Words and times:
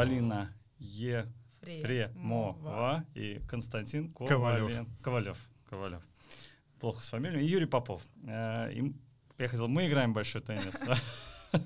Полина 0.00 0.48
Ефремова 0.78 3.04
и 3.14 3.42
Константин 3.46 4.10
Ковалев. 4.14 4.86
Ковалев. 5.02 5.36
Ковалев. 5.68 6.02
Плохо 6.80 7.04
с 7.04 7.10
фамилией. 7.10 7.44
И 7.44 7.48
Юрий 7.50 7.66
Попов. 7.66 8.00
Э, 8.26 8.72
и 8.72 8.94
я 9.36 9.48
хотел, 9.48 9.68
мы 9.68 9.86
играем 9.86 10.14
большой 10.14 10.40
теннис. 10.40 10.80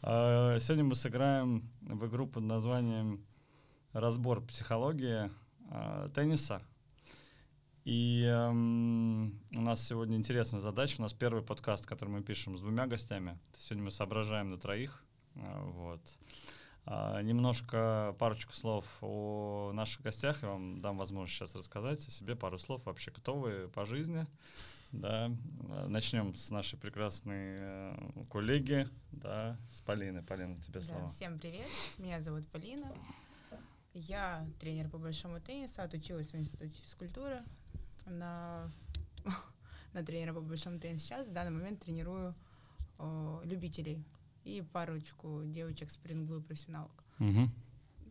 Э, 0.00 0.60
сегодня 0.60 0.84
мы 0.84 0.94
сыграем 0.94 1.68
в 1.80 2.06
игру 2.06 2.28
под 2.28 2.44
названием 2.44 3.26
«Разбор 3.92 4.40
психологии 4.42 5.28
э, 5.72 6.08
тенниса». 6.14 6.62
И 7.84 8.22
эм, 8.24 9.42
у 9.52 9.60
нас 9.60 9.84
сегодня 9.84 10.16
интересная 10.16 10.60
задача. 10.60 11.00
У 11.00 11.02
нас 11.02 11.12
первый 11.12 11.42
подкаст, 11.42 11.84
который 11.84 12.10
мы 12.10 12.22
пишем 12.22 12.56
с 12.56 12.60
двумя 12.60 12.86
гостями. 12.86 13.40
Сегодня 13.58 13.86
мы 13.86 13.90
соображаем 13.90 14.50
на 14.50 14.58
троих. 14.58 15.02
Вот. 15.34 16.00
А, 16.90 17.20
немножко, 17.20 18.16
парочку 18.18 18.54
слов 18.54 18.86
о 19.02 19.72
наших 19.74 20.00
гостях. 20.00 20.42
Я 20.42 20.48
вам 20.48 20.80
дам 20.80 20.96
возможность 20.96 21.36
сейчас 21.36 21.54
рассказать 21.54 21.98
о 21.98 22.10
себе 22.10 22.34
пару 22.34 22.58
слов. 22.58 22.86
Вообще, 22.86 23.10
кто 23.10 23.34
вы 23.34 23.68
по 23.68 23.84
жизни? 23.84 24.24
Да. 24.92 25.30
Начнем 25.86 26.34
с 26.34 26.50
нашей 26.50 26.78
прекрасной 26.78 27.58
э, 27.58 28.24
коллеги, 28.30 28.88
да, 29.12 29.58
с 29.70 29.82
Полины. 29.82 30.22
Полина, 30.22 30.58
тебе 30.62 30.80
слово. 30.80 31.02
Да, 31.02 31.08
всем 31.10 31.38
привет. 31.38 31.66
Меня 31.98 32.22
зовут 32.22 32.48
Полина. 32.48 32.90
Я 33.92 34.46
тренер 34.58 34.88
по 34.88 34.96
большому 34.96 35.42
теннису, 35.42 35.82
отучилась 35.82 36.32
в 36.32 36.36
Институте 36.36 36.80
физкультуры 36.80 37.42
на, 38.06 38.72
на 39.92 40.02
тренера 40.02 40.32
по 40.32 40.40
большому 40.40 40.78
теннису. 40.78 41.04
Сейчас 41.04 41.28
в 41.28 41.34
данный 41.34 41.50
момент 41.50 41.80
тренирую 41.80 42.34
о, 42.96 43.42
любителей 43.44 44.02
и 44.48 44.62
парочку 44.62 45.42
девочек 45.44 45.90
спринглу 45.90 46.40
профессионалок. 46.40 47.04
Угу. 47.20 47.50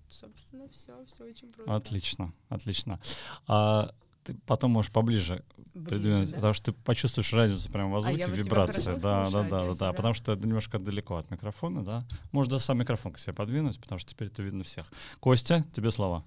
Собственно, 0.08 0.70
все, 0.70 1.04
все 1.06 1.24
очень 1.26 1.52
просто. 1.52 1.76
Отлично, 1.76 2.34
отлично. 2.50 3.00
А 3.48 3.94
ты 4.24 4.36
потом 4.46 4.72
можешь 4.72 4.92
поближе 4.92 5.44
Ближе, 5.74 5.88
придвинуть, 5.90 6.30
да? 6.30 6.36
потому 6.36 6.54
что 6.54 6.72
ты 6.72 6.78
почувствуешь 6.84 7.34
разницу 7.34 7.72
прямо 7.72 7.98
в 7.98 8.02
звуке, 8.02 8.26
а 8.26 8.28
вибрации. 8.28 8.98
Да, 9.00 9.30
да, 9.30 9.44
да, 9.44 9.66
да, 9.66 9.74
да, 9.74 9.94
потому 9.94 10.14
что 10.14 10.34
это 10.34 10.46
немножко 10.46 10.80
далеко 10.80 11.18
от 11.18 11.32
микрофона, 11.32 11.84
да. 11.84 12.06
Можно 12.32 12.52
даже 12.52 12.64
сам 12.64 12.78
микрофон 12.78 13.14
к 13.14 13.20
себе 13.20 13.34
подвинуть, 13.34 13.80
потому 13.80 14.00
что 14.00 14.12
теперь 14.12 14.28
это 14.28 14.44
видно 14.44 14.64
всех. 14.64 14.86
Костя, 15.20 15.66
тебе 15.74 15.92
слова. 15.92 16.24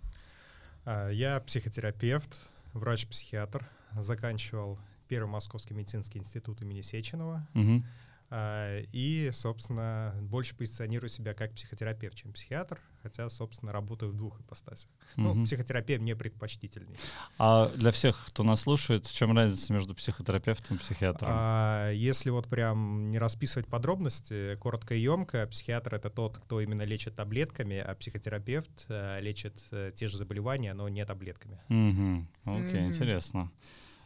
Я 0.87 1.41
психотерапевт, 1.47 2.37
врач-психиатр, 2.73 3.69
заканчивал 3.93 4.79
Первый 5.09 5.29
Московский 5.29 5.75
медицинский 5.75 6.19
институт 6.19 6.63
имени 6.63 6.83
Сеченова. 6.83 7.47
Угу. 7.55 7.85
И, 8.33 9.31
собственно, 9.33 10.15
больше 10.23 10.55
позиционирую 10.55 11.09
себя 11.09 11.35
как 11.35 11.53
психотерапевт, 11.53 12.15
чем 12.15 12.33
психиатр, 12.33 12.79
хотя, 13.03 13.29
собственно, 13.29 13.73
работаю 13.73 14.13
в 14.13 14.17
двух 14.17 14.41
ипостасях. 14.41 14.89
Угу. 15.17 15.23
Ну, 15.23 15.45
психотерапевт 15.45 16.01
мне 16.01 16.15
предпочтительней. 16.15 16.97
А 17.39 17.69
для 17.75 17.91
всех, 17.91 18.25
кто 18.29 18.45
нас 18.45 18.61
слушает, 18.61 19.07
в 19.07 19.15
чем 19.15 19.37
разница 19.37 19.73
между 19.73 19.97
психотерапевтом 19.97 20.77
и 20.77 20.81
психиатром? 20.81 21.29
А, 21.33 21.91
если 21.91 22.31
вот 22.31 22.47
прям 22.47 23.11
не 23.11 23.19
расписывать 23.19 23.67
подробности, 23.67 24.55
коротко 24.57 24.95
и 24.95 25.01
емко, 25.01 25.49
психиатр— 25.49 25.95
это 25.97 26.09
тот, 26.09 26.39
кто 26.39 26.61
именно 26.61 26.83
лечит 26.83 27.17
таблетками, 27.17 27.79
а 27.79 27.95
психотерапевт 27.97 28.87
а, 28.89 29.19
лечит 29.19 29.67
а, 29.73 29.91
те 29.91 30.07
же 30.07 30.17
заболевания, 30.17 30.73
но 30.73 30.89
не 30.89 31.05
таблетками. 31.05 31.59
Угу. 31.69 32.27
Окей, 32.45 32.71
okay, 32.71 32.85
угу. 32.85 32.93
интересно. 32.93 33.51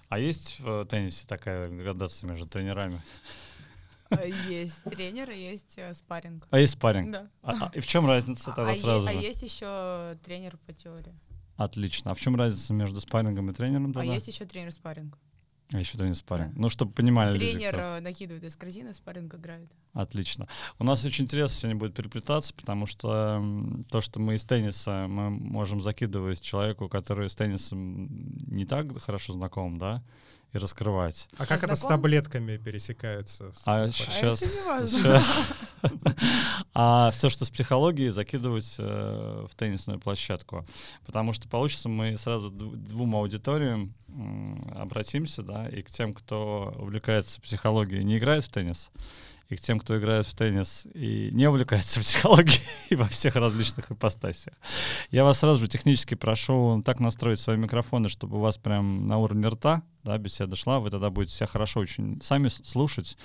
А 0.09 0.19
есть 0.19 0.60
в 0.60 0.87
теннисе 0.87 1.27
такая 1.27 1.69
градация 1.69 2.31
между 2.31 2.47
тренерами? 2.47 3.00
Есть 4.48 4.82
тренер, 4.84 5.31
есть 5.31 5.78
э, 5.78 5.92
спарринг. 5.94 6.47
А 6.50 6.59
есть 6.59 6.75
спарринг? 6.75 7.10
Да. 7.10 7.28
А, 7.42 7.66
а, 7.66 7.70
и 7.75 7.81
в 7.81 7.87
чем 7.87 8.06
разница 8.06 8.53
тогда 8.53 8.72
а 8.72 8.76
сразу 8.76 9.06
е- 9.06 9.12
же? 9.12 9.19
А 9.19 9.20
есть 9.20 9.42
еще 9.42 10.19
тренер 10.22 10.56
по 10.66 10.72
теории. 10.72 11.15
Отлично. 11.56 12.10
А 12.10 12.15
в 12.15 12.20
чем 12.20 12.37
разница 12.37 12.72
между 12.72 13.00
спаррингом 13.00 13.50
и 13.50 13.54
тренером 13.54 13.92
тогда? 13.92 14.10
А 14.10 14.15
есть 14.15 14.28
еще 14.28 14.44
тренер 14.44 14.72
спарринг. 14.72 15.19
А 15.72 15.78
еще 15.78 15.97
тренер 15.97 16.15
спарринг. 16.15 16.54
Ну, 16.56 16.69
чтобы 16.69 16.92
понимали 16.92 17.32
Тренер 17.32 17.54
люди, 17.54 17.69
кто... 17.69 17.78
Э, 17.78 18.00
накидывает 18.00 18.44
из 18.44 18.56
корзины, 18.56 18.92
спарринг 18.92 19.34
играет. 19.34 19.70
Отлично. 19.92 20.47
У 20.78 20.84
нас 20.84 21.04
очень 21.04 21.25
интересно 21.25 21.56
сегодня 21.56 21.78
будет 21.78 21.94
переплетаться, 21.94 22.53
потому 22.54 22.86
что 22.86 23.42
то, 23.91 24.00
что 24.00 24.21
мы 24.21 24.34
из 24.34 24.44
тенниса, 24.44 25.06
мы 25.09 25.31
можем 25.31 25.81
закидывать 25.81 26.42
человеку, 26.42 26.88
который 26.88 27.31
с 27.31 27.34
теннисом 27.34 28.09
не 28.47 28.66
так 28.66 28.97
хорошо 29.00 29.32
знаком, 29.32 29.78
да, 29.78 30.03
и 30.54 30.59
раскрывать. 30.59 31.28
А 31.37 31.47
как 31.47 31.65
это 31.65 31.76
с 31.76 31.81
таблетками 31.81 32.56
пересекается? 32.56 33.53
А 33.66 33.84
сейчас, 33.87 34.41
сейчас 34.41 35.48
а 36.72 37.10
все, 37.12 37.28
что 37.28 37.44
с 37.44 37.50
психологией, 37.50 38.10
закидывать 38.10 38.76
э, 38.78 39.47
в 39.50 39.54
теннисную 39.56 39.98
площадку, 39.98 40.65
потому 41.04 41.32
что 41.32 41.48
получится 41.48 41.88
мы 41.88 42.16
сразу 42.16 42.50
двум 42.50 43.16
аудиториям 43.16 43.94
обратимся, 44.75 45.42
да, 45.42 45.69
и 45.69 45.82
к 45.82 45.91
тем, 45.91 46.12
кто 46.12 46.75
увлекается 46.78 47.41
психологией, 47.41 48.04
не 48.04 48.19
играет 48.19 48.44
в 48.44 48.48
теннис, 48.48 48.92
и 49.54 49.56
к 49.56 49.60
тем, 49.60 49.78
кто 49.78 49.97
играет 49.98 50.26
в 50.26 50.34
теннис 50.34 50.87
и 50.94 51.31
не 51.32 51.48
увлекается 51.48 52.00
психологией 52.03 52.60
во 52.97 53.06
всех 53.06 53.37
различных 53.37 53.91
ипостасях. 53.91 54.54
Я 55.10 55.25
вас 55.25 55.38
сразу 55.38 55.60
же 55.60 55.69
технически 55.69 56.15
прошу 56.15 56.82
так 56.84 57.00
настроить 57.00 57.41
свои 57.41 57.56
микрофоны, 57.56 58.09
чтобы 58.09 58.37
у 58.37 58.41
вас 58.41 58.59
прям 58.59 59.06
на 59.06 59.19
уровне 59.19 59.48
рта 59.48 59.82
да, 60.04 60.19
беседа 60.19 60.54
шла, 60.54 60.81
вы 60.81 60.91
тогда 60.91 61.09
будете 61.09 61.34
себя 61.34 61.47
хорошо 61.47 61.81
очень 61.81 62.20
сами 62.22 62.48
слушать, 62.48 63.16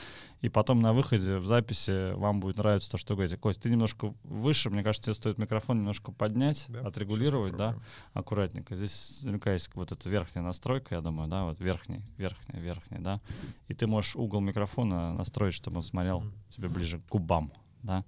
и 0.41 0.49
потом 0.49 0.79
на 0.79 0.93
выходе 0.93 1.37
в 1.37 1.45
записи 1.45 2.13
вам 2.13 2.39
будет 2.39 2.57
нравиться 2.57 2.89
то, 2.91 2.97
что 2.97 3.15
говорите. 3.15 3.37
Кость, 3.37 3.61
ты 3.61 3.69
немножко 3.69 4.13
выше, 4.23 4.69
мне 4.69 4.83
кажется, 4.83 5.07
тебе 5.07 5.13
стоит 5.15 5.37
микрофон 5.37 5.79
немножко 5.79 6.11
поднять, 6.11 6.65
да, 6.69 6.81
отрегулировать, 6.81 7.55
да, 7.55 7.75
аккуратненько. 8.13 8.75
Здесь 8.75 9.19
наверняка 9.23 9.53
есть 9.53 9.69
вот 9.75 9.91
эта 9.91 10.09
верхняя 10.09 10.43
настройка, 10.43 10.95
я 10.95 11.01
думаю, 11.01 11.29
да, 11.29 11.43
вот 11.45 11.59
верхний, 11.59 12.01
верхний, 12.17 12.59
верхний, 12.59 12.99
да, 12.99 13.21
и 13.67 13.73
ты 13.73 13.87
можешь 13.87 14.15
угол 14.15 14.39
микрофона 14.39 15.13
настроить, 15.13 15.53
чтобы 15.53 15.77
он 15.77 15.83
смотрел 15.83 16.21
mm-hmm. 16.21 16.49
тебе 16.49 16.69
ближе 16.69 16.99
к 16.99 17.07
губам, 17.09 17.51
да. 17.83 18.05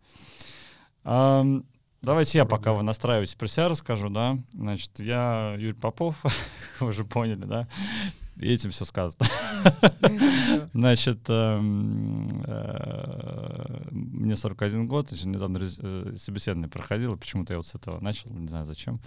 Um, 1.03 1.65
Давайте 2.01 2.39
я 2.39 2.45
пока 2.45 2.73
вы 2.73 2.81
настраиваетесь 2.81 3.35
про 3.35 3.47
себя 3.47 3.69
расскажу, 3.69 4.09
да. 4.09 4.39
Значит, 4.53 4.99
я 4.99 5.53
Юрий 5.59 5.73
Попов, 5.73 6.23
вы 6.79 6.87
уже 6.87 7.03
поняли, 7.03 7.43
да. 7.45 7.67
Этим 8.39 8.71
все 8.71 8.85
сказано. 8.85 9.25
Значит, 10.73 11.19
эм, 11.29 12.43
э, 12.45 13.87
мне 13.91 14.35
41 14.35 14.87
год, 14.87 15.11
еще 15.11 15.27
недавно 15.27 15.59
э, 15.59 16.13
собеседование 16.17 16.69
проходило, 16.69 17.15
почему-то 17.15 17.53
я 17.53 17.57
вот 17.57 17.67
с 17.67 17.75
этого 17.75 17.99
начал, 17.99 18.29
не 18.31 18.47
знаю 18.47 18.65
зачем. 18.65 18.99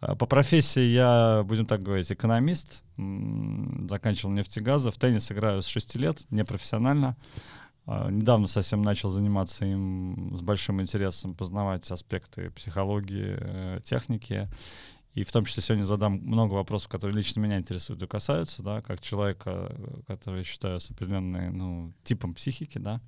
Э, 0.00 0.16
по 0.16 0.26
профессии 0.26 0.82
я, 0.82 1.44
будем 1.44 1.66
так 1.66 1.82
говорить, 1.82 2.10
экономист, 2.10 2.84
заканчивал 3.88 4.32
нефтегазы, 4.32 4.90
в 4.90 4.98
теннис 4.98 5.30
играю 5.30 5.62
с 5.62 5.66
6 5.66 5.96
лет, 5.96 6.24
непрофессионально. 6.30 7.16
Недавно 7.86 8.48
совсем 8.48 8.82
начал 8.82 9.08
заниматься 9.08 9.64
им 9.64 10.30
с 10.36 10.42
большим 10.42 10.82
интересом, 10.82 11.34
познавать 11.34 11.90
аспекты 11.90 12.50
психологии, 12.50 13.80
техники. 13.80 14.50
И 15.18 15.24
в 15.24 15.32
том 15.32 15.44
числе 15.44 15.64
сегодня 15.64 15.82
задам 15.82 16.12
много 16.12 16.52
вопросов, 16.52 16.88
которые 16.88 17.16
лично 17.16 17.40
меня 17.40 17.58
интересуют 17.58 18.00
и 18.00 18.06
касаются, 18.06 18.62
да, 18.62 18.82
как 18.82 19.00
человека, 19.00 19.74
который 20.06 20.38
я 20.38 20.44
считаю 20.44 20.78
с 20.78 20.92
определенным 20.92 21.58
ну, 21.58 21.92
типом 22.04 22.34
психики, 22.34 22.78
да. 22.78 23.00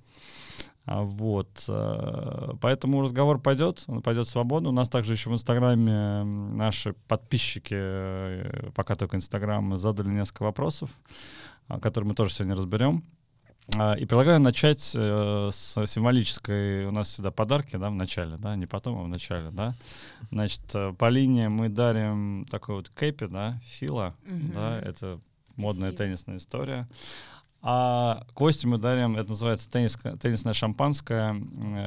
А 0.87 1.03
вот, 1.03 1.67
э, 1.69 2.53
поэтому 2.61 3.01
разговор 3.03 3.41
пойдет, 3.41 3.85
он 3.87 4.03
пойдет 4.03 4.27
свободно. 4.27 4.71
У 4.71 4.73
нас 4.73 4.89
также 4.89 5.13
еще 5.13 5.31
в 5.31 5.35
Инстаграме 5.35 6.25
наши 6.25 6.95
подписчики, 7.07 7.75
э, 7.77 8.71
пока 8.75 8.97
только 8.97 9.17
Инстаграм, 9.17 9.79
задали 9.79 10.09
несколько 10.09 10.43
вопросов, 10.43 10.91
которые 11.81 12.09
мы 12.09 12.15
тоже 12.17 12.35
сегодня 12.35 12.57
разберем. 12.57 13.05
А, 13.77 13.95
и 13.95 14.05
предлагаю 14.05 14.41
начать 14.41 14.93
э, 14.95 15.51
с 15.53 15.87
символической, 15.87 16.87
у 16.87 16.91
нас 16.91 17.09
всегда 17.09 17.31
подарки, 17.31 17.77
да, 17.77 17.91
в 17.91 17.95
начале, 17.95 18.37
да, 18.37 18.57
не 18.57 18.67
потом, 18.67 18.99
а 18.99 19.03
в 19.03 19.09
начале, 19.09 19.51
да. 19.51 19.75
Значит, 20.31 20.63
э, 20.75 20.93
по 20.99 21.09
линии 21.09 21.47
мы 21.47 21.69
дарим 21.69 22.45
такой 22.51 22.77
вот 22.77 22.89
кэпи, 22.89 23.27
да, 23.27 23.61
фила, 23.65 24.15
угу. 24.27 24.53
да, 24.55 24.79
это 24.81 25.21
модная 25.57 25.91
Спасибо. 25.91 25.99
теннисная 25.99 26.37
история. 26.39 26.89
А 27.63 28.25
Кости 28.33 28.67
мы 28.67 28.79
дарим, 28.79 29.17
это 29.17 29.29
называется 29.29 29.71
теннис, 29.71 29.99
теннисное 30.23 30.55
шампанское, 30.55 31.37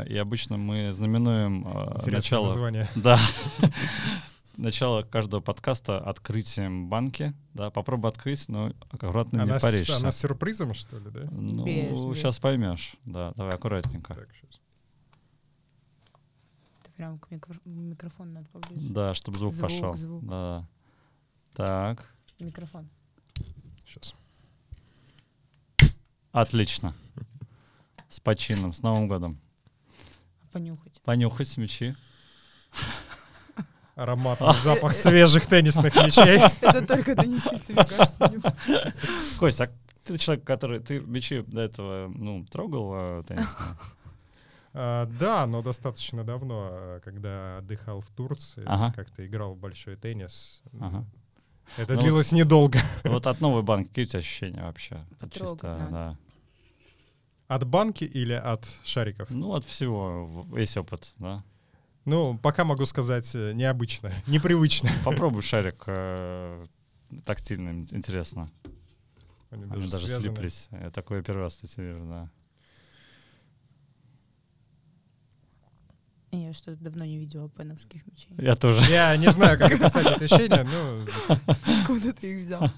и 0.07 0.15
обычно 0.18 0.57
мы 0.57 0.94
знаменуем 0.94 1.68
э, 1.68 2.12
начало... 2.12 2.45
название. 2.45 2.88
Да. 2.95 3.19
начало 4.57 5.03
каждого 5.03 5.41
подкаста 5.41 6.00
открытием 6.00 6.89
банки. 6.89 7.33
Да, 7.53 7.71
попробуй 7.71 8.09
открыть, 8.09 8.47
но 8.50 8.73
аккуратно 8.91 9.44
она 9.44 9.55
не 9.55 9.59
порежься. 9.59 9.94
С, 9.94 10.01
она 10.01 10.11
с 10.11 10.17
сюрпризом, 10.17 10.73
что 10.73 11.00
ли, 11.00 11.09
да? 11.09 11.27
Ну, 11.31 11.65
без, 11.65 12.17
сейчас 12.17 12.35
без. 12.35 12.39
поймешь. 12.41 12.95
Да, 13.05 13.33
давай 13.35 13.53
аккуратненько. 13.53 14.13
Так, 14.13 14.29
сейчас. 14.33 14.61
Это 16.81 16.91
прям 16.91 17.19
к 17.19 17.31
микро- 17.31 17.61
микрофону 17.65 18.31
надо 18.31 18.47
поближе. 18.50 18.89
Да, 18.89 19.13
чтобы 19.13 19.39
звук, 19.39 19.53
звук 19.53 19.69
пошел. 19.69 19.94
Звук. 19.95 20.25
Да. 20.25 20.67
Так. 21.53 22.13
Микрофон. 22.39 22.89
Сейчас. 23.85 24.15
Отлично. 26.31 26.94
С 28.09 28.19
почином, 28.19 28.73
с 28.73 28.81
Новым 28.81 29.07
годом. 29.07 29.39
Понюхать. 30.51 31.01
Понюхать 31.01 31.57
мечи. 31.57 31.95
Ароматный 33.95 34.53
запах 34.63 34.93
свежих 34.93 35.45
теннисных 35.45 35.95
мячей. 35.95 36.41
Это 36.61 36.85
только 36.85 37.15
теннисисты, 37.15 37.73
мне 37.73 37.85
кажется. 37.85 38.33
Кость, 39.39 39.61
а 39.61 39.69
ты 40.03 40.17
человек, 40.17 40.43
который... 40.43 40.79
Ты 40.79 40.99
мячи 40.99 41.41
до 41.41 41.61
этого, 41.61 42.07
ну, 42.07 42.45
трогал 42.45 42.91
а, 42.93 43.23
теннисные? 43.23 43.69
А, 44.75 45.05
да, 45.19 45.45
но 45.45 45.61
достаточно 45.61 46.23
давно, 46.23 46.69
а, 46.71 46.99
когда 47.01 47.59
отдыхал 47.59 48.01
в 48.01 48.09
Турции, 48.09 48.63
ага. 48.65 48.91
как-то 48.95 49.23
играл 49.23 49.53
в 49.53 49.59
большой 49.59 49.95
теннис. 49.95 50.63
Ага. 50.81 51.05
Это 51.77 51.93
ну, 51.93 52.01
длилось 52.01 52.31
недолго. 52.31 52.79
Вот 53.03 53.27
от 53.27 53.39
новой 53.39 53.61
банки 53.61 53.89
какие 53.89 54.05
у 54.05 54.07
тебя 54.07 54.19
ощущения 54.19 54.63
вообще? 54.63 55.05
Чисто, 55.31 55.87
да. 55.91 56.17
От 57.47 57.67
банки 57.67 58.03
или 58.03 58.33
от 58.33 58.67
шариков? 58.83 59.29
Ну, 59.29 59.53
от 59.53 59.63
всего, 59.63 60.47
весь 60.51 60.75
опыт, 60.75 61.13
да. 61.19 61.43
Ну, 62.05 62.38
пока 62.38 62.65
могу 62.65 62.85
сказать 62.85 63.29
э, 63.33 63.53
необычно, 63.53 64.11
непривычно. 64.27 64.89
Попробуй 65.05 65.41
шарик 65.41 65.83
э, 65.88 66.65
тактильный, 67.25 67.88
интересно. 67.91 68.50
Они 69.50 69.65
даже, 69.65 69.89
даже 69.89 70.07
слиплись. 70.07 70.67
Я 70.71 70.89
такое 70.89 71.21
первый 71.21 71.41
раз, 71.44 71.53
кстати, 71.55 71.79
вижу, 71.79 72.05
да. 72.05 72.29
Я 76.31 76.51
что-то 76.53 76.83
давно 76.83 77.05
не 77.05 77.19
видела 77.19 77.47
пеновских 77.47 78.05
мечей. 78.07 78.33
Я 78.39 78.55
тоже. 78.55 78.83
Я 78.91 79.15
не 79.17 79.29
знаю, 79.29 79.59
как 79.59 79.71
описать 79.73 80.05
это 80.07 80.25
ощущение, 80.25 80.63
но... 80.63 81.05
Откуда 81.81 82.11
ты 82.11 82.33
их 82.33 82.44
взял? 82.44 82.71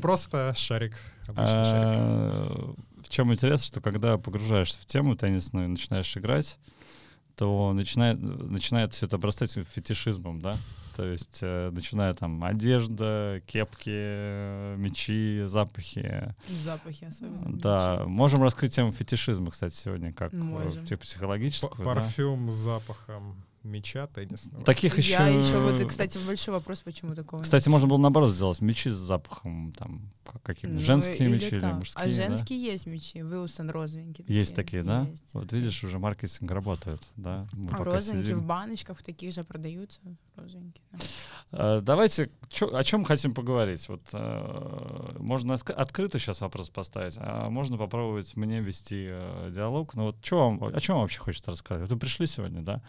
Просто 0.00 0.54
шарик. 0.56 0.96
А, 1.34 2.74
в 3.02 3.08
чем 3.08 3.32
интересно, 3.32 3.66
что 3.66 3.80
когда 3.80 4.18
погружаешься 4.18 4.78
в 4.78 4.86
тему 4.86 5.16
теннисную 5.16 5.66
и 5.66 5.68
начинаешь 5.68 6.16
играть, 6.16 6.58
то 7.38 7.72
начинает, 7.72 8.20
начинает 8.20 8.92
все 8.92 9.06
это 9.06 9.16
обрастать 9.16 9.52
фетишизмом, 9.52 10.40
да? 10.40 10.56
То 10.96 11.04
есть 11.04 11.38
э, 11.42 11.70
начиная 11.70 12.12
там 12.12 12.42
одежда, 12.42 13.40
кепки, 13.46 14.74
мечи, 14.76 15.44
запахи. 15.46 16.34
Запахи 16.48 17.04
особенно. 17.04 17.56
Да, 17.56 17.98
мечи. 18.00 18.08
можем 18.08 18.42
раскрыть 18.42 18.74
тему 18.74 18.90
фетишизма, 18.90 19.52
кстати, 19.52 19.76
сегодня, 19.76 20.12
как 20.12 20.32
Можем. 20.32 20.84
типа 20.84 21.02
психологического. 21.02 21.76
П 21.76 21.84
Парфюм 21.84 22.46
да? 22.46 22.52
с 22.52 22.56
запахом 22.56 23.36
меча 23.62 24.06
теннисного. 24.06 24.64
Таких 24.64 24.98
еще... 24.98 25.12
Я 25.12 25.28
еще 25.28 25.58
вот, 25.58 25.84
кстати, 25.86 26.18
большой 26.26 26.54
вопрос, 26.54 26.80
почему 26.80 27.14
такого 27.14 27.42
Кстати, 27.42 27.68
можно 27.68 27.88
было 27.88 27.98
наоборот 27.98 28.30
сделать 28.30 28.60
мечи 28.60 28.88
с 28.90 28.94
запахом, 28.94 29.72
там, 29.76 30.10
какие 30.42 30.70
ну, 30.70 30.78
женские 30.78 31.28
мечи 31.28 31.48
или, 31.48 31.56
или 31.56 31.72
мужские. 31.72 32.04
А 32.04 32.10
женские 32.10 32.58
да? 32.58 32.72
есть 32.72 32.86
мечи, 32.86 33.18
Вилсон 33.18 33.70
розовенькие. 33.70 34.24
Есть 34.28 34.54
такие, 34.54 34.82
да? 34.82 35.02
Есть. 35.02 35.34
Вот 35.34 35.52
видишь, 35.52 35.82
уже 35.84 35.98
маркетинг 35.98 36.50
работает, 36.50 37.00
да? 37.16 37.46
Мы 37.52 37.70
а 37.70 37.84
розовенькие 37.84 38.36
в 38.36 38.44
баночках 38.44 39.02
таких 39.02 39.32
же 39.32 39.44
продаются, 39.44 40.00
розовенькие. 40.36 40.84
Да. 40.92 40.98
А, 41.50 41.80
давайте, 41.80 42.30
чё, 42.48 42.74
о 42.74 42.84
чем 42.84 43.04
хотим 43.04 43.32
поговорить? 43.32 43.88
Вот 43.88 44.02
а, 44.12 45.16
можно 45.18 45.54
открыто 45.54 46.18
сейчас 46.18 46.40
вопрос 46.40 46.70
поставить, 46.70 47.14
а 47.18 47.48
можно 47.50 47.76
попробовать 47.76 48.36
мне 48.36 48.60
вести 48.60 49.06
а, 49.08 49.50
диалог. 49.50 49.94
Ну 49.94 50.04
вот 50.04 50.20
чё 50.22 50.38
вам, 50.38 50.64
о 50.64 50.80
чем 50.80 50.96
вам 50.96 51.02
вообще 51.04 51.20
хочется 51.20 51.50
рассказать? 51.50 51.88
Вы 51.88 51.96
пришли 51.98 52.26
сегодня, 52.26 52.62
да? 52.62 52.82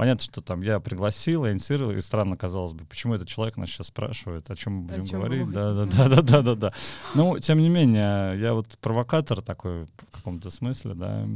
Понятно, 0.00 0.24
что 0.24 0.40
там 0.40 0.62
я 0.62 0.80
пригласил, 0.80 1.44
я 1.44 1.52
инициировал, 1.52 1.92
и 1.92 2.00
странно 2.00 2.34
казалось 2.34 2.72
бы, 2.72 2.86
почему 2.86 3.12
этот 3.12 3.28
человек 3.28 3.58
нас 3.58 3.68
сейчас 3.68 3.88
спрашивает, 3.88 4.50
о 4.50 4.56
чем 4.56 4.72
мы 4.72 4.82
будем 4.84 5.04
говорить. 5.04 5.52
Да, 5.52 5.74
да, 5.74 5.84
да, 5.84 6.08
да, 6.08 6.22
да, 6.22 6.40
да, 6.40 6.54
да. 6.54 6.72
Ну, 7.14 7.38
тем 7.38 7.58
не 7.58 7.68
менее, 7.68 8.40
я 8.40 8.54
вот 8.54 8.78
провокатор 8.78 9.42
такой 9.42 9.84
в 9.84 10.10
каком-то 10.10 10.48
смысле, 10.48 10.94
да. 10.94 11.28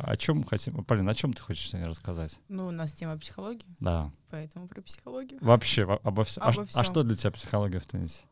О 0.00 0.16
чем 0.16 0.42
хотим? 0.42 0.82
Полин, 0.82 1.08
о 1.08 1.14
чем 1.14 1.32
ты 1.32 1.42
хочешь 1.42 1.68
сегодня 1.68 1.88
рассказать? 1.88 2.40
Ну, 2.48 2.66
у 2.66 2.70
нас 2.72 2.92
тема 2.92 3.16
психологии. 3.18 3.68
Да. 3.78 4.10
Поэтому 4.30 4.66
про 4.66 4.82
психологию. 4.82 5.38
Вообще, 5.40 5.84
обо, 5.84 6.24
вс... 6.24 6.38
обо 6.38 6.48
а, 6.48 6.66
всем. 6.66 6.80
А 6.80 6.82
что 6.82 7.04
для 7.04 7.14
тебя 7.14 7.30
психология 7.30 7.78
в 7.78 7.86
теннисе? 7.86 8.24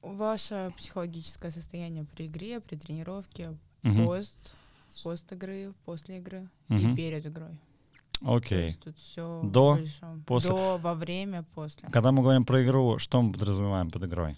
Ваше 0.00 0.72
психологическое 0.78 1.50
состояние 1.50 2.06
при 2.16 2.24
игре, 2.24 2.60
при 2.60 2.76
тренировке, 2.76 3.54
угу. 3.84 4.06
пост, 4.06 4.56
пост 5.04 5.30
игры, 5.30 5.74
после 5.84 6.16
игры 6.16 6.48
угу. 6.70 6.78
и 6.78 6.96
перед 6.96 7.26
игрой. 7.26 7.50
Окей. 8.20 8.72
тут 8.72 8.96
все 8.98 9.40
до, 9.44 9.78
после. 10.26 10.50
До, 10.50 10.78
во 10.78 10.94
время, 10.94 11.44
после. 11.54 11.88
Когда 11.88 12.12
мы 12.12 12.22
говорим 12.22 12.44
про 12.44 12.64
игру, 12.64 12.98
что 12.98 13.22
мы 13.22 13.32
подразумеваем 13.32 13.90
под 13.90 14.04
игрой? 14.04 14.36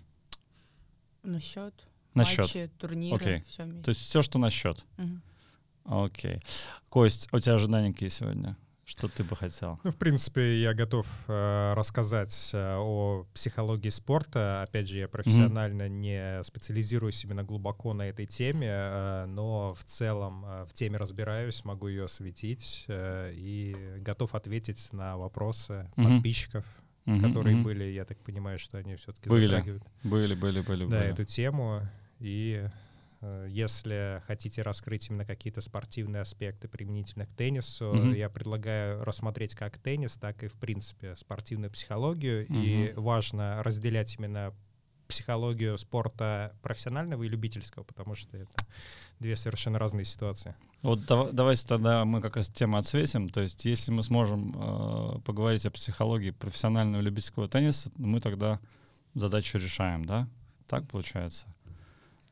На 1.23 1.41
счет. 1.41 1.75
На 2.15 2.23
матчи, 2.23 2.47
счет. 2.47 2.77
турниры, 2.79 3.17
Окей. 3.17 3.45
все 3.47 3.65
вместе. 3.65 3.83
То 3.85 3.89
есть 3.91 4.01
все, 4.01 4.23
что 4.23 4.39
на 4.39 4.51
счет. 4.51 4.85
Угу. 4.99 6.05
Окей. 6.05 6.41
Кость, 6.89 7.29
у 7.33 7.39
тебя 7.39 7.55
ожидания 7.55 7.93
какие 7.93 8.09
сегодня? 8.09 8.57
Что 8.91 9.07
ты 9.07 9.23
бы 9.23 9.37
хотел? 9.37 9.79
Ну, 9.85 9.93
в 9.93 9.97
принципе, 9.97 10.61
я 10.61 10.75
готов 10.75 11.07
э, 11.29 11.73
рассказать 11.75 12.51
э, 12.53 12.75
о 12.77 13.25
психологии 13.33 13.89
спорта. 13.89 14.63
Опять 14.63 14.89
же, 14.89 14.99
я 14.99 15.07
профессионально 15.07 15.83
mm-hmm. 15.83 15.89
не 15.89 16.43
специализируюсь 16.43 17.23
именно 17.23 17.45
глубоко 17.45 17.95
на 17.95 18.09
этой 18.09 18.27
теме, 18.27 18.69
э, 18.69 19.27
но 19.29 19.75
в 19.75 19.85
целом 19.85 20.45
э, 20.45 20.65
в 20.65 20.75
теме 20.75 20.97
разбираюсь, 20.97 21.65
могу 21.65 21.87
ее 21.87 22.07
осветить 22.07 22.85
э, 22.89 23.33
и 23.33 23.77
готов 23.99 24.35
ответить 24.35 24.93
на 24.93 25.17
вопросы 25.17 25.89
mm-hmm. 25.95 26.15
подписчиков, 26.15 26.65
mm-hmm. 27.07 27.21
которые 27.21 27.57
mm-hmm. 27.59 27.63
были. 27.63 27.85
Я 27.85 28.05
так 28.05 28.19
понимаю, 28.19 28.59
что 28.59 28.77
они 28.79 28.97
все-таки 28.97 29.29
были. 29.29 29.81
Были, 30.03 30.35
были, 30.35 30.63
были. 30.63 30.85
Да, 30.87 30.99
были. 30.99 31.13
эту 31.13 31.25
тему. 31.25 31.83
И 32.19 32.69
если 33.49 34.23
хотите 34.27 34.63
раскрыть 34.63 35.09
именно 35.11 35.25
какие-то 35.25 35.61
спортивные 35.61 36.23
аспекты 36.23 36.69
применительно 36.69 37.27
к 37.27 37.35
теннису, 37.35 37.93
mm-hmm. 37.93 38.17
я 38.17 38.31
предлагаю 38.31 39.05
рассмотреть 39.05 39.55
как 39.55 39.79
теннис, 39.79 40.17
так 40.17 40.43
и, 40.43 40.49
в 40.49 40.55
принципе, 40.55 41.15
спортивную 41.17 41.71
психологию. 41.71 42.47
Mm-hmm. 42.47 42.65
И 42.65 42.93
важно 42.95 43.63
разделять 43.63 44.17
именно 44.17 44.55
психологию 45.07 45.77
спорта 45.77 46.57
профессионального 46.63 47.25
и 47.25 47.29
любительского, 47.29 47.83
потому 47.83 48.15
что 48.15 48.37
это 48.37 48.53
две 49.19 49.37
совершенно 49.37 49.79
разные 49.79 50.05
ситуации. 50.05 50.55
Вот 50.83 51.05
дав- 51.05 51.33
давайте 51.33 51.67
тогда 51.67 52.05
мы 52.05 52.23
как 52.23 52.37
раз 52.37 52.49
тему 52.49 52.79
отсветим. 52.79 53.29
То 53.29 53.41
есть 53.43 53.65
если 53.65 53.93
мы 53.93 54.03
сможем 54.03 54.55
э, 54.57 55.21
поговорить 55.27 55.67
о 55.67 55.71
психологии 55.71 56.31
профессионального 56.31 57.03
и 57.03 57.05
любительского 57.05 57.49
тенниса, 57.49 57.91
мы 57.97 58.21
тогда 58.21 58.61
задачу 59.15 59.59
решаем, 59.59 60.05
да? 60.05 60.29
Так 60.67 60.89
получается? 60.89 61.47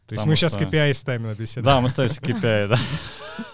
То 0.09 0.15
есть 0.15 0.27
мы 0.27 0.37
сейчас 0.37 0.55
что... 0.55 0.65
KPI 0.65 0.95
ставим 0.95 1.25
на 1.25 1.35
беседу. 1.35 1.67
Да, 1.67 1.83
мы 1.83 1.91
ставим 1.91 2.11
KPI, 2.11 2.69
да. 2.69 2.79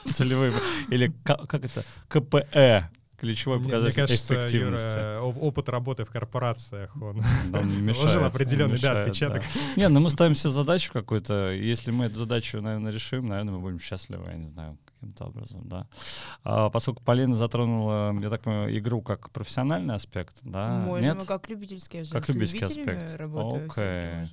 Целевые. 0.11 0.52
Или 0.88 1.12
как 1.25 1.52
это? 1.52 1.84
КПЭ. 2.08 2.88
Ключевой 3.18 3.58
показатель 3.58 4.00
Мне 4.00 4.06
кажется, 4.06 4.34
эффективности. 4.34 4.99
Юра, 4.99 5.20
опыт 5.20 5.68
работы 5.68 6.04
в 6.04 6.11
корпорациях, 6.11 6.94
он 7.00 7.23
да, 7.49 7.61
мешает, 7.62 7.96
вложил 7.96 8.25
определенный 8.25 8.73
мешает, 8.75 8.94
да, 8.94 9.00
отпечаток. 9.00 9.42
Да. 9.42 9.80
Не, 9.80 9.88
ну 9.88 10.00
мы 10.00 10.11
ставим 10.11 10.34
себе 10.34 10.50
задачу 10.50 10.92
какую-то. 10.92 11.50
Если 11.52 11.90
мы 11.90 12.06
эту 12.06 12.16
задачу, 12.16 12.61
наверное, 12.61 12.92
решим, 12.92 13.26
наверное, 13.26 13.54
мы 13.54 13.61
будем 13.61 13.80
счастливы, 13.80 14.30
я 14.30 14.37
не 14.37 14.46
знаю 14.46 14.78
каким-то 15.04 15.26
образом, 15.26 15.68
да. 15.68 15.87
А, 16.42 16.70
поскольку 16.70 17.02
Полина 17.02 17.34
затронула, 17.34 18.14
я 18.20 18.30
так 18.30 18.42
понимаю, 18.42 18.76
игру 18.78 19.02
как 19.02 19.30
профессиональный 19.30 19.94
аспект, 19.94 20.38
да? 20.42 20.78
Можем, 20.78 21.18
Нет? 21.18 21.26
как 21.26 21.49
любительский. 21.49 21.99
Я 21.99 22.04
как 22.04 22.28
любительский 22.28 22.64
аспект. 22.64 23.16
Работаю, 23.16 23.68
okay. 23.68 24.26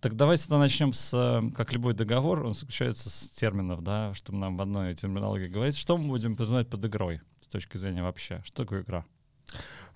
Так 0.00 0.16
давайте 0.16 0.44
тогда 0.44 0.58
начнем 0.58 0.92
с, 0.92 1.42
как 1.56 1.72
любой 1.72 1.94
договор, 1.94 2.44
он 2.44 2.54
заключается 2.54 3.10
с 3.10 3.28
терминов, 3.30 3.82
да, 3.82 4.14
чтобы 4.14 4.38
нам 4.38 4.56
в 4.56 4.62
одной 4.62 4.94
терминологии 4.94 5.48
говорить. 5.48 5.76
Что 5.76 5.96
мы 5.96 6.08
будем 6.08 6.34
подразумевать 6.34 6.68
под 6.68 6.84
игрой 6.84 7.20
с 7.42 7.46
точки 7.46 7.76
зрения 7.76 8.02
вообще? 8.02 8.40
Что 8.44 8.64
такое 8.64 8.82
игра? 8.82 9.04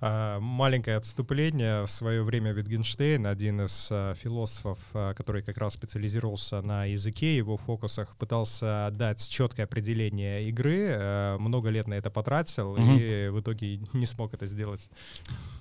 А, 0.04 0.40
маленькое 0.40 0.96
отступление. 0.96 1.86
В 1.86 1.86
свое 1.88 2.24
время 2.24 2.50
Витгенштейн, 2.50 3.24
один 3.24 3.60
из 3.60 3.86
а, 3.88 4.14
философов, 4.14 4.80
а, 4.94 5.14
который 5.14 5.42
как 5.42 5.56
раз 5.58 5.74
специализировался 5.74 6.60
на 6.60 6.86
языке, 6.86 7.36
его 7.36 7.56
фокусах, 7.56 8.16
пытался 8.16 8.88
дать 8.90 9.28
четкое 9.28 9.64
определение 9.64 10.48
игры. 10.48 11.36
Много 11.38 11.68
лет 11.68 11.86
на 11.86 11.94
это 11.94 12.10
потратил 12.10 12.72
угу. 12.72 12.82
и 12.82 13.28
в 13.28 13.38
итоге 13.38 13.78
не 13.92 14.06
смог 14.06 14.34
это 14.34 14.46
сделать. 14.46 14.90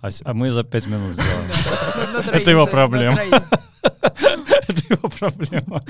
А, 0.01 0.09
а 0.23 0.33
мы 0.33 0.49
за 0.49 0.63
пять 0.63 0.87
минут 0.87 1.13
сделали. 1.13 2.35
Это 2.35 2.49
его 2.49 2.65
проблема. 2.65 3.19
Это 4.67 4.93
его 4.93 5.09
проблема. 5.09 5.83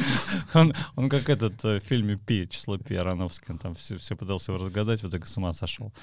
Он, 0.54 0.74
он 0.96 1.10
как 1.10 1.30
этот 1.30 1.64
э, 1.66 1.80
в 1.80 1.84
фильме 1.84 2.18
Пи, 2.18 2.48
число 2.50 2.78
Пи 2.78 2.96
Ароновский, 2.96 3.48
он 3.50 3.58
там 3.58 3.76
все, 3.76 3.98
все 3.98 4.16
пытался 4.16 4.52
его 4.52 4.64
разгадать, 4.64 5.04
в 5.04 5.10
итоге 5.10 5.26
с 5.26 5.38
ума 5.38 5.54
сошел. 5.54 5.94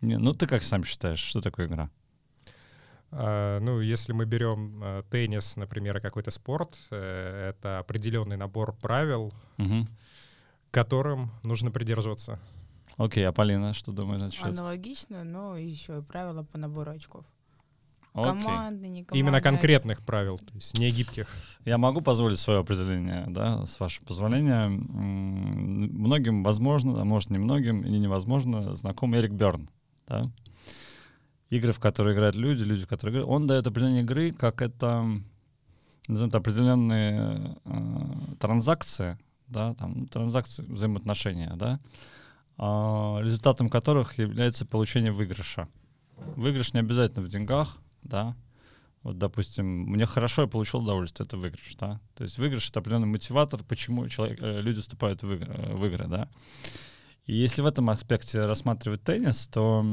Не, 0.00 0.18
ну 0.18 0.34
ты 0.34 0.46
как 0.46 0.62
сам 0.62 0.84
считаешь, 0.84 1.18
что 1.18 1.40
такое 1.40 1.66
игра? 1.66 1.90
Uh, 3.10 3.58
ну, 3.60 3.80
если 3.80 4.12
мы 4.12 4.26
берем 4.26 4.82
uh, 4.82 5.04
теннис, 5.10 5.56
например, 5.56 5.98
какой-то 6.00 6.30
спорт, 6.30 6.76
uh, 6.90 7.48
это 7.48 7.78
определенный 7.78 8.36
набор 8.36 8.74
правил, 8.74 9.32
uh-huh. 9.56 9.86
которым 10.70 11.30
нужно 11.42 11.70
придерживаться. 11.70 12.38
Окей, 12.98 13.26
а 13.26 13.32
Полина 13.32 13.72
что 13.72 13.92
думает 13.92 14.20
насчет? 14.20 14.44
Аналогично, 14.44 15.24
но 15.24 15.56
еще 15.56 15.98
и 15.98 16.02
правила 16.02 16.42
по 16.42 16.58
набору 16.58 16.90
очков. 16.90 17.24
Okay. 18.14 18.24
Командные, 18.24 18.90
не 18.90 19.04
командные. 19.04 19.20
Именно 19.20 19.40
конкретных 19.40 20.04
правил, 20.04 20.38
то 20.38 20.54
есть 20.54 20.76
не 20.76 20.90
гибких. 20.90 21.28
Я 21.64 21.78
могу 21.78 22.00
позволить 22.00 22.38
свое 22.38 22.60
определение, 22.60 23.24
да, 23.28 23.64
с 23.64 23.78
вашего 23.80 24.04
позволения. 24.04 24.68
Многим 24.68 26.42
возможно, 26.42 27.00
а 27.00 27.04
может 27.04 27.30
не 27.30 27.38
многим, 27.38 27.82
и 27.82 27.98
невозможно, 27.98 28.74
знаком 28.74 29.14
Эрик 29.14 29.32
Берн, 29.32 29.70
да? 30.06 30.30
Игры, 31.50 31.72
в 31.72 31.80
которые 31.80 32.14
играют 32.14 32.36
люди, 32.36 32.62
люди, 32.62 32.86
которые 32.86 33.14
играют, 33.14 33.30
он 33.30 33.46
дает 33.46 33.66
определение 33.66 34.02
игры, 34.02 34.32
как 34.32 34.62
это, 34.62 35.04
назовем 36.06 36.28
это, 36.28 36.38
определенные 36.38 37.56
э, 37.64 37.80
транзакции, 38.38 39.18
да, 39.46 39.74
там, 39.74 40.06
транзакции, 40.06 40.62
взаимоотношения, 40.64 41.54
да, 41.56 41.80
э, 42.58 43.22
результатом 43.22 43.68
которых 43.68 44.18
является 44.18 44.66
получение 44.66 45.12
выигрыша. 45.12 45.68
Выигрыш 46.36 46.74
не 46.74 46.80
обязательно 46.80 47.22
в 47.22 47.28
деньгах, 47.28 47.78
да, 48.02 48.36
вот, 49.02 49.16
допустим, 49.18 49.66
мне 49.66 50.06
хорошо, 50.06 50.42
я 50.42 50.48
получил 50.48 50.80
удовольствие, 50.80 51.24
это 51.26 51.36
выигрыш, 51.36 51.76
да. 51.78 52.00
То 52.14 52.24
есть 52.24 52.36
выигрыш— 52.36 52.68
это 52.70 52.80
определенный 52.80 53.06
мотиватор, 53.06 53.62
почему 53.62 54.08
человек, 54.08 54.38
э, 54.42 54.60
люди 54.60 54.80
вступают 54.80 55.22
в 55.22 55.32
игры, 55.32 55.54
в 55.76 55.86
игры, 55.86 56.06
да. 56.08 56.28
И 57.28 57.36
если 57.36 57.62
в 57.62 57.66
этом 57.66 57.90
аспекте 57.90 58.46
рассматривать 58.46 59.04
теннис, 59.04 59.46
то 59.48 59.84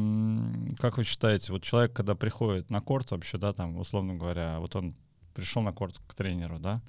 как 0.79 0.97
вы 0.97 1.03
считаете, 1.03 1.51
вот 1.51 1.63
человек, 1.63 1.93
когда 1.93 2.15
приходит 2.15 2.71
на 2.71 2.79
корт 2.79 3.11
вообще, 3.11 3.37
да, 3.37 3.51
там, 3.51 3.77
условно 3.77 4.15
говоря, 4.15 4.59
вот 4.59 4.75
он 4.75 4.95
пришел 5.33 5.61
на 5.61 5.73
корт 5.73 5.99
к 6.07 6.13
тренеру, 6.15 6.59
да, 6.59 6.81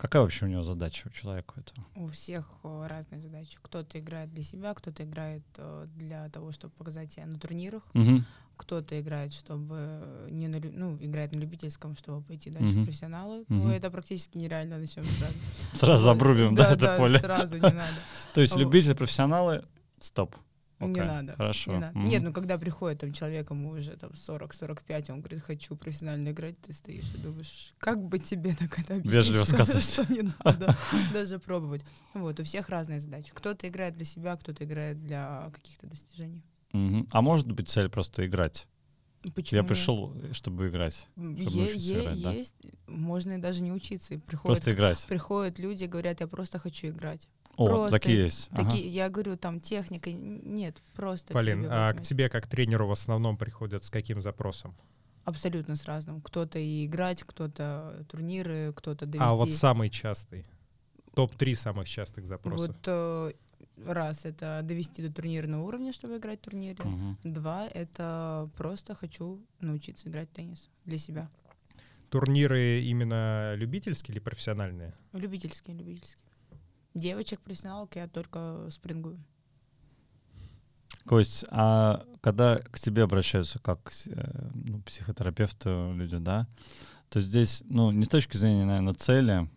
Какая 0.00 0.22
вообще 0.22 0.46
у 0.46 0.48
него 0.48 0.62
задача 0.62 1.08
у 1.08 1.10
человека 1.10 1.60
этого? 1.60 1.86
У 1.94 2.08
всех 2.08 2.48
э, 2.64 2.86
разные 2.88 3.20
задачи. 3.20 3.58
Кто-то 3.60 3.98
играет 3.98 4.32
для 4.32 4.42
себя, 4.42 4.72
кто-то 4.72 5.04
играет 5.04 5.42
э, 5.58 5.86
для 5.94 6.30
того, 6.30 6.52
чтобы 6.52 6.72
показать 6.72 7.12
себя 7.12 7.26
на 7.26 7.38
турнирах, 7.38 7.82
угу. 7.92 8.24
Кто-то 8.60 9.00
играет, 9.00 9.32
чтобы 9.32 10.28
не 10.28 10.46
на, 10.46 10.60
ну, 10.60 10.98
играет 11.00 11.34
на 11.34 11.38
любительском, 11.38 11.96
чтобы 11.96 12.22
пойти 12.22 12.50
дальше 12.50 12.76
угу. 12.76 12.84
профессионалы. 12.84 13.40
Угу. 13.40 13.54
Ну, 13.54 13.70
это 13.70 13.90
практически 13.90 14.36
нереально, 14.36 14.78
начнем 14.78 15.04
сразу. 15.18 15.34
Сразу 15.72 16.10
обрубим, 16.10 16.54
да, 16.54 16.72
это 16.72 16.96
поле? 16.98 17.18
сразу 17.18 17.56
не 17.56 17.62
надо. 17.62 17.98
То 18.34 18.42
есть 18.42 18.56
любители, 18.56 18.92
профессионалы, 18.92 19.64
стоп. 19.98 20.36
Okay, 20.78 20.92
не 20.92 21.00
надо. 21.00 21.36
Хорошо. 21.36 21.72
Не 21.72 21.78
надо. 21.78 21.98
Mm-hmm. 21.98 22.06
Нет, 22.06 22.22
ну 22.22 22.32
когда 22.32 22.58
приходит 22.58 23.00
там 23.00 23.12
человек, 23.12 23.50
ему 23.50 23.70
уже 23.70 23.96
там 23.96 24.10
40-45, 24.10 25.12
он 25.12 25.20
говорит, 25.20 25.42
хочу 25.42 25.74
профессионально 25.76 26.30
играть, 26.30 26.58
ты 26.60 26.72
стоишь 26.72 27.14
и 27.14 27.18
думаешь, 27.18 27.74
как 27.78 28.02
бы 28.02 28.18
тебе 28.18 28.54
так 28.54 28.78
это 28.78 28.96
объяснить? 28.96 29.14
Вежливо 29.14 29.44
что, 29.44 29.54
сказать. 29.54 29.84
Что 29.84 30.12
не 30.12 30.32
надо 30.44 30.76
даже 31.14 31.38
пробовать. 31.38 31.84
Вот, 32.12 32.40
у 32.40 32.44
всех 32.44 32.68
разные 32.68 33.00
задачи. 33.00 33.30
Кто-то 33.32 33.68
играет 33.68 33.94
для 33.94 34.04
себя, 34.04 34.36
кто-то 34.36 34.64
играет 34.64 35.02
для 35.02 35.50
каких-то 35.54 35.86
достижений. 35.86 36.42
Mm-hmm. 36.72 37.08
А 37.10 37.22
может 37.22 37.50
быть 37.50 37.68
цель 37.68 37.88
просто 37.88 38.26
играть? 38.26 38.66
Почему? 39.34 39.60
Я 39.60 39.64
пришел, 39.64 40.14
чтобы 40.32 40.68
играть. 40.68 41.06
Чтобы 41.14 41.36
е- 41.36 41.76
е- 41.76 42.02
играть 42.02 42.22
да? 42.22 42.32
есть, 42.32 42.54
можно 42.86 43.32
и 43.32 43.38
даже 43.38 43.60
не 43.60 43.72
учиться. 43.72 44.18
Приходят, 44.18 44.58
просто 44.58 44.72
играть. 44.72 45.04
Приходят 45.06 45.58
люди, 45.58 45.84
говорят, 45.84 46.20
я 46.20 46.26
просто 46.26 46.58
хочу 46.58 46.88
играть. 46.88 47.28
О, 47.56 47.66
просто 47.66 47.90
такие 47.90 48.22
есть. 48.22 48.48
Такие, 48.50 48.84
ага. 48.84 48.88
Я 48.88 49.08
говорю, 49.10 49.36
там 49.36 49.60
техника, 49.60 50.10
нет, 50.10 50.82
просто. 50.94 51.34
Полин, 51.34 51.66
а 51.68 51.92
к 51.92 52.00
тебе 52.00 52.30
как 52.30 52.46
тренеру 52.46 52.86
в 52.86 52.92
основном 52.92 53.36
приходят 53.36 53.84
с 53.84 53.90
каким 53.90 54.20
запросом? 54.22 54.74
Абсолютно 55.24 55.76
с 55.76 55.84
разным. 55.84 56.22
Кто-то 56.22 56.58
и 56.58 56.86
играть, 56.86 57.22
кто-то 57.22 58.06
турниры, 58.08 58.72
кто-то 58.74 59.04
довести. 59.04 59.30
А 59.30 59.34
вот 59.34 59.52
самый 59.52 59.90
частый? 59.90 60.46
Топ-3 61.14 61.54
самых 61.54 61.88
частых 61.88 62.26
запросов. 62.26 62.68
Вот 62.68 62.78
э, 62.86 63.32
раз 63.84 64.26
это 64.26 64.60
довести 64.62 65.02
до 65.02 65.12
турнирного 65.12 65.62
уровня, 65.62 65.92
чтобы 65.92 66.18
играть 66.18 66.40
в 66.40 66.44
турнире. 66.44 66.84
Угу. 66.84 67.16
Два 67.24 67.66
это 67.66 68.50
просто 68.56 68.94
хочу 68.94 69.40
научиться 69.60 70.08
играть 70.08 70.30
в 70.30 70.32
теннис 70.32 70.68
для 70.84 70.98
себя. 70.98 71.28
Турниры 72.10 72.80
именно 72.82 73.54
любительские 73.54 74.14
или 74.14 74.20
профессиональные? 74.20 74.92
Любительские, 75.12 75.76
любительские. 75.76 76.24
Девочек 76.94 77.40
профессионалок 77.40 77.94
я 77.94 78.08
только 78.08 78.66
спрингую. 78.70 79.22
Кость, 81.06 81.44
а 81.50 82.04
когда 82.20 82.58
к 82.58 82.78
тебе 82.78 83.04
обращаются 83.04 83.58
как 83.58 83.92
э, 84.06 84.50
ну, 84.54 84.82
психотерапевту 84.82 85.92
люди, 85.94 86.18
да, 86.18 86.46
то 87.08 87.20
здесь, 87.20 87.62
ну, 87.66 87.90
не 87.90 88.04
с 88.04 88.08
точки 88.08 88.36
зрения, 88.36 88.64
наверное, 88.64 88.94
цели, 88.94 89.48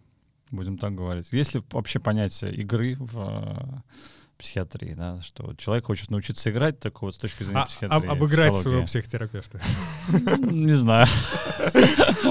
будем 0.53 0.77
так 0.77 0.95
говорить, 0.95 1.27
есть 1.31 1.53
ли 1.53 1.63
вообще 1.71 1.99
понятие 1.99 2.53
игры 2.53 2.95
в 2.99 3.17
э, 3.17 3.81
психиатрии, 4.37 4.93
да, 4.93 5.19
что 5.21 5.53
человек 5.55 5.85
хочет 5.85 6.11
научиться 6.11 6.51
играть, 6.51 6.79
так 6.79 7.01
вот 7.01 7.15
с 7.15 7.17
точки 7.17 7.43
зрения 7.43 7.63
а, 7.63 7.65
психиатрии. 7.65 8.07
Об, 8.07 8.11
обыграть 8.11 8.55
своего 8.55 8.83
психотерапевта. 8.85 9.59
Не 10.51 10.73
знаю. 10.73 11.07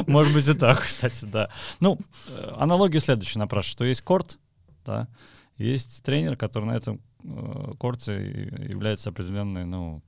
Может 0.07 0.35
быть 0.35 0.47
и 0.49 0.55
так, 0.55 0.83
кстати, 0.83 1.25
да. 1.25 1.51
Ну, 1.81 1.99
э, 2.29 2.53
аналогия 2.57 3.01
следующая 3.01 3.41
напрашивается, 3.41 3.73
что 3.73 3.85
есть 3.85 4.03
корт, 4.03 4.39
да, 4.85 5.09
есть 5.57 6.03
тренер, 6.03 6.37
который 6.37 6.67
на 6.67 6.77
этом 6.77 7.01
э, 7.25 7.73
корте 7.79 8.15
является 8.69 9.11
определенный, 9.11 9.65
ну, 9.65 10.03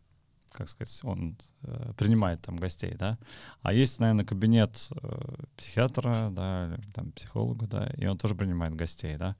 как 0.54 0.68
сказать, 0.68 1.00
он 1.02 1.36
э, 1.62 1.92
принимает 1.96 2.40
там 2.42 2.56
гостей, 2.56 2.94
да, 2.94 3.18
а 3.62 3.72
есть, 3.72 3.98
наверное, 3.98 4.24
кабинет 4.24 4.88
э, 4.90 5.34
психиатра, 5.56 6.30
да, 6.30 6.76
или, 6.78 6.90
там 6.92 7.10
психолога, 7.12 7.66
да, 7.66 7.86
и 7.96 8.06
он 8.06 8.16
тоже 8.16 8.34
принимает 8.34 8.74
гостей, 8.74 9.16
да. 9.16 9.36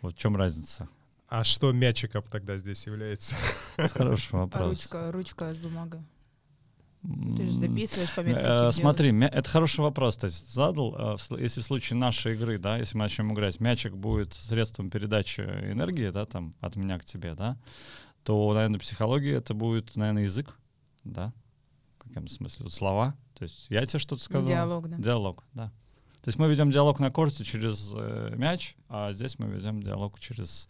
Вот 0.00 0.14
в 0.14 0.18
чем 0.18 0.36
разница? 0.36 0.88
А 1.28 1.44
что 1.44 1.72
мячиком 1.72 2.24
тогда 2.30 2.56
здесь 2.56 2.86
является? 2.86 3.34
Хороший 3.76 4.32
вопрос. 4.32 4.68
Ручка, 4.68 5.12
ручка 5.12 5.54
с 5.54 5.58
бумагой. 5.58 6.00
Ты 7.36 7.48
же 7.48 7.52
записываешь 7.54 8.14
пометки. 8.14 8.40
Э, 8.42 8.70
смотри, 8.70 9.12
это 9.24 9.50
хороший 9.50 9.80
вопрос, 9.80 10.16
то 10.16 10.26
есть 10.26 10.48
задал. 10.48 10.94
Э, 10.96 11.16
если 11.38 11.60
в 11.60 11.64
случае 11.64 11.98
нашей 11.98 12.34
игры, 12.34 12.58
да, 12.58 12.78
если 12.78 12.96
мы 12.96 13.04
начнем 13.04 13.32
играть, 13.32 13.58
мячик 13.58 13.94
будет 13.94 14.34
средством 14.34 14.88
передачи 14.88 15.40
энергии, 15.40 16.10
да, 16.10 16.26
там, 16.26 16.54
от 16.60 16.76
меня 16.76 16.98
к 16.98 17.04
тебе, 17.04 17.34
да, 17.34 17.56
то, 18.24 18.52
наверное, 18.54 18.80
психология 18.80 19.34
это 19.34 19.54
будет, 19.54 19.96
наверное, 19.96 20.22
язык, 20.22 20.56
да, 21.04 21.32
в 21.98 22.08
каком-то 22.08 22.32
смысле, 22.32 22.64
вот 22.64 22.72
слова. 22.72 23.14
То 23.34 23.44
есть 23.44 23.66
я 23.70 23.84
тебе 23.86 23.98
что-то 23.98 24.22
сказал. 24.22 24.46
Диалог, 24.46 24.88
да. 24.88 24.96
Диалог, 24.96 25.44
да. 25.54 25.72
То 26.22 26.28
есть 26.28 26.38
мы 26.38 26.48
ведем 26.48 26.70
диалог 26.70 27.00
на 27.00 27.10
корте 27.10 27.42
через 27.42 27.92
э, 27.96 28.34
мяч, 28.36 28.76
а 28.88 29.12
здесь 29.12 29.38
мы 29.40 29.48
ведем 29.48 29.82
диалог 29.82 30.20
через, 30.20 30.68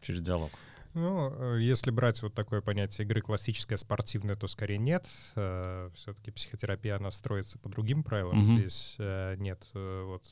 через 0.00 0.20
диалог. 0.20 0.50
Ну, 0.94 1.32
э, 1.32 1.58
если 1.60 1.90
брать 1.90 2.20
вот 2.22 2.34
такое 2.34 2.60
понятие 2.60 3.06
игры 3.06 3.20
классическая, 3.20 3.76
спортивная, 3.76 4.36
то 4.36 4.46
скорее 4.48 4.78
нет. 4.78 5.06
Э, 5.36 5.90
Все-таки 5.94 6.30
психотерапия, 6.30 6.96
она 6.96 7.10
строится 7.10 7.58
по 7.58 7.68
другим 7.68 8.02
правилам. 8.02 8.40
Mm-hmm. 8.40 8.58
Здесь 8.58 8.96
э, 8.98 9.36
нет 9.38 9.66
вот 9.72 10.24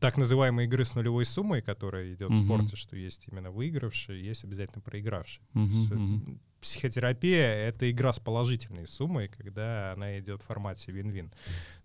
так 0.00 0.16
называемой 0.16 0.64
игры 0.64 0.84
с 0.84 0.94
нулевой 0.94 1.24
суммой, 1.24 1.62
которая 1.62 2.12
идет 2.12 2.30
mm-hmm. 2.30 2.34
в 2.34 2.44
спорте, 2.44 2.76
что 2.76 2.96
есть 2.96 3.28
именно 3.30 3.50
выигравший, 3.50 4.20
есть 4.20 4.44
обязательно 4.44 4.80
проигравший. 4.80 5.42
Mm-hmm. 5.54 6.38
Психотерапия— 6.60 7.46
это 7.68 7.90
игра 7.90 8.12
с 8.12 8.20
положительной 8.20 8.86
суммой, 8.86 9.28
когда 9.28 9.92
она 9.92 10.18
идет 10.20 10.42
в 10.42 10.46
формате 10.46 10.92
вин-вин. 10.92 11.32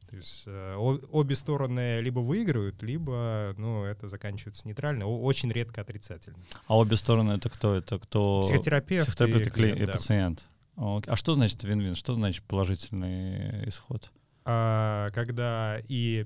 То 0.09 0.15
есть 0.15 0.43
э, 0.45 0.75
обе 0.75 1.35
стороны 1.35 1.99
либо 1.99 2.19
выигрывают, 2.19 2.81
либо 2.81 3.53
ну, 3.57 3.83
это 3.83 4.07
заканчивается 4.07 4.67
нейтрально, 4.67 5.05
очень 5.05 5.51
редко 5.51 5.81
отрицательно. 5.81 6.39
А 6.67 6.77
обе 6.77 6.95
стороны 6.95 7.33
это 7.33 7.49
кто? 7.49 7.75
Это 7.75 7.99
кто? 7.99 8.41
Психотерапевт, 8.43 9.07
Психотерапевт 9.07 9.47
и, 9.47 9.49
клиент, 9.49 9.79
и 9.81 9.85
да. 9.85 9.93
пациент. 9.93 10.47
А 10.77 11.15
что 11.15 11.33
значит 11.33 11.63
вин-вин? 11.63 11.95
Что 11.95 12.13
значит 12.13 12.43
положительный 12.43 13.67
исход? 13.67 14.11
А, 14.45 15.09
когда 15.11 15.81
и 15.87 16.25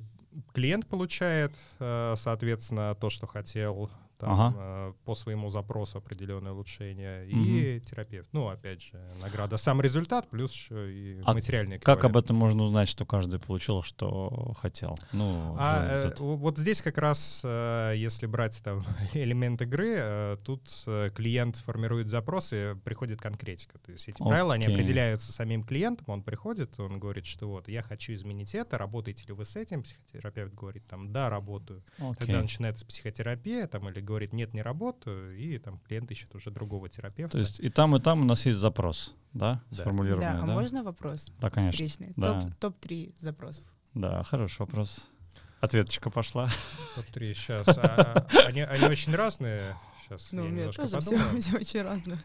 клиент 0.54 0.88
получает, 0.88 1.54
э, 1.80 2.16
соответственно, 2.18 2.96
то, 2.96 3.10
что 3.10 3.28
хотел, 3.28 3.90
там, 4.22 4.32
ага. 4.34 4.54
э, 4.56 4.94
по 5.04 5.16
своему 5.16 5.50
запросу 5.50 5.98
определенное 5.98 6.52
улучшение, 6.52 7.26
угу. 7.26 7.44
и 7.44 7.80
терапевт. 7.80 8.30
Ну, 8.32 8.50
опять 8.50 8.84
же, 8.84 9.02
награда. 9.20 9.58
Сам 9.58 9.82
результат 9.82 10.30
плюс 10.30 10.54
еще 10.54 10.94
и 10.94 11.22
а 11.26 11.34
материальный 11.34 11.80
Как 11.80 12.04
об 12.04 12.16
этом 12.16 12.36
можно 12.36 12.64
узнать, 12.64 12.88
что 12.88 13.04
каждый 13.04 13.40
получил, 13.40 13.82
что 13.82 14.54
хотел? 14.60 14.96
Ну, 15.12 15.56
а, 15.58 16.08
э, 16.08 16.12
вот 16.20 16.60
здесь 16.60 16.84
как 16.84 17.00
раз, 17.00 17.42
э, 17.44 17.94
если 17.98 18.28
брать 18.28 18.62
там 18.64 18.84
элемент 19.14 19.62
игры, 19.64 19.96
э, 19.98 20.38
тут 20.46 20.70
э, 20.86 21.10
клиент 21.16 21.58
формирует 21.58 22.10
запросы, 22.10 22.78
приходит 22.84 23.20
конкретика. 23.20 23.80
То 23.80 23.92
есть 23.92 24.08
эти 24.08 24.22
Окей. 24.22 24.28
правила, 24.28 24.54
они 24.54 24.66
определяются 24.66 25.34
самим 25.34 25.64
клиентом, 25.64 26.06
он 26.10 26.22
приходит, 26.22 26.80
он 26.80 27.00
говорит, 27.00 27.26
что 27.26 27.50
вот 27.50 27.68
я 27.68 27.82
хочу 27.82 28.14
изменить 28.14 28.54
это, 28.54 28.78
работаете 28.78 29.26
ли 29.28 29.34
вы 29.34 29.46
с 29.46 29.56
этим? 29.56 29.82
Психотерапевт 29.82 30.54
говорит, 30.54 30.86
там, 30.88 31.12
да, 31.12 31.32
работаю. 31.32 31.84
Окей. 31.98 32.16
Когда 32.20 32.42
начинается 32.42 32.86
психотерапия, 32.86 33.66
там, 33.66 33.90
или 33.90 34.00
говорит, 34.12 34.34
нет, 34.34 34.54
не 34.54 34.62
работаю, 34.62 35.38
и 35.38 35.58
там 35.58 35.80
клиент 35.80 36.12
ищет 36.12 36.36
уже 36.36 36.52
другого 36.52 36.90
терапевта. 36.90 37.32
То 37.34 37.40
есть 37.40 37.60
и 37.60 37.70
там, 37.70 37.96
и 37.96 38.00
там 38.00 38.22
у 38.22 38.26
нас 38.26 38.46
есть 38.46 38.60
запрос, 38.60 39.16
да, 39.34 39.62
да. 39.72 39.76
сформулированный, 39.78 40.34
да? 40.34 40.44
а 40.44 40.48
да? 40.48 40.54
можно 40.54 40.84
вопрос? 40.84 41.32
Да, 41.40 41.50
конечно. 41.50 41.72
Встречный. 41.72 42.14
Да. 42.16 42.42
Топ, 42.42 42.76
топ-3 42.82 43.16
запросов. 43.18 43.66
Да, 43.94 44.24
хороший 44.24 44.60
вопрос. 44.60 45.08
Ответочка 45.62 46.10
пошла. 46.10 46.50
Топ-3 46.96 47.34
сейчас. 47.34 47.78
А, 47.78 48.26
они, 48.48 48.62
они 48.62 48.86
очень 48.86 49.16
разные. 49.16 49.76
Сейчас 50.18 50.32
Ну, 50.32 50.46
я 50.46 50.52
немножко 50.52 50.84
тоже 50.84 51.00
все, 51.02 51.12
подумаю. 51.12 51.42
все 51.42 51.58
очень 51.58 51.82
разное. 51.82 52.24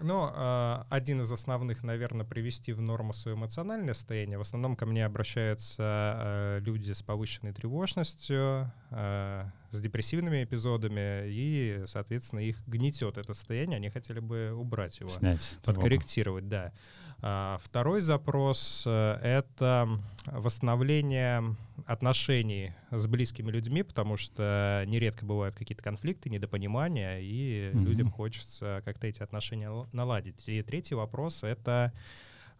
Ну, 0.00 0.28
а, 0.32 0.86
один 0.90 1.20
из 1.20 1.30
основных, 1.30 1.82
наверное, 1.82 2.26
привести 2.26 2.72
в 2.72 2.80
норму 2.80 3.12
свое 3.12 3.36
эмоциональное 3.36 3.94
состояние. 3.94 4.38
В 4.38 4.42
основном 4.42 4.76
ко 4.76 4.86
мне 4.86 5.04
обращаются 5.04 5.82
а, 5.82 6.58
люди 6.60 6.92
с 6.92 7.02
повышенной 7.02 7.52
тревожностью, 7.52 8.72
а, 8.90 9.50
с 9.70 9.80
депрессивными 9.80 10.44
эпизодами, 10.44 11.24
и, 11.26 11.84
соответственно, 11.86 12.40
их 12.40 12.62
гнетет 12.66 13.18
это 13.18 13.34
состояние, 13.34 13.76
они 13.76 13.90
хотели 13.90 14.20
бы 14.20 14.52
убрать 14.52 15.00
его. 15.00 15.10
Снять. 15.10 15.40
тревогу. 15.62 15.64
подкорректировать, 15.64 16.48
да. 16.48 16.72
А, 17.26 17.56
Второй 17.62 18.02
запрос 18.02 18.84
э,— 18.86 19.18
это 19.22 19.88
восстановление 20.26 21.56
отношений 21.86 22.74
с 22.90 23.06
близкими 23.06 23.50
людьми, 23.50 23.82
потому 23.82 24.18
что 24.18 24.84
нередко 24.86 25.24
бывают 25.24 25.54
какие-то 25.54 25.82
конфликты, 25.82 26.28
недопонимания, 26.28 27.20
и 27.20 27.70
Мгм. 27.72 27.84
людям 27.86 28.10
хочется 28.10 28.82
как-то 28.84 29.06
эти 29.06 29.22
отношения 29.22 29.70
наладить. 29.92 30.46
И 30.50 30.62
третий 30.62 30.96
вопрос— 30.96 31.42
это 31.44 31.94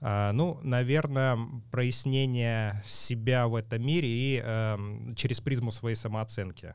а, 0.01 0.33
ну, 0.33 0.59
наверное, 0.63 1.39
прояснение 1.71 2.83
себя 2.87 3.49
в 3.49 3.57
этом 3.57 3.87
мире 3.87 4.09
и 4.09 4.43
эм, 4.43 5.15
через 5.15 5.41
призму 5.41 5.73
своей 5.73 5.97
самооценки. 5.97 6.75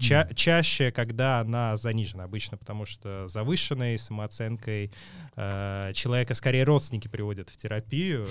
Ча- 0.00 0.28
чаще, 0.34 0.90
когда 0.90 1.40
она 1.40 1.76
занижена 1.76 2.24
обычно, 2.24 2.56
потому 2.56 2.86
что 2.86 3.28
завышенной 3.28 3.98
самооценкой 3.98 4.90
э, 5.36 5.92
человека 5.94 6.34
скорее 6.34 6.64
родственники 6.64 7.06
приводят 7.06 7.50
в 7.50 7.56
терапию, 7.58 8.26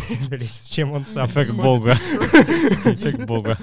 чем 0.68 0.92
он 0.92 1.06
сам. 1.06 1.26
Эффект 1.26 1.50
смотрит. 1.50 1.64
Бога. 1.64 1.92
Эффект 2.92 3.24
Бога. 3.24 3.58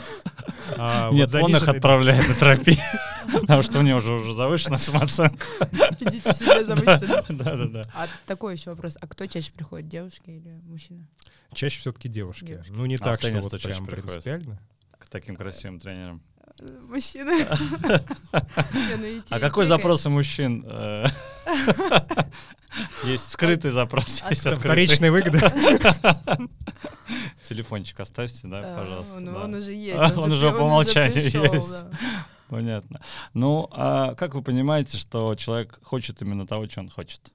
А 0.78 1.12
Нет, 1.12 1.34
он 1.36 1.56
их 1.56 1.68
отправляет 1.68 2.28
на 2.28 2.34
терапию, 2.34 2.78
потому 3.42 3.62
что 3.62 3.80
у 3.80 3.82
него 3.84 4.00
уже 4.00 4.14
уже 4.14 4.34
завышена 4.34 4.78
самооценка. 4.78 5.46
Идите 6.00 6.34
себе 6.34 6.66
завысьте. 6.66 7.08
да. 7.08 7.24
Да-да-да. 7.30 7.84
А 7.94 8.08
такой 8.26 8.56
еще 8.56 8.72
вопрос. 8.72 8.98
А 9.00 9.08
кто 9.08 9.28
чаще 9.28 9.52
приходит, 9.52 9.88
девушки 9.88 10.32
или 10.32 10.60
мужчина? 10.64 11.06
Чаще 11.54 11.80
все-таки 11.80 12.10
девушки. 12.10 12.64
Ну, 12.70 12.86
не 12.88 12.96
А 12.96 13.00
так, 13.00 13.20
что 13.22 13.40
вот 13.40 13.62
прям 13.62 13.86
принципиально. 13.86 14.60
К 14.98 15.08
таким 15.10 15.36
красивым 15.36 15.80
тренерам. 15.80 16.24
Э, 16.60 16.66
Мужчины. 16.90 17.46
Ну 18.32 19.22
А 19.30 19.40
какой 19.40 19.66
запрос 19.66 20.06
у 20.06 20.10
мужчин? 20.10 20.66
Есть 23.04 23.32
скрытый 23.32 23.70
запрос, 23.72 24.24
А 24.26 24.30
есть. 24.32 24.48
Вторичная 24.50 25.12
выгода. 25.12 25.40
Телефончик 27.48 28.00
оставьте, 28.00 28.48
да, 28.48 28.62
Да, 28.62 28.76
пожалуйста. 28.76 29.20
ну. 29.20 29.36
Он 29.38 29.54
уже 29.54 29.74
есть. 29.74 30.00
Он 30.18 30.32
уже 30.32 30.50
по 30.52 30.64
умолчанию 30.64 31.54
есть. 31.54 31.86
Понятно. 32.50 33.02
Ну, 33.34 33.68
а 33.72 34.16
как 34.16 34.34
вы 34.34 34.42
понимаете, 34.42 34.98
что 34.98 35.36
человек 35.36 35.80
хочет 35.84 36.22
именно 36.22 36.48
того, 36.48 36.68
что 36.68 36.80
он 36.82 36.90
хочет? 36.90 37.32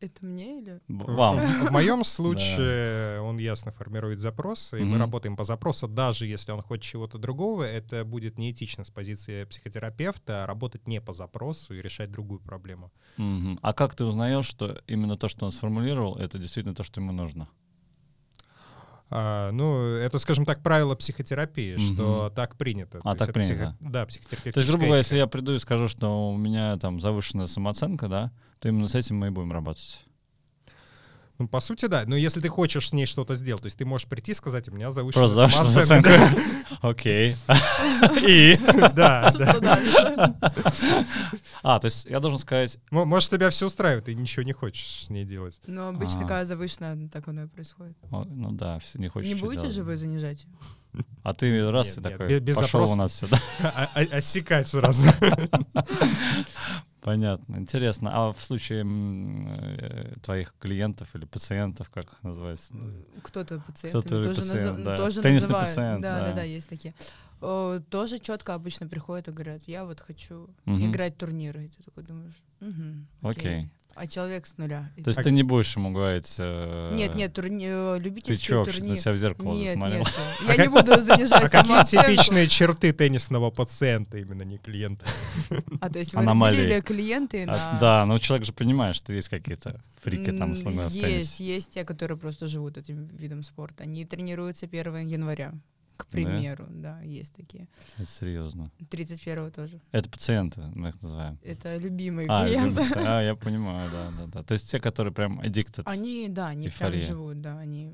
Это 0.00 0.24
мне 0.24 0.60
или? 0.60 0.80
Вам. 0.88 1.38
В 1.38 1.70
моем 1.70 2.04
случае 2.04 3.20
он 3.22 3.38
ясно 3.38 3.70
формирует 3.70 4.20
запросы, 4.20 4.80
и 4.80 4.84
мы 4.84 4.98
работаем 4.98 5.36
по 5.36 5.44
запросу, 5.44 5.88
даже 5.88 6.26
если 6.26 6.52
он 6.52 6.60
хочет 6.60 6.84
чего-то 6.84 7.18
другого, 7.18 7.62
это 7.62 8.04
будет 8.04 8.38
неэтично 8.38 8.84
с 8.84 8.90
позиции 8.90 9.44
психотерапевта 9.44 10.44
работать 10.46 10.86
не 10.86 11.00
по 11.00 11.12
запросу 11.12 11.74
и 11.74 11.82
решать 11.82 12.10
другую 12.10 12.40
проблему. 12.40 12.92
А 13.16 13.72
как 13.72 13.94
ты 13.94 14.04
узнаешь, 14.04 14.46
что 14.46 14.80
именно 14.86 15.16
то, 15.16 15.28
что 15.28 15.46
он 15.46 15.52
сформулировал, 15.52 16.16
это 16.16 16.38
действительно 16.38 16.74
то, 16.74 16.82
что 16.82 17.00
ему 17.00 17.12
нужно? 17.12 17.48
А, 19.08 19.52
ну, 19.52 19.84
это, 19.94 20.18
скажем 20.18 20.44
так, 20.44 20.62
правило 20.62 20.94
психотерапии, 20.96 21.74
Мгм. 21.76 21.94
что 21.94 22.32
так 22.34 22.56
принято. 22.56 22.98
А, 23.04 23.12
То 23.12 23.18
так 23.20 23.28
это 23.30 23.40
психо- 23.40 23.56
принято. 23.58 23.76
Да, 23.80 24.06
психотерапевтическая 24.06 24.52
То 24.52 24.60
есть, 24.60 24.68
грубо 24.70 24.84
говоря, 24.86 24.98
если 24.98 25.16
я 25.16 25.26
приду 25.26 25.54
и 25.54 25.58
скажу, 25.58 25.86
что 25.88 26.30
у 26.30 26.36
меня 26.36 26.76
там 26.76 27.00
завышенная 27.00 27.46
самооценка, 27.46 28.08
да, 28.08 28.32
то 28.58 28.68
именно 28.68 28.88
с 28.88 28.94
этим 28.94 29.16
мы 29.16 29.28
и 29.28 29.30
будем 29.30 29.52
работать. 29.52 30.04
Ну, 31.38 31.48
по 31.48 31.60
сути, 31.60 31.86
да. 31.86 32.04
Но 32.06 32.16
если 32.16 32.40
ты 32.40 32.48
хочешь 32.48 32.88
с 32.88 32.92
ней 32.92 33.06
что-то 33.06 33.34
сделать, 33.34 33.62
то 33.62 33.66
есть 33.66 33.78
ты 33.78 33.84
можешь 33.84 34.06
прийти 34.06 34.32
и 34.32 34.34
сказать, 34.34 34.68
у 34.68 34.72
меня 34.72 34.90
завышенная 34.90 35.28
Просто 35.28 35.36
завышенная 35.36 35.84
самооценка. 35.84 36.40
Окей. 36.82 37.36
И? 38.26 38.58
Да, 38.94 39.32
да. 39.36 40.34
А, 41.62 41.78
то 41.78 41.86
есть 41.86 42.06
я 42.06 42.20
должен 42.20 42.38
сказать, 42.38 42.78
Может, 42.90 43.30
тебя 43.30 43.50
все 43.50 43.66
устраивает, 43.66 44.06
ты 44.06 44.14
ничего 44.14 44.42
не 44.44 44.52
хочешь 44.52 45.04
с 45.04 45.10
ней 45.10 45.24
делать. 45.24 45.60
Но 45.66 45.88
обычно, 45.88 46.20
А. 46.24 46.28
когда 46.28 46.44
завышена, 46.44 46.96
так 47.12 47.28
оно 47.28 47.44
и 47.44 47.46
происходит. 47.46 47.96
ну 48.10 48.52
да, 48.52 48.78
не 48.94 49.08
хочешь 49.08 49.28
Не 49.28 49.34
будете 49.34 49.68
же 49.68 49.82
вы 49.82 49.96
занижать? 49.96 50.46
А 51.22 51.34
ты 51.34 51.70
раз 51.70 51.98
и 51.98 52.00
такой, 52.00 52.40
пошел 52.40 52.90
у 52.90 52.94
нас 52.94 53.14
сюда. 53.14 53.38
Осекать 53.94 54.68
сразу. 54.68 55.02
Понятно, 57.06 57.54
интересно. 57.54 58.10
А 58.12 58.32
в 58.32 58.42
случае 58.42 58.84
э, 58.84 60.14
твоих 60.24 60.52
клиентов 60.58 61.14
или 61.14 61.24
пациентов, 61.24 61.88
как 61.88 62.06
их 62.06 62.20
называется? 62.24 62.74
Кто-то 63.22 63.60
пациент. 63.60 63.94
Кто-то 63.94 64.24
тоже, 64.24 64.40
пациент, 64.40 64.78
назов- 64.78 64.84
да. 64.84 64.96
тоже 64.96 65.22
Теннисный 65.22 65.46
называют. 65.50 65.68
пациент, 65.68 66.02
Да, 66.02 66.18
да. 66.18 66.26
да, 66.30 66.32
да, 66.34 66.42
есть 66.42 66.68
такие. 66.68 66.94
О, 67.40 67.78
тоже 67.90 68.18
четко 68.18 68.54
обычно 68.54 68.88
приходят 68.88 69.28
и 69.28 69.30
говорят, 69.30 69.62
я 69.68 69.84
вот 69.84 70.00
хочу 70.00 70.50
Мгм. 70.64 70.90
играть 70.90 71.16
турниры. 71.16 71.66
И 71.66 71.68
ты 71.68 71.80
такой 71.84 72.02
думаешь, 72.02 72.42
«Мгм, 72.58 73.06
Окей. 73.22 73.70
А 73.98 74.06
человек 74.06 74.46
с 74.46 74.58
нуля. 74.58 74.90
То 75.02 75.08
есть 75.08 75.18
А 75.18 75.22
ты 75.22 75.30
не 75.30 75.42
будешь 75.42 75.74
ему 75.74 75.90
говорить... 75.90 76.34
э, 76.38 76.94
Нет, 76.94 77.14
нет, 77.14 77.32
турни... 77.32 77.66
э, 77.68 77.96
Ты 77.98 78.04
любительский 78.04 78.44
что, 78.44 78.56
вообще 78.58 78.74
турнир. 78.80 78.94
на 78.94 79.00
себя 79.00 79.12
в 79.12 79.16
зеркало 79.16 79.54
Нет, 79.54 79.74
смотрел? 79.74 79.98
нет, 80.00 80.12
А 80.46 80.52
я 80.52 80.56
не 80.56 80.64
как- 80.64 80.72
буду 80.72 81.00
занижать 81.00 81.32
А 81.44 81.48
какие 81.48 81.84
типичные 81.84 82.46
черты 82.46 82.92
теннисного 82.92 83.50
пациента, 83.50 84.18
именно 84.18 84.42
не 84.42 84.58
клиента? 84.58 85.06
А 85.80 85.88
то 85.88 85.98
есть 85.98 86.12
вы 86.12 86.20
Аномалии. 86.20 86.58
разделили 86.58 86.80
клиенты 86.82 87.44
А, 87.44 87.46
на... 87.46 87.78
Да, 87.80 88.04
но 88.06 88.18
человек 88.18 88.44
же 88.46 88.52
понимает, 88.52 88.96
что 88.96 89.14
есть 89.14 89.28
какие-то 89.30 89.80
фрики 90.02 90.30
там, 90.30 90.52
условно 90.52 90.82
Есть, 90.90 91.40
есть 91.40 91.70
те, 91.70 91.84
которые 91.84 92.18
просто 92.18 92.48
живут 92.48 92.76
этим 92.76 93.06
видом 93.06 93.42
спорта. 93.42 93.84
Они 93.84 94.04
тренируются 94.04 94.66
1 94.66 95.06
января, 95.06 95.54
к 95.96 96.06
примеру. 96.06 96.66
Да, 96.68 97.00
есть 97.00 97.32
такие. 97.34 97.68
Это 97.96 98.10
серьезно. 98.10 98.70
31 98.90 99.50
тоже. 99.50 99.80
Это 99.92 100.08
пациенты, 100.10 100.60
мы 100.74 100.90
их 100.90 101.00
называем. 101.02 101.38
Это 101.42 101.76
любимые 101.76 102.28
А, 102.30 102.46
клиенты. 102.46 102.68
любимцы. 102.82 102.96
а, 102.98 103.22
я 103.22 103.34
понимаю, 103.36 103.90
да, 103.90 104.10
да, 104.18 104.26
да. 104.26 104.42
То 104.42 104.54
есть 104.54 104.70
те, 104.70 104.78
которые 104.80 105.12
прям 105.12 105.40
addicted. 105.40 105.82
Они, 105.86 106.28
да, 106.28 106.48
они 106.48 106.68
прям 106.68 106.90
Эйфория. 106.92 107.06
живут, 107.06 107.40
да, 107.40 107.58
они... 107.58 107.92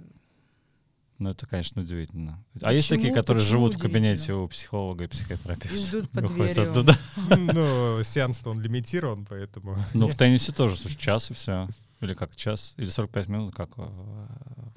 Ну, 1.19 1.31
это, 1.31 1.47
конечно, 1.47 1.83
удивительно. 1.83 2.43
А 2.63 2.73
есть 2.73 2.89
Почему? 2.89 3.03
такие, 3.03 3.15
которые 3.15 3.43
Почему 3.45 3.59
живут 3.61 3.75
в 3.77 3.79
кабинете 3.79 4.33
у 4.33 4.49
психолога 4.49 5.05
и 5.05 5.07
психотерапевта? 5.07 5.73
И 5.77 5.79
ждут 5.79 6.11
под 6.11 6.27
дверью. 6.27 6.71
оттуда. 6.71 6.99
Ну, 7.29 8.03
сеанс-то 8.03 8.51
он 8.51 8.61
лимитирован, 8.61 9.25
поэтому... 9.27 9.77
Ну, 9.95 10.09
в 10.09 10.17
теннисе 10.17 10.51
тоже, 10.51 10.77
слушай, 10.77 10.97
час 10.99 11.31
и 11.31 11.35
все. 11.35 11.69
Или 12.03 12.15
как, 12.15 12.35
час? 12.35 12.75
Или 12.79 12.89
45 12.89 13.29
минут, 13.29 13.55
как 13.55 13.77
в, 13.79 13.85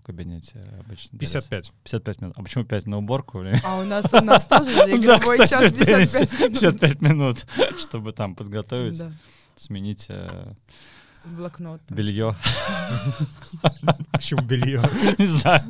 кабинете 0.06 0.60
обычно? 0.80 1.18
делится? 1.18 1.42
55. 1.42 1.74
55 1.84 2.22
минут. 2.22 2.38
А 2.38 2.44
почему 2.44 2.66
5 2.66 2.86
на 2.86 2.98
уборку? 3.00 3.42
Или... 3.42 3.60
А 3.64 3.80
у 3.80 3.84
нас, 3.84 4.06
у 4.14 4.22
нас 4.22 4.46
тоже 4.46 4.70
же 4.70 4.98
Да, 5.02 5.20
кстати, 5.20 5.50
час 5.50 5.72
в 5.72 5.76
теннисе 5.76 6.28
55 6.28 6.52
минут. 6.52 6.60
55 6.62 7.02
минут, 7.02 7.46
чтобы 7.82 8.12
там 8.14 8.36
подготовить, 8.36 9.00
Да, 9.00 9.12
сменить 9.56 10.06
э, 10.10 10.54
блокнот. 11.24 11.82
белье. 11.90 12.36
Почему 14.12 14.42
белье? 14.44 14.84
Не 15.18 15.26
знаю. 15.26 15.64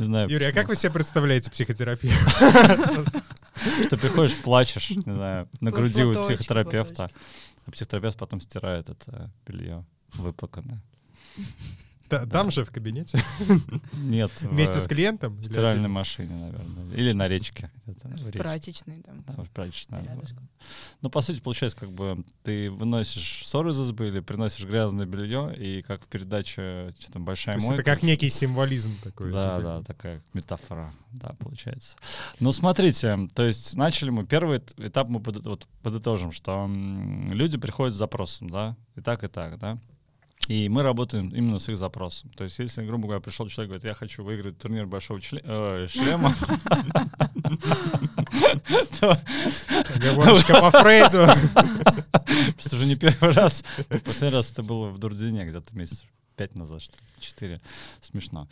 Не 0.00 0.06
знаю. 0.06 0.28
Юрий, 0.28 0.46
а 0.46 0.52
как 0.52 0.66
вы 0.66 0.74
себе 0.74 0.90
представляете 0.90 1.52
психотерапию? 1.52 2.14
Ты 3.90 3.96
приходишь, 3.96 4.36
плачешь, 4.42 4.90
не 4.90 5.14
знаю, 5.14 5.48
на 5.60 5.70
груди 5.70 6.02
у 6.02 6.24
психотерапевта, 6.24 7.10
а 7.64 7.70
психотерапевт 7.70 8.18
потом 8.18 8.40
стирает 8.40 8.88
это 8.88 9.30
белье 9.46 9.84
выплаканное. 10.16 10.80
Та- 12.08 12.26
Там 12.26 12.50
же 12.50 12.66
в 12.66 12.70
кабинете? 12.70 13.18
Нет, 13.94 14.30
Вместе 14.42 14.78
с 14.78 14.86
клиентом? 14.86 15.36
в 15.36 15.44
стиральной 15.44 15.88
машине, 15.88 16.34
наверное. 16.34 16.94
Или 16.94 17.12
на 17.12 17.26
речке. 17.28 17.70
в 17.86 18.30
прачечной 18.32 19.00
там. 19.00 19.22
Да, 19.26 19.42
в 19.42 19.48
прачечной. 19.50 20.00
Ну, 21.00 21.08
по 21.08 21.22
сути, 21.22 21.40
получается, 21.40 21.78
как 21.78 21.90
бы 21.92 22.22
ты 22.42 22.70
выносишь 22.70 23.46
ссоры 23.46 23.70
из 23.70 23.80
избы 23.80 24.08
или 24.08 24.20
приносишь 24.20 24.66
грязное 24.66 25.06
белье, 25.06 25.54
и 25.56 25.80
как 25.80 26.04
в 26.04 26.06
передаче 26.06 26.94
что 27.00 27.10
там 27.12 27.24
большая 27.24 27.58
мойка. 27.58 27.74
это 27.74 27.82
как 27.82 28.02
некий 28.02 28.28
символизм 28.28 28.94
такой. 29.02 29.32
Да, 29.32 29.58
да, 29.60 29.82
такая 29.82 30.22
метафора, 30.34 30.92
да, 31.12 31.34
получается. 31.38 31.96
Ну, 32.38 32.52
смотрите, 32.52 33.18
то 33.34 33.44
есть 33.46 33.76
начали 33.76 34.10
мы, 34.10 34.26
первый 34.26 34.58
эт- 34.58 34.74
этап 34.86 35.08
мы 35.08 35.20
подытожим, 35.20 36.32
что 36.32 36.68
люди 36.68 37.56
приходят 37.56 37.94
с 37.94 37.98
запросом, 37.98 38.50
да, 38.50 38.76
и 38.94 39.00
так, 39.00 39.24
и 39.24 39.28
так, 39.28 39.58
да. 39.58 39.78
И 40.48 40.68
мы 40.68 40.82
работаем 40.82 41.28
именно 41.30 41.58
с 41.58 41.68
их 41.70 41.78
запросом. 41.78 42.30
То 42.36 42.44
есть, 42.44 42.58
если, 42.58 42.84
грубо 42.84 43.04
говоря, 43.04 43.20
пришел 43.20 43.48
человек, 43.48 43.70
говорит, 43.70 43.84
я 43.84 43.94
хочу 43.94 44.22
выиграть 44.22 44.58
турнир 44.58 44.86
большого 44.86 45.18
чле- 45.18 45.40
э, 45.42 45.86
шлема, 45.88 46.34
то 49.00 49.18
Оговорочка 49.94 50.60
по 50.60 50.70
Фрейду. 50.70 51.26
просто 52.52 52.76
уже 52.76 52.86
не 52.86 52.96
первый 52.96 53.32
раз. 53.32 53.64
Последний 54.04 54.36
раз 54.36 54.52
это 54.52 54.62
было 54.62 54.88
в 54.90 54.98
Дурдине 54.98 55.44
где-то 55.46 55.74
месяц 55.76 56.04
пять 56.36 56.54
назад, 56.56 56.82
что 56.82 56.96
ли, 56.98 57.04
четыре. 57.20 57.60
Смешно. 58.00 58.46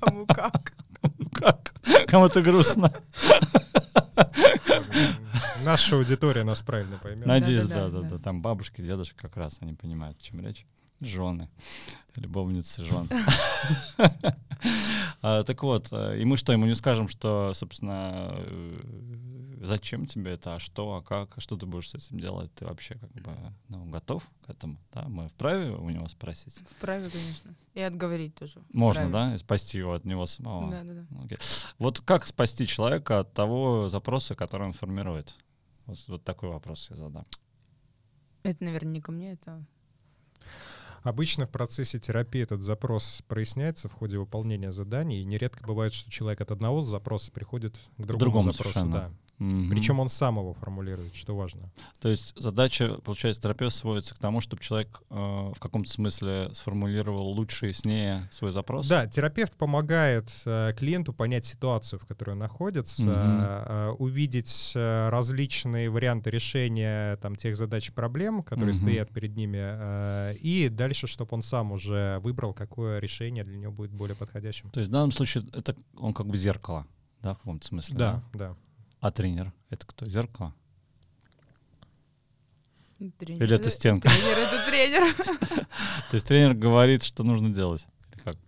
Кому 0.00 0.26
как. 0.26 0.72
Как? 1.32 1.74
Кому-то 2.08 2.42
грустно. 2.42 2.92
Наша 5.64 5.96
аудитория 5.96 6.44
нас 6.44 6.62
правильно 6.62 6.98
поймет. 6.98 7.26
Надеюсь, 7.26 7.66
да, 7.66 7.88
да, 7.88 8.00
да. 8.02 8.18
Там 8.18 8.42
бабушки, 8.42 8.80
дедушки 8.80 9.16
как 9.16 9.36
раз, 9.36 9.58
они 9.60 9.74
понимают, 9.74 10.18
о 10.18 10.22
чем 10.22 10.40
речь. 10.40 10.64
Жены, 11.00 11.50
любовницы 12.16 12.84
жен. 12.84 13.08
А, 15.22 15.42
так 15.44 15.62
вот, 15.62 15.88
э, 15.92 16.18
и 16.20 16.24
мы 16.24 16.36
что, 16.36 16.52
ему 16.52 16.66
не 16.66 16.74
скажем, 16.74 17.08
что, 17.08 17.52
собственно, 17.54 18.32
э, 18.36 18.80
зачем 19.66 20.06
тебе 20.06 20.32
это, 20.32 20.56
а 20.56 20.58
что, 20.58 20.96
а 20.96 21.02
как, 21.02 21.36
а 21.36 21.40
что 21.40 21.56
ты 21.56 21.66
будешь 21.66 21.90
с 21.90 21.94
этим 21.94 22.18
делать, 22.18 22.52
ты 22.54 22.64
вообще 22.64 22.94
как 22.94 23.10
бы 23.12 23.32
ну, 23.68 23.84
готов 23.86 24.28
к 24.46 24.50
этому, 24.50 24.78
да? 24.92 25.04
Мы 25.08 25.28
вправе 25.28 25.70
у 25.70 25.90
него 25.90 26.08
спросить? 26.08 26.58
Вправе, 26.76 27.08
конечно. 27.10 27.54
И 27.74 27.80
отговорить 27.80 28.34
тоже. 28.34 28.62
Можно, 28.72 29.08
вправе. 29.08 29.30
да? 29.30 29.34
И 29.34 29.38
спасти 29.38 29.78
его 29.78 29.92
от 29.92 30.04
него 30.04 30.26
самого. 30.26 30.70
Да, 30.70 30.82
да, 30.82 30.92
да. 30.92 31.24
Окей. 31.24 31.38
Вот 31.78 32.00
как 32.00 32.26
спасти 32.26 32.66
человека 32.66 33.20
от 33.20 33.32
того 33.32 33.88
запроса, 33.88 34.34
который 34.34 34.66
он 34.66 34.72
формирует? 34.72 35.36
Вот, 35.86 35.98
вот 36.08 36.24
такой 36.24 36.48
вопрос 36.48 36.88
я 36.90 36.96
задам. 36.96 37.26
Это, 38.42 38.64
наверное, 38.64 38.92
не 38.92 39.00
ко 39.00 39.12
мне, 39.12 39.32
это 39.32 39.64
Обычно 41.06 41.46
в 41.46 41.50
процессе 41.50 42.00
терапии 42.00 42.42
этот 42.42 42.62
запрос 42.64 43.22
проясняется 43.28 43.88
в 43.88 43.92
ходе 43.92 44.18
выполнения 44.18 44.72
заданий, 44.72 45.20
и 45.20 45.24
нередко 45.24 45.64
бывает, 45.64 45.92
что 45.92 46.10
человек 46.10 46.40
от 46.40 46.50
одного 46.50 46.82
запроса 46.82 47.30
приходит 47.30 47.76
к 47.96 48.02
другому, 48.02 48.18
другому 48.18 48.52
запросу. 48.52 48.72
Совершенно. 48.72 48.92
Да. 48.92 49.12
Угу. 49.38 49.68
Причем 49.70 50.00
он 50.00 50.08
сам 50.08 50.38
его 50.38 50.54
формулирует, 50.54 51.14
что 51.14 51.36
важно. 51.36 51.70
То 52.00 52.08
есть 52.08 52.32
задача, 52.36 52.98
получается, 53.04 53.42
терапевт 53.42 53.74
сводится 53.74 54.14
к 54.14 54.18
тому, 54.18 54.40
чтобы 54.40 54.62
человек 54.62 55.02
э, 55.10 55.14
в 55.14 55.58
каком-то 55.58 55.90
смысле 55.90 56.50
сформулировал 56.54 57.28
лучше 57.28 57.66
и 57.66 57.68
яснее 57.68 58.28
свой 58.32 58.50
запрос? 58.50 58.88
Да, 58.88 59.06
терапевт 59.06 59.54
помогает 59.56 60.30
э, 60.46 60.72
клиенту 60.76 61.12
понять 61.12 61.44
ситуацию, 61.44 62.00
в 62.00 62.06
которой 62.06 62.30
он 62.30 62.38
находится, 62.38 63.02
угу. 63.02 63.10
э, 63.10 63.88
увидеть 63.98 64.72
э, 64.74 65.08
различные 65.10 65.90
варианты 65.90 66.30
решения 66.30 67.16
там, 67.16 67.36
тех 67.36 67.56
задач 67.56 67.90
и 67.90 67.92
проблем, 67.92 68.42
которые 68.42 68.74
угу. 68.74 68.82
стоят 68.82 69.10
перед 69.10 69.36
ними, 69.36 69.58
э, 69.60 70.34
и 70.40 70.70
дальше, 70.70 71.06
чтобы 71.06 71.28
он 71.34 71.42
сам 71.42 71.72
уже 71.72 72.20
выбрал, 72.20 72.54
какое 72.54 73.00
решение 73.00 73.44
для 73.44 73.58
него 73.58 73.72
будет 73.72 73.90
более 73.90 74.16
подходящим. 74.16 74.70
То 74.70 74.80
есть 74.80 74.88
в 74.88 74.92
данном 74.92 75.12
случае 75.12 75.44
это 75.52 75.76
он 75.98 76.14
как 76.14 76.26
бы 76.26 76.38
зеркало, 76.38 76.86
да, 77.22 77.34
в 77.34 77.38
каком-то 77.38 77.66
смысле? 77.66 77.96
Да, 77.96 78.22
да. 78.32 78.38
да. 78.38 78.56
А 79.00 79.10
тренер— 79.10 79.52
это 79.70 79.86
кто? 79.86 80.06
Зеркало? 80.06 80.54
Тренер, 83.18 83.44
Или 83.44 83.54
это 83.56 83.70
стенка? 83.70 84.08
Тренер— 84.08 84.38
это 84.38 84.70
тренер. 84.70 85.14
То 86.10 86.14
есть 86.14 86.26
тренер 86.26 86.54
говорит, 86.54 87.02
что 87.02 87.24
нужно 87.24 87.50
делать? 87.50 87.86
как? 88.24 88.38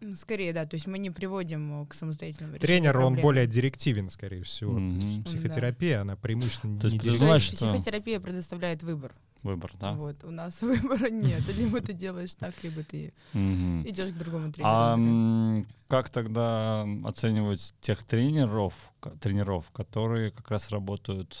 Ну, 0.00 0.14
скорее, 0.14 0.54
да. 0.54 0.64
То 0.64 0.74
есть 0.74 0.86
мы 0.86 0.98
не 0.98 1.10
приводим 1.10 1.86
к 1.86 1.94
самостоятельному 1.94 2.56
решению 2.56 2.92
Тренер, 2.92 3.00
он 3.00 3.16
более 3.16 3.46
директивен, 3.46 4.08
скорее 4.08 4.44
всего. 4.44 4.78
Mm-hmm. 4.78 5.24
психотерапия, 5.24 6.00
она 6.00 6.16
преимущественно 6.16 6.80
То 6.80 6.88
не 6.88 6.98
директивна. 6.98 7.38
Что... 7.38 7.56
Психотерапия 7.56 8.18
предоставляет 8.18 8.82
выбор. 8.82 9.14
Выбор, 9.42 9.72
да? 9.78 9.92
Вот, 9.92 10.24
у 10.24 10.30
нас 10.30 10.60
выбора 10.62 11.10
нет. 11.10 11.42
Либо 11.56 11.80
ты 11.80 11.92
делаешь 11.92 12.34
так, 12.34 12.54
либо 12.62 12.82
ты 12.82 13.12
идешь 13.34 14.12
к 14.12 14.18
другому 14.18 14.52
тренеру. 14.52 14.74
А 14.74 15.64
как 15.88 16.10
тогда 16.10 16.86
оценивать 17.04 17.74
тех 17.80 18.02
тренеров, 18.02 18.92
тренеров, 19.20 19.70
которые 19.70 20.30
как 20.30 20.50
раз 20.50 20.70
работают 20.70 21.38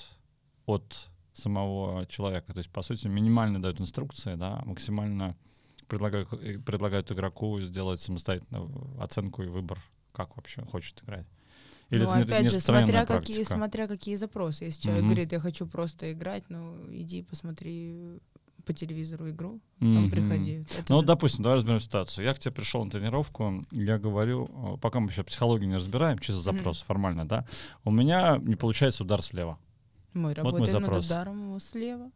от 0.66 1.08
самого 1.34 2.06
человека? 2.06 2.52
То 2.52 2.58
есть, 2.58 2.70
по 2.70 2.82
сути, 2.82 3.08
минимально 3.08 3.60
дают 3.60 3.80
инструкции, 3.80 4.36
да, 4.36 4.62
максимально 4.64 5.36
предлагают, 5.88 6.32
э, 6.34 6.58
предлагают 6.58 7.10
игроку 7.10 7.60
сделать 7.60 8.00
самостоятельно 8.00 8.68
оценку 9.00 9.42
и 9.42 9.48
выбор, 9.48 9.78
как 10.12 10.36
вообще 10.36 10.62
хочет 10.62 11.02
играть. 11.02 11.26
Или 11.90 12.04
ну, 12.04 12.10
опять 12.10 12.50
же, 12.50 12.60
смотря 12.60 13.06
какие, 13.06 13.42
смотря 13.44 13.86
какие 13.86 14.16
запросы. 14.16 14.64
Если 14.64 14.82
человек 14.82 15.02
угу. 15.02 15.08
говорит, 15.10 15.32
я 15.32 15.40
хочу 15.40 15.66
просто 15.66 16.12
играть, 16.12 16.44
ну, 16.50 16.76
иди 16.90 17.22
посмотри 17.22 18.20
по 18.66 18.74
телевизору 18.74 19.30
игру, 19.30 19.60
потом 19.78 20.06
mm 20.06 20.10
приходи. 20.10 20.66
Это 20.78 20.92
ну, 20.92 21.00
же... 21.00 21.06
допустим, 21.06 21.42
давай 21.42 21.56
разберем 21.56 21.80
ситуацию. 21.80 22.26
Я 22.26 22.34
к 22.34 22.38
тебе 22.38 22.52
пришел 22.52 22.84
на 22.84 22.90
тренировку, 22.90 23.64
я 23.70 23.98
говорю, 23.98 24.78
пока 24.82 25.00
мы 25.00 25.08
еще 25.08 25.22
психологию 25.24 25.70
не 25.70 25.76
разбираем, 25.76 26.18
чисто 26.18 26.42
запрос 26.42 26.82
mm 26.82 26.86
формально, 26.86 27.26
да, 27.26 27.46
у 27.84 27.90
меня 27.90 28.36
не 28.42 28.56
получается 28.56 29.04
удар 29.04 29.22
слева. 29.22 29.58
Мы 30.12 30.28
вот 30.28 30.38
работаем 30.38 30.82
над 30.82 31.04
ударом 31.04 31.60
слева. 31.60 32.10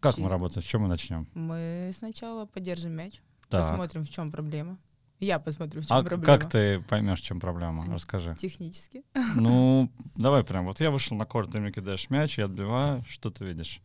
Как 0.00 0.14
чисто. 0.14 0.22
мы 0.22 0.28
работаем? 0.28 0.62
С 0.62 0.66
чем 0.66 0.82
мы 0.82 0.88
начнем? 0.88 1.28
Мы 1.34 1.92
сначала 1.96 2.46
поддержим 2.46 2.92
мяч, 2.92 3.22
так. 3.48 3.62
посмотрим, 3.62 4.04
в 4.04 4.10
чем 4.10 4.32
проблема. 4.32 4.78
Я 5.22 5.38
посмотрю, 5.38 5.82
в 5.82 5.86
чем 5.86 5.96
а 5.96 6.02
проблема. 6.02 6.24
как 6.24 6.50
ты 6.50 6.80
поймешь, 6.80 7.20
в 7.20 7.24
чем 7.24 7.38
проблема? 7.38 7.86
Расскажи. 7.86 8.34
Технически. 8.34 9.04
Ну, 9.36 9.88
давай 10.16 10.42
прям. 10.42 10.66
Вот 10.66 10.80
я 10.80 10.90
вышел 10.90 11.16
на 11.16 11.26
корт, 11.26 11.52
ты 11.52 11.60
мне 11.60 11.70
кидаешь 11.70 12.10
мяч, 12.10 12.38
я 12.38 12.46
отбиваю. 12.46 13.04
Что 13.08 13.30
ты 13.30 13.44
видишь? 13.44 13.80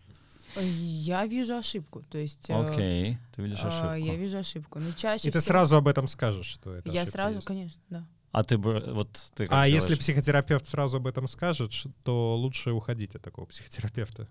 Я 0.56 1.28
вижу 1.28 1.56
ошибку, 1.56 2.04
то 2.10 2.18
есть. 2.18 2.50
Э, 2.50 2.56
Окей, 2.56 3.12
okay. 3.12 3.18
ты 3.36 3.42
видишь 3.44 3.64
ошибку. 3.64 3.94
Я 3.94 4.16
вижу 4.16 4.40
ошибку, 4.40 4.80
но 4.80 4.92
чаще. 4.94 5.28
И 5.28 5.32
ты 5.32 5.40
сразу 5.40 5.76
об 5.76 5.88
этом 5.88 6.08
скажешь, 6.08 6.48
что 6.48 6.74
это. 6.74 6.90
Я 6.90 7.06
сразу, 7.06 7.36
есть. 7.36 7.48
конечно, 7.48 7.82
да. 7.90 8.08
А 8.32 8.44
ты 8.44 8.58
бы 8.58 8.84
вот 8.88 9.10
ты. 9.36 9.44
а 9.44 9.68
делаешь? 9.68 9.74
если 9.74 9.96
психотерапевт 9.96 10.68
сразу 10.68 10.98
об 10.98 11.06
этом 11.06 11.28
скажет, 11.28 11.72
то 12.04 12.36
лучше 12.36 12.72
уходить 12.72 13.14
от 13.16 13.22
такого 13.22 13.46
психотерапевта. 13.46 14.28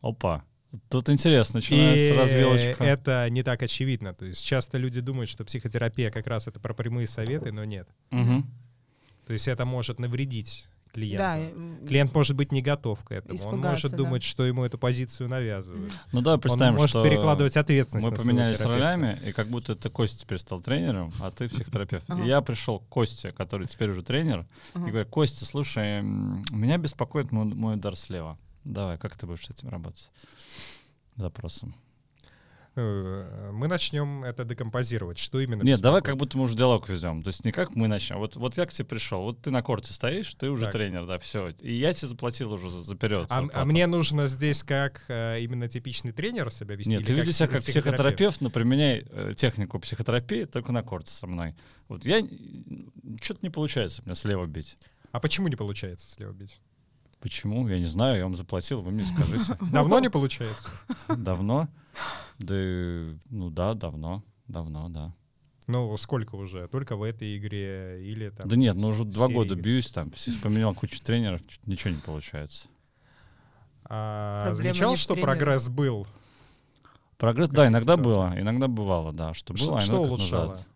Опа. 0.00 0.44
Тут 0.88 1.08
интересно, 1.08 1.58
начинается 1.58 2.14
и 2.14 2.16
развилочка. 2.16 2.84
это 2.84 3.28
не 3.30 3.42
так 3.42 3.62
очевидно. 3.62 4.14
То 4.14 4.24
есть 4.24 4.44
часто 4.44 4.78
люди 4.78 5.00
думают, 5.00 5.30
что 5.30 5.44
психотерапия 5.44 6.10
как 6.10 6.26
раз 6.26 6.48
это 6.48 6.60
про 6.60 6.74
прямые 6.74 7.06
советы, 7.06 7.52
но 7.52 7.64
нет. 7.64 7.88
Угу. 8.10 8.44
То 9.26 9.32
есть 9.32 9.48
это 9.48 9.64
может 9.64 9.98
навредить 9.98 10.66
клиенту. 10.96 11.18
Да. 11.18 11.86
Клиент 11.86 12.14
может 12.14 12.36
быть 12.36 12.52
не 12.52 12.62
готов 12.62 13.02
к 13.04 13.12
этому. 13.12 13.38
Он 13.44 13.60
может 13.60 13.90
да. 13.90 13.96
думать, 13.98 14.22
что 14.22 14.46
ему 14.46 14.64
эту 14.64 14.78
позицию 14.78 15.28
навязывают. 15.28 15.92
Ну 16.12 16.22
да, 16.22 16.38
представим, 16.38 16.74
Он 16.74 16.80
может 16.80 16.90
что 16.90 17.04
перекладывать 17.04 17.56
ответственность. 17.56 18.08
Мы 18.08 18.16
поменялись 18.16 18.60
ролями, 18.60 19.18
и 19.26 19.32
как 19.32 19.48
будто 19.48 19.74
это 19.74 19.90
Костя 19.90 20.20
теперь 20.20 20.38
стал 20.38 20.60
тренером, 20.60 21.12
а 21.20 21.30
ты 21.30 21.48
психотерапевт. 21.48 22.04
Ага. 22.08 22.22
И 22.22 22.26
я 22.26 22.40
пришел 22.40 22.80
к 22.80 22.88
Косте, 22.88 23.32
который 23.32 23.66
теперь 23.66 23.90
уже 23.90 24.02
тренер, 24.02 24.46
ага. 24.74 24.86
и 24.86 24.90
говорю, 24.90 25.06
Костя, 25.08 25.44
слушай, 25.44 26.00
меня 26.00 26.78
беспокоит 26.78 27.32
мой, 27.32 27.44
мой 27.44 27.74
удар 27.74 27.96
слева. 27.96 28.38
Давай, 28.66 28.98
как 28.98 29.16
ты 29.16 29.26
будешь 29.26 29.46
с 29.46 29.50
этим 29.50 29.68
работать? 29.68 30.10
Запросом. 31.14 31.74
Э, 32.74 33.50
мы 33.52 33.68
начнем 33.68 34.24
это 34.24 34.44
декомпозировать. 34.44 35.18
Что 35.18 35.40
именно? 35.40 35.62
Нет, 35.62 35.80
давай 35.80 36.02
как 36.02 36.16
будто 36.16 36.36
мы 36.36 36.44
уже 36.44 36.56
диалог 36.56 36.88
везем. 36.88 37.22
То 37.22 37.28
есть 37.28 37.44
не 37.44 37.52
как 37.52 37.74
мы 37.74 37.86
начнем. 37.88 38.18
Вот, 38.18 38.36
вот 38.36 38.56
я 38.56 38.66
к 38.66 38.72
тебе 38.72 38.84
пришел, 38.84 39.22
вот 39.22 39.40
ты 39.40 39.50
на 39.50 39.62
корте 39.62 39.92
стоишь, 39.92 40.34
ты 40.34 40.50
уже 40.50 40.64
так. 40.64 40.72
тренер, 40.72 41.06
да, 41.06 41.18
все. 41.18 41.50
И 41.60 41.72
я 41.74 41.94
тебе 41.94 42.08
заплатил 42.08 42.52
уже 42.52 42.68
за, 42.68 42.82
за 42.82 42.96
период. 42.96 43.28
А, 43.30 43.46
а 43.52 43.64
мне 43.64 43.86
нужно 43.86 44.26
здесь 44.26 44.62
как 44.62 45.04
э, 45.08 45.40
именно 45.40 45.68
типичный 45.68 46.12
тренер 46.12 46.50
себя 46.50 46.74
вести? 46.74 46.90
Нет, 46.90 47.06
ты 47.06 47.14
веди 47.14 47.32
себя 47.32 47.48
как 47.48 47.62
психотерапевт, 47.62 48.40
но 48.40 48.50
применяй 48.50 49.06
э, 49.08 49.32
технику 49.34 49.78
психотерапии 49.78 50.44
только 50.44 50.72
на 50.72 50.82
корте 50.82 51.12
со 51.12 51.26
мной. 51.26 51.54
Вот 51.88 52.04
я... 52.04 52.18
Что-то 53.22 53.40
не 53.42 53.50
получается 53.50 54.02
у 54.02 54.06
меня 54.06 54.16
слева 54.16 54.44
бить. 54.44 54.76
А 55.12 55.20
почему 55.20 55.48
не 55.48 55.56
получается 55.56 56.10
слева 56.10 56.32
бить? 56.32 56.60
Почему? 57.20 57.66
Я 57.68 57.78
не 57.78 57.86
знаю, 57.86 58.18
я 58.18 58.24
вам 58.24 58.36
заплатил, 58.36 58.82
вы 58.82 58.90
мне 58.90 59.04
скажите. 59.04 59.56
Давно 59.72 59.98
не 60.00 60.10
получается? 60.10 60.68
Давно? 61.08 61.68
Да, 62.38 62.54
ну 63.30 63.50
да, 63.50 63.74
давно, 63.74 64.22
давно, 64.46 64.88
да. 64.90 65.14
Ну, 65.66 65.96
сколько 65.96 66.36
уже? 66.36 66.68
Только 66.68 66.94
в 66.94 67.02
этой 67.02 67.36
игре 67.36 68.00
или 68.04 68.28
там... 68.28 68.48
Да 68.48 68.56
нет, 68.56 68.76
ну 68.76 68.88
уже 68.88 69.04
два 69.04 69.28
года 69.28 69.54
бьюсь, 69.56 69.90
там, 69.90 70.12
поменял 70.42 70.74
кучу 70.74 71.00
тренеров, 71.00 71.40
ничего 71.64 71.94
не 71.94 72.00
получается. 72.00 72.68
А, 73.84 74.52
замечал, 74.54 74.96
что 74.96 75.16
прогресс 75.16 75.68
был? 75.68 76.06
Прогресс, 77.16 77.48
да, 77.48 77.66
иногда 77.66 77.96
было, 77.96 78.34
иногда 78.36 78.68
бывало, 78.68 79.12
да, 79.12 79.32
что 79.32 79.54
было, 79.54 79.80
что 79.80 80.02
улучшало? 80.02 80.48
Назад. 80.50 80.68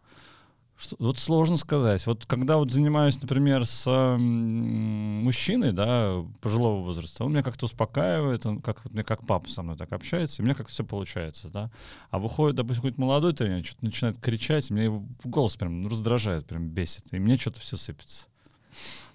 Что, 0.81 0.97
вот 0.99 1.19
сложно 1.19 1.59
сказать. 1.59 2.07
Вот 2.07 2.25
когда 2.25 2.57
вот 2.57 2.71
занимаюсь, 2.71 3.21
например, 3.21 3.67
с 3.67 3.87
э, 3.87 4.17
мужчиной, 4.17 5.73
да, 5.73 6.25
пожилого 6.41 6.83
возраста, 6.83 7.23
он 7.23 7.33
меня 7.33 7.43
как-то 7.43 7.67
успокаивает, 7.67 8.47
он 8.47 8.63
как 8.63 8.91
мне 8.91 9.05
как 9.05 9.27
папа 9.27 9.47
со 9.51 9.63
мной 9.63 9.77
так 9.77 9.93
общается, 9.93 10.41
и 10.41 10.45
мне 10.45 10.55
как 10.55 10.69
все 10.69 10.83
получается, 10.83 11.51
да. 11.51 11.71
А 12.11 12.19
выходит, 12.19 12.57
допустим, 12.57 12.81
какой-то 12.81 12.99
молодой 12.99 13.35
тренер, 13.35 13.63
что-то 13.63 13.85
начинает 13.85 14.19
кричать, 14.21 14.71
и 14.71 14.73
мне 14.73 14.89
в 14.89 15.05
голос 15.25 15.55
прям 15.57 15.87
раздражает, 15.87 16.47
прям 16.47 16.67
бесит, 16.67 17.13
и 17.13 17.19
мне 17.19 17.37
что-то 17.37 17.61
все 17.61 17.77
сыпется. 17.77 18.25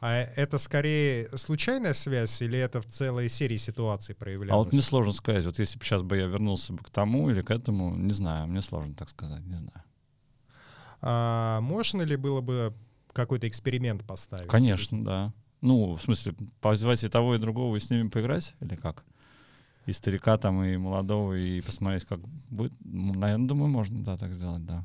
А 0.02 0.18
это 0.18 0.60
скорее 0.60 1.36
случайная 1.36 1.94
связь 1.94 2.44
или 2.44 2.60
это 2.60 2.80
в 2.80 2.86
целой 2.86 3.28
серии 3.28 3.58
ситуаций 3.58 4.14
проявлялось? 4.14 4.54
А 4.54 4.64
вот 4.66 4.72
мне 4.72 4.84
сложно 4.84 5.14
сказать. 5.14 5.44
Вот 5.46 5.58
если 5.58 5.80
бы 5.80 5.84
сейчас 5.84 6.04
бы 6.04 6.16
я 6.16 6.28
вернулся 6.28 6.74
бы 6.74 6.84
к 6.84 6.92
тому 6.92 7.28
или 7.32 7.42
к 7.42 7.50
этому, 7.50 7.96
не 7.96 8.14
знаю, 8.14 8.46
мне 8.46 8.62
сложно 8.62 8.94
так 8.94 9.10
сказать, 9.10 9.44
не 9.48 9.56
знаю. 9.56 9.85
А 11.08 11.62
можно 11.62 12.02
ли 12.02 12.16
было 12.16 12.42
бы 12.42 12.74
какой-то 13.14 13.48
эксперимент 13.48 14.04
поставить? 14.04 14.48
Конечно, 14.48 15.06
да. 15.06 15.34
Ну, 15.62 15.94
в 15.94 16.02
смысле, 16.02 16.34
позвать 16.62 17.04
и 17.04 17.10
того, 17.10 17.36
и 17.36 17.38
другого, 17.38 17.76
и 17.76 17.80
с 17.80 17.92
ними 17.92 18.10
поиграть? 18.10 18.56
Или 18.60 18.76
как? 18.76 19.06
И 19.86 19.92
старика 19.92 20.36
там, 20.38 20.64
и 20.64 20.76
молодого, 20.78 21.34
и 21.34 21.62
посмотреть, 21.62 22.06
как 22.06 22.20
будет? 22.50 22.74
Ну, 22.84 23.14
Наверное, 23.14 23.48
думаю, 23.48 23.70
можно, 23.70 24.04
да, 24.04 24.18
так 24.18 24.34
сделать, 24.34 24.66
да. 24.66 24.84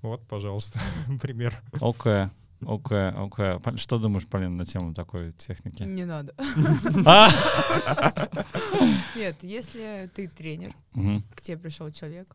Вот, 0.00 0.26
пожалуйста, 0.26 0.80
пример. 1.20 1.62
Окей. 1.74 2.28
Окей, 2.62 3.08
окей. 3.10 3.76
Что 3.76 3.98
думаешь, 3.98 4.26
Полина, 4.26 4.50
на 4.50 4.64
тему 4.64 4.94
такой 4.94 5.32
техники? 5.32 5.82
Не 5.82 6.06
надо. 6.06 6.34
А! 7.04 7.28
Нет, 9.14 9.36
если 9.42 10.10
ты 10.14 10.26
тренер, 10.28 10.72
к 11.34 11.42
тебе 11.42 11.58
пришел 11.58 11.90
человек, 11.90 12.34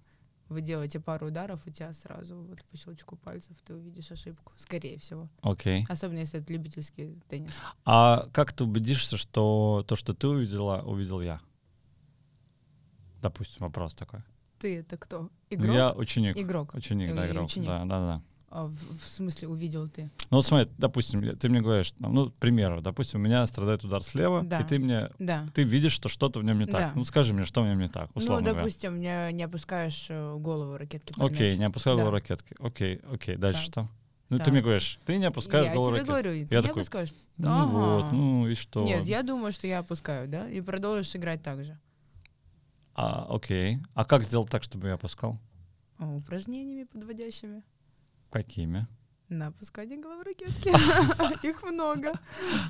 вы 0.50 0.62
делаете 0.62 1.00
пару 1.00 1.28
ударов, 1.28 1.66
у 1.66 1.72
тебя 1.72 1.92
сразу 1.94 2.36
вот 2.38 2.64
по 2.64 2.78
щелчку 2.78 3.16
пальцев 3.16 3.58
ты 3.64 3.74
увидишь 3.74 4.12
ошибку, 4.12 4.54
скорее 4.56 5.00
всего. 5.00 5.28
Окей. 5.42 5.86
Особенно 5.90 6.20
если 6.20 6.40
это 6.40 6.54
любительский 6.54 7.20
теннис. 7.28 7.52
А 7.84 8.28
как 8.32 8.54
ты 8.54 8.64
убедишься, 8.64 9.18
что 9.18 9.84
то, 9.88 9.96
что 9.96 10.14
ты 10.14 10.28
увидела, 10.28 10.82
увидел 10.82 11.22
я? 11.22 11.40
Допустим, 13.22 13.66
вопрос 13.66 13.96
такой. 13.96 14.22
Ты 14.60 14.80
это 14.80 14.98
кто? 14.98 15.22
Ну, 15.22 15.30
Игрок? 15.50 15.76
Я 15.76 15.94
ученик. 15.94 16.38
Игрок. 16.38 16.74
Ученик, 16.74 17.14
да, 17.14 17.28
игрок. 17.30 17.46
ученик. 17.46 17.68
Да, 17.68 17.86
да, 17.86 18.00
да. 18.00 18.22
А, 18.50 18.68
в, 18.68 18.98
в 18.98 19.08
смысле 19.08 19.48
увидел 19.50 19.88
ты? 19.90 20.04
Ну 20.30 20.38
вот 20.38 20.46
смотри, 20.46 20.72
допустим, 20.78 21.22
я- 21.22 21.34
ты 21.36 21.50
мне 21.50 21.60
говоришь, 21.62 21.94
ну, 22.00 22.30
к 22.30 22.36
примеру, 22.36 22.82
допустим, 22.82 23.20
у 23.20 23.24
меня 23.24 23.46
страдает 23.48 23.84
удар 23.84 24.02
слева, 24.04 24.44
Да. 24.44 24.60
и 24.60 24.64
ты 24.64 24.80
мне, 24.80 25.10
Да. 25.20 25.48
ты 25.54 25.64
видишь, 25.64 25.92
что 25.94 26.08
что-то 26.10 26.40
в 26.40 26.44
нем 26.44 26.60
не 26.60 26.66
так. 26.66 26.74
Да. 26.82 26.92
Ну 26.96 27.04
скажи 27.04 27.34
мне, 27.34 27.44
что 27.46 27.64
в 27.64 27.66
нем 27.68 27.80
не 27.80 27.88
так, 27.88 28.10
условно 28.16 28.42
ну, 28.42 28.46
говоря. 28.52 28.62
допустим, 28.64 29.00
не, 29.00 29.32
не 29.34 29.44
опускаешь 29.44 30.06
э, 30.10 30.36
голову 30.38 30.78
ракетки 30.78 31.14
Окей, 31.18 31.58
мяч. 31.58 31.60
не 31.60 31.84
голову 31.84 32.06
Да. 32.06 32.12
ракетки. 32.12 32.56
Окей, 32.60 33.02
окей, 33.12 33.36
дальше 33.36 33.60
Так. 33.66 33.72
что? 33.72 33.90
Ну, 34.30 34.38
ты 34.38 34.46
Так. 34.46 34.54
мне 34.54 34.62
говоришь, 34.62 35.00
ты 35.06 35.18
не 35.18 35.26
опускаешь 35.26 35.68
я 35.68 35.74
голову 35.74 35.90
тебе 35.98 36.02
ракетки. 36.02 36.10
говорю, 36.12 36.48
ты 36.48 36.56
Я 36.56 36.62
не 36.62 36.68
такой, 36.68 36.82
опускаешь. 36.82 37.14
Ну 37.38 37.50
Ага. 37.52 37.66
вот, 37.66 38.12
ну 38.14 38.48
и 38.48 38.54
что? 38.56 38.84
Нет, 38.84 39.06
я 39.06 39.22
думаю, 39.24 39.52
что 39.52 39.68
я 39.68 39.80
опускаю, 39.80 40.28
да, 40.30 40.50
и 40.50 40.62
продолжишь 40.62 41.16
играть 41.16 41.44
так 41.44 41.64
же. 41.64 41.78
А, 42.96 43.26
окей. 43.30 43.80
А 43.94 44.06
как 44.06 44.24
сделать 44.24 44.50
так, 44.50 44.64
чтобы 44.64 44.88
я 44.88 44.94
опускал? 44.94 45.38
А, 45.98 46.08
Упражнениями 46.08 46.84
подводящими 46.86 47.64
Какими? 48.36 48.86
на 49.30 49.48
опускание 49.48 49.98
головы 49.98 50.24
ракетки. 50.24 50.70
Их 51.48 51.64
много. 51.64 52.12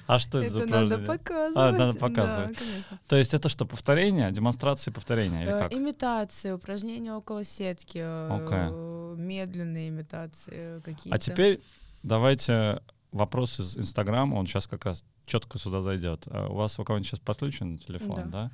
А 0.08 0.20
что 0.20 0.40
это, 0.40 0.50
за 0.50 0.60
Это 0.60 0.68
надо 0.70 0.86
упражнение? 0.86 1.08
показывать. 1.08 1.58
А, 1.58 1.72
надо 1.72 2.00
показывать. 2.00 2.54
Да, 2.54 2.60
конечно. 2.60 3.00
То 3.08 3.16
есть 3.18 3.34
это 3.34 3.50
что, 3.50 3.66
повторение, 3.66 4.32
демонстрации 4.32 4.92
повторения 4.92 5.42
или 5.44 5.52
Э, 5.52 5.60
как? 5.60 5.74
Имитации, 5.74 6.52
упражнения 6.52 7.14
около 7.14 7.44
сетки, 7.44 8.00
э, 8.02 9.16
медленные 9.18 9.90
имитации 9.90 10.80
какие-то. 10.82 11.16
А 11.16 11.18
теперь 11.18 11.62
давайте 12.04 12.82
вопрос 13.12 13.60
из 13.60 13.76
Инстаграма, 13.76 14.36
он 14.36 14.46
сейчас 14.48 14.68
как 14.68 14.86
раз 14.86 15.04
четко 15.26 15.58
сюда 15.58 15.82
зайдет. 15.82 16.26
А 16.28 16.48
У 16.48 16.56
вас 16.56 16.80
у 16.80 16.86
кого-нибудь 16.86 17.08
сейчас 17.10 17.20
подключен 17.20 17.80
телефон, 17.80 18.30
да? 18.30 18.52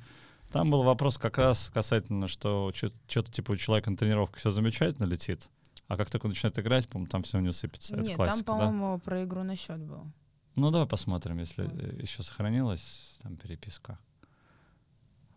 Там 0.50 0.70
был 0.70 0.82
вопрос 0.82 1.18
как 1.18 1.38
раз 1.38 1.70
касательно, 1.72 2.26
что 2.26 2.72
что-то 2.74 3.30
типа 3.30 3.52
у 3.52 3.56
человека 3.56 3.90
на 3.90 3.96
тренировке 3.96 4.40
все 4.40 4.50
замечательно 4.50 5.06
летит, 5.06 5.48
а 5.92 5.96
как 5.98 6.08
только 6.08 6.26
начинает 6.26 6.58
играть, 6.58 6.88
по-моему, 6.88 7.10
там 7.10 7.22
все 7.22 7.36
у 7.36 7.42
него 7.42 7.52
сыпется. 7.52 7.94
Это 7.94 8.06
Нет, 8.06 8.16
классика, 8.16 8.44
там, 8.44 8.58
да? 8.58 8.64
по-моему, 8.64 8.98
про 8.98 9.24
игру 9.24 9.42
на 9.42 9.56
счет 9.56 9.78
было. 9.78 10.10
Ну, 10.54 10.70
давай 10.70 10.88
посмотрим, 10.88 11.38
если 11.38 11.64
Вот. 11.64 11.74
э, 11.74 11.98
еще 12.00 12.22
сохранилась 12.22 13.18
там 13.22 13.36
переписка. 13.36 13.98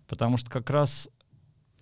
Потому 0.08 0.38
что 0.38 0.50
как 0.50 0.70
раз 0.70 1.10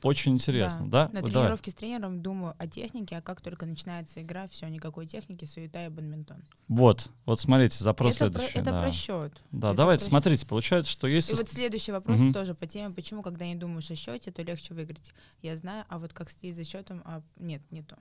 очень 0.02 0.34
интересно, 0.34 0.90
да? 0.90 1.08
На 1.10 1.22
Вот 1.22 1.30
давай. 1.30 1.46
тренировке 1.46 1.70
с 1.70 1.76
тренером 1.76 2.24
думаю 2.24 2.56
о 2.58 2.66
технике, 2.66 3.18
а 3.18 3.22
как 3.22 3.42
только 3.42 3.68
начинается 3.68 4.24
игра, 4.24 4.48
все, 4.48 4.68
никакой 4.70 5.06
техники, 5.06 5.46
суета 5.46 5.86
и 5.86 5.90
бадминтон. 5.90 6.44
Вот, 6.68 7.12
вот 7.28 7.40
смотрите, 7.40 7.84
запрос 7.84 8.16
это 8.16 8.32
про, 8.32 8.40
следующий. 8.40 8.58
это 8.58 8.72
да. 8.72 8.82
про 8.82 8.92
счет. 8.92 9.42
Да, 9.52 9.68
это 9.68 9.78
давайте, 9.78 10.06
про 10.06 10.10
смотрите, 10.10 10.48
получается, 10.48 10.92
что 10.92 11.08
И 11.08 11.14
если... 11.14 11.36
вот 11.36 11.48
следующий 11.48 11.92
вопрос 11.92 12.20
Мгм. 12.20 12.34
тоже 12.34 12.56
по 12.56 12.66
теме, 12.66 12.92
почему, 12.92 13.22
когда 13.22 13.46
не 13.46 13.56
думаешь 13.56 13.92
о 13.92 13.96
счете, 13.96 14.32
то 14.32 14.42
легче 14.42 14.74
выиграть. 14.74 15.14
Я 15.44 15.56
знаю, 15.56 15.86
а 15.90 16.00
вот 16.00 16.12
как 16.12 16.32
следить 16.32 16.56
за 16.56 16.64
счетом, 16.64 17.04
а 17.06 17.22
нет, 17.38 17.62
не 17.70 17.84
то. 17.84 18.00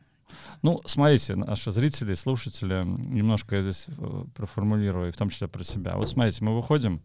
Ну, 0.62 0.80
смотрите, 0.84 1.36
наши 1.36 1.72
зрители, 1.72 2.14
слушатели, 2.14 2.82
немножко 2.84 3.56
я 3.56 3.62
здесь 3.62 3.86
э, 3.88 4.24
проформулирую, 4.34 5.12
в 5.12 5.16
том 5.16 5.30
числе 5.30 5.48
про 5.48 5.64
себя. 5.64 5.96
Вот 5.96 6.08
смотрите, 6.08 6.44
мы 6.44 6.54
выходим, 6.54 7.00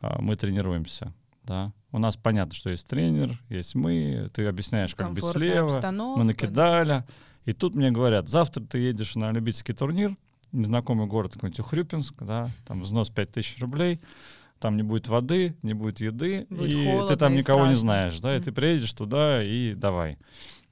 а, 0.00 0.20
мы 0.20 0.36
тренируемся, 0.36 1.12
да. 1.44 1.72
У 1.92 1.98
нас 1.98 2.16
понятно, 2.16 2.54
что 2.54 2.70
есть 2.70 2.86
тренер, 2.88 3.40
есть 3.48 3.74
мы, 3.74 4.28
ты 4.32 4.46
объясняешь, 4.46 4.94
как 4.94 5.12
быть 5.12 5.24
слева, 5.24 5.74
обстановка, 5.74 6.18
мы 6.18 6.24
да. 6.24 6.28
накидали. 6.28 7.04
И 7.44 7.52
тут 7.52 7.74
мне 7.74 7.90
говорят, 7.90 8.28
завтра 8.28 8.62
ты 8.64 8.78
едешь 8.78 9.14
на 9.14 9.30
любительский 9.30 9.74
турнир, 9.74 10.16
незнакомый 10.52 11.06
город 11.06 11.34
какой-нибудь 11.34 11.60
Ухрюпинск, 11.60 12.14
да, 12.20 12.50
там 12.66 12.80
взнос 12.80 13.10
5000 13.10 13.60
рублей, 13.60 14.00
там 14.58 14.76
не 14.76 14.82
будет 14.82 15.08
воды, 15.08 15.54
не 15.62 15.74
будет 15.74 16.00
еды, 16.00 16.46
Будет 16.48 16.70
и 16.70 17.08
ты 17.08 17.16
там 17.16 17.34
никого 17.34 17.66
не 17.66 17.74
страшно. 17.74 17.80
знаешь, 17.80 18.20
да, 18.20 18.36
и 18.36 18.40
ты 18.40 18.50
приедешь 18.50 18.92
туда 18.94 19.42
и 19.42 19.74
давай. 19.74 20.18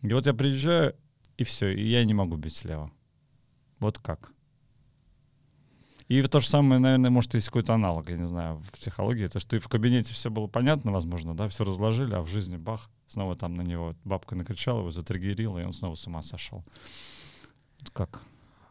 И 0.01 0.13
вот 0.13 0.27
я 0.27 0.35
приезжаю, 0.35 0.95
и 1.43 1.45
все, 1.45 1.73
и 1.73 1.87
я 1.87 2.05
не 2.05 2.15
могу 2.15 2.37
бить 2.37 2.57
слева. 2.57 2.91
Вот 3.79 3.99
как? 3.99 4.33
И 6.09 6.23
то 6.23 6.41
же 6.41 6.49
самое, 6.49 6.81
наверное, 6.81 7.11
может, 7.11 7.35
есть 7.35 7.47
какой-то 7.47 7.75
аналог, 7.75 8.11
я 8.11 8.17
не 8.17 8.27
знаю, 8.27 8.57
в 8.57 8.73
психологии. 8.73 9.29
То, 9.29 9.41
что 9.41 9.57
и 9.57 9.61
в 9.61 9.69
кабинете 9.69 10.13
все 10.13 10.31
было 10.31 10.47
понятно, 10.47 10.93
возможно, 10.93 11.35
да, 11.35 11.49
все 11.49 11.65
разложили, 11.65 12.15
а 12.15 12.21
в 12.21 12.29
жизни 12.29 12.57
бах, 12.57 12.91
снова 13.07 13.37
там 13.37 13.55
на 13.55 13.63
него 13.63 13.95
бабка 14.05 14.35
накричала, 14.35 14.81
его 14.81 14.91
затриггерила, 14.91 15.59
и 15.59 15.65
он 15.65 15.73
снова 15.73 15.95
с 15.95 16.07
ума 16.07 16.23
сошел. 16.23 16.65
Вот 17.81 17.91
как? 17.91 18.23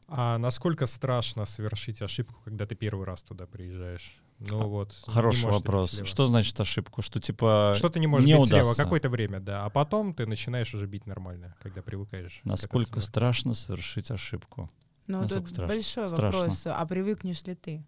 А 0.08 0.38
насколько 0.38 0.86
страшно 0.86 1.46
совершить 1.46 2.02
ошибку, 2.02 2.42
когда 2.44 2.66
ты 2.66 2.76
первый 2.76 3.06
раз 3.06 3.24
туда 3.24 3.48
приезжаешь? 3.48 4.22
Ну 4.50 4.62
А, 4.62 4.66
вот. 4.66 4.96
Хороший 5.08 5.52
вопрос. 5.52 5.92
слева. 5.92 6.06
Что 6.08 6.26
значит 6.26 6.60
ошибку? 6.60 7.02
Что 7.04 7.20
типа 7.20 7.74
Что 7.78 7.90
ты 7.90 8.00
не 8.00 8.08
можешь 8.08 8.26
не 8.28 8.34
бить 8.36 8.46
слева 8.48 8.62
удастся? 8.64 8.84
какое-то 8.84 9.10
время, 9.10 9.40
да. 9.40 9.66
А 9.66 9.70
потом 9.70 10.14
ты 10.16 10.26
начинаешь 10.26 10.74
уже 10.74 10.88
бить 10.88 11.06
нормально, 11.06 11.56
когда 11.62 11.82
привыкаешь. 11.82 12.42
насколько 12.44 13.00
страшно 13.02 13.54
совершить 13.54 14.10
ошибку? 14.12 14.70
Ну, 15.08 15.22
Насколько 15.22 15.44
тут 15.48 15.54
страшно? 15.54 15.76
большой 15.76 16.08
Страшно. 16.10 16.40
вопрос, 16.40 16.62
а 16.66 16.86
привыкнешь 16.86 17.44
ли 17.44 17.56
ты? 17.56 17.84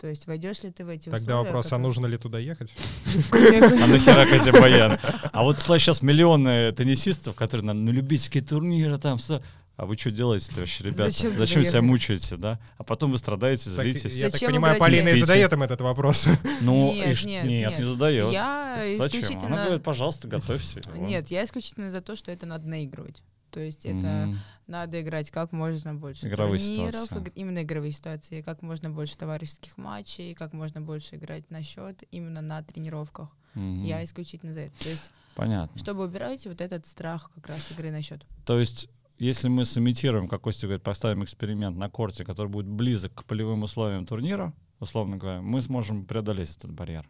То 0.00 0.08
есть 0.08 0.26
войдешь 0.26 0.62
ли 0.64 0.70
ты 0.72 0.84
в 0.84 0.88
эти 0.88 1.10
Тогда 1.10 1.34
условия? 1.34 1.42
вопрос, 1.44 1.66
а 1.66 1.68
которые- 1.70 1.82
нужно 1.86 2.06
ли 2.06 2.16
туда 2.18 2.38
ехать? 2.38 2.72
А 3.30 3.86
нахера 3.86 4.26
Казимбаян? 4.26 4.98
А 5.32 5.42
вот 5.42 5.60
сейчас 5.60 6.02
миллионы 6.02 6.72
теннисистов, 6.72 7.34
которые 7.36 7.72
на, 7.72 7.90
любительские 7.90 8.42
турниры 8.42 8.98
там. 8.98 9.18
А 9.76 9.86
вы 9.86 9.96
что 9.96 10.10
делаете 10.10 10.52
вообще, 10.56 10.84
ребята? 10.84 11.10
Зачем 11.10 11.38
Зачем, 11.38 11.64
себя 11.64 11.82
мучаете, 11.82 12.36
да? 12.36 12.60
А 12.78 12.84
потом 12.84 13.10
вы 13.10 13.18
страдаете, 13.18 13.70
Так, 13.70 13.84
злитесь. 13.84 14.14
я 14.16 14.24
так 14.26 14.32
Зачем 14.34 14.50
понимаю, 14.50 14.76
играть 14.76 14.80
Полина 14.80 15.08
и 15.08 15.20
задает 15.20 15.52
им 15.52 15.62
этот 15.62 15.80
вопрос. 15.80 16.26
Ну, 16.62 16.92
Нет, 16.92 17.22
и 17.22 17.26
нет, 17.26 17.44
нет, 17.44 17.70
нет. 17.70 17.78
не 17.78 17.84
задает. 17.84 18.32
Я 18.32 18.76
Зачем? 18.96 19.20
исключительно... 19.22 19.46
Она 19.54 19.64
говорит, 19.64 19.82
пожалуйста, 19.82 20.28
готовься. 20.28 20.80
Нет, 20.94 21.28
я 21.28 21.44
исключительно 21.44 21.90
за 21.90 22.00
то, 22.00 22.14
что 22.16 22.30
это 22.30 22.46
надо 22.46 22.68
наигрывать. 22.68 23.22
То 23.50 23.60
есть 23.60 23.84
это 23.84 23.96
Мгм. 24.26 24.40
надо 24.66 25.00
играть 25.02 25.30
как 25.30 25.52
можно 25.52 25.92
больше 25.94 26.26
Игровые 26.26 26.58
турниров, 26.58 26.94
ситуации. 26.94 27.26
иг- 27.28 27.32
именно 27.34 27.62
игровые 27.62 27.92
ситуации, 27.92 28.40
как 28.40 28.62
можно 28.62 28.88
больше 28.90 29.16
товарищеских 29.18 29.76
матчей, 29.76 30.32
как 30.34 30.52
можно 30.54 30.80
больше 30.80 31.16
играть 31.16 31.50
на 31.50 31.62
счет 31.62 32.02
именно 32.10 32.40
на 32.40 32.62
тренировках. 32.62 33.28
Мгм. 33.54 33.84
Я 33.84 34.02
исключительно 34.04 34.52
за 34.54 34.60
это. 34.60 34.82
То 34.82 34.88
есть, 34.88 35.10
Понятно. 35.34 35.78
чтобы 35.78 36.04
убирать 36.04 36.46
вот 36.46 36.60
этот 36.62 36.86
страх 36.86 37.30
как 37.34 37.46
раз 37.48 37.70
игры 37.72 37.90
на 37.90 38.00
счет. 38.00 38.24
То 38.46 38.58
есть, 38.58 38.88
если 39.22 39.48
мы 39.48 39.64
сымитируем, 39.64 40.26
как 40.26 40.40
Костя 40.42 40.66
говорит, 40.66 40.82
поставим 40.82 41.22
эксперимент 41.22 41.76
на 41.76 41.88
корте, 41.88 42.24
который 42.24 42.48
будет 42.48 42.66
близок 42.66 43.14
к 43.14 43.24
полевым 43.24 43.62
условиям 43.62 44.04
турнира, 44.04 44.52
условно 44.80 45.16
говоря, 45.16 45.40
мы 45.40 45.62
сможем 45.62 46.04
преодолеть 46.06 46.56
этот 46.56 46.72
барьер. 46.72 47.08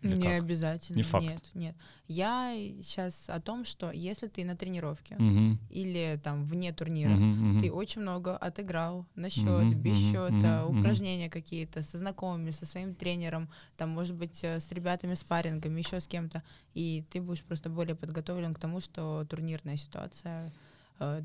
Или 0.00 0.16
не 0.16 0.24
как? 0.28 0.42
обязательно. 0.42 0.96
Не 0.96 1.02
факт. 1.02 1.24
Нет, 1.26 1.50
нет. 1.52 1.76
Я 2.08 2.54
сейчас 2.80 3.28
о 3.28 3.38
том, 3.40 3.66
что 3.66 3.90
если 3.90 4.28
ты 4.28 4.44
на 4.46 4.56
тренировке 4.56 5.16
Мгм. 5.16 5.58
или 5.68 6.18
там 6.24 6.46
вне 6.46 6.72
турнира, 6.72 7.10
Мгм, 7.10 7.50
мгм. 7.50 7.60
ты 7.60 7.70
очень 7.70 8.00
много 8.00 8.34
отыграл 8.34 9.04
на 9.14 9.28
счет, 9.28 9.44
Мгм, 9.66 9.82
без 9.82 9.96
мгм, 9.96 10.10
счета, 10.10 10.64
мгм. 10.64 10.78
упражнения 10.78 11.28
какие-то 11.28 11.82
со 11.82 11.98
знакомыми, 11.98 12.50
со 12.52 12.64
своим 12.64 12.94
тренером, 12.94 13.50
там, 13.76 13.90
может 13.90 14.16
быть, 14.16 14.42
э, 14.42 14.58
с 14.58 14.72
ребятами, 14.72 15.12
спаррингами, 15.12 15.80
еще 15.80 16.00
с 16.00 16.08
кем-то, 16.08 16.42
и 16.72 17.04
ты 17.10 17.20
будешь 17.20 17.42
просто 17.42 17.68
более 17.68 17.94
подготовлен 17.94 18.54
к 18.54 18.58
тому, 18.58 18.80
что 18.80 19.26
турнирная 19.28 19.76
ситуация 19.76 20.50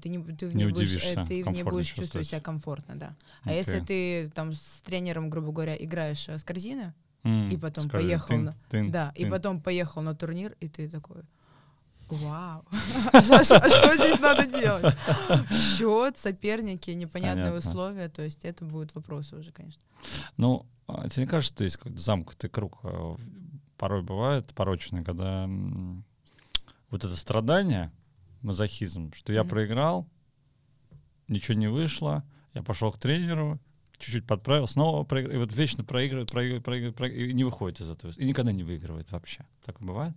ты 0.02 0.10
не, 0.10 0.18
ты 0.36 0.48
в 0.48 0.56
Не 0.56 0.64
ней 0.66 0.72
будешь, 0.72 1.06
э, 1.06 1.26
ты 1.26 1.44
комфортно 1.44 1.72
будешь 1.72 1.88
чувствовать. 1.94 2.28
себя 2.28 2.40
комфортно, 2.42 2.96
да. 2.96 3.16
А 3.44 3.50
Окей. 3.50 3.58
если 3.58 3.80
ты 3.82 4.30
там 4.34 4.54
с 4.54 4.82
тренером, 4.86 5.30
грубо 5.30 5.52
говоря, 5.52 5.76
играешь 5.76 6.30
э, 6.30 6.38
с 6.38 6.44
корзины, 6.44 6.94
М, 7.24 7.50
и 7.50 7.58
потом 7.58 7.84
скажи, 7.90 8.06
поехал 8.06 8.28
тын, 8.28 8.44
на- 8.46 8.56
тын, 8.70 8.92
да, 8.92 9.12
и 9.16 9.22
тын. 9.24 9.32
потом 9.32 9.62
поехал 9.62 10.02
на 10.02 10.16
турнир, 10.16 10.56
и 10.62 10.68
ты 10.68 10.88
такой, 10.88 11.24
вау, 12.10 12.64
а 13.14 13.24
что 13.24 13.44
что 13.44 13.96
здесь 13.96 14.20
надо 14.20 14.46
делать? 14.46 14.96
Счет, 15.52 16.18
соперники, 16.18 16.92
непонятные 16.92 17.48
Понятно. 17.52 17.70
условия, 17.70 18.10
то 18.10 18.22
есть 18.22 18.46
это 18.46 18.64
будут 18.64 18.94
вопросы 18.96 19.36
уже, 19.36 19.52
конечно. 19.52 19.82
Ну, 20.38 20.66
а 20.88 21.10
тебе 21.10 21.24
не 21.26 21.30
кажется, 21.30 21.54
что 21.56 21.64
есть 21.64 21.78
какой-то 21.78 21.98
замкнутый 22.00 22.50
круг? 22.50 22.78
э, 22.84 23.16
Порой 23.78 24.04
бывает 24.04 24.54
порочный, 24.54 25.04
когда 25.04 25.50
вот 26.92 27.04
это 27.04 27.16
страдание, 27.16 27.92
мазохизм, 28.46 29.12
что 29.14 29.34
я 29.34 29.42
Мгм. 29.42 29.50
проиграл, 29.50 30.08
ничего 31.28 31.58
не 31.58 31.68
вышло, 31.68 32.24
я 32.54 32.64
пошел 32.64 32.92
к 32.92 32.98
тренеру, 32.98 33.60
чуть-чуть 33.98 34.26
подправил, 34.28 34.68
снова 34.68 35.04
проиграл, 35.04 35.36
и 35.36 35.38
вот 35.40 35.54
вечно 35.54 35.84
проигрывает, 35.84 36.32
проигрывает, 36.32 36.64
проигрывает, 36.64 36.96
проигрывает, 36.96 37.32
и 37.32 37.34
не 37.34 37.44
выходит 37.44 37.82
из 37.82 37.90
этого, 37.90 38.12
и 38.16 38.26
никогда 38.26 38.52
не 38.52 38.64
выигрывает 38.64 39.12
вообще. 39.12 39.46
Так 39.64 39.80
бывает? 39.82 40.16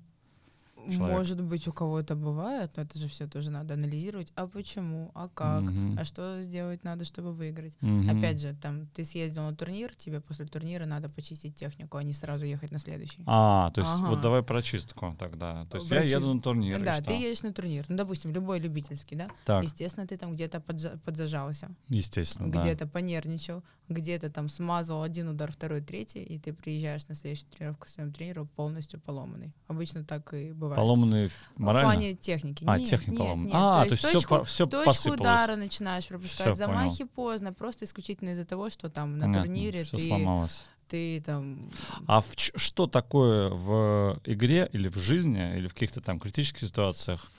Человек? 0.90 1.16
Может 1.18 1.42
быть, 1.42 1.68
у 1.68 1.72
кого-то 1.72 2.14
бывает, 2.16 2.70
но 2.76 2.82
это 2.82 2.98
же 2.98 3.08
все 3.08 3.26
тоже 3.26 3.50
надо 3.50 3.74
анализировать. 3.74 4.32
А 4.34 4.46
почему? 4.46 5.10
А 5.14 5.28
как? 5.28 5.62
Мгм. 5.62 5.98
А 5.98 6.04
что 6.04 6.40
сделать 6.42 6.84
надо, 6.84 7.04
чтобы 7.04 7.32
выиграть? 7.32 7.76
Мгм. 7.80 8.10
Опять 8.18 8.40
же, 8.40 8.54
там 8.60 8.86
ты 8.88 9.04
съездил 9.04 9.42
на 9.42 9.54
турнир, 9.54 9.94
тебе 9.94 10.20
после 10.20 10.46
турнира 10.46 10.86
надо 10.86 11.08
почистить 11.08 11.54
технику, 11.54 11.96
а 11.96 12.02
не 12.02 12.12
сразу 12.12 12.46
ехать 12.46 12.70
на 12.72 12.78
следующий. 12.78 13.22
А, 13.26 13.70
то 13.70 13.80
есть 13.80 13.92
Ага. 13.94 14.08
вот 14.10 14.20
давай 14.20 14.42
про 14.42 14.62
чистку 14.62 15.14
тогда. 15.18 15.66
То 15.70 15.78
есть 15.78 15.88
Про 15.88 15.96
я 15.98 16.02
чист- 16.02 16.14
еду 16.16 16.34
на 16.34 16.40
турнир. 16.40 16.82
да, 16.84 17.00
ты 17.00 17.12
едешь 17.12 17.42
на 17.42 17.52
турнир. 17.52 17.84
Ну, 17.88 17.96
допустим, 17.96 18.32
любой 18.32 18.58
любительский, 18.60 19.16
да? 19.16 19.28
Так, 19.44 19.64
Естественно, 19.64 20.06
ты 20.06 20.16
там 20.16 20.34
где-то 20.34 20.58
поджа- 20.58 20.98
подзажался, 21.04 21.68
естественно, 21.88 22.50
да. 22.50 22.60
где-то 22.60 22.86
понервничал, 22.86 23.62
где-то 23.88 24.28
там 24.30 24.48
смазал 24.48 25.02
один 25.02 25.28
удар, 25.28 25.50
второй, 25.50 25.80
третий, 25.80 26.22
и 26.22 26.38
ты 26.38 26.52
приезжаешь 26.52 27.06
на 27.08 27.14
следующую 27.14 27.48
тренировку 27.50 27.86
к 27.86 27.88
своему 27.88 28.12
тренеру 28.12 28.46
полностью 28.46 29.00
поломанный. 29.00 29.52
Обычно 29.66 30.04
так 30.04 30.32
и 30.34 30.52
бывает. 30.52 30.76
Поломанные 30.76 31.28
В 31.28 31.58
морально? 31.58 31.90
плане 31.92 32.14
техники. 32.14 32.64
А, 32.66 32.78
Нет, 32.78 32.88
техника 32.88 33.18
поломана. 33.22 33.50
А, 33.52 33.84
то 33.84 33.90
есть 33.92 33.98
все, 34.04 34.12
точку, 34.12 34.44
все 34.44 34.66
точку 34.66 34.84
посыпалось. 34.86 35.20
удара 35.20 35.56
начинаешь 35.56 36.06
пропускать, 36.06 36.46
Всё, 36.48 36.54
замахи 36.54 37.04
поздно, 37.04 37.52
просто 37.52 37.84
исключительно 37.86 38.30
из-за 38.30 38.44
того, 38.44 38.68
что 38.70 38.90
там 38.90 39.16
на 39.18 39.26
Понятно, 39.26 39.42
турнире 39.46 39.84
всё 39.84 39.96
ты, 39.96 40.08
сломалось. 40.08 40.64
ты 40.88 41.20
там... 41.20 41.70
А 42.06 42.20
в 42.20 42.36
ч- 42.36 42.52
что 42.56 42.86
такое 42.86 43.48
в 43.50 44.20
игре 44.24 44.68
или 44.72 44.88
в 44.88 44.96
жизни, 44.98 45.56
или 45.56 45.66
в 45.68 45.72
каких-то 45.74 46.00
там 46.00 46.20
критических 46.20 46.68
ситуациях 46.68 47.30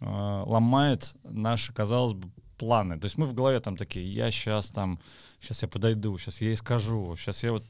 э, 0.00 0.04
ломает 0.46 1.14
наши, 1.24 1.72
казалось 1.72 2.14
бы, 2.14 2.28
планы? 2.62 2.96
То 2.96 3.06
есть 3.06 3.18
мы 3.18 3.26
в 3.26 3.34
голове 3.34 3.58
там 3.58 3.76
такие, 3.76 4.14
я 4.14 4.30
сейчас 4.30 4.68
там, 4.68 5.00
сейчас 5.40 5.62
я 5.62 5.68
подойду, 5.68 6.16
сейчас 6.16 6.40
я 6.40 6.48
ей 6.48 6.56
скажу, 6.56 7.16
сейчас 7.16 7.42
я 7.42 7.50
вот... 7.50 7.64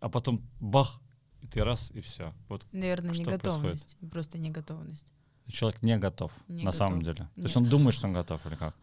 А 0.00 0.10
потом 0.10 0.42
бах, 0.60 1.00
и 1.40 1.46
ты 1.46 1.64
раз, 1.64 1.90
и 1.94 2.00
все. 2.02 2.34
Вот 2.48 2.66
Наверное, 2.72 3.14
Что 3.14 3.22
неготовность. 3.22 3.96
Просто 4.12 4.36
неготовность. 4.38 5.06
Человек 5.50 5.82
не 5.82 5.96
готов 5.98 6.30
Не 6.48 6.64
на 6.64 6.72
самом 6.72 7.00
готов. 7.00 7.14
деле. 7.16 7.28
То 7.36 7.42
есть 7.42 7.56
Нет. 7.56 7.64
он 7.64 7.70
думает, 7.70 7.94
что 7.94 8.06
он 8.06 8.12
готов 8.12 8.44
или 8.46 8.54
как? 8.54 8.74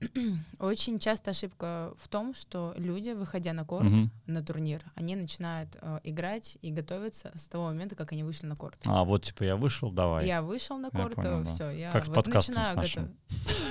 Очень 0.58 0.98
часто 0.98 1.30
ошибка 1.30 1.92
в 1.98 2.08
том, 2.08 2.34
что 2.34 2.72
люди, 2.76 3.10
выходя 3.10 3.52
на 3.52 3.64
корт, 3.64 3.84
Мгм. 3.84 4.10
на 4.26 4.42
турнир, 4.42 4.82
они 4.94 5.16
начинают 5.16 5.76
э, 5.80 6.00
играть 6.04 6.58
и 6.62 6.70
готовиться 6.70 7.30
с 7.34 7.48
того 7.48 7.66
момента, 7.66 7.94
как 7.96 8.12
они 8.12 8.22
вышли 8.24 8.46
на 8.46 8.56
корт. 8.56 8.78
А, 8.84 9.04
вот 9.04 9.22
типа 9.24 9.44
я 9.44 9.56
вышел, 9.56 9.90
давай. 9.90 10.26
Я 10.26 10.42
вышел 10.42 10.78
на 10.78 10.86
Я 10.86 10.90
корт, 10.90 11.14
понял, 11.14 11.44
да. 11.44 11.50
все, 11.50 11.70
я 11.70 11.90
Как 11.92 12.04
с 12.04 12.08
вот 12.08 12.14
подкастом 12.16 12.54
начинаю 12.54 12.76
нашим. 12.76 13.02
готовить. 13.02 13.16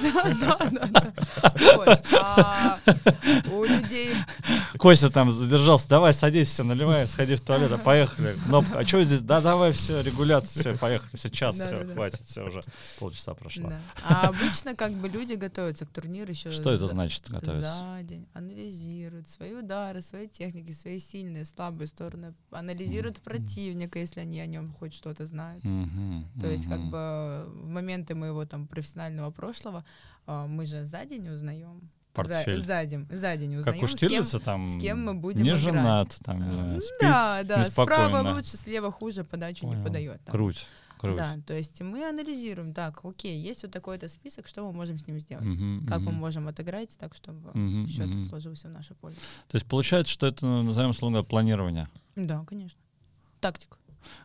Да, 0.05 0.57
да, 0.71 0.87
да. 0.87 1.13
Вот. 1.77 2.05
А 2.21 2.79
У 3.51 3.63
людей 3.63 4.13
Костя 4.77 5.09
там 5.09 5.31
задержался, 5.31 5.87
давай 5.87 6.13
садись, 6.13 6.49
все, 6.49 6.63
наливай, 6.63 7.07
сходи 7.07 7.35
в 7.35 7.41
туалет, 7.41 7.71
а 7.71 7.77
поехали. 7.77 8.35
Кнопка, 8.45 8.79
а 8.79 8.85
что 8.85 9.03
здесь? 9.03 9.21
Да, 9.21 9.41
давай, 9.41 9.71
все, 9.71 10.01
регуляция, 10.01 10.59
все, 10.61 10.77
поехали, 10.77 11.15
все, 11.15 11.29
час, 11.29 11.55
все, 11.55 11.85
хватит, 11.87 12.21
все, 12.35 12.45
уже 12.45 12.61
полчаса 12.99 13.33
прошло. 13.33 13.69
Да. 13.69 13.79
А 14.03 14.27
обычно 14.29 14.75
как 14.75 14.91
бы 14.93 15.07
люди 15.07 15.33
готовятся 15.33 15.85
к 15.85 15.89
турниру 15.89 16.29
еще 16.31 16.51
Что 16.51 16.71
это 16.71 16.87
значит, 16.87 17.29
готовиться? 17.29 17.61
за 17.97 18.03
день, 18.03 18.27
анализируют 18.33 19.29
свои 19.29 19.53
удары, 19.53 20.01
свои 20.01 20.27
техники, 20.27 20.71
свои 20.71 20.99
сильные, 20.99 21.45
слабые 21.45 21.87
стороны, 21.87 22.33
анализируют 22.51 23.21
противника, 23.21 23.99
если 23.99 24.19
они 24.21 24.39
о 24.39 24.45
нем 24.45 24.71
хоть 24.73 24.93
что-то 24.93 25.25
знают. 25.25 25.63
Мгм, 25.63 26.27
То 26.41 26.47
есть 26.47 26.65
как 26.67 26.79
мгм. 26.79 26.91
бы 26.91 27.45
в 27.47 27.67
моменты 27.67 28.15
моего 28.15 28.45
там 28.45 28.67
профессионального 28.67 29.31
прошлого 29.31 29.85
а, 30.27 30.47
мы 30.47 30.65
же 30.65 30.83
за 30.85 31.05
день 31.05 31.29
узнаем. 31.29 31.89
Портфель. 32.13 32.61
За, 32.61 32.65
за 32.67 32.85
день, 32.85 33.07
за 33.11 33.35
день 33.35 33.51
Как 33.51 33.59
узнаем, 33.75 33.83
у 33.83 33.87
с 33.87 33.95
кем, 33.95 34.09
Штирлица 34.09 34.39
там 34.39 34.65
с 34.65 34.81
кем 34.81 35.03
мы 35.03 35.13
будем 35.15 35.43
не 35.43 35.49
играть. 35.49 35.59
женат, 35.61 36.17
там, 36.23 36.45
не 36.45 36.51
знаю, 36.53 36.81
спит 36.81 36.97
Да, 37.01 37.43
да, 37.43 37.65
справа 37.65 38.33
лучше, 38.33 38.55
слева 38.55 38.89
хуже, 38.89 39.25
подачу 39.25 39.65
не 39.65 39.73
Понял. 39.73 39.83
подает. 39.85 40.21
там. 40.23 40.31
Круть, 40.31 40.65
круть. 40.97 41.15
Да, 41.15 41.37
то 41.45 41.53
есть 41.53 41.81
мы 41.81 42.07
анализируем, 42.07 42.73
так, 42.73 43.03
окей, 43.03 43.39
есть 43.39 43.63
вот 43.63 43.71
такой-то 43.71 44.07
список, 44.07 44.47
что 44.47 44.63
мы 44.63 44.73
можем 44.73 44.97
с 44.97 45.07
ним 45.07 45.19
сделать? 45.19 45.45
Мгм, 45.45 45.85
Как 45.87 46.01
мы 46.01 46.11
можем 46.11 46.47
отыграть 46.47 46.97
так, 46.97 47.15
чтобы 47.15 47.51
мгм, 47.53 47.87
счет 47.87 48.07
мгм. 48.07 48.23
сложился 48.23 48.67
в 48.67 48.71
нашу 48.71 48.95
пользу? 48.95 49.19
То 49.47 49.55
есть 49.55 49.65
получается, 49.65 50.11
что 50.11 50.27
это, 50.27 50.45
ну, 50.45 50.63
назовем 50.63 50.93
словно 50.93 51.23
планирование. 51.23 51.89
Да, 52.15 52.43
конечно. 52.45 52.79
Тактика. 53.39 53.77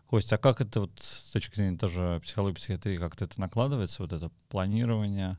Костя, 0.06 0.36
а 0.36 0.38
как 0.38 0.60
это 0.60 0.80
вот 0.82 0.90
с 0.96 1.30
точки 1.30 1.56
зрения 1.56 1.78
тоже 1.78 2.20
психологии, 2.22 2.54
психиатрии, 2.54 2.98
как-то 2.98 3.24
это 3.24 3.40
накладывается, 3.40 4.02
вот 4.02 4.12
это 4.12 4.30
планирование 4.48 5.38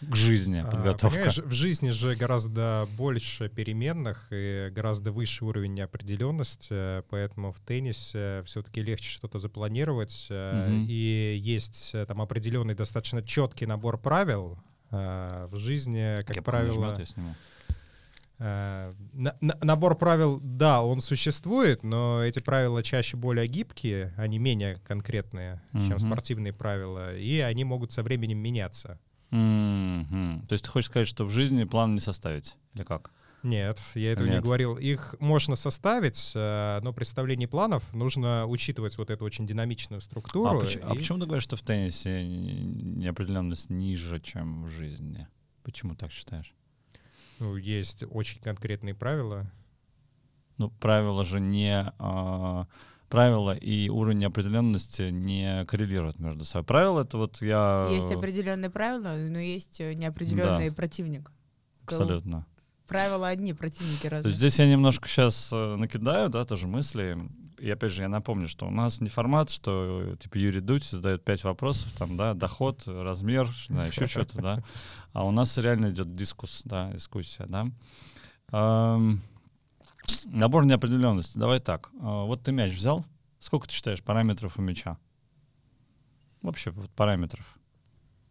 к 0.00 0.16
жизни, 0.16 0.58
А, 0.64 0.70
подготовка? 0.70 1.08
понимаешь, 1.16 1.38
в 1.38 1.52
жизни 1.52 1.90
же 1.90 2.14
гораздо 2.16 2.88
больше 2.96 3.48
переменных 3.48 4.28
и 4.30 4.68
гораздо 4.72 5.12
выше 5.12 5.44
уровень 5.44 5.74
неопределенности, 5.74 7.02
поэтому 7.10 7.52
в 7.52 7.60
теннисе 7.60 8.42
все-таки 8.46 8.82
легче 8.82 9.10
что-то 9.10 9.38
запланировать. 9.38 10.26
э, 10.30 10.68
Мгм. 10.70 10.86
И 10.88 11.36
есть 11.42 11.90
э, 11.94 12.06
там 12.06 12.20
определенный 12.22 12.74
достаточно 12.74 13.22
четкий 13.22 13.66
набор 13.66 13.98
правил. 13.98 14.58
А 14.90 15.46
В 15.48 15.56
жизни, 15.56 16.22
как 16.24 16.42
правило, 16.44 16.96
я 16.98 17.04
сниму. 17.04 17.34
Э, 18.38 18.90
на- 19.12 19.36
на- 19.42 19.58
набор 19.62 19.96
правил, 19.98 20.40
да, 20.42 20.82
он 20.82 21.02
существует, 21.02 21.82
но 21.82 22.24
эти 22.24 22.38
правила 22.38 22.82
чаще 22.82 23.18
более 23.18 23.46
гибкие, 23.46 24.14
они 24.16 24.38
менее 24.38 24.80
конкретные, 24.86 25.60
чем 25.72 25.82
Мгм. 25.96 25.98
спортивные 26.00 26.54
правила, 26.54 27.14
и 27.14 27.38
они 27.40 27.64
могут 27.64 27.92
со 27.92 28.02
временем 28.02 28.38
меняться. 28.38 28.98
Мгм. 29.30 30.44
То 30.48 30.52
есть 30.54 30.64
ты 30.64 30.70
хочешь 30.70 30.90
сказать, 30.90 31.08
что 31.08 31.24
в 31.24 31.30
жизни 31.30 31.64
план 31.64 31.94
не 31.94 32.00
составить? 32.00 32.56
Или 32.74 32.82
как? 32.84 33.12
Нет, 33.42 33.80
я 33.94 34.12
этого 34.12 34.26
не 34.26 34.34
Нет. 34.34 34.44
говорил. 34.44 34.76
Их 34.76 35.14
можно 35.18 35.56
составить, 35.56 36.32
э, 36.34 36.80
но 36.82 36.92
при 36.92 37.04
составлении 37.04 37.46
планов 37.46 37.82
нужно 37.94 38.44
учитывать 38.46 38.98
вот 38.98 39.08
эту 39.08 39.24
очень 39.24 39.46
динамичную 39.46 39.98
А, 39.98 40.02
структуру. 40.02 40.60
поч- 40.60 40.78
а 40.82 40.92
и- 40.92 40.98
почему 40.98 41.18
ты 41.20 41.24
говоришь, 41.24 41.44
что 41.44 41.56
в 41.56 41.62
теннисе 41.62 42.22
неопределенность 42.22 43.70
ниже, 43.70 44.20
чем 44.20 44.64
в 44.64 44.68
жизни? 44.68 45.26
Почему 45.62 45.94
так 45.94 46.10
считаешь? 46.12 46.54
ну, 47.38 47.56
есть 47.56 48.04
очень 48.10 48.38
конкретные 48.42 48.94
правила. 48.94 49.50
Ну, 50.58 50.68
правила 50.68 51.24
же 51.24 51.40
не... 51.40 51.90
а, 51.98 52.66
правила 53.10 53.54
и 53.54 53.90
уровень 53.90 54.18
неопределенности 54.18 55.10
не 55.10 55.64
коррелируют 55.66 56.18
между 56.18 56.44
собой. 56.44 56.64
Правила— 56.64 57.00
это 57.02 57.18
вот 57.18 57.42
я... 57.42 57.88
Есть 57.90 58.10
определенные 58.12 58.70
правила, 58.70 59.14
но 59.28 59.38
есть 59.38 59.80
э, 59.80 59.92
неопределенный 59.94 60.70
Да. 60.70 60.74
противник. 60.74 61.30
Абсолютно. 61.84 62.46
Правила 62.86 63.28
одни, 63.28 63.52
противники 63.52 64.04
То 64.04 64.10
разные. 64.10 64.30
есть 64.30 64.38
здесь 64.38 64.58
я 64.58 64.66
немножко 64.66 65.06
сейчас 65.08 65.50
накидаю, 65.52 66.28
да, 66.30 66.44
тоже 66.44 66.66
мысли. 66.66 67.18
И 67.58 67.70
опять 67.70 67.92
же, 67.92 68.02
я 68.02 68.08
напомню, 68.08 68.48
что 68.48 68.66
у 68.66 68.70
нас 68.70 69.00
не 69.02 69.08
формат, 69.10 69.50
что 69.50 70.12
э, 70.14 70.16
типа 70.16 70.38
Юрий 70.38 70.60
Дудь 70.60 70.82
задает 70.84 71.22
пять 71.24 71.44
вопросов, 71.44 71.92
там, 71.98 72.16
да, 72.16 72.32
доход, 72.34 72.82
размер, 72.86 73.48
да, 73.68 73.86
еще 73.86 74.06
что-то, 74.06 74.40
да. 74.40 74.62
А 75.12 75.26
у 75.26 75.30
нас 75.30 75.58
реально 75.58 75.90
идет 75.90 76.14
дискус, 76.14 76.62
да, 76.64 76.90
дискуссия, 76.92 77.46
да. 77.48 77.66
Набор 80.26 80.64
неопределенности. 80.64 81.38
Давай 81.38 81.60
так. 81.60 81.90
А, 82.00 82.24
Вот 82.24 82.42
ты 82.42 82.52
мяч 82.52 82.72
взял. 82.72 83.04
Сколько 83.38 83.66
ты 83.68 83.74
считаешь 83.74 84.02
параметров 84.02 84.58
у 84.58 84.62
мяча? 84.62 84.98
Вообще 86.42 86.70
вот 86.70 86.90
параметров. 86.90 87.58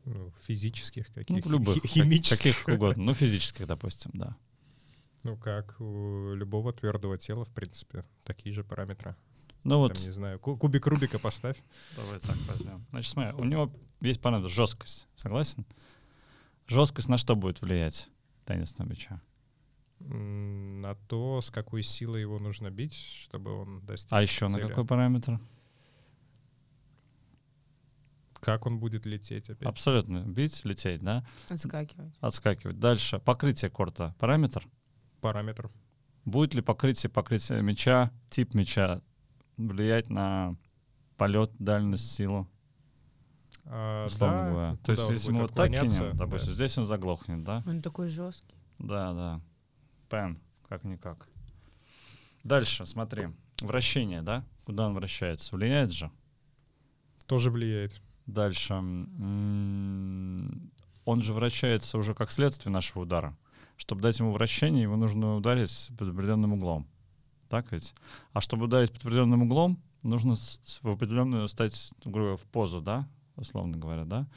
ну, 0.05 0.31
физических 0.41 1.07
Ну, 1.09 1.13
каких 1.15 1.45
любых. 1.45 1.75
хи- 1.83 1.87
химических. 1.87 2.37
Каких 2.37 2.67
угодно. 2.75 3.03
Ну, 3.03 3.13
физических, 3.15 3.67
допустим, 3.67 4.11
да. 4.13 4.35
Ну, 5.23 5.35
как 5.37 5.79
у 5.81 6.33
любого 6.33 6.71
твердого 6.73 7.17
тела, 7.17 7.43
в 7.43 7.51
принципе, 7.51 8.05
такие 8.23 8.53
же 8.53 8.63
параметры. 8.63 9.15
Ну 9.63 9.71
Там, 9.71 9.79
вот 9.79 9.99
не 9.99 10.11
знаю, 10.11 10.39
ку- 10.39 10.55
кубик 10.57 10.87
Рубика 10.87 11.19
поставь. 11.19 11.57
Давай 11.95 12.19
так 12.19 12.37
возьмем. 12.47 12.85
Значит, 12.91 13.11
смотри, 13.11 13.33
у 13.33 13.43
него 13.43 13.71
есть 14.01 14.21
параметр 14.21 14.49
жесткость. 14.49 15.07
Согласен? 15.15 15.65
Жесткость 16.67 17.09
на 17.09 17.17
что 17.17 17.35
будет 17.35 17.61
влиять 17.61 18.07
теннисного 18.45 18.87
мяча? 18.89 19.21
На 19.99 20.95
то, 21.07 21.41
с 21.41 21.49
какой 21.51 21.83
силой 21.83 22.21
его 22.21 22.39
нужно 22.39 22.69
бить, 22.69 22.93
чтобы 22.93 23.51
он 23.53 23.81
достиг 23.85 24.13
А 24.13 24.21
еще 24.21 24.47
на 24.47 24.55
цели. 24.55 24.67
какой 24.67 24.85
параметр? 24.85 25.39
Как 28.39 28.65
он 28.65 28.79
будет 28.79 29.05
лететь 29.05 29.49
опять? 29.49 29.67
Абсолютно. 29.67 30.19
Бить, 30.25 30.63
лететь, 30.63 31.01
да? 31.01 31.25
Отскакивать. 31.49 32.15
Отскакивать. 32.21 32.79
Дальше. 32.79 33.19
Покрытие 33.19 33.69
корта. 33.69 34.15
Параметр. 34.17 34.65
Параметр. 35.19 35.69
Будет 36.23 36.53
ли 36.53 36.61
покрытие, 36.61 37.09
покрытие 37.09 37.61
мяча, 37.61 38.11
тип 38.29 38.53
мяча 38.53 39.01
влиять 39.57 40.09
на 40.09 40.55
полет, 41.17 41.51
дальность, 41.59 42.11
силу, 42.11 42.47
А, 43.65 44.05
условно 44.05 44.37
да, 44.37 44.49
говоря? 44.49 44.75
То 44.83 44.91
есть, 44.93 45.09
если 45.09 45.31
мы 45.31 45.41
вот 45.41 45.53
так 45.53 45.71
кинем, 45.71 46.11
да. 46.11 46.25
допустим, 46.25 46.53
здесь 46.53 46.77
он 46.77 46.85
заглохнет, 46.85 47.43
да? 47.43 47.61
Он 47.67 47.81
такой 47.81 48.07
жесткий. 48.07 48.55
Да, 48.77 49.13
да. 49.13 49.41
Пен, 50.09 50.39
как-никак. 50.67 51.27
Дальше, 52.43 52.85
смотри. 52.85 53.29
Вращение, 53.61 54.21
да? 54.21 54.43
Куда 54.65 54.87
он 54.87 54.93
вращается? 54.93 55.55
Влияет 55.55 55.91
же? 55.91 56.11
Тоже 57.27 57.51
влияет. 57.51 58.01
Дальше. 58.25 58.73
Он 61.05 61.21
же 61.21 61.33
вращается 61.33 61.97
уже 61.97 62.13
как 62.13 62.31
следствие 62.31 62.71
нашего 62.71 63.01
удара. 63.03 63.37
Чтобы 63.77 64.01
дать 64.01 64.19
ему 64.19 64.31
вращение, 64.31 64.83
его 64.83 64.95
нужно 64.95 65.35
ударить 65.35 65.89
под 65.97 66.09
определенным 66.09 66.53
углом. 66.53 66.87
Так 67.49 67.71
ведь? 67.71 67.93
А 68.33 68.41
чтобы 68.41 68.65
ударить 68.65 68.91
под 68.91 69.01
определенным 69.01 69.43
углом, 69.43 69.81
нужно 70.03 70.35
в 70.35 70.85
определенную 70.85 71.47
стать, 71.47 71.91
грубо 72.05 72.37
в 72.37 72.43
позу, 72.43 72.81
да, 72.81 73.07
условно 73.35 73.77
говоря, 73.77 74.05
да. 74.05 74.27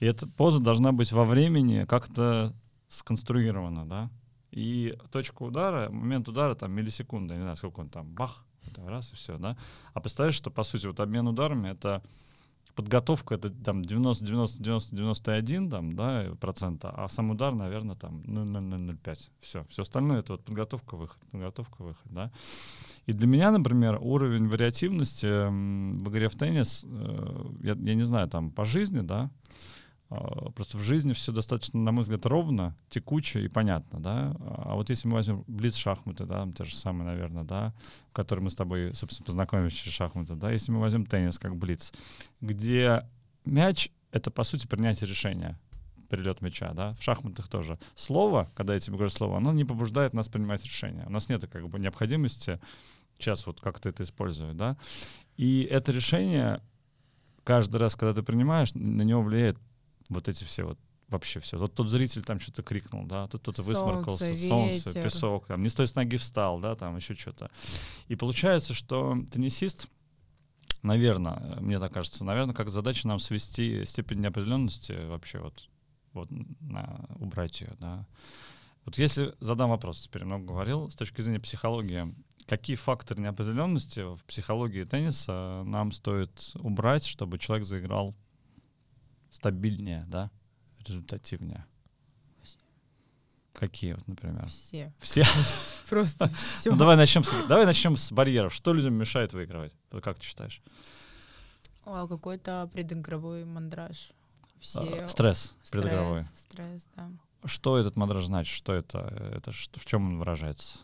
И 0.00 0.06
эта 0.06 0.26
поза 0.26 0.60
должна 0.60 0.92
быть 0.92 1.12
во 1.12 1.24
времени 1.24 1.84
как-то 1.84 2.54
сконструирована, 2.88 3.86
да. 3.86 4.10
И 4.56 4.96
точка 5.10 5.42
удара, 5.42 5.90
момент 5.90 6.28
удара 6.28 6.54
там 6.54 6.72
миллисекунда, 6.72 7.34
не 7.34 7.42
знаю, 7.42 7.56
сколько 7.56 7.80
он 7.80 7.90
там, 7.90 8.06
бах, 8.06 8.42
раз 8.86 9.12
и 9.12 9.14
все, 9.14 9.36
да. 9.36 9.54
А 9.92 10.00
представляешь, 10.00 10.34
что 10.34 10.50
по 10.50 10.62
сути 10.62 10.86
вот 10.86 10.98
обмен 10.98 11.28
ударами 11.28 11.68
это 11.68 12.02
подготовка 12.74 13.34
это 13.34 13.50
там 13.50 13.82
90, 13.82 14.24
90, 14.24 14.62
90, 14.62 14.96
91 14.96 15.70
там, 15.70 15.94
да, 15.94 16.30
процента, 16.40 16.88
а 16.88 17.06
сам 17.08 17.32
удар, 17.32 17.54
наверное, 17.54 17.96
там 17.96 18.22
0,005. 18.22 19.30
Все. 19.42 19.66
Все 19.68 19.82
остальное 19.82 20.20
это 20.20 20.32
вот 20.32 20.44
подготовка, 20.46 20.96
выход, 20.96 21.18
подготовка, 21.30 21.82
выход, 21.82 22.06
да. 22.06 22.32
И 23.04 23.12
для 23.12 23.26
меня, 23.26 23.50
например, 23.50 23.98
уровень 24.00 24.48
вариативности 24.48 25.26
в 25.26 26.08
игре 26.08 26.30
в 26.30 26.34
теннис, 26.34 26.86
э, 26.88 27.44
я, 27.62 27.76
я 27.78 27.94
не 27.94 28.04
знаю, 28.04 28.28
там 28.28 28.50
по 28.50 28.64
жизни, 28.64 29.00
да, 29.00 29.30
просто 30.08 30.78
в 30.78 30.80
жизни 30.80 31.12
все 31.12 31.32
достаточно, 31.32 31.80
на 31.80 31.92
мой 31.92 32.02
взгляд, 32.02 32.24
ровно, 32.26 32.76
текуче 32.88 33.44
и 33.44 33.48
понятно, 33.48 34.00
да. 34.00 34.36
А 34.40 34.74
вот 34.74 34.88
если 34.90 35.08
мы 35.08 35.14
возьмем 35.14 35.44
блиц-шахматы, 35.46 36.26
да, 36.26 36.46
те 36.56 36.64
же 36.64 36.76
самые, 36.76 37.06
наверное, 37.06 37.44
да, 37.44 37.74
в 38.10 38.12
которые 38.12 38.44
мы 38.44 38.50
с 38.50 38.54
тобой, 38.54 38.94
собственно, 38.94 39.26
познакомились 39.26 39.72
через 39.72 39.94
шахматы, 39.94 40.34
да, 40.34 40.50
если 40.50 40.70
мы 40.70 40.80
возьмем 40.80 41.06
теннис 41.06 41.38
как 41.38 41.56
блиц, 41.56 41.92
где 42.40 43.08
мяч— 43.44 43.90
это, 44.12 44.30
по 44.30 44.44
сути, 44.44 44.66
принятие 44.66 45.08
решения, 45.08 45.58
перелет 46.08 46.40
мяча, 46.40 46.72
да, 46.72 46.94
в 46.94 47.02
шахматах 47.02 47.48
тоже. 47.48 47.78
Слово, 47.96 48.48
когда 48.54 48.74
я 48.74 48.80
тебе 48.80 48.94
говорю 48.94 49.10
слово, 49.10 49.38
оно 49.38 49.52
не 49.52 49.64
побуждает 49.64 50.14
нас 50.14 50.28
принимать 50.28 50.62
решения. 50.64 51.04
У 51.06 51.10
нас 51.10 51.28
нет 51.28 51.46
как 51.50 51.68
бы 51.68 51.78
необходимости 51.80 52.60
сейчас 53.18 53.46
вот 53.46 53.60
как-то 53.60 53.88
это 53.88 54.04
использовать, 54.04 54.56
да. 54.56 54.76
И 55.36 55.62
это 55.62 55.90
решение 55.90 56.62
каждый 57.44 57.76
раз, 57.76 57.96
когда 57.96 58.12
ты 58.12 58.22
принимаешь, 58.22 58.74
на 58.74 59.02
него 59.02 59.22
влияет 59.22 59.58
вот 60.08 60.28
эти 60.28 60.44
все 60.44 60.64
вот 60.64 60.78
вообще 61.08 61.40
все. 61.40 61.58
Вот 61.58 61.74
тот 61.74 61.88
зритель 61.88 62.22
там 62.22 62.40
что-то 62.40 62.62
крикнул, 62.62 63.04
да, 63.04 63.28
тут 63.28 63.42
кто-то 63.42 63.62
высморкался, 63.62 64.36
солнце, 64.36 64.88
ветер. 64.88 65.04
песок, 65.04 65.46
там 65.46 65.62
не 65.62 65.68
с 65.68 65.74
той 65.74 65.86
ноги 65.94 66.16
встал, 66.16 66.58
да, 66.58 66.74
там 66.74 66.96
еще 66.96 67.14
что-то. 67.14 67.50
И 68.08 68.16
получается, 68.16 68.74
что 68.74 69.16
теннисист, 69.30 69.88
наверное, 70.82 71.58
мне 71.60 71.78
так 71.78 71.92
кажется, 71.92 72.24
наверное, 72.24 72.54
как 72.54 72.70
задача 72.70 73.06
нам 73.08 73.18
свести 73.18 73.84
степень 73.84 74.20
неопределенности 74.20 75.06
вообще 75.06 75.38
вот, 75.38 75.68
вот 76.12 76.28
на, 76.60 77.06
убрать 77.18 77.60
ее, 77.60 77.72
да. 77.78 78.06
Вот 78.84 78.98
если 78.98 79.34
задам 79.40 79.70
вопрос, 79.70 80.00
теперь 80.00 80.24
много 80.24 80.44
говорил, 80.44 80.90
с 80.90 80.94
точки 80.94 81.20
зрения 81.20 81.40
психологии, 81.40 82.14
какие 82.46 82.76
факторы 82.76 83.20
неопределенности 83.20 84.00
в 84.00 84.24
психологии 84.24 84.84
тенниса 84.84 85.62
нам 85.64 85.90
стоит 85.90 86.52
убрать, 86.54 87.04
чтобы 87.04 87.38
человек 87.38 87.66
заиграл 87.66 88.14
стабильнее, 89.36 90.04
да, 90.08 90.30
результативнее? 90.86 91.66
Какие 93.52 93.94
вот, 93.94 94.06
например? 94.06 94.48
Все. 94.48 94.92
Все? 94.98 95.24
Просто 95.88 96.28
все. 96.58 96.70
Ну, 96.70 96.76
давай 96.76 96.96
начнем 96.96 97.22
с, 97.24 97.30
давай 97.48 97.64
начнем 97.64 97.96
с 97.96 98.12
барьеров. 98.12 98.52
Что 98.52 98.72
людям 98.72 98.94
мешает 98.94 99.32
выигрывать? 99.32 99.74
Как 100.02 100.18
ты 100.18 100.24
считаешь? 100.24 100.62
О, 101.84 102.06
какой-то 102.06 102.68
предыгровой 102.72 103.44
мандраж. 103.44 104.12
Все... 104.60 104.80
А, 104.80 105.08
стресс, 105.08 105.54
стресс 105.62 105.70
предыгровой. 105.70 106.22
Стресс, 106.34 106.88
да. 106.96 107.10
Что 107.44 107.78
этот 107.78 107.96
мандраж 107.96 108.26
значит? 108.26 108.54
Что 108.54 108.74
это? 108.74 108.98
Это 109.34 109.52
что, 109.52 109.78
в 109.78 109.86
чем 109.86 110.06
он 110.06 110.18
выражается? 110.18 110.78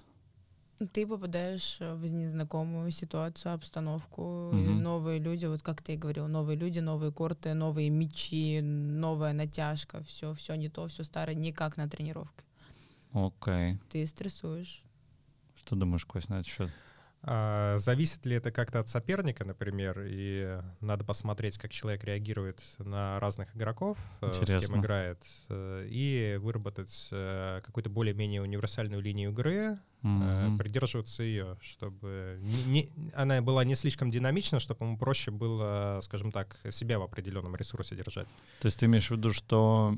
Ты 0.86 1.06
попадаешь 1.06 1.76
э, 1.80 1.94
в 1.94 2.04
незнакомую 2.12 2.90
ситуацию, 2.90 3.54
обстановку, 3.54 4.22
mm-hmm. 4.22 4.80
новые 4.80 5.18
люди, 5.18 5.46
вот 5.46 5.62
как 5.62 5.82
ты 5.82 5.94
и 5.94 5.96
говорил, 5.96 6.28
новые 6.28 6.56
люди, 6.56 6.80
новые 6.80 7.12
корты, 7.12 7.54
новые 7.54 7.90
мечи, 7.90 8.60
новая 8.60 9.32
натяжка, 9.32 10.02
все, 10.02 10.32
все 10.32 10.54
не 10.54 10.68
то, 10.68 10.86
все 10.86 11.04
старое, 11.04 11.34
не 11.34 11.52
как 11.52 11.76
на 11.76 11.88
тренировке. 11.88 12.44
Окей. 13.12 13.30
Okay. 13.74 13.78
Ты 13.90 14.06
стрессуешь. 14.06 14.82
Что 15.54 15.76
думаешь, 15.76 16.04
Кость, 16.04 16.28
на 16.28 16.34
этот 16.34 16.46
счет? 16.46 16.70
А, 17.24 17.78
зависит 17.78 18.26
ли 18.26 18.36
это 18.36 18.50
как-то 18.50 18.80
от 18.80 18.88
соперника, 18.88 19.44
например, 19.44 20.02
и 20.04 20.60
надо 20.80 21.04
посмотреть, 21.04 21.56
как 21.56 21.70
человек 21.70 22.02
реагирует 22.02 22.60
на 22.78 23.20
разных 23.20 23.54
игроков, 23.54 23.96
Интересно. 24.20 24.56
Э, 24.56 24.60
с 24.60 24.66
кем 24.66 24.80
играет, 24.80 25.24
э, 25.48 25.86
и 25.88 26.38
выработать 26.40 27.08
какую-то 27.10 27.90
более-менее 27.90 28.42
универсальную 28.42 29.00
линию 29.00 29.30
игры, 29.30 29.78
mm-hmm. 30.02 30.58
придерживаться 30.58 31.22
ее, 31.22 31.56
чтобы 31.60 32.38
не, 32.40 32.64
не, 32.64 32.90
она 33.14 33.40
была 33.40 33.64
не 33.64 33.76
слишком 33.76 34.10
динамична, 34.10 34.58
чтобы 34.58 34.84
ему 34.84 34.98
проще 34.98 35.30
было, 35.30 36.00
скажем 36.02 36.32
так, 36.32 36.58
себя 36.70 36.98
в 36.98 37.02
определенном 37.02 37.54
ресурсе 37.54 37.94
держать. 37.94 38.26
То 38.60 38.66
есть 38.66 38.80
ты 38.80 38.86
имеешь 38.86 39.08
в 39.08 39.12
виду, 39.12 39.32
что 39.32 39.96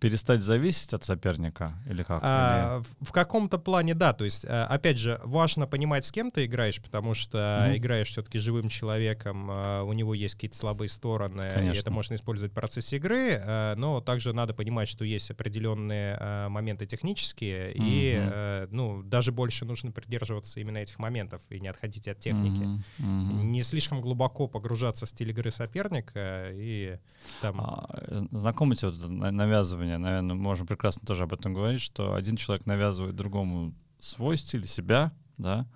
перестать 0.00 0.42
зависеть 0.42 0.94
от 0.94 1.04
соперника 1.04 1.74
или 1.86 2.02
как? 2.02 2.20
А, 2.24 2.78
или... 2.78 3.04
В, 3.04 3.12
каком-то 3.12 3.58
плане 3.58 3.94
да. 3.94 4.14
То 4.14 4.24
есть, 4.24 4.46
а, 4.48 4.66
опять 4.66 4.96
же, 4.96 5.20
важно 5.24 5.66
понимать, 5.66 6.06
с 6.06 6.10
кем 6.10 6.30
ты 6.30 6.46
играешь, 6.46 6.80
потому 6.80 7.12
что 7.12 7.38
mm-hmm. 7.38 7.76
играешь 7.76 8.08
все-таки 8.08 8.38
живым 8.38 8.70
человеком, 8.70 9.48
а, 9.50 9.82
у 9.82 9.92
него 9.92 10.14
есть 10.14 10.34
какие-то 10.34 10.56
слабые 10.56 10.88
стороны, 10.88 11.42
Конечно. 11.42 11.76
и 11.76 11.80
это 11.80 11.90
можно 11.90 12.14
использовать 12.14 12.52
в 12.52 12.54
процессе 12.54 12.96
игры, 12.96 13.42
но 13.76 14.00
также 14.00 14.32
надо 14.32 14.54
понимать, 14.54 14.88
что 14.88 15.04
есть 15.04 15.30
определенные 15.30 16.48
моменты 16.48 16.86
технические, 16.86 17.72
mm-hmm. 17.72 18.66
и 18.68 18.68
ну, 18.70 19.02
даже 19.02 19.32
больше 19.32 19.66
нужно 19.66 19.92
придерживаться 19.92 20.60
именно 20.60 20.78
этих 20.78 20.98
моментов 20.98 21.42
и 21.50 21.60
не 21.60 21.68
отходить 21.68 22.08
от 22.08 22.18
техники. 22.18 22.62
Mm-hmm. 22.62 22.80
Mm-hmm. 23.00 23.42
Не 23.44 23.62
слишком 23.62 24.00
глубоко 24.00 24.48
погружаться 24.48 25.04
в 25.04 25.10
стиль 25.10 25.30
игры 25.30 25.50
соперника 25.50 26.48
и 26.52 26.98
там... 27.42 27.60
А, 27.60 27.86
знакомите 28.30 28.88
вот 28.88 29.06
навязывание 29.08 29.89
навязывания, 29.90 29.98
наверное, 29.98 30.34
можем 30.36 30.66
прекрасно 30.66 31.06
тоже 31.06 31.24
об 31.24 31.32
этом 31.32 31.54
говорить, 31.54 31.80
что 31.80 32.14
один 32.14 32.36
человек 32.36 32.66
навязывает 32.66 33.16
другому 33.16 33.74
свой 33.98 34.36
стиль, 34.36 34.66
себя, 34.66 35.12
да, 35.38 35.66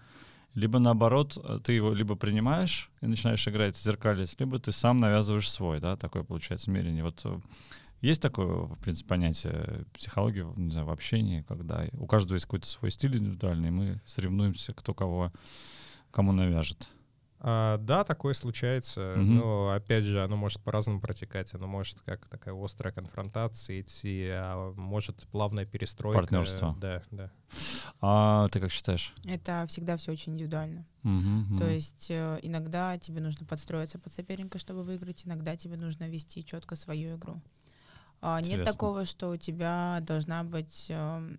либо 0.54 0.78
наоборот, 0.78 1.36
ты 1.64 1.72
его 1.72 1.92
либо 1.92 2.14
принимаешь 2.14 2.90
и 3.00 3.06
начинаешь 3.06 3.46
играть, 3.48 3.76
зеркалить, 3.76 4.38
либо 4.38 4.58
ты 4.58 4.70
сам 4.70 4.98
навязываешь 4.98 5.50
свой, 5.50 5.80
да, 5.80 5.96
такое 5.96 6.22
получается 6.22 6.70
мерение. 6.70 7.02
Вот 7.02 7.20
э, 7.24 7.40
есть 8.00 8.22
такое, 8.22 8.66
в 8.66 8.78
принципе, 8.78 9.08
понятие 9.08 9.84
психологии, 9.92 10.46
не 10.56 10.70
знаю, 10.70 10.86
в 10.86 10.90
общении, 10.90 11.44
когда 11.48 11.84
у 11.94 12.06
каждого 12.06 12.36
есть 12.36 12.46
какой-то 12.46 12.68
свой 12.68 12.92
стиль 12.92 13.16
индивидуальный, 13.16 13.68
и 13.68 13.72
мы 13.72 14.00
соревнуемся, 14.06 14.72
кто 14.74 14.94
кого, 14.94 15.32
кому 16.12 16.30
навяжет. 16.30 16.88
А, 17.46 17.76
да, 17.76 18.04
такое 18.04 18.32
случается, 18.32 19.00
mm-hmm. 19.02 19.22
но 19.22 19.70
опять 19.72 20.04
же, 20.04 20.24
оно 20.24 20.34
может 20.34 20.62
по-разному 20.62 20.98
протекать, 20.98 21.52
оно 21.52 21.66
может 21.66 22.00
как 22.00 22.26
такая 22.28 22.54
острая 22.54 22.90
конфронтация 22.90 23.82
идти, 23.82 24.28
а 24.30 24.72
может 24.76 25.26
плавная 25.26 25.66
перестройка. 25.66 26.20
Партнерство. 26.20 26.74
Да, 26.80 27.02
да. 27.10 27.30
А 28.00 28.48
ты 28.48 28.60
как 28.60 28.72
считаешь? 28.72 29.14
Это 29.26 29.66
всегда 29.68 29.98
все 29.98 30.12
очень 30.12 30.32
индивидуально. 30.32 30.86
Mm-hmm. 31.02 31.58
То 31.58 31.68
есть 31.68 32.06
э, 32.08 32.38
иногда 32.40 32.96
тебе 32.96 33.20
нужно 33.20 33.44
подстроиться 33.44 33.98
под 33.98 34.14
соперника, 34.14 34.58
чтобы 34.58 34.82
выиграть, 34.82 35.26
иногда 35.26 35.54
тебе 35.54 35.76
нужно 35.76 36.08
вести 36.08 36.42
четко 36.46 36.76
свою 36.76 37.16
игру. 37.18 37.42
А, 38.26 38.40
нет 38.40 38.64
такого, 38.64 39.04
что 39.04 39.30
у 39.30 39.36
тебя 39.36 39.98
должна 40.00 40.44
быть 40.44 40.86
э, 40.88 41.36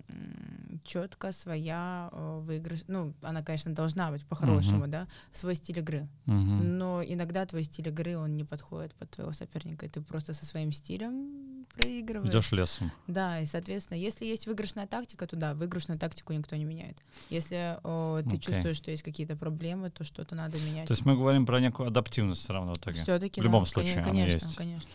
четко 0.84 1.32
своя 1.32 2.10
э, 2.12 2.40
выигрыш. 2.44 2.84
Ну, 2.88 3.16
она, 3.24 3.42
конечно, 3.42 3.74
должна 3.74 4.12
быть 4.12 4.24
по-хорошему, 4.24 4.86
uh-huh. 4.86 4.90
да, 4.90 5.08
свой 5.32 5.56
стиль 5.56 5.80
игры. 5.80 6.08
Uh-huh. 6.28 6.32
Но 6.32 7.02
иногда 7.04 7.44
твой 7.48 7.64
стиль 7.64 7.88
игры, 7.88 8.16
он 8.16 8.36
не 8.36 8.44
подходит 8.44 8.94
под 8.94 9.10
твоего 9.10 9.34
соперника, 9.34 9.88
и 9.88 9.90
ты 9.90 10.00
просто 10.00 10.34
со 10.34 10.46
своим 10.46 10.72
стилем 10.72 11.66
проигрываешь. 11.76 12.30
Идешь 12.30 12.52
лесом. 12.52 12.92
Да, 13.08 13.42
и, 13.42 13.48
соответственно, 13.48 13.98
если 13.98 14.26
есть 14.26 14.46
выигрышная 14.46 14.86
тактика, 14.86 15.26
то 15.26 15.36
да, 15.36 15.56
выигрышную 15.56 16.00
тактику 16.00 16.34
никто 16.34 16.56
не 16.56 16.66
меняет. 16.66 16.98
Если 17.32 17.80
о, 17.84 18.22
ты 18.22 18.36
okay. 18.36 18.40
чувствуешь, 18.40 18.76
что 18.76 18.92
есть 18.92 19.02
какие-то 19.02 19.36
проблемы, 19.36 19.90
то 19.90 20.04
что-то 20.04 20.36
надо 20.36 20.60
менять. 20.60 20.88
То 20.88 20.94
есть 20.94 21.04
мы 21.04 21.16
говорим 21.16 21.48
про 21.48 21.60
некую 21.60 21.88
адаптивность 21.88 22.42
все 22.42 22.54
равно 22.54 22.76
в 22.76 22.78
итоге. 22.78 23.02
Все-таки, 23.02 23.42
В 23.42 23.44
любом 23.44 23.64
да, 23.64 23.70
случае, 23.72 24.04
конечно, 24.04 24.12
она 24.12 24.26
есть. 24.26 24.56
конечно. 24.56 24.90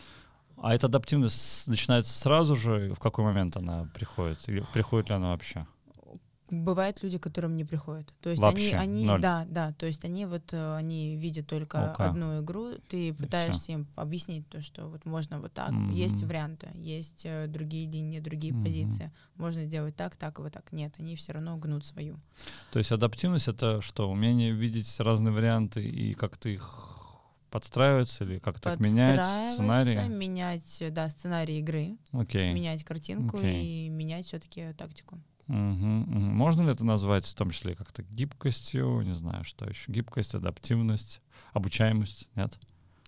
А 0.61 0.75
эта 0.75 0.85
адаптивность 0.85 1.67
начинается 1.67 2.13
сразу 2.13 2.55
же? 2.55 2.93
В 2.93 2.99
какой 2.99 3.25
момент 3.25 3.57
она 3.57 3.89
приходит? 3.95 4.47
Или 4.47 4.63
приходит 4.73 5.09
ли 5.09 5.15
она 5.15 5.31
вообще? 5.31 5.65
Бывают 6.51 7.01
люди, 7.01 7.17
которым 7.17 7.55
не 7.55 7.63
приходят. 7.63 8.13
То 8.21 8.29
есть 8.29 8.41
Вообще, 8.41 8.75
они, 8.75 8.99
они 8.99 9.05
ноль. 9.05 9.21
да, 9.21 9.45
да, 9.49 9.71
то 9.71 9.85
есть 9.85 10.03
они 10.03 10.25
вот 10.25 10.53
э, 10.53 10.75
они 10.75 11.15
видят 11.15 11.47
только 11.47 11.77
okay. 11.77 12.09
одну 12.09 12.41
игру, 12.41 12.73
ты 12.89 13.13
пытаешься 13.13 13.71
им 13.71 13.87
объяснить 13.95 14.47
то, 14.49 14.61
что 14.61 14.89
вот 14.89 15.05
можно 15.05 15.39
вот 15.39 15.53
так, 15.53 15.71
mm-hmm. 15.71 15.93
есть 15.93 16.21
варианты, 16.23 16.67
есть 16.75 17.21
э, 17.23 17.47
другие 17.47 17.89
линии, 17.89 18.19
другие 18.19 18.53
mm-hmm. 18.53 18.63
позиции, 18.63 19.11
можно 19.37 19.63
сделать 19.63 19.95
так, 19.95 20.17
так 20.17 20.39
и 20.39 20.41
вот 20.41 20.51
так. 20.51 20.73
Нет, 20.73 20.93
они 20.99 21.15
все 21.15 21.31
равно 21.31 21.55
гнут 21.55 21.85
свою. 21.85 22.19
То 22.73 22.79
есть 22.79 22.91
адаптивность 22.91 23.47
это 23.47 23.81
что, 23.81 24.11
умение 24.11 24.51
видеть 24.51 24.99
разные 24.99 25.33
варианты 25.33 25.81
и 25.81 26.13
как-то 26.15 26.49
их 26.49 26.90
подстраиваться 27.51 28.23
или 28.23 28.39
как 28.39 28.59
то 28.59 28.75
менять 28.77 29.23
сценарий? 29.53 30.07
менять, 30.07 30.83
да, 30.91 31.09
сценарий 31.09 31.59
игры, 31.59 31.97
okay. 32.13 32.53
менять 32.53 32.83
картинку 32.83 33.37
okay. 33.37 33.61
и 33.61 33.89
менять 33.89 34.25
все-таки 34.25 34.73
тактику. 34.73 35.19
Угу, 35.47 35.57
угу. 35.57 36.19
Можно 36.19 36.61
ли 36.61 36.71
это 36.71 36.85
назвать 36.85 37.25
в 37.25 37.33
том 37.35 37.51
числе 37.51 37.75
как-то 37.75 38.03
гибкостью, 38.03 39.01
не 39.01 39.13
знаю, 39.13 39.43
что 39.43 39.67
еще, 39.67 39.91
гибкость, 39.91 40.33
адаптивность, 40.33 41.21
обучаемость, 41.51 42.29
нет? 42.35 42.57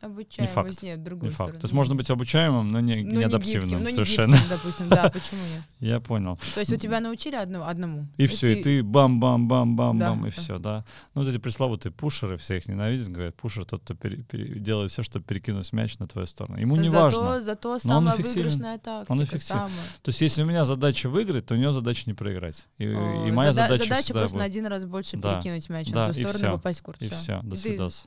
Обучаемость 0.03 0.37
не 0.39 0.47
факт. 0.47 0.83
нет, 0.83 1.03
другую 1.03 1.29
не 1.29 1.33
сторону. 1.33 1.53
факт. 1.53 1.61
То 1.61 1.65
есть 1.65 1.73
можно 1.73 1.95
быть 1.95 2.09
обучаемым, 2.09 2.67
но 2.69 2.79
не, 2.81 3.03
Ну, 3.03 3.19
не 3.19 3.23
адаптивным 3.23 3.69
гибким, 3.69 3.83
ну, 3.83 3.89
не 3.89 3.93
совершенно. 3.95 4.33
гибким, 4.35 4.49
допустим, 4.49 4.89
да, 4.89 5.09
почему 5.13 5.39
нет? 5.53 5.61
Я 5.79 5.99
понял. 5.99 6.37
То 6.53 6.59
есть 6.59 6.73
у 6.73 6.75
тебя 6.75 6.99
научили 6.99 7.35
одно, 7.35 7.65
одному. 7.67 8.07
И 8.17 8.27
все, 8.27 8.53
и 8.59 8.61
ты 8.63 8.83
бам-бам-бам-бам-бам, 8.83 9.97
Да, 10.21 10.27
и 10.27 10.31
да. 10.31 10.41
все, 10.41 10.57
да. 10.59 10.85
Ну, 11.15 11.21
вот 11.23 11.29
эти 11.29 11.37
пресловутые 11.37 11.91
пушеры, 11.91 12.37
все 12.37 12.57
их 12.57 12.67
ненавидят, 12.67 13.07
говорят, 13.09 13.35
пушер 13.35 13.65
тот, 13.65 13.81
кто 13.83 13.93
пере- 13.95 14.23
пере- 14.23 14.59
делает 14.59 14.91
все, 14.91 15.03
чтобы 15.03 15.25
перекинуть 15.25 15.71
мяч 15.73 15.97
на 15.99 16.07
твою 16.07 16.27
сторону. 16.27 16.57
Ему 16.59 16.75
не 16.75 16.89
зато, 16.89 17.03
важно. 17.21 17.41
Зато 17.41 17.73
Но 17.73 17.79
самая 17.79 18.15
выигрышная 18.15 18.77
тактика. 18.77 19.11
Он 19.13 19.23
эффективен. 19.23 19.69
То 20.01 20.09
есть, 20.09 20.21
если 20.21 20.43
у 20.43 20.45
меня 20.45 20.65
задача 20.65 21.09
выиграть, 21.09 21.45
то 21.45 21.53
у 21.53 21.57
него 21.57 21.71
задача 21.71 22.03
не 22.07 22.13
проиграть. 22.13 22.67
И, 22.77 22.85
О, 22.87 23.25
и 23.27 23.31
моя 23.31 23.53
зада- 23.53 23.69
задача, 23.69 23.83
задача 23.89 24.13
просто 24.13 24.37
на 24.37 24.43
будет. 24.43 24.51
один 24.51 24.65
раз 24.67 24.85
больше 24.85 25.17
Да, 25.17 25.35
перекинуть 25.35 25.69
мяч 25.69 25.89
да, 25.91 26.07
на 26.07 26.13
ту 26.13 26.19
и 26.19 26.23
сторону 26.25 26.47
и 26.47 26.51
попасть 26.57 26.79
в 26.79 26.83
курс. 26.83 26.99
И 27.01 27.09
все, 27.09 27.39
до 27.43 27.47
И 27.47 27.51
ты- 27.51 27.57
свидос. 27.57 28.05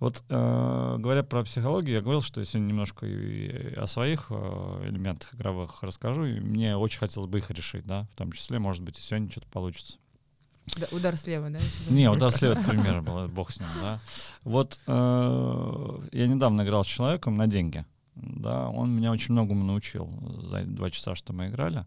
Вот 0.00 0.22
э, 0.28 0.96
говоря 0.98 1.22
про 1.22 1.44
психологию, 1.44 1.94
я 1.94 2.00
говорил, 2.00 2.20
что 2.20 2.40
я 2.40 2.46
сегодня 2.46 2.68
немножко 2.68 3.06
и 3.06 3.74
о 3.74 3.86
своих 3.86 4.26
э, 4.30 4.88
элементах 4.88 5.34
игровых 5.34 5.82
расскажу, 5.82 6.24
и 6.24 6.40
мне 6.40 6.76
очень 6.76 6.98
хотелось 6.98 7.28
бы 7.28 7.38
их 7.38 7.50
решить, 7.50 7.86
да, 7.86 8.06
в 8.12 8.16
том 8.16 8.32
числе, 8.32 8.58
может 8.58 8.82
быть, 8.82 8.98
и 8.98 9.02
сегодня 9.02 9.30
что-то 9.30 9.46
получится. 9.48 9.98
Да, 10.76 10.86
удар 10.92 11.16
слева, 11.16 11.50
да? 11.50 11.58
Не, 11.90 12.10
удар 12.10 12.32
слева 12.32 12.54
пример 12.68 13.02
был, 13.02 13.28
бог 13.28 13.50
с 13.50 13.60
ним, 13.60 13.68
да. 13.82 14.00
Вот 14.42 14.80
э, 14.86 16.08
я 16.12 16.26
недавно 16.26 16.62
играл 16.62 16.84
с 16.84 16.88
человеком 16.88 17.36
на 17.36 17.46
деньги, 17.46 17.84
да, 18.14 18.68
он 18.68 18.90
меня 18.90 19.12
очень 19.12 19.32
многому 19.32 19.64
научил 19.64 20.08
за 20.40 20.64
два 20.64 20.90
часа, 20.90 21.14
что 21.14 21.32
мы 21.32 21.48
играли. 21.48 21.84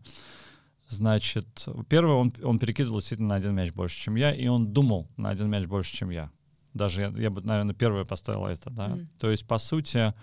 Значит, 0.90 1.68
первое, 1.90 2.16
он, 2.16 2.34
он 2.44 2.60
перекидывал 2.60 3.00
действительно 3.00 3.30
на 3.30 3.36
один 3.36 3.54
мяч 3.54 3.74
больше, 3.74 4.00
чем 4.00 4.16
я, 4.16 4.34
и 4.34 4.48
он 4.48 4.72
думал 4.72 5.10
на 5.18 5.30
один 5.30 5.50
мяч 5.50 5.66
больше, 5.66 5.94
чем 5.94 6.10
я. 6.10 6.32
Даже 6.74 7.02
я, 7.02 7.08
я 7.10 7.30
бы, 7.30 7.42
наверное, 7.42 7.76
первое 7.76 8.06
поставил 8.06 8.46
это, 8.46 8.70
да. 8.70 8.90
Мгм. 8.90 9.10
То 9.20 9.32
есть, 9.32 9.48
по 9.48 9.58
сути, 9.58 10.14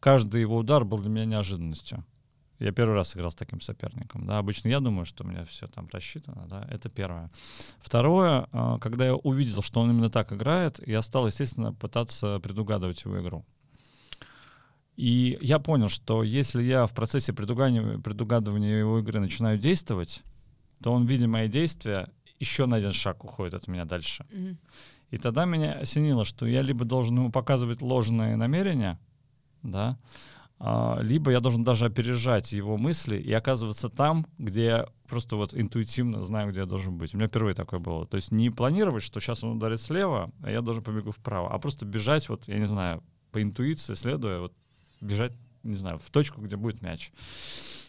каждый 0.00 0.40
его 0.40 0.56
удар 0.56 0.84
был 0.84 0.98
для 0.98 1.10
меня 1.10 1.24
неожиданностью. 1.24 2.04
Я 2.58 2.72
первый 2.72 2.94
раз 2.94 3.16
играл 3.16 3.30
с 3.30 3.34
таким 3.34 3.60
соперником. 3.60 4.26
Да. 4.26 4.38
Обычно 4.38 4.68
я 4.68 4.80
думаю, 4.80 5.04
что 5.06 5.24
у 5.24 5.26
меня 5.26 5.44
все 5.44 5.66
там 5.66 5.88
рассчитано. 5.92 6.46
Да. 6.48 6.66
Это 6.70 6.88
первое. 6.88 7.30
Второе, 7.80 8.48
а, 8.52 8.78
когда 8.78 9.06
я 9.06 9.14
увидел, 9.16 9.62
что 9.62 9.80
он 9.80 9.90
именно 9.90 10.10
так 10.10 10.32
играет, 10.32 10.80
я 10.86 11.02
стал, 11.02 11.26
естественно, 11.26 11.72
пытаться 11.72 12.38
предугадывать 12.40 13.04
его 13.04 13.20
игру. 13.20 13.44
И 14.96 15.36
я 15.40 15.58
понял, 15.58 15.88
что 15.88 16.22
если 16.22 16.62
я 16.62 16.86
в 16.86 16.94
процессе 16.94 17.32
предугадывания, 17.32 17.98
предугадывания 17.98 18.78
его 18.78 19.00
игры 19.00 19.20
начинаю 19.20 19.58
действовать, 19.58 20.22
то 20.82 20.92
он, 20.92 21.06
видя 21.06 21.26
мои 21.26 21.48
действия, 21.48 22.08
еще 22.38 22.66
на 22.66 22.76
один 22.76 22.92
шаг 22.92 23.24
уходит 23.24 23.54
от 23.54 23.66
меня 23.66 23.84
дальше. 23.84 24.24
Мгм. 24.30 24.58
И 25.14 25.18
тогда 25.18 25.44
меня 25.44 25.74
осенило, 25.74 26.24
что 26.24 26.44
я 26.44 26.60
либо 26.60 26.84
должен 26.84 27.16
ему 27.16 27.30
показывать 27.30 27.82
ложные 27.82 28.34
намерения, 28.34 28.98
да, 29.62 29.96
а, 30.58 30.98
либо 31.00 31.30
я 31.30 31.38
должен 31.38 31.62
даже 31.62 31.86
опережать 31.86 32.50
его 32.50 32.76
мысли 32.76 33.16
и 33.16 33.32
оказываться 33.32 33.88
там, 33.88 34.26
где 34.38 34.64
я 34.64 34.88
просто 35.08 35.36
вот 35.36 35.54
интуитивно 35.54 36.20
знаю, 36.22 36.50
где 36.50 36.60
я 36.60 36.66
должен 36.66 36.98
быть. 36.98 37.14
У 37.14 37.16
меня 37.16 37.28
впервые 37.28 37.54
такое 37.54 37.78
было. 37.78 38.08
То 38.08 38.16
есть 38.16 38.32
не 38.32 38.50
планировать, 38.50 39.04
что 39.04 39.20
сейчас 39.20 39.44
он 39.44 39.56
ударит 39.56 39.80
слева, 39.80 40.32
а 40.42 40.50
я 40.50 40.62
должен 40.62 40.82
побегу 40.82 41.12
вправо, 41.12 41.48
а 41.48 41.58
просто 41.58 41.86
бежать, 41.86 42.28
вот, 42.28 42.48
я 42.48 42.58
не 42.58 42.66
знаю, 42.66 43.00
по 43.30 43.40
интуиции, 43.40 43.94
следуя, 43.94 44.40
вот, 44.40 44.52
бежать, 45.00 45.32
не 45.62 45.76
знаю, 45.76 46.00
в 46.04 46.10
точку, 46.10 46.40
где 46.40 46.56
будет 46.56 46.82
мяч. 46.82 47.12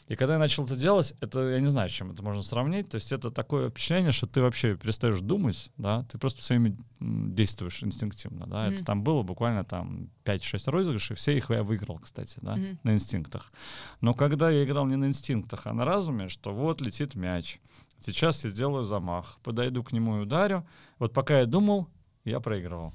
И 0.07 0.15
когда 0.15 0.33
я 0.33 0.39
начал 0.39 0.65
это 0.65 0.75
делать, 0.75 1.15
это, 1.19 1.39
я 1.49 1.59
не 1.59 1.65
знаю, 1.67 1.89
с 1.89 1.91
чем 1.91 2.11
это 2.11 2.21
можно 2.21 2.43
сравнить, 2.43 2.89
то 2.89 2.95
есть 2.95 3.11
это 3.11 3.31
такое 3.31 3.71
впечатление, 3.71 4.11
что 4.11 4.27
ты 4.27 4.39
вообще 4.41 4.75
перестаешь 4.75 5.19
думать, 5.19 5.71
да, 5.77 6.03
ты 6.03 6.19
просто 6.19 6.43
своими 6.43 6.77
действуешь 6.99 7.81
инстинктивно, 7.83 8.45
да, 8.45 8.67
это 8.67 8.75
Мгм. 8.77 8.85
там 8.85 9.03
было 9.03 9.23
буквально 9.23 9.63
там 9.65 10.09
5-6 10.23 10.67
розыгрышей, 10.67 11.15
все 11.15 11.35
их 11.35 11.49
я 11.49 11.63
выиграл, 11.63 11.97
кстати, 11.97 12.37
да, 12.43 12.55
Мгм. 12.57 12.79
на 12.83 12.91
инстинктах. 12.93 13.51
Но 13.99 14.13
когда 14.13 14.51
я 14.51 14.63
играл 14.63 14.85
не 14.85 14.95
на 14.95 15.05
инстинктах, 15.05 15.65
а 15.65 15.73
на 15.73 15.85
разуме, 15.85 16.29
что 16.29 16.53
вот 16.53 16.81
летит 16.81 17.15
мяч, 17.15 17.59
сейчас 17.99 18.43
я 18.43 18.51
сделаю 18.51 18.83
замах, 18.83 19.39
подойду 19.41 19.83
к 19.83 19.91
нему 19.91 20.17
и 20.17 20.21
ударю, 20.21 20.67
вот 20.99 21.13
пока 21.13 21.39
я 21.39 21.47
думал, 21.47 21.87
я 22.25 22.39
проигрывал, 22.39 22.93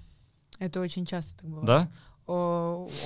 Это 0.60 0.80
очень 0.80 1.06
часто 1.06 1.36
так 1.38 1.48
бывает. 1.50 1.66
да? 1.66 1.90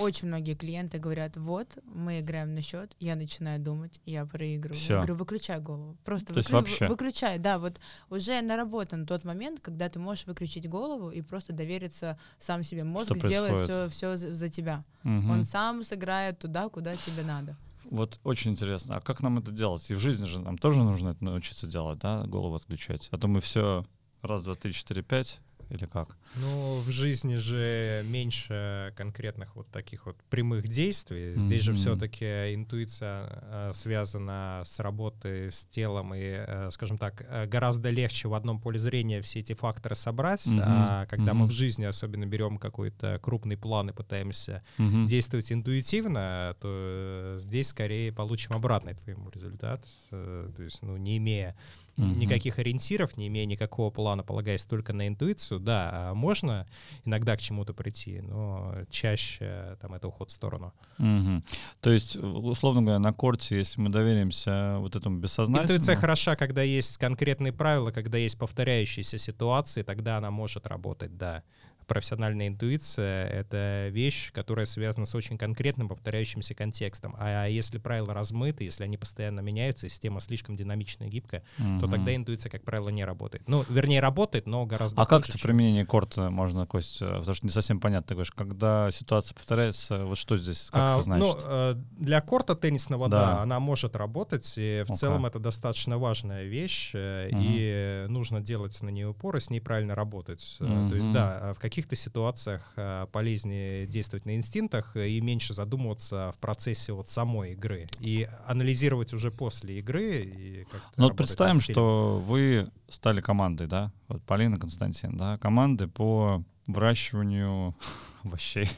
Очень 0.00 0.28
многие 0.28 0.54
клиенты 0.54 0.98
говорят, 0.98 1.36
вот, 1.36 1.78
мы 1.84 2.20
играем 2.20 2.54
на 2.54 2.60
счет, 2.60 2.94
я 3.00 3.16
начинаю 3.16 3.58
думать, 3.60 4.00
я 4.04 4.26
проигрываю. 4.26 4.78
Всё. 4.78 4.94
Я 4.94 4.98
говорю, 4.98 5.14
выключай 5.16 5.60
голову. 5.60 5.96
Просто 6.04 6.32
То 6.32 6.38
есть 6.38 6.50
выкры- 6.50 6.54
вообще? 6.54 6.88
выключай. 6.88 7.38
Да, 7.38 7.58
вот 7.58 7.80
уже 8.10 8.40
наработан 8.42 9.06
тот 9.06 9.24
момент, 9.24 9.60
когда 9.60 9.88
ты 9.88 9.98
можешь 9.98 10.26
выключить 10.26 10.68
голову 10.68 11.10
и 11.10 11.22
просто 11.22 11.52
довериться 11.52 12.18
сам 12.38 12.62
себе. 12.62 12.84
Мозг 12.84 13.16
сделает 13.16 13.64
все, 13.64 13.88
все 13.88 14.16
за, 14.16 14.48
тебя. 14.48 14.84
Мгм. 15.02 15.30
Он 15.30 15.44
сам 15.44 15.82
сыграет 15.82 16.38
туда, 16.38 16.68
куда 16.68 16.94
тебе 16.94 17.22
надо. 17.22 17.56
Вот 17.90 18.18
очень 18.24 18.52
интересно, 18.52 18.96
а 18.96 19.00
как 19.00 19.20
нам 19.22 19.38
это 19.38 19.50
делать? 19.52 19.90
И 19.90 19.94
в 19.94 19.98
жизни 19.98 20.24
же 20.24 20.40
нам 20.40 20.58
тоже 20.58 20.82
нужно 20.82 21.10
это 21.10 21.24
научиться 21.24 21.66
делать, 21.66 21.98
да, 21.98 22.24
голову 22.26 22.54
отключать. 22.56 23.08
А 23.10 23.18
то 23.18 23.28
мы 23.28 23.40
все 23.40 23.84
раз, 24.22 24.42
два, 24.42 24.54
три, 24.54 24.72
четыре, 24.72 25.02
пять, 25.02 25.38
или 25.70 25.86
как? 25.86 26.16
Ну, 26.34 26.80
в 26.80 26.90
жизни 26.90 27.36
же 27.36 28.02
меньше 28.04 28.92
конкретных 28.96 29.54
вот 29.56 29.68
таких 29.70 30.06
вот 30.06 30.16
прямых 30.30 30.68
действий. 30.68 31.36
Здесь 31.36 31.62
же 31.62 31.72
Мгм. 31.72 31.76
все-таки 31.78 32.54
интуиция 32.54 33.28
э, 33.30 33.70
связана 33.74 34.62
с 34.64 34.80
работой 34.80 35.50
с 35.50 35.64
телом, 35.66 36.14
и, 36.14 36.20
э, 36.22 36.70
скажем 36.72 36.98
так, 36.98 37.24
э, 37.28 37.46
гораздо 37.46 37.90
легче 37.90 38.28
в 38.28 38.34
одном 38.34 38.60
поле 38.60 38.78
зрения 38.78 39.20
все 39.22 39.40
эти 39.40 39.54
факторы 39.54 39.94
собрать. 39.94 40.46
Мгм. 40.46 40.60
А 40.64 41.06
когда 41.06 41.34
мы 41.34 41.40
Мгм. 41.44 41.48
в 41.48 41.52
жизни 41.52 41.84
особенно 41.84 42.26
берем 42.26 42.58
какой-то 42.58 43.18
крупный 43.22 43.56
план 43.56 43.90
и 43.90 43.92
пытаемся 43.92 44.62
Мгм. 44.78 45.06
действовать 45.06 45.52
интуитивно, 45.52 46.56
то 46.60 46.68
э, 46.68 47.36
здесь 47.38 47.68
скорее 47.68 48.12
получим 48.12 48.52
обратный 48.54 48.94
твоему 48.94 49.30
результат. 49.30 49.84
Э, 50.10 50.50
То 50.56 50.62
есть, 50.62 50.82
ну, 50.82 50.96
не 50.96 51.16
имея 51.18 51.56
Мгм. 51.96 52.18
никаких 52.18 52.58
ориентиров, 52.58 53.16
не 53.16 53.28
имея 53.28 53.46
никакого 53.46 53.90
плана, 53.90 54.22
полагаясь 54.24 54.64
только 54.64 54.92
на 54.92 55.06
интуицию, 55.06 55.60
да, 55.60 55.90
а 55.92 56.14
можно 56.14 56.66
иногда 57.04 57.36
к 57.36 57.40
чему-то 57.40 57.72
прийти, 57.72 58.20
но 58.20 58.74
чаще 58.90 59.76
там 59.80 59.94
это 59.94 60.08
уход 60.08 60.30
в 60.30 60.32
сторону. 60.32 60.72
Мгм. 60.98 61.44
То 61.80 61.90
есть, 61.90 62.16
условно 62.16 62.82
говоря, 62.82 62.98
на 62.98 63.12
корте, 63.12 63.58
если 63.58 63.80
мы 63.80 63.90
доверимся 63.90 64.76
вот 64.78 64.96
этому 64.96 65.18
бессознательному... 65.18 65.72
Интуиция 65.72 65.96
хороша, 65.96 66.36
когда 66.36 66.62
есть 66.62 66.98
конкретные 66.98 67.52
правила, 67.52 67.92
когда 67.92 68.18
есть 68.18 68.38
повторяющиеся 68.38 69.18
ситуации, 69.18 69.82
тогда 69.82 70.16
она 70.16 70.30
может 70.30 70.66
работать, 70.66 71.16
да. 71.16 71.42
Профессиональная 71.86 72.48
интуиция— 72.48 73.26
это 73.28 73.88
вещь, 73.90 74.32
которая 74.32 74.66
связана 74.66 75.06
с 75.06 75.14
очень 75.14 75.36
конкретным 75.38 75.88
повторяющимся 75.88 76.54
контекстом. 76.54 77.14
А 77.18 77.46
если 77.46 77.78
правила 77.78 78.14
размыты, 78.14 78.64
если 78.64 78.84
они 78.84 78.96
постоянно 78.96 79.40
меняются, 79.40 79.88
система 79.88 80.20
слишком 80.20 80.56
динамичная 80.56 81.08
и 81.08 81.10
гибкая, 81.10 81.42
то 81.58 81.62
Мгм. 81.64 81.90
тогда 81.90 82.14
интуиция, 82.16 82.50
как 82.50 82.62
правило, 82.64 82.88
не 82.88 83.04
работает. 83.04 83.42
Ну, 83.48 83.64
вернее, 83.68 84.00
работает, 84.00 84.46
но 84.46 84.64
гораздо 84.66 85.00
А 85.02 85.06
как 85.06 85.22
хуже, 85.22 85.32
это 85.32 85.38
чем- 85.38 85.48
применение 85.48 85.84
корта 85.86 86.30
можно, 86.30 86.66
Кость? 86.66 87.02
э, 87.02 87.06
Потому 87.18 87.34
что 87.34 87.46
не 87.46 87.50
совсем 87.52 87.80
понятно. 87.80 88.08
Ты 88.08 88.14
говоришь, 88.14 88.32
когда 88.32 88.90
ситуация 88.90 89.34
повторяется, 89.34 90.04
вот 90.04 90.18
что 90.18 90.36
здесь, 90.36 90.68
как 90.70 90.80
А, 90.80 90.94
это 90.94 91.02
значит? 91.02 91.24
Ну, 91.44 91.84
для 92.04 92.20
корта 92.20 92.54
теннисного, 92.54 93.08
Да. 93.08 93.34
да. 93.36 93.42
она 93.42 93.60
может 93.60 93.96
работать, 93.96 94.52
и 94.56 94.82
в 94.86 94.90
Ага. 94.90 94.94
целом 94.98 95.26
это 95.26 95.38
достаточно 95.38 95.98
важная 95.98 96.44
вещь, 96.44 96.90
э, 96.94 97.28
и 97.32 98.06
нужно 98.08 98.40
делать 98.40 98.80
на 98.82 98.88
нее 98.90 99.08
упор 99.08 99.36
и 99.36 99.40
с 99.40 99.50
ней 99.50 99.60
правильно 99.60 99.94
работать. 99.94 100.56
Э, 100.60 100.86
То 100.88 100.96
есть, 100.96 101.12
да, 101.12 101.52
в 101.54 101.58
каких-то 101.74 101.96
ситуациях 101.96 102.72
э, 102.76 103.08
полезнее 103.10 103.88
действовать 103.88 104.26
на 104.26 104.36
инстинктах 104.36 104.96
и 104.96 105.20
меньше 105.20 105.54
задумываться 105.54 106.30
в 106.32 106.38
процессе 106.38 106.92
вот 106.92 107.08
самой 107.08 107.54
игры, 107.54 107.88
и 107.98 108.28
анализировать 108.46 109.12
уже 109.12 109.32
после 109.32 109.80
игры. 109.80 110.68
Ну 110.96 111.08
вот 111.08 111.16
представим, 111.16 111.60
что 111.60 112.22
вы 112.24 112.70
стали 112.88 113.20
командой, 113.20 113.66
да? 113.66 113.90
Вот 114.06 114.22
Полина, 114.22 114.56
Константин, 114.56 115.16
да? 115.16 115.36
Команды 115.38 115.88
по 115.88 116.44
выращиванию 116.68 117.74
овощей. 118.22 118.70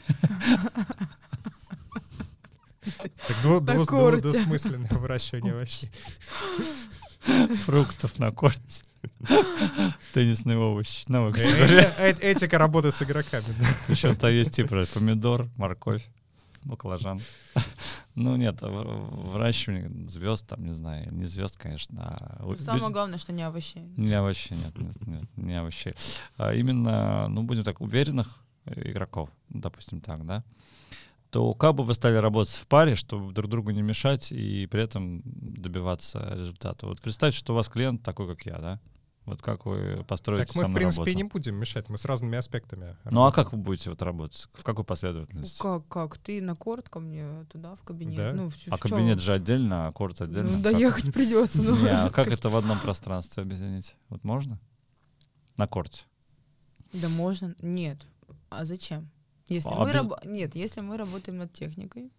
Так 2.81 3.43
двусмысленное 4.23 4.89
выращивание 4.89 5.53
овощей. 5.53 5.91
фруктов 7.65 8.19
на 8.19 8.31
корте. 8.33 8.85
Теннисные 10.13 10.59
овощи. 10.59 11.05
Ну, 11.09 11.31
Э, 11.31 11.33
э, 11.37 12.15
э, 12.21 12.33
Этика 12.33 12.59
работы 12.59 12.91
с 12.93 13.03
игроками. 13.03 13.45
да. 13.59 13.67
Причем 13.87 14.17
то 14.17 14.29
есть 14.29 14.53
типа 14.55 14.85
помидор, 14.95 15.49
морковь, 15.57 16.07
баклажан. 16.65 17.21
Ну 18.19 18.35
нет, 18.37 18.63
а 18.63 18.69
выращивание 18.69 19.91
звезд, 20.09 20.47
там, 20.49 20.65
не 20.65 20.73
знаю, 20.75 21.13
не 21.13 21.27
звезд, 21.27 21.59
конечно, 21.59 22.17
а 22.41 22.47
у- 22.47 22.57
Самое 22.57 22.85
люди- 22.85 22.93
главное, 22.95 23.19
что 23.19 23.31
не 23.35 23.43
овощей. 23.43 23.83
Не 23.99 24.15
овощей, 24.15 24.57
нет, 24.57 24.75
нет, 24.79 25.07
нет, 25.07 25.23
не 25.37 25.61
овощей. 25.61 25.93
А 26.39 26.55
именно, 26.55 27.29
ну, 27.29 27.43
будем 27.43 27.63
так, 27.63 27.83
уверенных 27.83 28.39
игроков, 28.65 29.29
ну, 29.51 29.61
допустим 29.61 30.01
так, 30.01 30.25
да. 30.25 30.43
То 31.31 31.55
как 31.55 31.75
бы 31.75 31.85
вы 31.85 31.95
стали 31.95 32.17
работать 32.17 32.55
в 32.55 32.67
паре, 32.67 32.95
чтобы 32.95 33.33
друг 33.33 33.51
другу 33.51 33.71
не 33.71 33.83
мешать 33.83 34.33
и 34.33 34.67
при 34.67 34.83
этом 34.83 35.23
добиваться 35.25 36.31
результата? 36.35 36.87
Вот 36.87 37.01
представьте, 37.01 37.39
что 37.39 37.53
у 37.53 37.57
вас 37.57 37.69
клиент 37.69 38.03
такой, 38.03 38.27
как 38.29 38.47
я, 38.47 38.59
да? 38.59 38.81
Вот 39.25 39.43
как 39.43 39.67
вы 39.67 40.05
построите 40.07 40.47
Так 40.47 40.55
мы, 40.55 40.65
в 40.71 40.73
принципе, 40.75 41.03
работу? 41.11 41.17
не 41.17 41.25
будем 41.25 41.57
мешать, 41.57 41.89
мы 41.89 41.99
с 41.99 42.05
разными 42.05 42.39
аспектами. 42.39 42.97
Ну 43.11 43.25
а 43.25 43.33
как 43.33 43.53
вы 43.53 43.59
будете 43.59 43.91
вот 43.91 44.01
работать? 44.03 44.47
В 44.55 44.63
какой 44.63 44.85
последовательности? 44.85 45.61
Как, 45.61 45.89
как? 45.89 46.17
Ты 46.19 46.41
на 46.41 46.55
корт 46.55 46.89
ко 46.89 47.01
мне 47.01 47.45
туда, 47.53 47.75
в 47.75 47.83
кабинет? 47.83 48.17
Да. 48.17 48.33
Ну, 48.35 48.49
в- 48.51 48.55
А 48.71 48.77
в 48.77 48.81
кабинет 48.81 49.21
же 49.21 49.33
отдельно, 49.33 49.89
а 49.89 49.93
корт 49.93 50.21
отдельно. 50.21 50.51
Ну, 50.59 50.63
Как? 50.63 50.73
доехать 50.73 51.13
придется. 51.13 51.61
Ну. 51.61 51.77
Не, 51.83 51.89
а 51.89 52.11
как 52.11 52.29
это 52.33 52.49
в 52.51 52.57
одном 52.57 52.79
пространстве 52.79 53.43
объединить? 53.43 53.97
Вот 54.11 54.23
можно? 54.23 54.61
На 55.57 55.67
корте. 55.67 56.05
Да 56.93 57.09
можно. 57.09 57.57
Нет. 57.61 58.07
А 58.49 58.65
зачем? 58.65 59.11
Если 59.49 59.69
А 59.73 59.79
мы 59.85 59.93
раб- 59.93 60.25
Нет, 60.25 60.55
если 60.57 60.81
мы 60.81 60.97
работаем 60.97 61.39
над 61.39 61.53
техникой, 61.53 62.11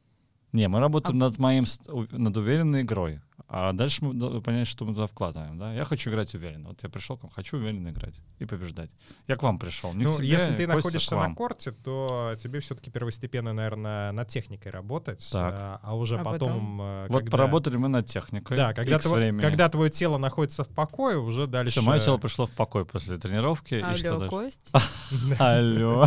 Не, 0.53 0.67
мы 0.69 0.79
работаем 0.79 1.17
А- 1.17 1.25
над 1.25 1.37
моим, 1.39 1.65
над 2.11 2.37
уверенной 2.37 2.81
игрой. 2.81 3.19
А 3.49 3.71
дальше 3.71 4.03
мы 4.03 4.13
должны 4.13 4.41
понять, 4.41 4.67
что 4.67 4.83
мы 4.83 4.93
туда 4.93 5.07
вкладываем. 5.07 5.57
Да? 5.57 5.73
Я 5.73 5.85
хочу 5.85 6.09
играть 6.09 6.35
уверенно. 6.35 6.67
Вот 6.69 6.83
я 6.83 6.89
пришел 6.89 7.15
к 7.17 7.23
вам, 7.23 7.31
хочу 7.31 7.55
уверенно 7.55 7.87
играть 7.89 8.15
и 8.39 8.45
побеждать. 8.45 8.89
Я 9.25 9.37
к 9.37 9.43
вам 9.43 9.57
пришел. 9.57 9.93
Не 9.93 10.03
к 10.03 10.07
Ну, 10.09 10.15
тебе, 10.17 10.27
если 10.27 10.53
ты 10.53 10.67
находишься 10.67 11.15
к 11.15 11.27
на 11.27 11.33
корте, 11.33 11.71
то 11.71 12.35
тебе 12.43 12.59
все-таки 12.59 12.91
первостепенно, 12.91 13.53
наверное, 13.53 14.11
над 14.11 14.27
техникой 14.27 14.71
работать, 14.73 15.25
Так. 15.31 15.53
а, 15.57 15.79
а 15.81 15.95
уже 15.95 16.15
А 16.17 16.23
потом... 16.25 16.33
потом? 16.49 16.81
э, 16.81 17.07
Вот 17.07 17.19
когда- 17.19 17.31
поработали 17.31 17.77
мы 17.77 17.87
над 17.87 18.05
техникой. 18.07 18.57
Да, 18.57 18.73
когда, 18.73 18.97
времени. 18.97 19.41
когда 19.41 19.69
твое 19.69 19.89
тело 19.89 20.17
находится 20.17 20.65
в 20.65 20.69
покое, 20.69 21.17
уже 21.17 21.47
дальше... 21.47 21.71
Все, 21.71 21.81
мое 21.81 22.01
тело 22.01 22.17
пришло 22.17 22.47
в 22.47 22.51
покой 22.51 22.83
после 22.85 23.15
тренировки. 23.15 23.75
и 23.75 23.95
что 23.97 24.13
алло? 24.15 24.27
Кость. 24.27 24.71
Алло. 25.39 26.05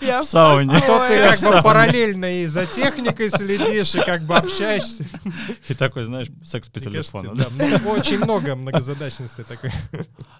Я 0.00 0.22
В 0.22 0.24
сауне. 0.24 0.76
А 0.76 0.80
то 0.80 1.08
ты 1.08 1.36
как 1.40 1.54
бы 1.54 1.62
параллельно 1.62 2.42
и 2.42 2.46
за 2.46 2.66
техникой 2.66 3.30
следишь, 3.30 3.94
и 3.94 4.00
как 4.00 4.22
бы 4.22 4.36
общаешься. 4.36 5.04
И 5.68 5.74
такой, 5.74 6.04
знаешь, 6.04 6.28
секс 6.44 6.68
по 6.68 6.80
телефону. 6.80 7.34
да, 7.34 7.46
очень 7.90 8.18
много 8.18 8.54
многозадачности 8.56 9.44
такой. 9.44 9.70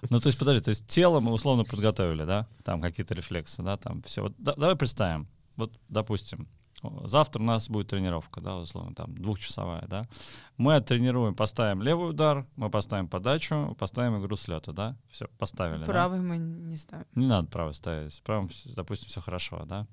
Ну, 0.09 0.19
то 0.19 0.27
есть, 0.27 0.39
подожди, 0.39 0.61
то 0.61 0.69
есть 0.69 0.87
тело 0.87 1.19
мы 1.19 1.31
условно 1.31 1.63
подготовили, 1.63 2.23
да? 2.23 2.47
Там 2.63 2.81
какие-то 2.81 3.13
рефлексы, 3.13 3.61
да, 3.63 3.77
там 3.77 4.01
все. 4.03 4.33
Давай 4.37 4.75
представим, 4.75 5.27
вот, 5.55 5.73
допустим, 5.89 6.47
завтра 7.03 7.41
у 7.41 7.45
нас 7.45 7.69
будет 7.69 7.87
тренировка, 7.87 8.41
да, 8.41 8.57
условно, 8.57 8.93
там, 8.95 9.15
двухчасовая, 9.17 9.85
да. 9.87 10.07
Мы 10.57 10.75
оттренируем, 10.75 11.35
поставим 11.35 11.81
левый 11.81 12.09
удар, 12.11 12.45
мы 12.55 12.69
поставим 12.69 13.07
подачу, 13.07 13.75
поставим 13.79 14.21
игру 14.21 14.35
с 14.35 14.47
лета, 14.47 14.73
да? 14.73 14.95
Все, 15.09 15.27
поставили, 15.37 15.79
да? 15.79 15.85
Правый 15.85 16.19
мы 16.21 16.37
не 16.37 16.77
ставим. 16.77 17.05
Не 17.15 17.27
надо 17.27 17.47
право 17.47 17.71
ставить, 17.71 18.21
правым, 18.23 18.49
допустим, 18.65 19.09
все 19.09 19.21
хорошо, 19.21 19.65
да? 19.65 19.87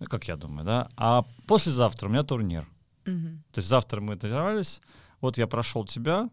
Ну, 0.00 0.06
как 0.06 0.28
я 0.28 0.36
думаю, 0.36 0.64
да? 0.64 0.88
А 0.96 1.24
послезавтра 1.46 2.08
у 2.08 2.10
меня 2.10 2.22
турнир. 2.22 2.66
Мгм. 3.08 3.42
То 3.52 3.58
есть 3.58 3.68
завтра 3.68 4.00
мы 4.00 4.16
тренировались, 4.16 4.80
вот 5.20 5.38
я 5.38 5.46
прошел 5.46 5.84
тебя, 5.84 6.28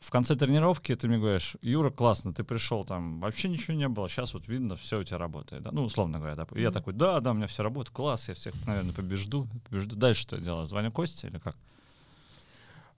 в 0.00 0.10
конце 0.10 0.34
тренировки 0.34 0.94
ты 0.94 1.08
мне 1.08 1.18
говоришь, 1.18 1.56
Юра, 1.60 1.90
классно, 1.90 2.32
ты 2.32 2.42
пришел, 2.42 2.84
там 2.84 3.20
вообще 3.20 3.48
ничего 3.50 3.74
не 3.74 3.86
было, 3.86 4.08
сейчас 4.08 4.32
вот 4.32 4.48
видно, 4.48 4.74
все 4.74 4.98
у 4.98 5.02
тебя 5.02 5.18
работает. 5.18 5.62
Да? 5.62 5.70
Ну, 5.72 5.84
условно 5.84 6.18
говоря, 6.18 6.36
да. 6.36 6.46
И 6.54 6.62
Я 6.62 6.70
такой, 6.70 6.94
да, 6.94 7.20
да, 7.20 7.32
у 7.32 7.34
меня 7.34 7.46
все 7.46 7.62
работает, 7.62 7.94
класс, 7.94 8.28
я 8.28 8.34
всех, 8.34 8.54
наверное, 8.66 8.94
побежду. 8.94 9.46
побежду. 9.68 9.96
Дальше 9.96 10.22
что 10.22 10.38
делаю? 10.38 10.66
Звоню 10.66 10.90
Косте 10.90 11.28
или 11.28 11.38
как? 11.38 11.56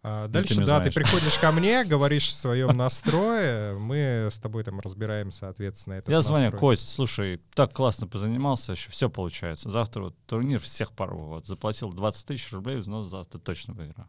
А 0.05 0.26
ты 0.26 0.32
Дальше, 0.32 0.57
да, 0.57 0.80
ты 0.80 0.90
звонишь. 0.90 0.94
приходишь 0.94 1.38
ко 1.38 1.53
мне, 1.53 1.84
говоришь 1.88 2.30
о 2.30 2.34
своем 2.34 2.76
настрое, 2.76 3.74
мы 3.74 4.28
с 4.32 4.38
тобой 4.40 4.64
там 4.64 4.80
разбираем, 4.80 5.30
соответственно, 5.30 5.94
этот 5.94 6.11
я 6.11 6.20
звоню, 6.22 6.46
настрой. 6.46 6.61
Кость, 6.61 6.88
слушай, 6.88 7.40
так 7.55 7.72
классно 7.72 8.09
позанимался, 8.09 8.72
еще 8.72 8.90
все 8.90 9.09
получается. 9.09 9.70
Завтра 9.70 10.03
вот 10.03 10.16
турнир 10.26 10.59
всех 10.59 10.90
порву. 10.92 11.26
Вот 11.26 11.46
заплатил 11.46 11.92
20 11.92 12.26
тысяч 12.26 12.53
рублей, 12.53 12.78
взнос 12.78 13.11
завтра 13.11 13.38
точно 13.38 13.74
выиграю. 13.74 14.09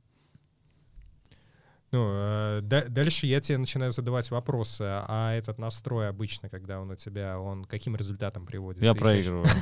Ну, 1.94 2.10
э, 2.12 2.60
да- 2.64 2.86
дальше 2.88 3.28
я 3.28 3.40
тебе 3.40 3.60
начинаю 3.60 3.92
задавать 3.92 4.32
вопросы, 4.32 4.82
а 4.82 5.36
этот 5.36 5.60
настрой 5.60 6.10
обычно, 6.10 6.50
когда 6.50 6.80
он 6.80 6.90
у 6.90 6.96
тебя, 6.96 7.40
он 7.40 7.66
каким 7.66 7.96
результатом 7.96 8.48
приводит? 8.48 8.82
Я 8.82 8.96
Ты 8.96 9.00
проигрываю. 9.00 9.46
Это 9.46 9.54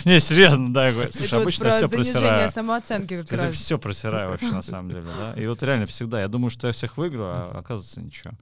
Не, 0.04 0.20
серьезно, 0.20 0.72
да, 0.72 0.86
я 0.86 0.92
говорю, 0.92 1.08
это 1.08 1.18
слушай, 1.18 1.42
обычно 1.42 1.70
все 1.70 1.88
занижение 1.88 2.12
просираю. 2.12 2.50
самооценки 2.50 3.22
как 3.22 3.32
Это 3.32 3.46
раз. 3.46 3.56
все 3.56 3.76
просираю 3.76 4.30
вообще 4.30 4.52
на 4.52 4.62
самом 4.62 4.90
деле, 4.90 5.06
да. 5.18 5.32
И 5.34 5.48
вот 5.48 5.60
реально 5.64 5.86
всегда, 5.86 6.20
я 6.20 6.28
думаю, 6.28 6.50
что 6.50 6.68
я 6.68 6.72
всех 6.72 6.96
выиграю, 6.96 7.32
а 7.32 7.58
оказывается 7.58 8.00
ничего. 8.00 8.34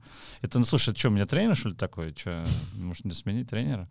Это, 0.43 0.59
ну 0.59 0.65
слушай, 0.65 0.93
что, 0.95 1.07
у 1.07 1.11
меня 1.11 1.25
тренер, 1.25 1.55
что 1.55 1.69
ли, 1.69 1.75
такой? 1.75 2.13
Че, 2.13 2.43
может, 2.75 3.03
не 3.03 3.13
сменить 3.13 3.49
тренера? 3.49 3.89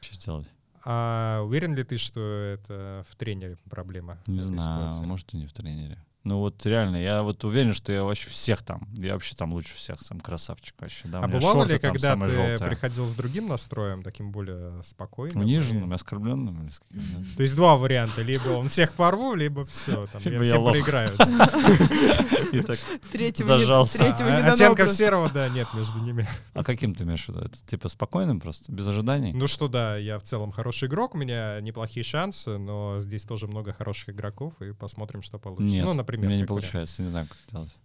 Что 0.00 0.14
сделать? 0.14 0.46
А 0.84 1.40
уверен 1.42 1.74
ли 1.74 1.82
ты, 1.82 1.98
что 1.98 2.20
это 2.20 3.04
в 3.10 3.16
тренере 3.16 3.56
проблема? 3.68 4.18
Не 4.28 4.38
знаю, 4.38 4.92
ситуации? 4.92 5.04
может, 5.04 5.34
и 5.34 5.38
не 5.38 5.48
в 5.48 5.52
тренере. 5.52 5.98
Ну 6.26 6.38
вот 6.40 6.66
реально, 6.66 6.96
я 6.96 7.22
вот 7.22 7.44
уверен, 7.44 7.72
что 7.72 7.92
я 7.92 8.02
вообще 8.02 8.28
всех 8.30 8.62
там, 8.62 8.88
я 8.96 9.12
вообще 9.12 9.36
там 9.36 9.52
лучше 9.52 9.76
всех, 9.76 10.02
сам 10.02 10.18
красавчик 10.18 10.74
вообще. 10.80 11.06
Да, 11.06 11.20
А 11.20 11.28
бывало 11.28 11.60
шорты 11.60 11.74
ли, 11.74 11.78
там 11.78 11.92
когда 11.92 12.14
ты 12.16 12.30
желтые. 12.32 12.58
приходил 12.68 13.06
с 13.06 13.12
другим 13.12 13.46
настроем, 13.46 14.02
таким 14.02 14.32
более 14.32 14.82
спокойным? 14.82 15.40
Униженным, 15.40 15.92
и- 15.92 15.94
оскорбленным 15.94 16.64
или 16.64 16.70
с 16.72 16.80
каким, 16.80 17.00
да? 17.16 17.22
То 17.36 17.42
есть 17.44 17.54
два 17.54 17.76
варианта. 17.76 18.22
Либо 18.22 18.48
он 18.48 18.68
всех 18.68 18.94
порву, 18.94 19.34
либо 19.34 19.64
все. 19.66 20.08
Там, 20.08 20.20
Либо 20.24 20.36
я 20.38 20.38
я 20.38 20.44
всем 20.44 20.62
лох. 20.62 20.72
проиграю. 20.72 21.10
И 22.52 22.60
так, 22.60 22.78
Третьего 23.12 23.58
Зажался. 23.58 23.98
не, 24.02 24.10
третьего 24.10 24.30
А, 24.30 24.52
Оттенков 24.52 24.90
серого, 24.90 25.30
да, 25.30 25.48
нет 25.48 25.68
между 25.74 25.98
ними. 26.00 26.26
а 26.54 26.64
каким 26.64 26.94
ты 26.94 27.04
имеешь 27.04 27.24
в 27.24 27.28
виду? 27.28 27.40
Это 27.40 27.56
типа 27.66 27.88
спокойным 27.88 28.40
просто, 28.40 28.72
без 28.72 28.86
ожиданий? 28.88 29.32
Ну 29.32 29.46
что, 29.46 29.68
да, 29.68 29.96
я 29.96 30.18
в 30.18 30.22
целом 30.22 30.50
хороший 30.52 30.88
игрок, 30.88 31.14
у 31.14 31.18
меня 31.18 31.60
неплохие 31.60 32.02
шансы, 32.04 32.58
но 32.58 32.98
здесь 33.00 33.22
тоже 33.22 33.46
много 33.46 33.72
хороших 33.72 34.10
игроков, 34.10 34.54
и 34.60 34.72
посмотрим, 34.72 35.22
что 35.22 35.38
получится. 35.38 35.72
Нет, 35.72 35.84
ну, 35.84 35.94
у 36.16 36.20
например, 36.20 36.28
меня 36.28 36.36
не 36.38 36.42
вариант. 36.44 36.48
получается, 36.48 37.02
не 37.02 37.08
знаю, 37.08 37.26
как 37.28 37.38
делать. 37.52 37.76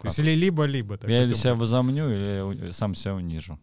То 0.00 0.08
есть 0.08 0.18
или 0.18 0.32
либо-либо. 0.32 0.98
так 0.98 1.08
Я 1.08 1.22
или 1.24 1.34
себя 1.34 1.54
возомню, 1.54 2.08
или 2.10 2.68
у- 2.68 2.72
сам 2.72 2.94
себя 2.94 3.14
унижу. 3.14 3.58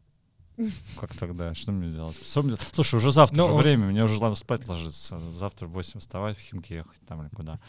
Как 0.99 1.13
тогда? 1.15 1.53
Что 1.53 1.71
мне 1.71 1.89
делать? 1.89 2.15
Что 2.15 2.41
мне- 2.43 2.57
Слушай, 2.73 2.95
уже 2.95 3.11
завтра 3.11 3.37
Ну, 3.37 3.47
же 3.47 3.53
он- 3.53 3.61
время, 3.61 3.85
мне 3.87 4.03
уже 4.03 4.19
надо 4.21 4.35
спать 4.35 4.67
ложиться. 4.67 5.17
Завтра 5.19 5.67
в 5.67 5.71
8 5.71 5.99
вставать, 5.99 6.37
в 6.37 6.41
Химки 6.41 6.73
ехать 6.73 6.99
там 7.07 7.21
или 7.23 7.29
куда. 7.29 7.59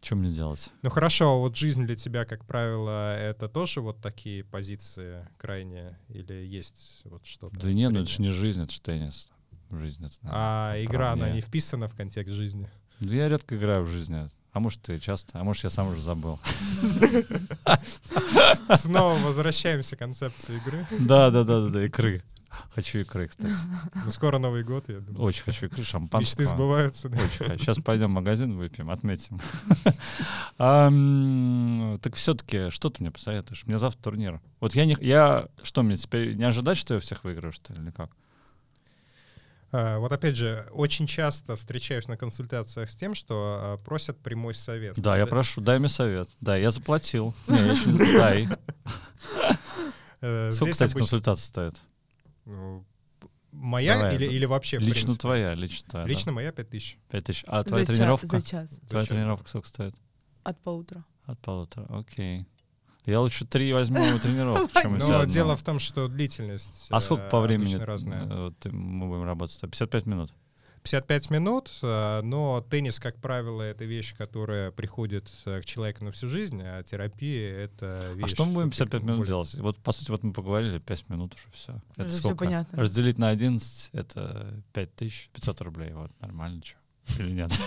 Что 0.00 0.16
мне 0.16 0.28
делать? 0.30 0.70
Ну 0.82 0.90
хорошо, 0.90 1.32
а 1.32 1.38
вот 1.38 1.56
жизнь 1.56 1.86
для 1.86 1.96
тебя, 1.96 2.24
как 2.26 2.44
правило, 2.44 3.16
это 3.18 3.48
тоже 3.48 3.80
вот 3.80 4.00
такие 4.02 4.44
позиции 4.44 5.26
крайние? 5.38 5.98
Или 6.08 6.34
есть 6.34 7.02
вот 7.04 7.24
что-то? 7.26 7.56
Да 7.58 7.72
нет, 7.72 7.90
ну 7.90 8.00
это 8.02 8.10
же 8.10 8.20
не 8.22 8.30
жизнь, 8.30 8.62
это 8.62 8.72
же 8.72 8.80
теннис. 8.82 9.30
Жизнь 9.70 10.04
это... 10.04 10.14
А 10.24 10.68
наверное, 10.72 10.84
игра, 10.86 11.12
она 11.12 11.30
не 11.30 11.40
вписана 11.40 11.88
в 11.88 11.94
контекст 11.94 12.32
жизни? 12.34 12.70
Да 13.00 13.14
я 13.14 13.28
редко 13.28 13.56
играю 13.56 13.82
в 13.84 13.88
жизни. 13.88 14.28
А 14.54 14.60
может, 14.60 14.82
ты 14.82 14.98
часто, 14.98 15.40
а 15.40 15.42
может, 15.42 15.64
я 15.64 15.70
сам 15.70 15.88
уже 15.88 16.00
забыл. 16.00 16.38
Снова 18.76 19.18
возвращаемся 19.18 19.96
к 19.96 19.98
концепции 19.98 20.58
игры. 20.58 20.86
Да, 21.00 21.30
да, 21.30 21.42
да, 21.42 21.62
да, 21.62 21.68
да, 21.70 21.84
икры. 21.84 22.22
Хочу 22.72 22.98
икры, 22.98 23.26
кстати. 23.26 23.52
Ну, 24.04 24.10
скоро 24.12 24.38
Новый 24.38 24.62
год, 24.62 24.88
я 24.88 25.00
думаю. 25.00 25.24
Очень 25.24 25.42
хочу 25.42 25.66
икры, 25.66 25.82
шампанского. 25.82 26.20
Мечты 26.20 26.44
сбываются. 26.44 27.08
да. 27.08 27.16
Очень 27.16 27.44
хочу. 27.46 27.58
Сейчас 27.64 27.78
пойдем 27.78 28.10
в 28.10 28.14
магазин 28.14 28.56
выпьем, 28.56 28.90
отметим. 28.90 29.40
Так 32.00 32.14
все-таки, 32.14 32.70
что 32.70 32.90
ты 32.90 33.02
мне 33.02 33.10
посоветуешь? 33.10 33.66
Мне 33.66 33.78
завтра 33.78 34.00
турнир. 34.04 34.40
Вот 34.60 34.76
я 34.76 34.86
не, 34.86 34.96
я 35.00 35.48
что 35.64 35.82
мне 35.82 35.96
теперь 35.96 36.34
не 36.36 36.44
ожидать, 36.44 36.78
что 36.78 36.94
я 36.94 37.00
всех 37.00 37.24
выиграю, 37.24 37.52
что 37.52 37.72
ли, 37.72 37.82
или 37.82 37.90
как? 37.90 38.10
А, 39.76 39.98
Вот 39.98 40.12
опять 40.12 40.36
же, 40.36 40.68
очень 40.70 41.06
часто 41.08 41.56
встречаюсь 41.56 42.06
на 42.06 42.16
консультациях 42.16 42.88
с 42.88 42.94
тем, 42.94 43.16
что 43.16 43.58
а, 43.60 43.76
просят 43.78 44.16
прямой 44.20 44.54
совет. 44.54 44.94
Да, 44.96 45.16
я 45.18 45.26
прошу, 45.26 45.60
дай 45.60 45.80
мне 45.80 45.88
совет. 45.88 46.28
Да, 46.40 46.56
я 46.56 46.70
заплатил. 46.70 47.34
Не, 47.48 47.56
я 47.58 47.72
еще 47.72 47.86
не- 47.90 47.98
дай. 48.18 48.48
Э, 50.20 50.52
Сколько, 50.52 50.72
кстати, 50.72 50.94
консультация 50.94 51.44
стоит? 51.44 51.74
ну, 52.44 52.84
Моя 53.50 53.96
Давай, 53.96 54.14
или, 54.16 54.26
да. 54.26 54.32
или 54.32 54.44
вообще? 54.46 54.78
Лично 54.78 55.16
твоя, 55.16 55.54
лично 55.54 55.88
твоя. 55.90 56.06
Лично 56.06 56.32
моя 56.32 56.50
5000. 56.52 56.98
Пять 57.08 57.24
тысяч. 57.24 57.44
А 57.46 57.62
твоя 57.62 57.84
За 57.84 57.92
тренировка? 57.92 58.26
За 58.26 58.42
час. 58.42 58.80
Твоя 58.88 59.04
За 59.04 59.08
час. 59.08 59.16
тренировка 59.16 59.48
сколько 59.48 59.68
стоит? 59.68 59.94
От 60.44 60.60
полутора. 60.62 61.04
От 61.24 61.38
полутора. 61.40 61.86
Окей. 61.88 62.46
Я 63.06 63.20
лучше 63.20 63.44
три 63.44 63.72
возьму 63.72 63.98
тренировку, 64.22 64.80
чем 64.80 64.92
Но 64.92 65.04
взять 65.04 65.22
одну. 65.22 65.34
дело 65.34 65.56
в 65.56 65.62
том, 65.62 65.78
что 65.78 66.08
длительность 66.08 66.86
А 66.90 67.00
сколько 67.00 67.24
э, 67.24 67.30
по 67.30 67.40
времени 67.40 67.76
э, 67.76 68.70
мы 68.70 69.06
будем 69.06 69.24
работать? 69.24 69.60
55 69.60 70.06
минут. 70.06 70.30
55 70.84 71.30
минут, 71.30 71.70
э, 71.82 72.20
но 72.22 72.64
теннис, 72.68 73.00
как 73.00 73.16
правило, 73.16 73.62
это 73.62 73.84
вещь, 73.84 74.14
которая 74.16 74.70
приходит 74.70 75.30
к 75.44 75.64
человеку 75.64 76.04
на 76.04 76.12
всю 76.12 76.28
жизнь, 76.28 76.60
а 76.62 76.82
терапия— 76.82 77.56
это 77.64 78.12
вещь... 78.14 78.24
А 78.24 78.28
что 78.28 78.44
мы 78.44 78.52
будем 78.54 78.70
всё-таки 78.70 78.98
55 78.98 79.02
минут 79.02 79.18
более- 79.18 79.28
делать? 79.28 79.54
Вот, 79.56 79.78
по 79.78 79.92
сути, 79.92 80.10
вот 80.10 80.22
мы 80.22 80.32
поговорили, 80.32 80.78
5 80.78 81.08
минут 81.08 81.34
уже 81.34 81.44
все. 81.52 81.80
Это 81.96 82.06
Уже 82.08 82.16
сколько? 82.16 82.44
понятно. 82.44 82.78
Разделить 82.78 83.18
на 83.18 83.28
11— 83.30 83.90
это 83.92 84.62
5500 84.72 85.60
рублей. 85.62 85.92
Вот, 85.92 86.10
нормально, 86.20 86.62
что? 86.64 86.76
Или 87.18 87.30
нет? 87.30 87.52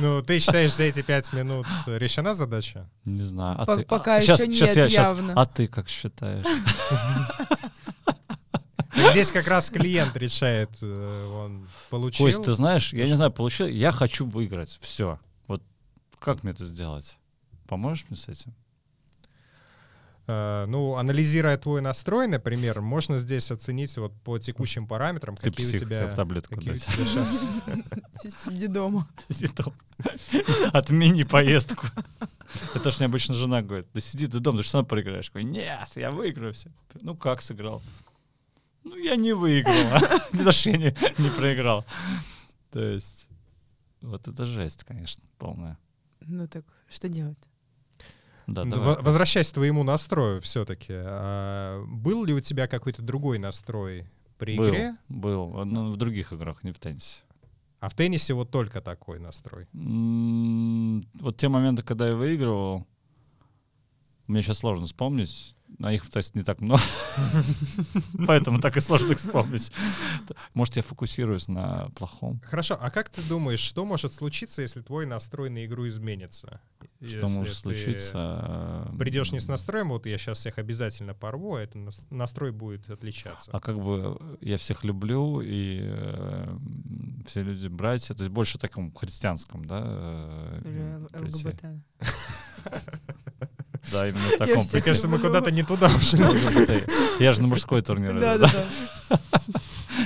Ну, 0.00 0.22
ты 0.22 0.38
считаешь, 0.38 0.74
за 0.74 0.84
эти 0.84 1.02
5 1.02 1.32
минут 1.32 1.66
решена 1.86 2.36
задача? 2.36 2.88
Не 3.04 3.24
знаю. 3.24 3.60
А 3.60 3.66
ты? 3.66 3.82
пока 3.82 4.16
а, 4.16 4.20
щас- 4.20 4.38
ещё 4.38 4.66
щас 4.66 4.76
нет, 4.76 4.90
я- 4.90 5.02
явно. 5.02 5.32
А 5.34 5.44
ты 5.44 5.66
как 5.66 5.88
считаешь? 5.88 6.46
Здесь 9.10 9.32
как 9.32 9.48
раз 9.48 9.70
клиент 9.70 10.16
решает, 10.16 10.70
э, 10.82 11.60
получил... 11.90 12.26
Кость, 12.26 12.44
ты 12.44 12.52
знаешь, 12.52 12.92
я 12.92 13.06
не 13.06 13.14
знаю, 13.14 13.32
получил, 13.32 13.66
я 13.66 13.90
хочу 13.90 14.26
выиграть, 14.26 14.78
все. 14.80 15.18
Вот 15.46 15.62
как 16.18 16.42
мне 16.42 16.52
это 16.52 16.64
сделать? 16.64 17.18
Поможешь 17.66 18.06
мне 18.08 18.16
с 18.16 18.28
этим? 18.28 18.54
Uh, 20.28 20.66
ну, 20.66 20.96
анализируя 20.96 21.56
твой 21.56 21.80
настрой, 21.80 22.26
например, 22.28 22.82
можно 22.82 23.16
здесь 23.16 23.50
оценить 23.50 23.96
вот 23.96 24.12
по 24.24 24.38
текущим 24.38 24.86
параметрам, 24.86 25.34
Ты 25.36 25.50
какие 25.50 25.66
псих, 25.66 25.80
у 25.80 25.84
тебя... 25.86 26.06
в 26.06 26.14
таблетку 26.14 26.54
какие 26.54 26.72
у 26.72 26.74
дать. 26.74 26.84
тебя 26.84 27.04
щас- 27.06 28.44
Сиди 28.44 28.66
дома. 28.66 29.08
Сиди 29.30 29.50
дома. 29.54 29.74
Отмени 30.74 31.22
поездку. 31.22 31.86
Это 32.74 32.90
ж 32.90 32.98
мне 32.98 33.06
обычно 33.06 33.34
жена 33.34 33.62
говорит, 33.62 33.88
да 33.94 34.02
сиди 34.02 34.26
ты 34.26 34.38
дома, 34.38 34.58
ты 34.58 34.64
же 34.64 34.68
сам 34.68 34.84
проиграешь. 34.84 35.30
Я 35.34 35.40
говорю, 35.40 35.48
нет, 35.48 35.88
я 35.96 36.10
выиграю 36.10 36.52
все. 36.52 36.68
Ну 37.00 37.16
как 37.16 37.40
сыграл? 37.40 37.80
Ну 38.84 38.96
я 38.96 39.16
не 39.16 39.32
выиграл. 39.32 40.52
что 40.52 40.70
я 40.70 40.76
не, 40.76 40.94
не 41.16 41.30
проиграл. 41.30 41.86
То 42.70 42.82
есть 42.82 43.30
вот 44.02 44.28
это 44.28 44.44
жесть, 44.44 44.84
конечно, 44.84 45.24
полная. 45.38 45.78
Ну 46.20 46.46
так, 46.46 46.66
что 46.86 47.08
делать? 47.08 47.47
Да, 48.48 48.64
давай. 48.64 48.96
во- 48.96 49.02
Возвращаясь 49.02 49.50
к 49.50 49.54
твоему 49.54 49.84
настрою 49.84 50.40
все-таки, 50.40 50.94
был 51.86 52.24
ли 52.24 52.32
у 52.34 52.40
тебя 52.40 52.66
какой-то 52.66 53.02
другой 53.02 53.38
настрой 53.38 54.08
при 54.38 54.56
был, 54.56 54.68
игре? 54.70 54.96
был. 55.08 55.64
Ну, 55.64 55.92
в 55.92 55.96
других 55.96 56.32
играх, 56.32 56.64
не 56.64 56.72
в 56.72 56.78
теннисе. 56.78 57.22
А 57.80 57.88
в 57.88 57.94
теннисе 57.94 58.34
вот 58.34 58.50
только 58.50 58.80
такой 58.80 59.20
настрой. 59.20 59.68
Вот 59.72 61.36
те 61.36 61.48
моменты, 61.48 61.82
когда 61.82 62.08
я 62.08 62.14
выигрывал, 62.16 62.86
мне 64.26 64.42
сейчас 64.42 64.58
сложно 64.58 64.86
вспомнить. 64.86 65.54
А 65.80 65.92
их, 65.92 66.10
то 66.10 66.16
есть, 66.16 66.34
не 66.34 66.42
так 66.42 66.60
много. 66.60 66.82
Поэтому 68.26 68.60
так 68.60 68.76
и 68.76 68.80
сложно 68.80 69.12
их 69.12 69.18
вспомнить. 69.18 69.72
Может, 70.52 70.76
я 70.76 70.82
фокусируюсь 70.82 71.46
на 71.46 71.90
плохом. 71.90 72.40
Хорошо, 72.44 72.76
а 72.80 72.90
как 72.90 73.10
ты 73.10 73.22
думаешь, 73.22 73.60
что 73.60 73.84
может 73.84 74.12
случиться, 74.12 74.62
если 74.62 74.80
твой 74.80 75.06
настрой 75.06 75.50
на 75.50 75.64
игру 75.66 75.86
изменится? 75.86 76.60
Что 77.00 77.16
Если 77.16 77.38
может 77.38 77.54
ты 77.54 77.60
случиться? 77.60 78.92
Придешь 78.98 79.30
не 79.30 79.38
с 79.38 79.46
настроем, 79.46 79.90
вот 79.90 80.06
я 80.06 80.18
сейчас 80.18 80.38
всех 80.38 80.58
обязательно 80.58 81.14
порву, 81.14 81.54
а 81.54 81.60
этот 81.60 81.76
нас- 81.76 82.00
настрой 82.10 82.50
будет 82.50 82.90
отличаться. 82.90 83.50
А 83.52 83.60
как 83.60 83.78
бы 83.78 84.18
я 84.40 84.56
всех 84.56 84.82
люблю, 84.82 85.40
и 85.40 85.78
э, 85.82 86.56
все 87.26 87.42
люди 87.42 87.68
братья, 87.68 88.14
то 88.14 88.24
есть 88.24 88.32
больше 88.32 88.58
таком 88.58 88.92
христианском, 88.92 89.64
да? 89.64 89.82
э. 90.64 91.06
ЛГБТ. 91.14 91.64
Да, 93.92 94.08
именно 94.08 94.28
в 94.28 94.38
таком 94.38 94.64
Мне 94.72 94.82
кажется, 94.82 95.08
мы 95.08 95.18
куда-то 95.18 95.50
не 95.50 95.62
туда 95.62 95.88
ушли. 95.94 96.20
Я 97.18 97.32
же 97.32 97.42
на 97.42 97.48
мужской 97.48 97.82
турнир. 97.82 98.18
Да, 98.18 98.38
да? 98.38 98.50
да. 99.08 99.20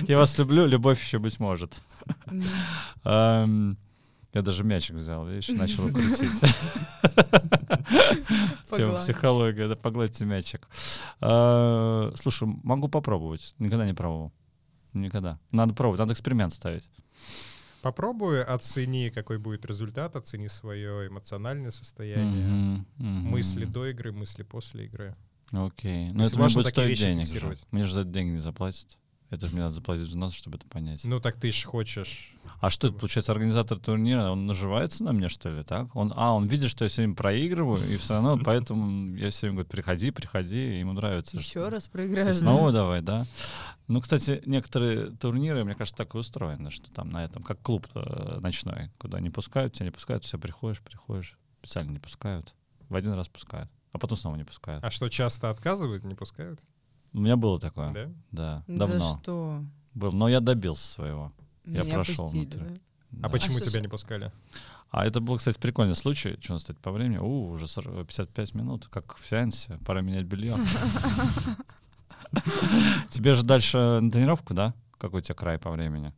Я 0.08 0.18
вас 0.18 0.36
люблю, 0.38 0.66
любовь 0.66 1.02
еще 1.02 1.18
быть 1.18 1.38
может. 1.40 1.80
Ам, 3.04 3.76
Я 4.32 4.42
даже 4.42 4.64
мячик 4.64 4.96
взял, 4.96 5.26
видишь, 5.26 5.48
начал 5.56 5.88
крутить. 5.88 6.30
Тема 8.74 9.00
психология, 9.00 9.68
да, 9.68 9.76
погладьте 9.76 10.24
мячик. 10.24 10.68
А, 11.20 12.12
Слушай, 12.16 12.48
могу 12.62 12.88
попробовать. 12.88 13.54
Никогда 13.58 13.84
не 13.86 13.94
пробовал. 13.94 14.32
Никогда. 14.94 15.38
Надо 15.50 15.74
пробовать, 15.74 16.00
надо 16.00 16.12
эксперимент 16.14 16.52
ставить. 16.52 16.88
Попробуй, 17.82 18.42
оцени, 18.42 19.10
какой 19.10 19.38
будет 19.38 19.66
результат, 19.66 20.14
оцени 20.14 20.48
свое 20.48 21.08
эмоциональное 21.08 21.72
состояние, 21.72 22.46
Мгм, 22.46 22.86
мгм. 22.96 23.28
мысли 23.28 23.64
до 23.64 23.86
игры, 23.88 24.12
мысли 24.12 24.44
после 24.44 24.86
игры. 24.86 25.16
Окей. 25.50 26.10
Но 26.12 26.22
есть 26.22 26.34
это 26.34 26.48
такие 26.48 26.70
стоить 26.70 26.98
денег 26.98 27.26
же. 27.26 27.56
Мне 27.72 27.84
же 27.84 27.92
за 27.92 28.00
это 28.02 28.10
деньги 28.10 28.32
не 28.32 28.38
заплатят. 28.38 28.98
Это 29.30 29.46
же 29.46 29.52
мне 29.54 29.62
надо 29.62 29.74
заплатить 29.74 30.08
взнос, 30.08 30.34
чтобы 30.34 30.58
это 30.58 30.66
понять. 30.66 31.02
Ну 31.04 31.18
так 31.18 31.38
ты 31.38 31.50
же 31.50 31.66
хочешь... 31.66 32.36
А 32.62 32.70
что 32.70 32.86
это, 32.86 32.96
получается, 32.96 33.32
организатор 33.32 33.76
турнира, 33.76 34.30
он 34.30 34.46
наживается 34.46 35.02
на 35.02 35.12
мне, 35.12 35.28
что 35.28 35.48
ли, 35.50 35.64
так? 35.64 35.94
Он, 35.96 36.12
а, 36.14 36.32
он 36.32 36.46
видит, 36.46 36.70
что 36.70 36.84
я 36.84 36.88
все 36.88 37.02
время 37.02 37.16
проигрываю, 37.16 37.84
и 37.92 37.96
все 37.96 38.14
равно 38.14 38.38
поэтому 38.38 39.16
я 39.16 39.30
все 39.30 39.46
время 39.48 39.54
говорю, 39.56 39.68
приходи, 39.68 40.10
приходи, 40.12 40.78
ему 40.78 40.92
нравится. 40.92 41.36
Еще 41.36 41.68
раз 41.68 41.88
И 41.88 41.90
проиграешь. 41.90 42.36
да? 42.36 42.40
снова 42.40 42.70
давай, 42.70 43.02
да. 43.02 43.24
Ну, 43.88 44.00
кстати, 44.00 44.42
некоторые 44.46 45.06
турниры, 45.10 45.64
мне 45.64 45.74
кажется, 45.74 45.96
так 46.04 46.14
и 46.14 46.18
устроены, 46.18 46.70
что 46.70 46.88
там 46.92 47.10
на 47.10 47.24
этом, 47.24 47.42
как 47.42 47.60
клуб 47.62 47.88
э, 47.96 48.38
ночной, 48.40 48.92
куда 48.98 49.18
не 49.18 49.30
пускают, 49.30 49.72
тебя 49.72 49.86
не 49.86 49.90
пускают, 49.92 50.24
все 50.24 50.38
приходишь, 50.38 50.80
приходишь, 50.82 51.36
специально 51.58 51.90
не 51.90 51.98
пускают. 51.98 52.54
В 52.88 52.94
один 52.94 53.14
раз 53.14 53.26
пускают, 53.26 53.72
а 53.90 53.98
потом 53.98 54.16
снова 54.16 54.36
не 54.36 54.44
пускают. 54.44 54.84
А 54.84 54.90
что, 54.90 55.08
часто 55.08 55.50
отказывают, 55.50 56.04
не 56.04 56.14
пускают? 56.14 56.62
У 57.12 57.18
меня 57.22 57.34
было 57.36 57.58
такое, 57.58 57.90
Да? 57.92 58.10
да, 58.30 58.64
За 58.68 58.78
давно. 58.86 59.18
что? 59.20 59.64
Был, 59.94 60.12
но 60.12 60.28
я 60.28 60.38
добился 60.38 60.86
своего. 60.86 61.32
Я 61.64 61.82
Меня 61.84 61.94
прошел 61.94 62.24
пустили, 62.24 62.42
внутрь. 62.44 62.58
да? 62.58 62.74
Да. 63.12 63.26
А 63.26 63.30
почему 63.30 63.58
что 63.58 63.68
тебя 63.70 63.80
ж- 63.80 63.82
не 63.82 63.88
пускали? 63.88 64.32
А 64.90 65.06
это 65.06 65.20
был, 65.20 65.36
кстати, 65.38 65.58
прикольный 65.58 65.94
случай. 65.94 66.36
Что 66.40 66.52
у 66.52 66.54
нас, 66.54 66.62
кстати, 66.62 66.78
по 66.78 66.90
времени? 66.92 67.18
У, 67.18 67.48
уже 67.50 67.66
40 67.66 68.06
55 68.06 68.54
минут, 68.54 68.88
как 68.88 69.16
в 69.16 69.26
сеансе. 69.26 69.78
Пора 69.86 70.00
менять 70.02 70.24
белье. 70.26 70.56
Тебе 73.10 73.34
же 73.34 73.42
дальше 73.42 73.78
на 74.00 74.10
тренировку, 74.10 74.54
да? 74.54 74.74
Какой 74.98 75.18
у 75.20 75.22
тебя 75.22 75.34
край 75.34 75.58
по 75.58 75.70
времени? 75.70 76.12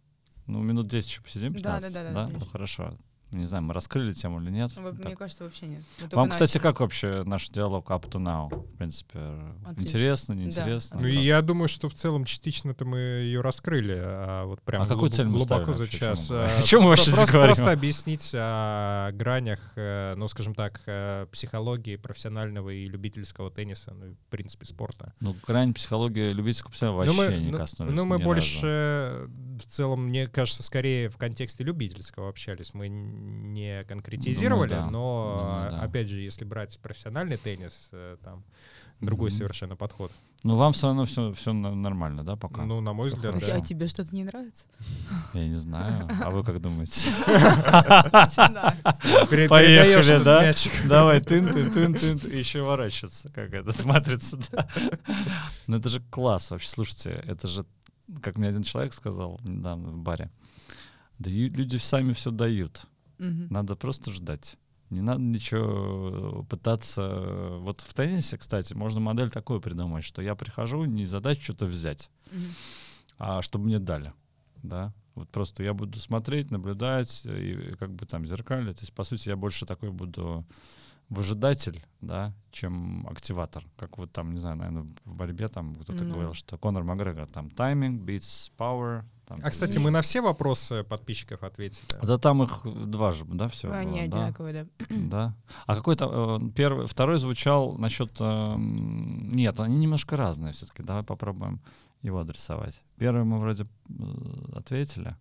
Ну, 0.46 0.60
минут 0.62 0.88
10 0.88 1.08
еще 1.08 1.22
посидим, 1.22 1.52
Да, 1.54 1.58
15? 1.80 1.94
да, 1.94 2.02
да, 2.02 2.12
да, 2.12 2.22
Ну, 2.22 2.28
конечно. 2.28 2.50
хорошо. 2.50 2.94
Не 3.38 3.46
знаю, 3.46 3.64
мы 3.64 3.74
раскрыли 3.74 4.12
тему 4.12 4.40
или 4.40 4.50
нет. 4.50 4.70
Ну, 4.76 4.90
Так. 4.92 5.04
Мне 5.04 5.16
кажется, 5.16 5.44
вообще 5.44 5.66
нет. 5.66 5.82
Вам, 6.12 6.28
кстати, 6.30 6.56
начали. 6.56 6.62
как 6.62 6.80
вообще 6.80 7.22
наш 7.24 7.48
диалог 7.48 7.90
up 7.90 8.08
to 8.10 8.20
now? 8.20 8.48
В 8.54 8.76
принципе, 8.76 9.18
Отлично. 9.64 9.82
интересно, 9.96 10.34
Да. 10.34 10.40
неинтересно? 10.40 11.00
Ну, 11.00 11.06
и 11.06 11.14
Как? 11.16 11.22
я 11.24 11.42
думаю, 11.42 11.68
что 11.68 11.88
в 11.88 11.94
целом 11.94 12.24
частично-то 12.24 12.84
мы 12.84 12.98
ее 12.98 13.40
раскрыли, 13.40 13.96
а 13.98 14.44
вот 14.46 14.62
прям 14.62 14.82
А 14.82 14.86
какую 14.86 15.10
цель 15.10 15.26
мы 15.26 15.38
глубоко 15.38 15.74
за 15.74 15.84
вообще? 15.84 15.98
час. 15.98 16.26
Чем 16.28 16.34
мы 16.34 16.36
говорим? 16.38 16.56
А, 16.56 16.58
О 16.58 16.62
чем 16.62 16.82
мы 16.82 16.88
вообще 16.88 17.04
просто, 17.04 17.20
здесь 17.22 17.32
говорим? 17.32 17.54
Просто 17.56 17.72
объяснить 17.72 18.32
о 18.34 19.10
гранях, 19.12 19.60
э, 19.76 20.14
ну, 20.16 20.28
скажем 20.28 20.54
так, 20.54 20.80
э, 20.86 21.26
психологии 21.32 21.96
профессионального 21.96 22.70
и 22.70 22.86
любительского 22.88 23.50
тенниса, 23.50 23.92
ну, 23.94 24.12
в 24.14 24.30
принципе, 24.30 24.66
спорта. 24.66 25.12
Ну, 25.20 25.34
грань 25.46 25.74
психологии 25.74 26.32
любительского 26.32 26.72
писания 26.72 26.92
Ну, 26.92 26.98
вообще 27.14 27.30
мы, 27.30 27.36
не 27.44 27.50
ну, 27.50 27.58
коснулись. 27.58 27.94
ну, 27.94 28.04
мы 28.04 28.18
больше 28.18 29.28
в 29.58 29.66
целом, 29.66 30.08
мне 30.08 30.26
кажется, 30.26 30.62
скорее 30.62 31.08
в 31.08 31.16
контексте 31.16 31.64
любительского 31.64 32.28
общались. 32.28 32.74
Мы 32.74 32.88
не 33.24 33.84
конкретизировали, 33.84 34.68
Думаю, 34.70 34.84
да. 34.86 34.90
но, 34.90 35.38
Думаю, 35.42 35.70
да. 35.70 35.80
опять 35.82 36.08
же, 36.08 36.20
если 36.20 36.44
брать 36.44 36.78
профессиональный 36.80 37.36
теннис, 37.36 37.88
э, 37.92 38.16
там 38.22 38.44
другой 39.00 39.30
Мгм. 39.30 39.38
совершенно 39.38 39.76
подход. 39.76 40.12
Ну, 40.44 40.56
вам 40.56 40.72
все 40.74 40.88
равно 40.88 41.06
все, 41.06 41.32
все 41.32 41.54
нормально, 41.54 42.22
да, 42.22 42.36
пока? 42.36 42.64
Ну, 42.64 42.82
на 42.82 42.92
мой 42.92 43.08
Всё 43.08 43.16
взгляд, 43.16 43.36
А 43.36 43.40
хорошо. 43.40 43.58
да. 43.60 43.64
тебе 43.64 43.88
что-то 43.88 44.14
не 44.14 44.24
нравится? 44.24 44.66
Я 45.32 45.48
не 45.48 45.54
знаю. 45.54 46.06
А 46.22 46.30
вы 46.30 46.44
как 46.44 46.60
думаете? 46.60 47.08
Поехали, 49.48 50.22
да? 50.22 50.52
Давай, 50.88 51.20
тын, 51.20 51.48
тын, 51.52 51.70
тын, 51.72 51.94
тын, 51.94 52.18
еще 52.30 52.62
ворачиваться, 52.62 53.28
как 53.30 53.52
этот 53.54 53.84
матрица, 53.84 54.38
да. 54.52 54.68
Ну 55.66 55.76
это 55.78 55.88
же 55.88 56.00
класс 56.10 56.50
вообще, 56.50 56.68
слушайте, 56.68 57.10
это 57.26 57.48
же, 57.48 57.64
как 58.22 58.36
мне 58.36 58.48
один 58.48 58.62
человек 58.62 58.92
сказал 58.94 59.40
недавно 59.44 59.90
в 59.92 59.98
баре, 59.98 60.30
да 61.18 61.30
люди 61.30 61.76
сами 61.78 62.12
все 62.12 62.30
дают, 62.30 62.82
Мгм. 63.18 63.46
надо 63.50 63.76
просто 63.76 64.10
ждать. 64.12 64.56
Не 64.90 65.00
надо 65.00 65.20
ничего 65.22 66.44
пытаться. 66.48 67.56
Вот 67.60 67.80
в 67.80 67.94
теннисе, 67.94 68.36
кстати, 68.38 68.74
можно 68.74 69.00
модель 69.00 69.30
такую 69.30 69.60
придумать, 69.60 70.04
что 70.04 70.22
я 70.22 70.34
прихожу 70.34 70.84
не 70.84 71.04
задача 71.04 71.42
что-то 71.42 71.66
взять, 71.66 72.10
Мгм. 72.30 72.44
а 73.18 73.42
чтобы 73.42 73.64
мне 73.66 73.78
дали, 73.78 74.12
да. 74.62 74.92
Вот 75.14 75.28
просто 75.30 75.62
я 75.62 75.74
буду 75.74 75.98
смотреть, 76.00 76.50
наблюдать 76.50 77.24
и 77.24 77.74
как 77.78 77.92
бы 77.94 78.04
там 78.04 78.26
зеркали. 78.26 78.72
То 78.72 78.80
есть, 78.80 78.92
по 78.92 79.04
сути, 79.04 79.28
я 79.28 79.36
больше 79.36 79.64
такой 79.64 79.90
буду 79.90 80.44
выжидатель, 81.08 81.82
да, 82.00 82.32
чем 82.50 83.06
активатор. 83.08 83.64
Как 83.76 83.98
вот 83.98 84.12
там, 84.12 84.32
не 84.32 84.40
знаю, 84.40 84.56
наверное, 84.56 84.86
в 85.04 85.14
борьбе 85.14 85.48
там 85.48 85.74
кто-то 85.76 86.04
Ну. 86.04 86.12
говорил, 86.14 86.34
что 86.34 86.56
Конор 86.58 86.82
Макгрегор 86.84 87.26
там 87.26 87.50
тайминг, 87.50 88.02
beats 88.02 88.50
power. 88.58 89.04
там, 89.26 89.38
А, 89.42 89.50
кстати, 89.50 89.76
и- 89.76 89.78
мы 89.80 89.90
на 89.90 90.02
все 90.02 90.20
вопросы 90.20 90.82
подписчиков 90.84 91.42
ответили. 91.42 91.86
Да 92.02 92.18
там 92.18 92.42
их 92.42 92.60
два 92.64 93.10
же, 93.12 93.24
да, 93.24 93.48
все 93.48 93.70
Они 93.72 94.00
одинаковые, 94.00 94.64
да. 94.78 94.86
Да. 95.10 95.34
А 95.66 95.76
какой-то 95.76 96.38
э, 96.42 96.50
первый, 96.54 96.86
второй 96.86 97.18
звучал 97.18 97.72
насчет... 97.78 98.10
эм, 98.20 99.28
нет, 99.30 99.58
они 99.60 99.78
немножко 99.78 100.16
разные 100.16 100.52
все-таки. 100.52 100.82
Давай 100.82 101.02
попробуем 101.04 101.60
его 102.02 102.18
адресовать. 102.20 102.82
Первый 102.98 103.24
мы 103.24 103.38
вроде 103.40 103.64
э, 103.64 103.66
ответили. 104.56 105.16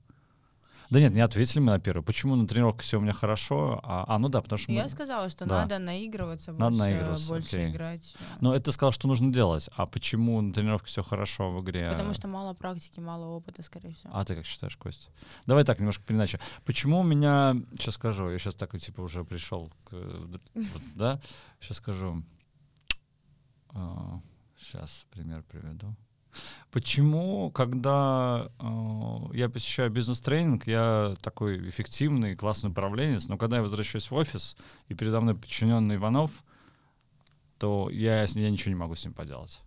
Да 0.94 1.00
нет, 1.00 1.12
не 1.12 1.22
ответили 1.22 1.60
мы 1.60 1.72
на 1.72 1.80
первый. 1.80 2.04
Почему 2.04 2.36
на 2.36 2.48
тренировке 2.48 2.84
все 2.84 3.00
у 3.00 3.02
меня 3.02 3.14
хорошо? 3.14 3.80
А, 3.82 4.06
а, 4.08 4.20
ну 4.20 4.30
да, 4.30 4.44
потому 4.44 4.60
что 4.60 4.72
мы... 4.72 4.78
Я 4.78 4.88
сказала, 4.88 5.28
что 5.28 5.46
Да. 5.46 5.62
надо 5.62 5.80
наигрываться, 5.80 6.52
Надо 6.52 6.66
больше, 6.66 6.80
наигрываться, 6.80 7.28
больше 7.30 7.56
окей. 7.56 7.72
играть. 7.72 8.16
э, 8.20 8.24
Ну, 8.42 8.54
это 8.54 8.66
ты 8.66 8.72
сказал, 8.74 8.92
что 8.92 9.08
нужно 9.08 9.34
делать. 9.34 9.72
А 9.76 9.88
почему 9.88 10.40
на 10.40 10.54
тренировке 10.54 10.86
все 10.90 11.02
хорошо 11.02 11.52
в 11.52 11.64
игре? 11.64 11.90
Потому 11.90 12.14
что 12.14 12.28
мало 12.28 12.54
практики, 12.54 13.00
мало 13.00 13.26
опыта, 13.26 13.64
скорее 13.64 13.96
всего. 13.96 14.14
А 14.16 14.24
ты 14.24 14.36
как 14.36 14.46
считаешь, 14.46 14.78
Костя? 14.78 15.10
Давай 15.48 15.64
так, 15.64 15.80
немножко 15.80 16.04
переначе. 16.04 16.40
Почему 16.64 17.00
у 17.00 17.04
меня... 17.04 17.56
Сейчас 17.72 17.96
скажу, 17.96 18.30
я 18.30 18.38
сейчас 18.38 18.54
такой, 18.54 18.80
типа, 18.80 19.02
уже 19.02 19.24
пришел, 19.24 19.72
к, 19.86 19.94
вот, 19.94 20.82
да? 20.94 21.20
Сейчас 21.60 21.78
скажу. 21.78 22.24
сейчас 24.60 25.08
пример 25.10 25.42
приведу. 25.42 25.96
Почему, 26.72 27.52
когда 27.52 28.50
э, 28.60 28.66
я 29.34 29.50
посещаю 29.50 29.92
бизнес-тренинг, 29.92 30.68
я 30.68 31.14
такой 31.22 31.70
эффективный, 31.70 32.36
классный 32.36 32.72
управленец, 32.72 33.28
но 33.28 33.38
когда 33.38 33.58
я 33.58 33.62
возвращаюсь 33.62 34.10
в 34.10 34.16
офис, 34.16 34.58
и 34.88 34.94
передо 34.94 35.22
мной 35.22 35.36
подчиненный 35.36 35.96
Иванов, 35.96 36.32
то 37.60 37.90
я, 37.92 38.24
я 38.24 38.50
ничего 38.50 38.70
не 38.70 38.80
могу 38.80 38.96
с 38.96 39.06
ним 39.06 39.14
поделать. 39.14 39.62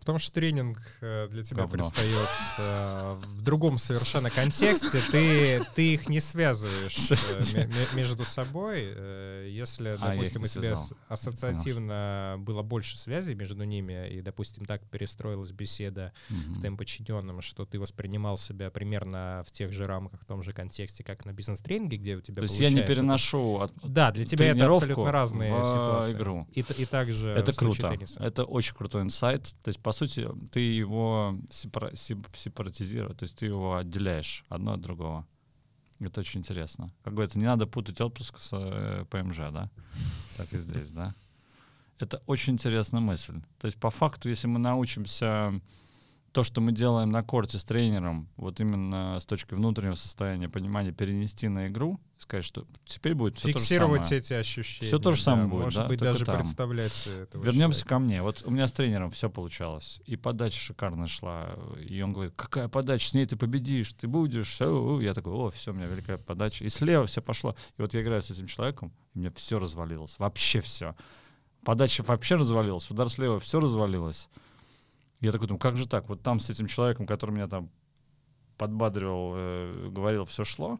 Потому 0.00 0.18
что 0.18 0.32
тренинг 0.32 0.78
э, 1.02 1.28
для 1.30 1.44
тебя 1.44 1.64
Говно. 1.64 1.84
предстает 1.84 2.28
э, 2.58 3.16
в 3.22 3.42
другом 3.42 3.78
совершенно 3.78 4.30
контексте. 4.30 5.00
Ты, 5.10 5.62
ты 5.74 5.94
их 5.94 6.08
не 6.08 6.20
связываешь 6.20 7.10
э, 7.54 7.68
между 7.94 8.24
собой. 8.24 9.50
Если, 9.50 9.96
а, 10.00 10.12
допустим, 10.12 10.42
у 10.42 10.46
тебя 10.46 10.76
ассоциативно 11.08 12.36
было 12.38 12.62
больше 12.62 12.96
связей 12.96 13.34
между 13.34 13.64
ними, 13.64 14.08
и, 14.08 14.22
допустим, 14.22 14.64
так 14.64 14.82
перестроилась 14.88 15.52
беседа 15.52 16.12
с 16.54 16.58
твоим 16.58 16.76
подчиненным, 16.76 17.42
что 17.42 17.66
ты 17.66 17.78
воспринимал 17.78 18.38
себя 18.38 18.70
примерно 18.70 19.42
в 19.46 19.52
тех 19.52 19.70
же 19.72 19.84
рамках, 19.84 20.22
в 20.22 20.24
том 20.24 20.42
же 20.42 20.52
контексте, 20.52 21.04
как 21.04 21.26
на 21.26 21.32
бизнес-тренинге, 21.32 21.96
где 21.98 22.16
у 22.16 22.20
тебя 22.20 22.36
То 22.36 22.42
есть 22.42 22.58
я 22.58 22.70
не 22.70 22.82
переношу 22.82 23.68
Да, 23.82 24.12
для 24.12 24.24
тебя 24.24 24.46
это 24.46 24.66
абсолютно 24.66 25.12
разные 25.12 25.62
ситуации. 25.62 26.16
игру. 26.16 26.46
И, 26.52 26.60
и 26.60 26.84
также 26.86 27.30
это 27.30 27.52
круто. 27.52 27.96
Это 28.16 28.44
очень 28.44 28.74
крутой 28.74 29.02
инсайт. 29.02 29.54
То 29.62 29.68
есть, 29.68 29.80
по 29.90 29.92
сути, 29.92 30.28
ты 30.52 30.60
его 30.60 31.36
сепара- 31.50 31.92
сепаратизируешь, 31.96 33.16
то 33.16 33.24
есть 33.24 33.34
ты 33.34 33.46
его 33.46 33.74
отделяешь 33.74 34.44
одно 34.48 34.74
от 34.74 34.80
другого. 34.80 35.26
Это 35.98 36.20
очень 36.20 36.38
интересно. 36.40 36.92
Как 37.02 37.12
говорится, 37.12 37.40
не 37.40 37.44
надо 37.44 37.66
путать 37.66 38.00
отпуск 38.00 38.38
с 38.38 38.50
э, 38.52 39.04
ПМЖ, 39.10 39.38
да? 39.50 39.68
Так 40.36 40.52
и 40.52 40.58
здесь, 40.58 40.92
да? 40.92 41.16
Это 41.98 42.22
очень 42.26 42.52
интересная 42.52 43.00
мысль. 43.00 43.40
То 43.58 43.66
есть 43.66 43.80
по 43.80 43.90
факту, 43.90 44.28
если 44.28 44.46
мы 44.46 44.60
научимся 44.60 45.60
то, 46.32 46.42
что 46.42 46.60
мы 46.60 46.72
делаем 46.72 47.10
на 47.10 47.22
корте 47.22 47.58
с 47.58 47.64
тренером, 47.64 48.28
вот 48.36 48.60
именно 48.60 49.18
с 49.18 49.26
точки 49.26 49.54
внутреннего 49.54 49.96
состояния, 49.96 50.48
понимания, 50.48 50.92
перенести 50.92 51.48
на 51.48 51.66
игру, 51.68 51.98
сказать, 52.18 52.44
что 52.44 52.66
теперь 52.84 53.14
будет 53.14 53.38
все 53.38 53.48
Фиксировать 53.48 54.02
то 54.02 54.04
же 54.04 54.08
самое. 54.08 54.20
эти 54.20 54.32
ощущения. 54.34 54.86
Все 54.86 54.98
то 54.98 55.12
же 55.12 55.22
самое 55.22 55.46
да, 55.46 55.50
будет, 55.50 55.64
Может 55.64 55.82
да, 55.82 55.88
быть, 55.88 55.98
даже 55.98 56.24
там. 56.24 56.38
представлять 56.38 57.06
Вернемся 57.32 57.80
человека. 57.80 57.88
ко 57.88 57.98
мне. 57.98 58.22
Вот 58.22 58.42
у 58.46 58.50
меня 58.50 58.68
с 58.68 58.72
тренером 58.72 59.10
все 59.10 59.28
получалось. 59.28 60.00
И 60.06 60.16
подача 60.16 60.60
шикарно 60.60 61.08
шла. 61.08 61.50
И 61.80 62.00
он 62.00 62.12
говорит, 62.12 62.34
какая 62.36 62.68
подача, 62.68 63.08
с 63.08 63.14
ней 63.14 63.26
ты 63.26 63.36
победишь, 63.36 63.92
ты 63.94 64.06
будешь. 64.06 64.60
Я 64.60 65.14
такой, 65.14 65.32
о, 65.32 65.50
все, 65.50 65.72
у 65.72 65.74
меня 65.74 65.86
великая 65.86 66.18
подача. 66.18 66.64
И 66.64 66.68
слева 66.68 67.06
все 67.06 67.22
пошло. 67.22 67.56
И 67.76 67.82
вот 67.82 67.94
я 67.94 68.02
играю 68.02 68.22
с 68.22 68.30
этим 68.30 68.46
человеком, 68.46 68.92
и 69.14 69.18
меня 69.18 69.32
все 69.34 69.58
развалилось. 69.58 70.16
Вообще 70.18 70.60
все. 70.60 70.94
Подача 71.64 72.02
вообще 72.02 72.36
развалилась, 72.36 72.88
удар 72.90 73.10
слева 73.10 73.40
все 73.40 73.58
развалилось. 73.60 74.28
Я 75.20 75.32
такой 75.32 75.48
думаю, 75.48 75.60
как 75.60 75.76
же 75.76 75.86
так? 75.86 76.08
Вот 76.08 76.22
там 76.22 76.40
с 76.40 76.48
этим 76.50 76.66
человеком, 76.66 77.06
который 77.06 77.32
меня 77.32 77.46
там 77.46 77.70
подбадривал, 78.56 79.32
э, 79.34 79.88
говорил, 79.90 80.24
все 80.24 80.44
шло, 80.44 80.78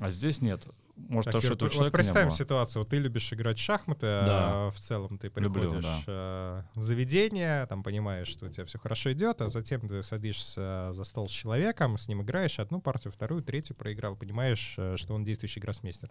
а 0.00 0.10
здесь 0.10 0.40
нет. 0.40 0.66
Может, 0.96 1.24
так, 1.30 1.34
то, 1.34 1.40
что 1.40 1.54
этого 1.54 1.84
вот 1.84 1.92
представим 1.92 2.30
ситуацию. 2.30 2.82
Вот 2.82 2.88
ты 2.88 2.98
любишь 2.98 3.30
играть 3.32 3.58
в 3.58 3.60
шахматы, 3.60 4.06
да. 4.06 4.66
а 4.66 4.70
в 4.70 4.80
целом 4.80 5.18
ты 5.18 5.28
приходишь 5.28 5.62
Люблю, 5.62 5.82
да. 5.82 6.02
Э, 6.06 6.62
в 6.74 6.82
заведение, 6.82 7.66
там 7.66 7.82
понимаешь, 7.82 8.28
что 8.28 8.46
у 8.46 8.48
тебя 8.48 8.64
все 8.64 8.78
хорошо 8.78 9.12
идет, 9.12 9.42
а 9.42 9.50
затем 9.50 9.86
ты 9.88 10.02
садишься 10.02 10.92
за 10.92 11.04
стол 11.04 11.28
с 11.28 11.30
человеком, 11.30 11.98
с 11.98 12.08
ним 12.08 12.22
играешь 12.22 12.58
одну 12.58 12.80
партию, 12.80 13.12
вторую, 13.12 13.42
третью 13.42 13.76
проиграл, 13.76 14.16
понимаешь, 14.16 14.74
э, 14.78 14.96
что 14.96 15.14
он 15.14 15.22
действующий 15.22 15.60
гроссмейстер. 15.60 16.10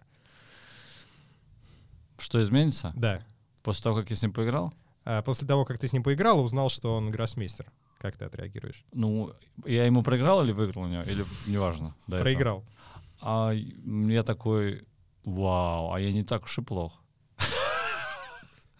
Что 2.18 2.40
изменится? 2.42 2.92
Да. 2.94 3.22
После 3.62 3.82
того, 3.82 3.96
как 3.96 4.10
я 4.10 4.16
с 4.16 4.22
ним 4.22 4.32
поиграл? 4.32 4.72
А 5.06 5.22
после 5.22 5.46
того, 5.46 5.64
как 5.64 5.78
ты 5.78 5.86
с 5.86 5.92
ним 5.92 6.02
поиграл, 6.02 6.42
узнал, 6.42 6.68
что 6.68 6.96
он 6.96 7.12
гроссмейстер. 7.12 7.70
Как 7.98 8.16
ты 8.16 8.24
отреагируешь? 8.24 8.84
Ну, 8.92 9.32
я 9.64 9.86
ему 9.86 10.02
проиграл 10.02 10.44
или 10.44 10.50
выиграл 10.50 10.82
у 10.82 10.88
него, 10.88 11.02
или 11.02 11.24
неважно. 11.46 11.94
Проиграл. 12.06 12.58
Этого. 12.58 12.72
А 13.20 13.52
я 13.52 14.22
такой, 14.24 14.84
вау, 15.24 15.92
а 15.92 16.00
я 16.00 16.12
не 16.12 16.24
так 16.24 16.44
уж 16.44 16.58
и 16.58 16.62
плох. 16.62 17.02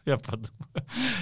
Я 0.05 0.19
подумал. 0.19 0.51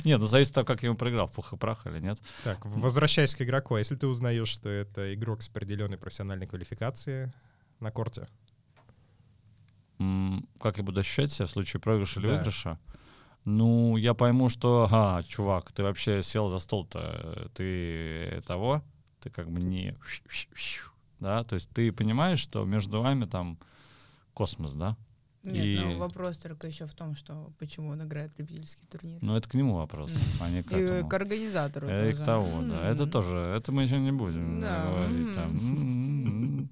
Нет, 0.05 0.21
ну 0.21 0.27
зависит 0.27 0.51
от 0.51 0.55
того, 0.55 0.67
как 0.67 0.83
я 0.83 0.89
ему 0.89 0.97
проиграл, 0.97 1.29
пух 1.29 1.53
и 1.53 1.57
прах 1.57 1.87
или 1.87 2.01
нет. 2.01 2.21
Так, 2.43 2.65
возвращаясь 2.65 3.35
к 3.35 3.43
игроку, 3.43 3.75
а 3.75 3.79
если 3.79 3.97
ты 3.97 4.07
узнаешь, 4.07 4.49
что 4.49 4.69
это 4.71 5.15
игрок 5.15 5.43
с 5.43 5.49
определенной 5.49 5.99
профессиональной 5.99 6.47
квалификацией 6.47 7.33
на 7.79 7.91
корте? 7.91 8.27
Как 10.59 10.79
я 10.79 10.83
буду 10.83 11.01
ощущать 11.01 11.31
себя 11.31 11.47
в 11.47 11.51
случае 11.51 11.81
проигрыша 11.81 12.21
или 12.21 12.27
выигрыша? 12.29 12.79
Ну, 13.45 13.97
я 13.97 14.15
пойму, 14.15 14.49
что, 14.49 14.89
ага, 14.91 15.23
чувак, 15.23 15.71
ты 15.73 15.83
вообще 15.83 16.23
сел 16.23 16.49
за 16.49 16.59
стол-то, 16.59 17.51
ты 17.55 18.43
того, 18.47 18.83
ты 19.21 19.31
как 19.31 19.51
бы 19.51 19.61
не... 19.61 19.97
Да, 21.21 21.45
то 21.45 21.55
есть 21.55 21.71
ты 21.71 21.93
понимаешь, 21.93 22.39
что 22.39 22.65
между 22.65 23.03
вами 23.03 23.27
там 23.27 23.59
космос, 24.33 24.73
да? 24.73 24.97
Нет, 25.47 25.65
и... 25.65 25.79
ну 25.79 25.99
вопрос 25.99 26.39
только 26.39 26.67
еще 26.67 26.87
в 26.87 26.95
том, 26.95 27.15
что 27.15 27.53
почему 27.59 27.91
он 27.91 28.03
играет 28.03 28.39
любительский 28.39 28.87
турнир. 28.87 29.19
Ну, 29.21 29.37
это 29.37 29.49
к 29.49 29.55
нему 29.55 29.75
вопрос, 29.75 30.11
а 30.41 30.49
не 30.49 30.63
к 30.63 30.73
этому. 30.73 31.07
И 31.07 31.11
к 31.11 31.15
организатору 31.15 31.89
И 31.89 32.13
к 32.13 32.25
того, 32.25 32.63
да. 32.63 32.89
Это 32.89 33.07
тоже, 33.07 33.37
это 33.37 33.73
мы 33.73 33.83
еще 33.83 33.99
не 33.99 34.13
будем 34.13 34.61
говорить. 34.61 35.35
Там. 35.35 36.69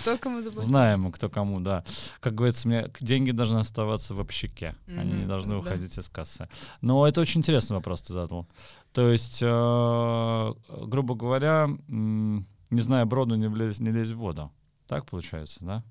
Кто 0.00 0.18
кому 0.18 0.40
заплатил? 0.40 0.68
Знаем, 0.68 1.12
кто 1.12 1.28
кому, 1.28 1.60
да. 1.60 1.84
Как 2.20 2.34
говорится, 2.34 2.68
мне 2.68 2.90
деньги 3.00 3.32
должны 3.32 3.58
оставаться 3.58 4.14
в 4.14 4.20
общаке. 4.20 4.76
Они 4.86 5.12
не 5.12 5.26
должны 5.26 5.56
уходить 5.56 5.96
из 5.98 6.08
кассы. 6.08 6.48
Но 6.80 7.06
это 7.06 7.20
очень 7.20 7.40
интересный 7.40 7.74
вопрос 7.74 8.02
ты 8.02 8.12
задал. 8.12 8.46
То 8.92 9.08
есть, 9.10 9.38
э, 9.40 10.54
грубо 10.86 11.14
говоря, 11.14 11.68
не 11.88 12.80
знаю, 12.80 13.06
броду 13.06 13.36
не 13.36 13.46
лезь 13.48 14.10
в 14.10 14.16
воду. 14.16 14.50
Так 14.86 15.06
получается, 15.06 15.64
да? 15.64 15.84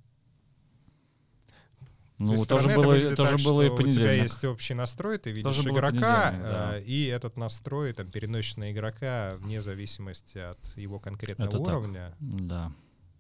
Ну, 2.20 2.46
тоже 2.46 2.76
было, 2.76 2.94
это 2.94 3.16
тоже 3.16 3.38
так, 3.38 3.46
было 3.46 3.62
и 3.62 3.70
понедельник. 3.70 3.96
У 3.96 4.00
тебя 4.00 4.12
есть 4.12 4.44
общий 4.44 4.74
настрой, 4.74 5.18
ты 5.18 5.32
видишь 5.32 5.56
тоже 5.56 5.70
игрока, 5.70 6.32
да. 6.32 6.78
э, 6.78 6.84
и 6.84 7.06
этот 7.06 7.38
настрой 7.38 7.94
там 7.94 8.12
переносишь 8.12 8.58
на 8.58 8.72
игрока 8.72 9.36
вне 9.38 9.62
зависимости 9.62 10.38
от 10.38 10.60
его 10.76 11.00
конкретного 11.00 11.50
это 11.50 11.60
уровня. 11.60 12.16
Так. 12.20 12.48
Да. 12.48 12.72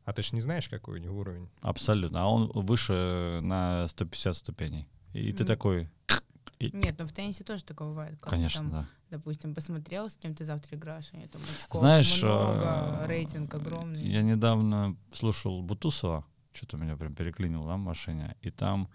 А 0.04 0.14
ты 0.14 0.22
же 0.22 0.34
не 0.34 0.42
знаешь, 0.42 0.68
какой 0.68 1.00
у 1.00 1.04
него 1.04 1.20
уровень? 1.20 1.48
Абсолютно. 1.62 2.24
А 2.24 2.28
он 2.28 2.52
выше 2.54 3.40
на 3.42 3.88
150 3.88 4.36
ступеней. 4.36 4.88
И 5.14 5.32
ты 5.32 5.46
такой... 5.46 5.88
Нет, 6.60 6.96
но 6.98 7.06
в 7.06 7.14
теннисе 7.14 7.46
тоже 7.46 7.64
такое 7.64 7.88
бывает. 7.88 8.20
Как 8.20 8.32
Конечно, 8.32 8.62
там, 8.62 8.72
да. 8.72 8.90
Допустим, 9.12 9.56
посмотрел, 9.56 10.10
с 10.10 10.18
кем 10.18 10.36
ты 10.36 10.44
завтра 10.44 10.78
играешь, 10.78 11.10
у 11.14 11.28
там 11.28 11.42
очков 11.58 11.80
Знаешь, 11.80 12.22
много, 12.22 13.00
э, 13.02 13.08
рейтинг 13.08 13.54
огромный. 13.54 14.06
Я 14.06 14.22
недавно 14.24 14.98
слушал 15.14 15.62
Бутусова, 15.62 16.26
что-то 16.60 16.78
меня 16.78 16.98
прям 16.98 17.16
переклинило 17.16 17.66
да, 17.66 17.76
в 17.76 17.80
машине, 17.80 18.36
и 18.42 18.50
там 18.50 18.90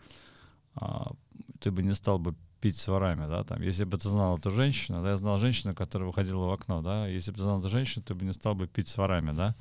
а, 0.75 1.13
ты 1.61 1.71
бы 1.71 1.83
не 1.83 1.95
стал 1.95 2.19
бы 2.19 2.35
пить 2.61 2.77
с 2.77 2.89
ворами, 2.89 3.27
да, 3.29 3.45
там, 3.45 3.63
если 3.63 3.85
бы 3.85 3.97
ты 3.99 4.09
знал 4.09 4.39
эту 4.39 4.51
женщину, 4.51 5.03
да, 5.03 5.11
я 5.11 5.17
знал 5.17 5.39
женщину, 5.39 5.75
которая 5.75 6.07
выходила 6.07 6.47
в 6.47 6.53
окно, 6.53 6.83
да, 6.83 7.07
если 7.07 7.31
бы 7.31 7.37
ты 7.37 7.43
знал 7.43 7.61
эту 7.61 7.69
женщину, 7.69 8.05
ты 8.05 8.15
бы 8.15 8.25
не 8.25 8.33
стал 8.33 8.55
бы 8.55 8.67
пить 8.67 8.89
с 8.89 8.97
ворами, 8.97 9.33
да, 9.33 9.55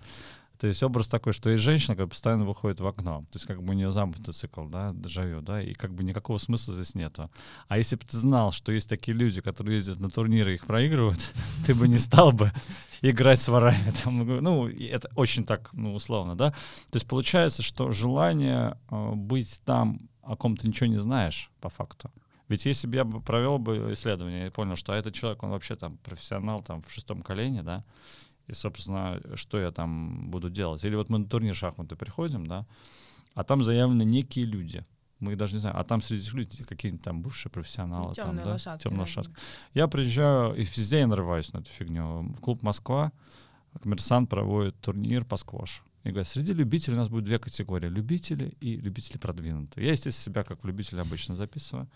то 0.63 0.67
есть 0.67 0.81
образ 0.81 1.09
такой, 1.09 1.33
что 1.33 1.49
есть 1.49 1.61
женщина, 1.61 1.93
которая 1.93 2.07
постоянно 2.07 2.45
выходит 2.45 2.79
в 2.79 2.87
окно. 2.87 3.25
То 3.29 3.35
есть 3.35 3.45
как 3.45 3.61
бы 3.61 3.71
у 3.71 3.73
нее 3.73 3.91
замкнутый 3.91 4.33
цикл, 4.33 4.63
да, 4.63 4.93
дежавю, 4.93 5.41
да, 5.41 5.61
и 5.61 5.73
как 5.73 5.93
бы 5.93 6.05
никакого 6.05 6.37
смысла 6.37 6.73
здесь 6.73 6.95
нету. 6.95 7.29
А 7.67 7.77
если 7.77 7.97
бы 7.97 8.05
ты 8.05 8.15
знал, 8.15 8.53
что 8.53 8.71
есть 8.71 8.87
такие 8.87 9.13
люди, 9.13 9.41
которые 9.41 9.75
ездят 9.75 9.99
на 9.99 10.09
турниры 10.09 10.53
и 10.53 10.55
их 10.55 10.65
проигрывают, 10.65 11.19
ты 11.65 11.75
бы 11.75 11.89
не 11.89 11.97
стал 11.97 12.31
бы 12.31 12.53
играть 13.01 13.41
с 13.41 13.49
ворами. 13.49 13.91
Там, 14.05 14.25
ну, 14.41 14.69
это 14.69 15.09
очень 15.17 15.43
так, 15.43 15.69
ну, 15.73 15.95
условно, 15.95 16.37
да. 16.37 16.51
То 16.51 16.95
есть 16.95 17.07
получается, 17.07 17.61
что 17.61 17.91
желание 17.91 18.77
э, 18.89 19.11
быть 19.15 19.61
там, 19.65 20.07
о 20.21 20.37
ком 20.37 20.55
ты 20.55 20.65
ничего 20.65 20.87
не 20.87 20.95
знаешь, 20.95 21.51
по 21.59 21.67
факту. 21.67 22.09
Ведь 22.47 22.65
если 22.65 22.87
бы 22.87 22.95
я 22.95 23.03
провел 23.03 23.57
бы 23.57 23.91
исследование 23.91 24.47
и 24.47 24.49
понял, 24.49 24.77
что 24.77 24.93
этот 24.93 25.13
человек, 25.13 25.43
он 25.43 25.49
вообще 25.49 25.75
там 25.75 25.97
профессионал 25.97 26.61
там 26.61 26.81
в 26.81 26.89
шестом 26.89 27.21
колене, 27.21 27.63
да, 27.63 27.83
и, 28.47 28.53
собственно, 28.53 29.21
что 29.35 29.59
я 29.59 29.71
там 29.71 30.29
буду 30.29 30.49
делать. 30.49 30.83
Или 30.83 30.95
вот 30.95 31.09
мы 31.09 31.19
на 31.19 31.25
турнир 31.25 31.55
шахматы 31.55 31.95
приходим, 31.95 32.45
да, 32.45 32.65
а 33.33 33.43
там 33.43 33.63
заявлены 33.63 34.03
некие 34.03 34.45
люди. 34.45 34.85
Мы 35.19 35.35
даже 35.37 35.53
не 35.53 35.59
знаем. 35.59 35.77
А 35.77 35.83
там 35.85 36.01
среди 36.01 36.21
этих 36.21 36.33
людей 36.33 36.65
какие-нибудь 36.65 37.03
там 37.03 37.21
бывшие 37.21 37.49
профессионалы. 37.49 38.13
Темные 38.13 38.35
там, 38.35 38.45
да? 38.45 38.51
лошадки. 38.51 38.83
Темная 38.83 39.01
лошадка. 39.01 39.33
Я 39.73 39.87
приезжаю, 39.87 40.53
и 40.53 40.63
везде 40.63 40.99
я 40.99 41.07
нарываюсь 41.07 41.53
на 41.53 41.59
эту 41.59 41.69
фигню. 41.71 42.33
В 42.37 42.41
клуб 42.41 42.61
«Москва» 42.61 43.13
коммерсант 43.81 44.29
проводит 44.29 44.79
турнир 44.81 45.23
по 45.23 45.37
сквошу. 45.37 45.83
И 46.03 46.09
говорят, 46.09 46.27
среди 46.27 46.51
любителей 46.51 46.95
у 46.95 46.99
нас 46.99 47.09
будет 47.09 47.23
две 47.23 47.39
категории. 47.39 47.87
Любители 47.87 48.57
и 48.59 48.75
любители 48.75 49.17
продвинутые. 49.17 49.85
Я, 49.85 49.93
естественно, 49.93 50.33
себя 50.33 50.43
как 50.43 50.63
любитель 50.65 50.99
обычно 50.99 51.35
записываю. 51.35 51.87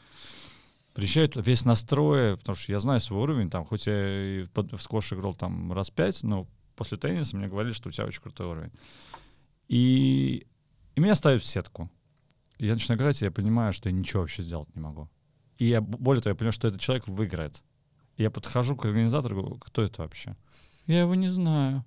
Приезжают 0.98 1.36
весь 1.36 1.64
настрой, 1.64 2.38
потому 2.38 2.56
что 2.56 2.72
я 2.72 2.80
знаю 2.80 3.00
свой 3.00 3.22
уровень, 3.22 3.52
там, 3.52 3.66
хоть 3.66 3.86
я 3.86 4.42
и 4.42 4.48
в 4.56 4.80
сквош 4.80 5.14
играл 5.14 5.36
там 5.36 5.72
раз 5.72 5.92
пять, 5.92 6.24
но 6.24 6.48
после 6.76 6.98
тенниса 6.98 7.38
мне 7.38 7.48
говорили, 7.48 7.72
что 7.72 7.90
у 7.90 7.92
тебя 7.92 8.08
очень 8.08 8.20
крутой 8.20 8.48
уровень. 8.48 8.72
И, 9.68 10.48
и 10.96 11.00
меня 11.00 11.14
ставят 11.14 11.44
в 11.44 11.46
сетку. 11.46 11.92
И 12.58 12.66
я 12.66 12.74
начинаю 12.74 12.98
играть, 12.98 13.22
и 13.22 13.26
я 13.26 13.32
понимаю, 13.32 13.74
что 13.74 13.90
я 13.90 13.94
ничего 13.94 14.22
вообще 14.22 14.42
сделать 14.42 14.76
не 14.76 14.82
могу. 14.82 15.08
И 15.60 15.66
я, 15.66 15.82
более 15.82 16.24
того, 16.24 16.32
я 16.32 16.36
понимаю, 16.36 16.54
что 16.54 16.68
этот 16.68 16.82
человек 16.82 17.08
выиграет. 17.08 17.62
И 18.16 18.24
я 18.24 18.32
подхожу 18.32 18.76
к 18.76 18.86
организатору, 18.86 19.36
говорю, 19.36 19.60
кто 19.60 19.84
это 19.84 20.02
вообще? 20.02 20.36
я 20.88 21.02
его 21.02 21.14
не 21.14 21.28
знаю. 21.28 21.86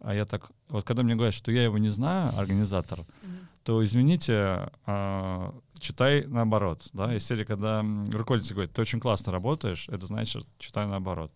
А 0.00 0.16
я 0.16 0.24
так, 0.24 0.50
вот 0.68 0.82
когда 0.84 1.04
мне 1.04 1.14
говорят, 1.14 1.34
что 1.34 1.52
я 1.52 1.62
его 1.62 1.78
не 1.78 1.90
знаю, 1.90 2.36
организатор, 2.36 2.98
mm-hmm. 2.98 3.47
То, 3.68 3.84
извините, 3.84 4.70
э, 4.86 5.50
читай 5.78 6.24
наоборот. 6.26 6.88
Да? 6.94 7.14
Из 7.14 7.22
серии, 7.22 7.44
когда 7.44 7.84
руководитель 8.10 8.54
говорит, 8.54 8.72
ты 8.72 8.80
очень 8.80 8.98
классно 8.98 9.30
работаешь, 9.30 9.90
это 9.90 10.06
значит, 10.06 10.46
читай 10.58 10.86
наоборот. 10.86 11.30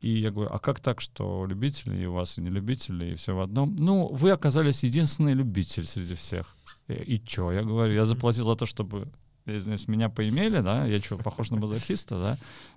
И 0.00 0.20
я 0.20 0.30
говорю, 0.30 0.50
а 0.52 0.60
как 0.60 0.78
так, 0.78 1.00
что 1.00 1.46
любители, 1.46 1.96
и 1.96 2.06
у 2.06 2.12
вас 2.12 2.38
и 2.38 2.42
не 2.42 2.48
любители, 2.48 3.06
и 3.06 3.14
все 3.16 3.34
в 3.34 3.40
одном? 3.40 3.74
Ну, 3.76 4.06
вы 4.06 4.30
оказались 4.30 4.84
единственный 4.84 5.34
любитель 5.34 5.84
среди 5.84 6.14
всех. 6.14 6.54
И, 6.86 6.92
и 6.92 7.24
чё? 7.26 7.50
Я 7.50 7.64
говорю, 7.64 7.92
я 7.92 8.04
заплатил 8.04 8.44
за 8.44 8.54
то, 8.54 8.64
чтобы 8.64 9.08
извиняюсь, 9.56 9.88
меня 9.88 10.08
поимели, 10.08 10.60
да, 10.60 10.84
я 10.84 11.00
что, 11.00 11.16
похож 11.16 11.50
на 11.50 11.56
мазохиста, 11.58 12.18
да, 12.18 12.36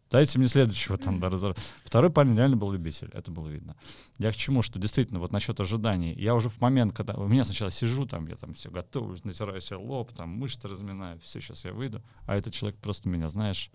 дайте 0.09 0.39
мне 0.39 0.47
следующего 0.47 0.97
там, 0.97 1.19
да, 1.19 1.29
разор... 1.29 1.55
Второй 1.83 2.11
парень 2.11 2.35
реально 2.37 2.57
был 2.57 2.71
любитель, 2.71 3.09
это 3.13 3.31
было 3.31 3.47
видно. 3.47 3.75
Я 4.17 4.31
к 4.31 4.35
чему, 4.35 4.61
что 4.61 4.79
действительно, 4.79 5.19
вот 5.19 5.31
насчет 5.31 5.59
ожиданий, 5.59 6.13
я 6.13 6.35
уже 6.35 6.49
в 6.49 6.61
момент, 6.61 6.95
когда 6.95 7.15
у 7.15 7.27
меня 7.27 7.43
сначала 7.43 7.71
сижу, 7.71 8.05
там, 8.05 8.27
я 8.27 8.35
там 8.35 8.53
все 8.53 8.69
готовлюсь, 8.69 9.23
натираю 9.23 9.59
себе 9.61 9.77
лоб, 9.77 10.11
там, 10.13 10.29
мышцы 10.29 10.67
разминаю, 10.67 11.19
все, 11.19 11.41
сейчас 11.41 11.65
я 11.65 11.73
выйду, 11.73 12.01
а 12.27 12.35
этот 12.35 12.53
человек 12.53 12.79
просто 12.79 13.09
меня, 13.09 13.27
знаешь, 13.29 13.71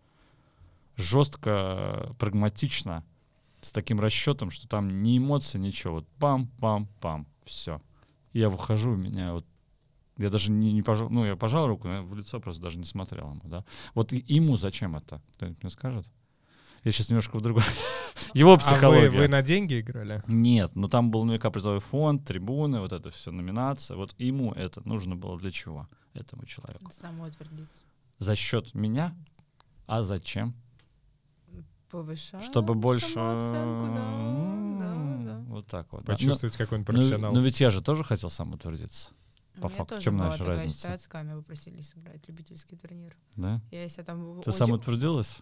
жестко, 0.97 2.15
прагматично, 2.19 3.05
с 3.61 3.73
таким 3.73 4.01
расчетом, 4.01 4.51
что 4.51 4.69
там 4.69 5.03
ни 5.03 5.19
эмоций, 5.19 5.61
ничего, 5.61 5.95
вот 5.95 6.09
пам-пам-пам, 6.21 7.27
все. 7.45 7.81
Я 8.33 8.49
выхожу, 8.51 8.93
у 8.93 8.97
меня 8.97 9.33
вот 9.33 9.47
я 10.19 10.31
даже 10.31 10.51
не, 10.51 10.73
не 10.73 10.83
пожал, 10.83 11.11
ну, 11.11 11.25
я 11.25 11.37
пожал 11.37 11.67
руку, 11.67 11.89
но 11.89 11.95
я 11.95 12.03
в 12.03 12.15
лицо 12.15 12.41
просто 12.41 12.63
даже 12.63 12.79
не 12.79 12.85
смотрел 12.85 13.31
ему, 13.31 13.43
да. 13.45 13.65
Вот 13.95 14.13
ему 14.13 14.57
зачем 14.57 14.97
это? 14.97 15.21
Кто-нибудь 15.35 15.63
мне 15.63 15.71
скажет? 15.71 16.07
Я 16.85 16.93
сейчас 16.93 17.09
немножко 17.09 17.37
в 17.37 17.41
другой. 17.41 17.65
Его 18.35 18.57
психология. 18.57 19.09
А 19.09 19.11
вы, 19.11 19.19
вы 19.19 19.29
на 19.29 19.43
деньги 19.43 19.81
играли? 19.81 20.23
Нет, 20.29 20.77
но 20.77 20.89
там 20.89 21.11
был 21.11 21.25
наверняка 21.25 21.51
призовой 21.51 21.81
фонд, 21.81 22.25
трибуны, 22.25 22.81
вот 22.81 22.93
это 22.93 23.11
все, 23.11 23.31
номинация. 23.33 23.97
Вот 23.97 24.15
ему 24.19 24.53
это 24.53 24.87
нужно 24.89 25.17
было 25.17 25.37
для 25.39 25.51
чего? 25.51 25.89
Этому 26.15 26.47
человеку. 26.47 26.91
Самоутвердиться. 26.93 27.85
За 28.19 28.37
счет 28.37 28.75
меня? 28.75 29.15
А 29.87 30.03
зачем? 30.03 30.55
Повышать 31.91 32.43
Чтобы 32.43 32.75
больше... 32.75 33.07
самооценку, 33.11 33.87
да, 33.95 34.79
да, 34.79 35.25
да. 35.25 35.45
Вот 35.49 35.67
так 35.67 35.93
вот. 35.93 36.05
Почувствовать, 36.05 36.57
какой 36.57 36.79
он 36.79 36.83
Ну, 36.83 36.87
профессионал. 36.87 37.33
но 37.33 37.41
ведь 37.41 37.61
я 37.61 37.71
же 37.71 37.83
тоже 37.83 38.03
хотел 38.03 38.31
самоутвердиться. 38.31 39.11
По 39.61 39.69
факту, 39.69 39.95
тоже 39.95 40.05
чем 40.05 40.17
была 40.17 40.27
наша 40.27 40.39
такая 40.39 40.57
разница? 40.57 40.79
ситуация, 40.79 41.09
когда 41.09 41.23
меня 41.25 41.37
попросили 41.37 41.81
сыграть 41.81 42.27
любительский 42.29 42.77
турнир. 42.77 43.17
Да? 43.37 43.61
Я 43.71 43.89
себя 43.89 44.05
там... 44.05 44.41
Ты 44.43 44.51
очень- 44.51 44.59
самоутвердилась? 44.59 45.39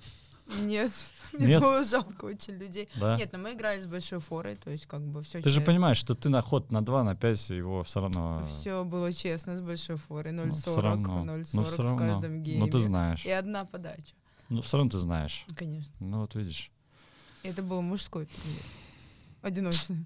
Нет, 0.61 0.93
мне 1.33 1.47
Нет? 1.47 1.63
было 1.63 1.83
жалко 1.85 2.27
очень 2.27 2.55
людей. 2.55 2.89
Да? 2.97 3.17
Нет, 3.17 3.33
но 3.33 3.39
мы 3.39 3.55
играли 3.55 3.81
с 3.81 3.87
большой 3.87 4.19
форой, 4.19 4.57
то 4.57 4.71
есть 4.71 4.87
как 4.87 5.01
бы 5.01 5.23
все 5.23 5.41
Ты 5.41 5.49
же 5.51 5.61
понимаешь, 5.63 5.97
что 5.97 6.15
ты 6.15 6.29
на 6.29 6.43
ход 6.43 6.71
на 6.71 6.85
2, 6.85 7.03
на 7.03 7.17
5 7.17 7.51
его 7.51 7.83
все 7.83 8.01
равно... 8.01 8.47
Все 8.47 8.85
было 8.85 9.11
честно 9.13 9.57
с 9.57 9.61
большой 9.63 9.97
форой. 9.97 10.33
ну, 10.33 10.53
всё 10.53 10.77
0,40, 10.77 10.81
равно. 10.83 11.25
0,40 11.39 11.47
Ну, 11.55 11.63
в 11.63 11.97
каждом 11.99 12.43
гейме. 12.43 12.61
Ну, 12.61 12.71
ты 12.71 12.79
знаешь. 12.79 13.25
И 13.25 13.31
одна 13.31 13.65
подача, 13.65 14.15
Ну, 14.51 14.61
все 14.61 14.77
равно 14.77 14.91
ты 14.91 14.99
знаешь. 14.99 15.47
конечно. 15.57 15.95
Ну, 16.01 16.21
вот 16.21 16.35
видишь. 16.35 16.71
Это 17.43 17.63
был 17.63 17.81
мужской 17.83 18.27
турнир. 18.27 18.63
Одиночный. 19.43 20.05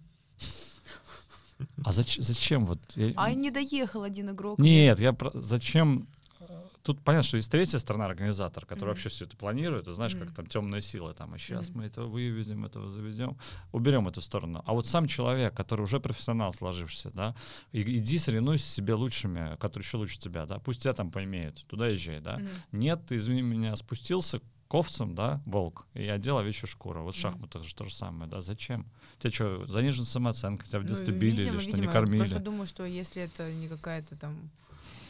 А 1.84 1.90
зач- 1.90 2.20
зачем 2.20 2.64
вот... 2.66 2.78
я- 2.96 3.12
А 3.16 3.32
не 3.32 3.50
доехал 3.50 4.02
один 4.02 4.30
игрок. 4.30 4.58
Нет, 4.58 4.98
я 5.00 5.12
про... 5.12 5.30
Зачем... 5.34 6.08
э, 6.40 6.44
Тут 6.82 7.00
понятно, 7.02 7.26
что 7.26 7.36
есть 7.36 7.50
третья 7.50 7.78
сторона 7.78 8.06
организатор, 8.06 8.64
который 8.64 8.88
Мгм. 8.90 8.94
вообще 8.94 9.08
все 9.10 9.24
это 9.26 9.36
планирует. 9.36 9.84
Ты 9.84 9.92
знаешь, 9.92 10.14
как 10.14 10.28
Мгм. 10.28 10.34
там 10.34 10.46
темная 10.46 10.80
сила, 10.80 11.12
там, 11.14 11.34
а 11.34 11.38
сейчас 11.38 11.68
Мгм. 11.68 11.78
мы 11.78 11.84
этого 11.84 12.06
вывезем, 12.06 12.64
этого 12.64 12.88
заведем, 12.90 13.36
уберем 13.72 14.08
эту 14.08 14.20
сторону. 14.22 14.62
А 14.66 14.72
вот 14.72 14.86
сам 14.86 15.06
человек, 15.06 15.54
который 15.54 15.82
уже 15.82 16.00
профессионал 16.00 16.52
сложившийся, 16.54 17.10
да, 17.12 17.34
и, 17.72 17.80
иди 17.98 18.18
соревнуйся 18.18 18.64
с 18.66 18.72
себе 18.74 18.94
лучшими, 18.94 19.56
которые 19.56 19.84
еще 19.84 19.98
лучше 19.98 20.18
тебя, 20.18 20.46
да, 20.46 20.58
пусть 20.58 20.82
тебя 20.82 20.94
там 20.94 21.10
поимеют, 21.10 21.64
туда 21.66 21.88
езжай, 21.88 22.20
да. 22.20 22.38
Мгм. 22.38 22.48
Нет, 22.72 23.06
ты, 23.06 23.16
извини 23.16 23.42
меня, 23.42 23.76
спустился 23.76 24.40
к 24.68 24.74
овцам, 24.74 25.14
да, 25.14 25.40
волк, 25.46 25.86
и 25.94 26.06
одел 26.06 26.36
овечью 26.38 26.68
шкуру. 26.68 27.02
Вот 27.02 27.14
в 27.14 27.18
шахматах 27.18 27.64
же 27.64 27.74
то 27.74 27.84
же 27.86 27.94
самое, 27.94 28.30
да, 28.30 28.40
зачем? 28.42 28.86
Тебе 29.18 29.30
что, 29.32 29.66
занижена 29.66 30.04
самооценка, 30.04 30.66
тебя 30.66 30.80
в 30.80 30.82
Ну, 30.82 30.88
детстве 30.88 31.12
били 31.14 31.36
видимо, 31.40 31.54
или 31.54 31.60
что, 31.60 31.70
видимо, 31.70 31.80
не 31.80 31.86
я 31.86 31.92
кормили? 31.92 32.18
Просто 32.18 32.38
думаю, 32.40 32.66
что 32.66 32.84
если 32.84 33.22
это 33.22 33.50
не 33.52 33.68
какая-то 33.68 34.14
там 34.16 34.50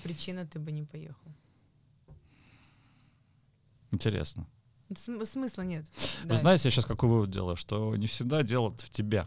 причина, 0.04 0.46
ты 0.46 0.60
бы 0.60 0.70
не 0.70 0.84
поехал. 0.84 1.32
Интересно. 3.90 4.46
См- 4.96 5.24
смысла 5.26 5.62
нет. 5.62 5.84
Вы 6.22 6.28
Да. 6.30 6.36
знаете, 6.36 6.68
я 6.68 6.70
сейчас 6.70 6.84
какой 6.86 7.08
вывод 7.08 7.30
делаю, 7.30 7.56
что 7.56 7.94
не 7.96 8.06
всегда 8.06 8.42
дело 8.42 8.70
в 8.70 8.90
тебе. 8.90 9.26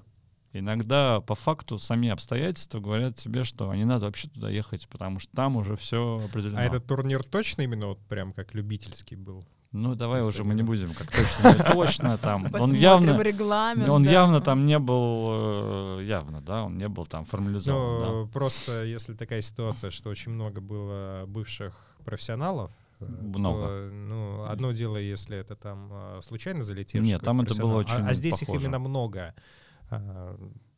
Иногда 0.53 1.21
по 1.21 1.35
факту 1.35 1.77
сами 1.79 2.09
обстоятельства 2.09 2.79
говорят 2.79 3.15
тебе, 3.15 3.43
что 3.43 3.73
не 3.73 3.85
надо 3.85 4.05
вообще 4.07 4.27
туда 4.29 4.49
ехать, 4.49 4.87
потому 4.89 5.19
что 5.19 5.31
там 5.35 5.55
уже 5.55 5.75
все 5.77 6.21
определено. 6.25 6.59
А 6.59 6.63
этот 6.63 6.85
турнир 6.87 7.23
точно 7.23 7.61
именно 7.61 7.87
вот 7.87 7.99
прям 8.07 8.33
как 8.33 8.53
любительский 8.53 9.15
был? 9.15 9.45
Ну 9.73 9.95
давай 9.95 10.21
уже 10.21 10.43
мы 10.43 10.53
не 10.53 10.63
будем 10.63 10.93
как 10.93 11.09
точно, 11.09 11.47
не 11.53 11.63
точно 11.73 12.17
там. 12.17 12.53
Он 12.59 12.73
явно, 12.73 13.21
регламент. 13.21 13.87
он 13.89 14.03
да. 14.03 14.11
явно 14.11 14.41
там 14.41 14.65
не 14.65 14.77
был 14.79 15.99
э, 15.99 16.03
явно, 16.03 16.41
да, 16.41 16.63
он 16.65 16.77
не 16.77 16.89
был 16.89 17.05
там 17.05 17.23
формализован. 17.23 18.01
Ну, 18.01 18.27
просто 18.27 18.83
если 18.83 19.13
такая 19.13 19.41
ситуация, 19.41 19.89
что 19.89 20.09
очень 20.09 20.33
много 20.33 20.59
было 20.59 21.23
бывших 21.25 21.95
профессионалов, 22.03 22.71
э, 22.99 23.05
Много. 23.05 23.61
то, 23.61 23.89
ну, 23.93 24.43
одно 24.43 24.73
дело, 24.73 24.97
если 24.97 25.37
это 25.37 25.55
там 25.55 25.89
э, 25.89 26.19
случайно 26.21 26.63
залетевший 26.63 27.07
Нет, 27.07 27.21
там 27.21 27.39
это 27.39 27.55
было 27.55 27.75
а- 27.75 27.77
очень 27.77 27.95
А, 27.95 28.13
здесь 28.13 28.39
похоже. 28.39 28.57
их 28.57 28.65
именно 28.65 28.79
много. 28.79 29.33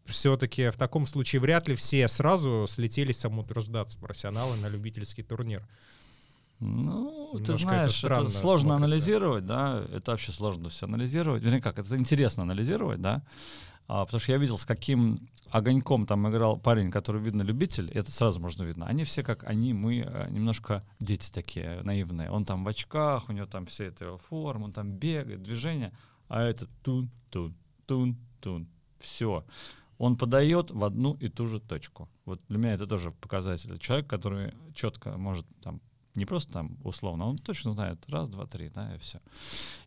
Все-таки 0.05 0.69
в 0.69 0.75
таком 0.77 1.07
случае 1.07 1.39
вряд 1.39 1.67
ли 1.67 1.75
все 1.75 2.07
сразу 2.07 2.65
слетелись 2.67 3.19
самоутверждаться 3.19 3.97
профессионалы 3.97 4.57
на 4.57 4.67
любительский 4.67 5.23
турнир. 5.23 5.65
Ну, 6.59 7.31
ты 7.33 7.39
Немножко 7.39 7.53
это 7.53 7.57
знаешь, 7.57 7.89
это, 7.89 7.97
странно 7.97 8.29
сложно 8.29 8.69
смотрится. 8.69 8.85
анализировать, 8.85 9.45
да, 9.45 9.83
это 9.91 10.11
вообще 10.11 10.31
сложно 10.31 10.69
все 10.69 10.85
анализировать. 10.85 11.43
Вернее, 11.43 11.61
как, 11.61 11.79
это 11.79 11.97
интересно 11.97 12.43
анализировать, 12.43 13.01
да, 13.01 13.21
А, 13.87 14.05
потому 14.05 14.21
что 14.21 14.31
я 14.31 14.37
видел, 14.37 14.57
с 14.57 14.65
каким 14.65 15.27
огоньком 15.49 16.05
там 16.05 16.27
играл 16.29 16.57
парень, 16.57 16.89
который, 16.89 17.21
видно, 17.21 17.41
любитель, 17.41 17.91
это 17.91 18.11
сразу 18.11 18.39
можно 18.39 18.63
видно. 18.63 18.85
Они 18.85 19.03
все 19.03 19.23
как 19.23 19.43
они, 19.43 19.73
мы, 19.73 19.99
э, 19.99 20.27
немножко 20.31 20.83
дети 21.01 21.31
такие 21.31 21.81
наивные. 21.83 22.31
Он 22.31 22.45
там 22.45 22.63
в 22.63 22.67
очках, 22.69 23.27
у 23.27 23.33
него 23.33 23.45
там 23.45 23.65
все 23.65 23.85
это 23.85 24.05
его 24.05 24.17
форма, 24.17 24.65
он 24.65 24.71
там 24.71 24.91
бегает, 24.91 25.43
движение, 25.43 25.91
а 26.29 26.41
это 26.43 26.67
тун-тун, 26.83 27.53
тун-тун, 27.85 28.67
все. 28.99 29.43
Он 29.97 30.17
подает 30.17 30.71
в 30.71 30.83
одну 30.85 31.15
и 31.15 31.27
ту 31.27 31.47
же 31.47 31.59
точку. 31.59 32.09
Вот 32.25 32.41
для 32.47 32.57
меня 32.57 32.73
это 32.73 32.87
тоже 32.87 33.11
показатель. 33.11 33.77
Человек, 33.79 34.07
который 34.07 34.53
четко 34.73 35.17
может 35.17 35.45
там 35.61 35.81
не 36.15 36.25
просто 36.25 36.53
там 36.53 36.77
условно, 36.83 37.25
он 37.27 37.37
точно 37.37 37.73
знает 37.73 38.03
раз, 38.07 38.29
два, 38.29 38.45
три, 38.45 38.69
да, 38.69 38.93
и 38.95 38.99
все. 38.99 39.19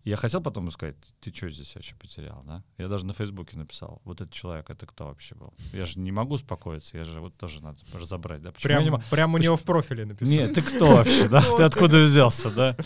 Я 0.04 0.16
хотел 0.16 0.40
потом 0.40 0.70
сказать, 0.70 0.96
ты 1.20 1.32
что 1.34 1.48
здесь 1.50 1.74
вообще 1.74 1.94
потерял, 1.96 2.42
да? 2.46 2.62
Я 2.78 2.88
даже 2.88 3.06
на 3.06 3.12
Фейсбуке 3.12 3.56
написал, 3.58 4.00
вот 4.04 4.20
этот 4.20 4.32
человек, 4.32 4.68
это 4.70 4.86
кто 4.86 5.06
вообще 5.06 5.34
был? 5.34 5.52
Я 5.72 5.84
же 5.86 5.98
не 5.98 6.12
могу 6.12 6.34
успокоиться, 6.34 6.96
я 6.98 7.04
же 7.04 7.20
вот 7.20 7.36
тоже 7.36 7.60
надо 7.62 7.78
разобрать, 7.94 8.42
да? 8.42 8.52
Почему 8.52 8.72
я 8.72 8.78
не 8.78 8.84
Прям, 8.84 8.92
могу- 8.94 9.04
прям 9.10 9.34
у 9.34 9.38
него 9.38 9.56
в 9.56 9.62
профиле 9.62 10.04
написано. 10.04 10.34
нет, 10.34 10.54
ты 10.54 10.62
кто 10.62 10.96
вообще, 10.96 11.28
да? 11.28 11.40
Ты? 11.56 11.62
откуда 11.62 11.98
взялся, 12.02 12.50
да? 12.50 12.76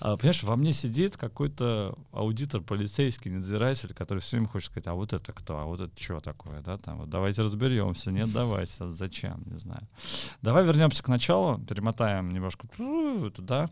А, 0.00 0.16
понимаешь, 0.16 0.42
во 0.42 0.56
мне 0.56 0.72
сидит 0.72 1.16
какой-то 1.16 1.96
аудитор, 2.12 2.60
полицейский, 2.62 3.30
надзиратель, 3.30 3.92
который 3.94 4.18
все 4.20 4.36
время 4.36 4.48
хочет 4.48 4.70
сказать, 4.70 4.86
а 4.86 4.94
вот 4.94 5.12
это 5.12 5.32
кто, 5.32 5.58
а 5.58 5.64
вот 5.64 5.80
это 5.80 5.92
что 6.02 6.20
такое, 6.20 6.60
да? 6.62 6.78
Там, 6.78 6.98
вот 6.98 7.10
давайте 7.10 7.42
разберемся, 7.42 8.10
нет, 8.12 8.30
давайте, 8.32 8.84
а 8.84 8.90
зачем, 8.90 9.42
не 9.46 9.56
знаю. 9.56 9.86
Давай 10.42 10.64
вернемся 10.64 11.02
к 11.02 11.08
началу, 11.08 11.58
перемотаем 11.58 12.30
немножко 12.30 12.66
туда 12.76 13.68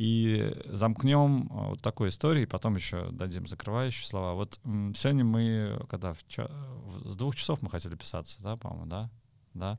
и 0.00 0.56
замкнем 0.64 1.48
а, 1.50 1.68
вот 1.68 1.82
такой 1.82 2.08
историей, 2.08 2.46
потом 2.46 2.76
еще 2.76 3.10
дадим 3.10 3.46
закрывающие 3.46 4.06
слова. 4.06 4.32
Вот 4.32 4.58
сегодня 4.64 5.24
мы, 5.24 5.84
когда 5.90 6.14
в 6.14 6.26
ча- 6.26 6.48
в- 6.48 7.10
с 7.10 7.16
двух 7.16 7.36
часов 7.36 7.60
мы 7.60 7.68
хотели 7.68 7.96
писаться, 7.96 8.42
да, 8.42 8.56
по-моему, 8.56 8.86
да? 8.86 9.10
Да. 9.52 9.78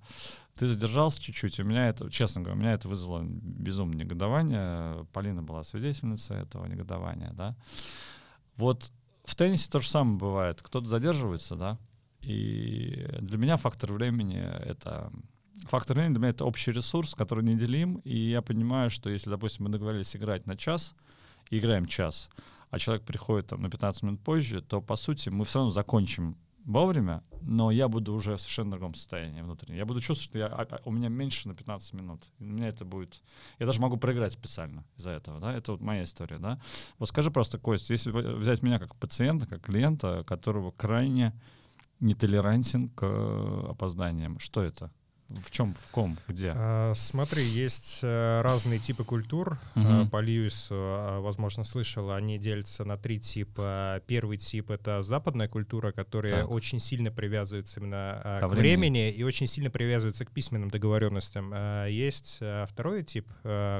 Ты 0.55 0.67
задержался 0.67 1.21
чуть-чуть. 1.21 1.59
У 1.59 1.63
меня 1.63 1.87
это, 1.87 2.09
честно 2.11 2.41
говоря, 2.41 2.57
у 2.57 2.61
меня 2.61 2.73
это 2.73 2.87
вызвало 2.87 3.23
безумное 3.23 3.97
негодование. 4.03 5.05
Полина 5.13 5.41
была 5.41 5.63
свидетельницей 5.63 6.37
этого 6.37 6.65
негодования, 6.65 7.31
да. 7.33 7.55
Вот 8.57 8.91
в 9.23 9.33
теннисе 9.33 9.71
то 9.71 9.79
же 9.79 9.89
самое 9.89 10.17
бывает. 10.17 10.61
Кто-то 10.61 10.87
задерживается, 10.87 11.55
да, 11.55 11.79
и 12.21 13.07
для 13.21 13.37
меня 13.37 13.57
фактор 13.57 13.93
времени— 13.93 14.37
это... 14.65 15.11
Фактор 15.67 15.95
времени 15.95 16.13
для 16.13 16.21
меня— 16.21 16.29
это 16.31 16.45
общий 16.45 16.71
ресурс, 16.71 17.15
который 17.15 17.43
неделим, 17.43 17.97
и 18.03 18.17
я 18.17 18.41
понимаю, 18.41 18.89
что 18.89 19.09
если, 19.09 19.29
допустим, 19.29 19.65
мы 19.65 19.71
договорились 19.71 20.15
играть 20.15 20.45
на 20.47 20.57
час, 20.57 20.95
и 21.49 21.59
играем 21.59 21.85
час, 21.85 22.29
а 22.69 22.79
человек 22.79 23.05
приходит 23.05 23.47
там 23.47 23.61
на 23.61 23.69
15 23.69 24.03
минут 24.03 24.21
позже, 24.21 24.61
то, 24.61 24.81
по 24.81 24.95
сути, 24.95 25.29
мы 25.29 25.45
все 25.45 25.59
равно 25.59 25.71
закончим 25.71 26.37
вовремя, 26.65 27.23
но 27.41 27.71
я 27.71 27.87
буду 27.87 28.13
уже 28.13 28.35
в 28.35 28.41
совершенно 28.41 28.71
другом 28.71 28.93
состоянии 28.93 29.41
внутреннем. 29.41 29.77
Я 29.77 29.85
буду 29.85 29.99
чувствовать, 29.99 30.29
что 30.29 30.37
я, 30.37 30.45
а, 30.47 30.67
а, 30.69 30.81
у 30.85 30.91
меня 30.91 31.09
меньше 31.09 31.47
на 31.47 31.55
15 31.55 31.93
минут. 31.93 32.23
И 32.39 32.43
у 32.43 32.47
меня 32.47 32.67
это 32.67 32.85
будет... 32.85 33.21
Я 33.59 33.65
даже 33.65 33.81
могу 33.81 33.97
проиграть 33.97 34.33
специально 34.33 34.85
из-за 34.95 35.11
этого, 35.11 35.39
да? 35.39 35.53
Это 35.53 35.71
вот 35.73 35.81
моя 35.81 36.03
история, 36.03 36.37
да? 36.37 36.61
Вот 36.99 37.09
скажи 37.09 37.31
просто, 37.31 37.57
Кость, 37.57 37.89
если 37.89 38.11
взять 38.11 38.61
меня 38.61 38.79
как 38.79 38.95
пациента, 38.95 39.47
как 39.47 39.61
клиента, 39.61 40.23
которого 40.25 40.71
крайне 40.71 41.33
нетолерантен 41.99 42.89
к 42.89 43.03
опозданиям, 43.69 44.39
что 44.39 44.61
это? 44.61 44.91
В 45.39 45.51
чем, 45.51 45.75
в 45.75 45.87
ком, 45.89 46.17
где? 46.27 46.53
А, 46.55 46.93
смотри, 46.95 47.43
есть 47.43 47.99
э, 48.01 48.41
разные 48.41 48.79
типы 48.79 49.03
культур. 49.03 49.59
Угу. 49.75 50.09
По 50.09 50.19
Льюису, 50.19 50.73
а, 50.75 51.19
возможно, 51.21 51.63
слышал, 51.63 52.11
они 52.11 52.37
делятся 52.37 52.83
на 52.83 52.97
три 52.97 53.19
типа. 53.19 54.01
Первый 54.07 54.37
тип— 54.37 54.71
это 54.71 55.03
западная 55.03 55.47
культура, 55.47 55.91
которая 55.91 56.41
так. 56.41 56.51
очень 56.51 56.79
сильно 56.79 57.11
привязывается 57.11 57.79
именно 57.79 58.39
Ко 58.41 58.47
к 58.47 58.51
времени. 58.51 58.61
времени 58.61 59.11
и 59.11 59.23
очень 59.23 59.47
сильно 59.47 59.69
привязывается 59.69 60.25
к 60.25 60.31
письменным 60.31 60.69
договоренностям. 60.69 61.53
Есть 61.87 62.39
второй 62.67 63.03
тип 63.03 63.27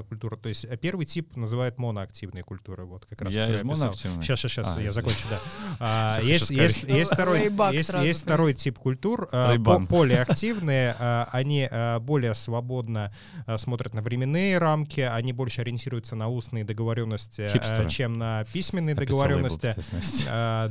культуры, 0.08 0.38
то 0.38 0.50
есть 0.50 0.66
первый 0.80 1.06
тип 1.06 1.36
называют 1.36 1.78
моноактивные 1.78 2.44
культуры. 2.44 2.86
Вот 2.86 3.06
как 3.08 3.22
раз 3.24 3.34
я 3.34 3.54
из 3.54 3.64
моноактивной? 3.64 4.22
Сейчас, 4.22 4.40
сейчас, 4.40 4.52
сейчас, 4.52 4.78
а, 4.78 4.82
я 4.82 4.92
закончу, 4.92 5.26
да. 5.30 6.20
Есть, 6.22 6.50
есть, 6.52 6.84
есть, 6.84 7.12
второй, 7.12 7.50
есть, 7.74 7.94
есть 7.94 8.22
второй 8.24 8.54
тип 8.54 8.78
культур, 8.78 9.28
полиактивные, 9.28 10.96
они 11.42 11.68
э, 11.70 12.00
более 12.00 12.34
свободно 12.36 13.14
э, 13.46 13.58
смотрят 13.58 13.94
на 13.94 14.02
временные 14.02 14.58
рамки, 14.58 15.02
они 15.02 15.34
больше 15.34 15.62
ориентируются 15.62 16.16
на 16.16 16.30
устные 16.30 16.64
договоренности, 16.64 17.42
э, 17.42 17.52
Хипстеры. 17.52 17.90
чем 17.90 18.14
на 18.14 18.46
письменные 18.54 18.96
договоренности. 18.96 19.76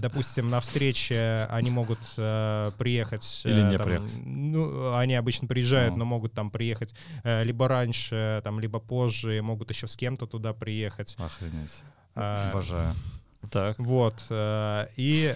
Допустим, 0.00 0.50
на 0.50 0.60
встрече 0.60 1.46
они 1.50 1.70
могут 1.70 2.00
приехать... 2.14 3.42
Или 3.44 3.62
не 3.62 3.78
приехать. 3.78 4.18
Ну, 4.24 4.94
они 4.94 5.14
обычно 5.14 5.46
приезжают, 5.48 5.96
но 5.96 6.04
могут 6.04 6.32
там 6.32 6.50
приехать 6.50 6.94
либо 7.24 7.68
раньше, 7.68 8.40
там, 8.44 8.60
либо 8.60 8.78
позже, 8.78 9.42
могут 9.42 9.70
еще 9.70 9.86
с 9.86 9.96
кем-то 9.96 10.26
туда 10.26 10.52
приехать. 10.52 11.16
Охренеть. 11.18 11.82
Обожаю. 12.14 12.94
Так. 13.50 13.78
Вот. 13.78 14.26
И 14.96 15.34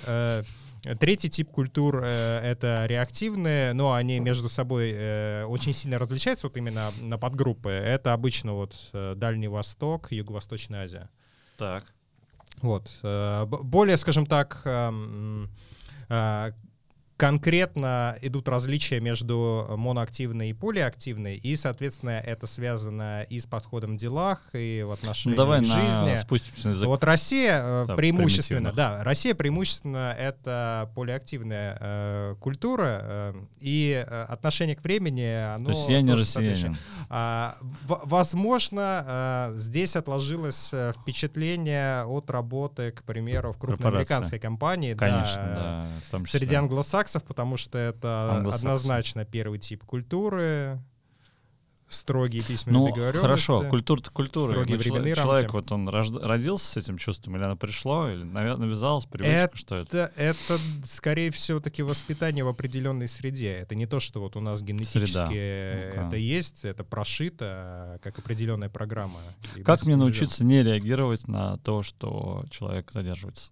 Третий 1.01 1.31
тип 1.31 1.51
культур 1.51 2.03
э,— 2.05 2.41
это 2.43 2.85
реактивные, 2.87 3.73
но 3.73 3.95
они 3.95 4.21
между 4.21 4.49
собой 4.49 4.93
э, 4.95 5.45
очень 5.45 5.73
сильно 5.73 5.99
различаются 5.99 6.47
вот 6.47 6.57
именно 6.57 6.91
на 7.01 7.19
подгруппы. 7.19 7.71
Это 7.71 8.13
обычно 8.13 8.53
вот 8.53 8.75
э, 8.93 9.15
Дальний 9.17 9.49
Восток, 9.49 10.13
Юго-Восточная 10.13 10.85
Азия. 10.85 11.09
Так. 11.57 11.93
Вот. 12.61 12.91
Э, 13.03 13.47
более, 13.47 13.97
скажем 13.97 14.27
так, 14.27 14.63
э, 14.65 15.47
э, 16.09 16.53
конкретно 17.17 18.19
идут 18.23 18.49
различия 18.49 18.99
между 19.01 19.67
моноактивной 19.71 20.51
и 20.51 20.53
полиактивной, 20.53 21.37
и, 21.37 21.55
соответственно, 21.55 22.21
это 22.25 22.47
связано 22.49 23.23
и 23.23 23.39
с 23.39 23.47
подходом 23.47 23.95
в 23.95 23.99
делах, 23.99 24.43
и 24.53 24.85
в 24.87 24.91
отношении 24.91 25.37
ну, 25.37 25.43
давай 25.43 25.61
к 25.61 25.65
жизни. 25.65 26.11
На... 26.11 26.17
Спустимся 26.17 26.71
на 26.71 26.87
Вот 26.87 27.05
Россия 27.05 27.61
э, 27.63 27.85
да, 27.87 27.95
преимущественно, 27.95 28.73
да, 28.73 29.05
Россия 29.05 29.35
преимущественно 29.35 30.13
это 30.19 30.91
полиактивная 30.97 31.79
э, 31.81 32.35
культура, 32.41 33.01
э, 33.03 33.35
и 33.61 34.05
э, 34.07 34.25
отношение 34.25 34.75
к 34.75 34.83
времени, 34.83 35.55
оно... 35.55 35.67
То 35.67 35.71
есть 35.71 35.89
я 35.89 36.03
не 36.03 36.15
россиянин. 36.15 36.77
А, 37.11 37.57
возможно, 37.87 39.53
э, 39.55 39.57
здесь 39.57 39.95
отложилось 39.95 40.71
э, 40.73 40.93
впечатление 41.01 42.05
от 42.05 42.29
работы, 42.31 42.91
к 42.91 43.05
примеру, 43.05 43.53
в 43.53 43.59
крупной 43.59 43.93
американской 43.93 44.41
компании. 44.41 44.95
Конечно, 44.95 45.43
да, 45.43 45.55
да 45.55 45.87
в 46.09 46.11
том 46.11 46.25
числе. 46.25 46.41
Среди 46.41 46.55
англосаксов 46.57 47.04
англосаксов, 47.05 47.25
потому 47.25 47.57
что 47.57 47.79
это 47.79 48.39
однозначно 48.39 49.25
первый 49.25 49.59
тип 49.59 49.85
культуры, 49.85 50.81
строгие 51.87 52.43
письменные 52.43 52.81
ну, 52.81 52.87
договоренности. 52.89 53.21
хорошо, 53.21 53.63
культура-то 53.69 54.11
культура. 54.11 54.51
Строгие 54.51 54.79
временные 54.79 55.15
человек, 55.15 55.53
рамки. 55.53 55.53
вот 55.53 55.71
он 55.73 55.89
рожд... 55.89 56.17
родился 56.17 56.73
с 56.73 56.77
этим 56.77 56.99
чувством, 56.99 57.37
или 57.37 57.45
оно 57.45 57.57
пришло, 57.57 58.09
или 58.09 58.25
навязалось, 58.25 59.05
привычка, 59.05 59.45
это, 59.45 59.57
что 59.57 59.77
это? 59.77 60.13
Это, 60.17 60.59
скорее 60.87 61.31
всего, 61.31 61.61
таки 61.61 61.83
воспитание 61.83 62.43
в 62.43 62.49
определенной 62.49 63.07
среде. 63.07 63.53
Это 63.53 63.75
не 63.75 63.87
то, 63.87 64.01
что 64.01 64.21
вот 64.21 64.35
у 64.35 64.41
нас 64.41 64.63
генетически 64.63 65.35
это 65.35 66.17
есть, 66.17 66.65
это 66.65 66.83
прошито, 66.85 68.01
как 68.03 68.19
определенная 68.19 68.71
программа. 68.71 69.21
Как 69.65 69.85
мне 69.85 69.97
научиться 69.97 70.43
не 70.45 70.63
реагировать 70.63 71.29
на 71.29 71.59
то, 71.59 71.83
что 71.83 72.45
человек 72.51 72.91
задерживается? 72.91 73.51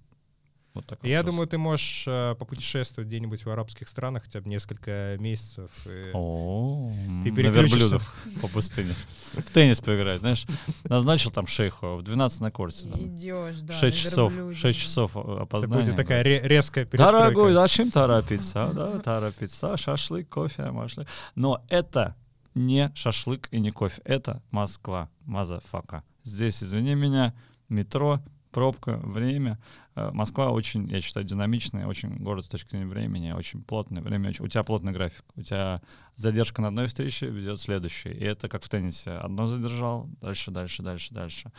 Вот 0.75 0.87
такой 0.87 1.11
Я 1.11 1.18
вопрос. 1.18 1.33
думаю, 1.33 1.49
ты 1.49 1.59
можешь 1.59 2.05
э, 2.07 2.35
попутешествовать 2.39 3.07
где-нибудь 3.09 3.45
в 3.45 3.51
арабских 3.51 3.89
странах 3.89 4.23
хотя 4.23 4.41
бы 4.41 4.49
несколько 4.49 5.16
месяцев. 5.20 5.70
О, 6.14 6.91
ты 7.23 7.31
на 7.31 7.49
верблюдах 7.49 8.14
по 8.41 8.49
пустыне. 8.49 8.95
В 9.35 9.43
теннис 9.43 9.81
поиграть, 9.81 10.20
знаешь. 10.20 10.47
Назначил 10.85 11.31
там 11.31 11.47
шейху 11.47 11.97
в 11.97 12.03
12 12.03 12.41
на 12.41 12.51
корте. 12.51 12.89
Идешь, 12.89 13.61
да. 13.61 13.75
6 13.75 13.99
часов, 13.99 14.33
6 14.55 14.79
часов 14.79 15.14
опоздания. 15.16 15.75
Это 15.77 15.85
будет 15.85 15.97
такая 15.97 16.23
резкая 16.23 16.87
перестройка. 16.87 17.18
Дорогой, 17.18 17.53
зачем 17.53 17.91
торопиться? 17.91 18.70
Да, 18.73 18.99
торопиться. 19.01 19.77
Шашлык, 19.77 20.29
кофе, 20.29 20.70
машлык. 20.70 21.07
Но 21.35 21.62
это 21.68 22.16
не 22.55 22.91
шашлык 22.95 23.49
и 23.51 23.61
не 23.61 23.73
кофе. 23.73 24.01
Это 24.05 24.43
Москва, 24.51 25.11
motherfucker. 25.27 26.03
Здесь, 26.25 26.62
извини 26.62 26.95
меня, 26.95 27.35
метро, 27.68 28.20
пробка, 28.53 28.99
время. 29.03 29.59
Э, 29.95 30.11
Москва 30.12 30.51
очень, 30.51 30.88
я 30.88 31.01
считаю, 31.01 31.26
динамичная, 31.26 31.86
очень 31.86 32.16
город 32.16 32.45
с 32.45 32.49
точки 32.49 32.70
зрения 32.70 32.86
времени, 32.86 33.32
очень 33.32 33.62
плотное 33.62 34.03
время. 34.03 34.30
Очень, 34.30 34.45
у 34.45 34.49
тебя 34.49 34.62
плотный 34.62 34.93
график. 34.93 35.24
У 35.36 35.43
тебя 35.43 35.82
задержка 36.16 36.62
на 36.62 36.68
одной 36.68 36.86
встрече 36.86 37.26
ведет 37.26 37.61
следующей. 37.61 38.11
И 38.11 38.24
это 38.24 38.49
как 38.49 38.62
в 38.62 38.68
теннисе. 38.68 39.12
Одно 39.12 39.47
задержал, 39.47 40.09
дальше, 40.20 40.51
дальше, 40.51 40.82
дальше, 40.82 41.14
дальше. 41.14 41.53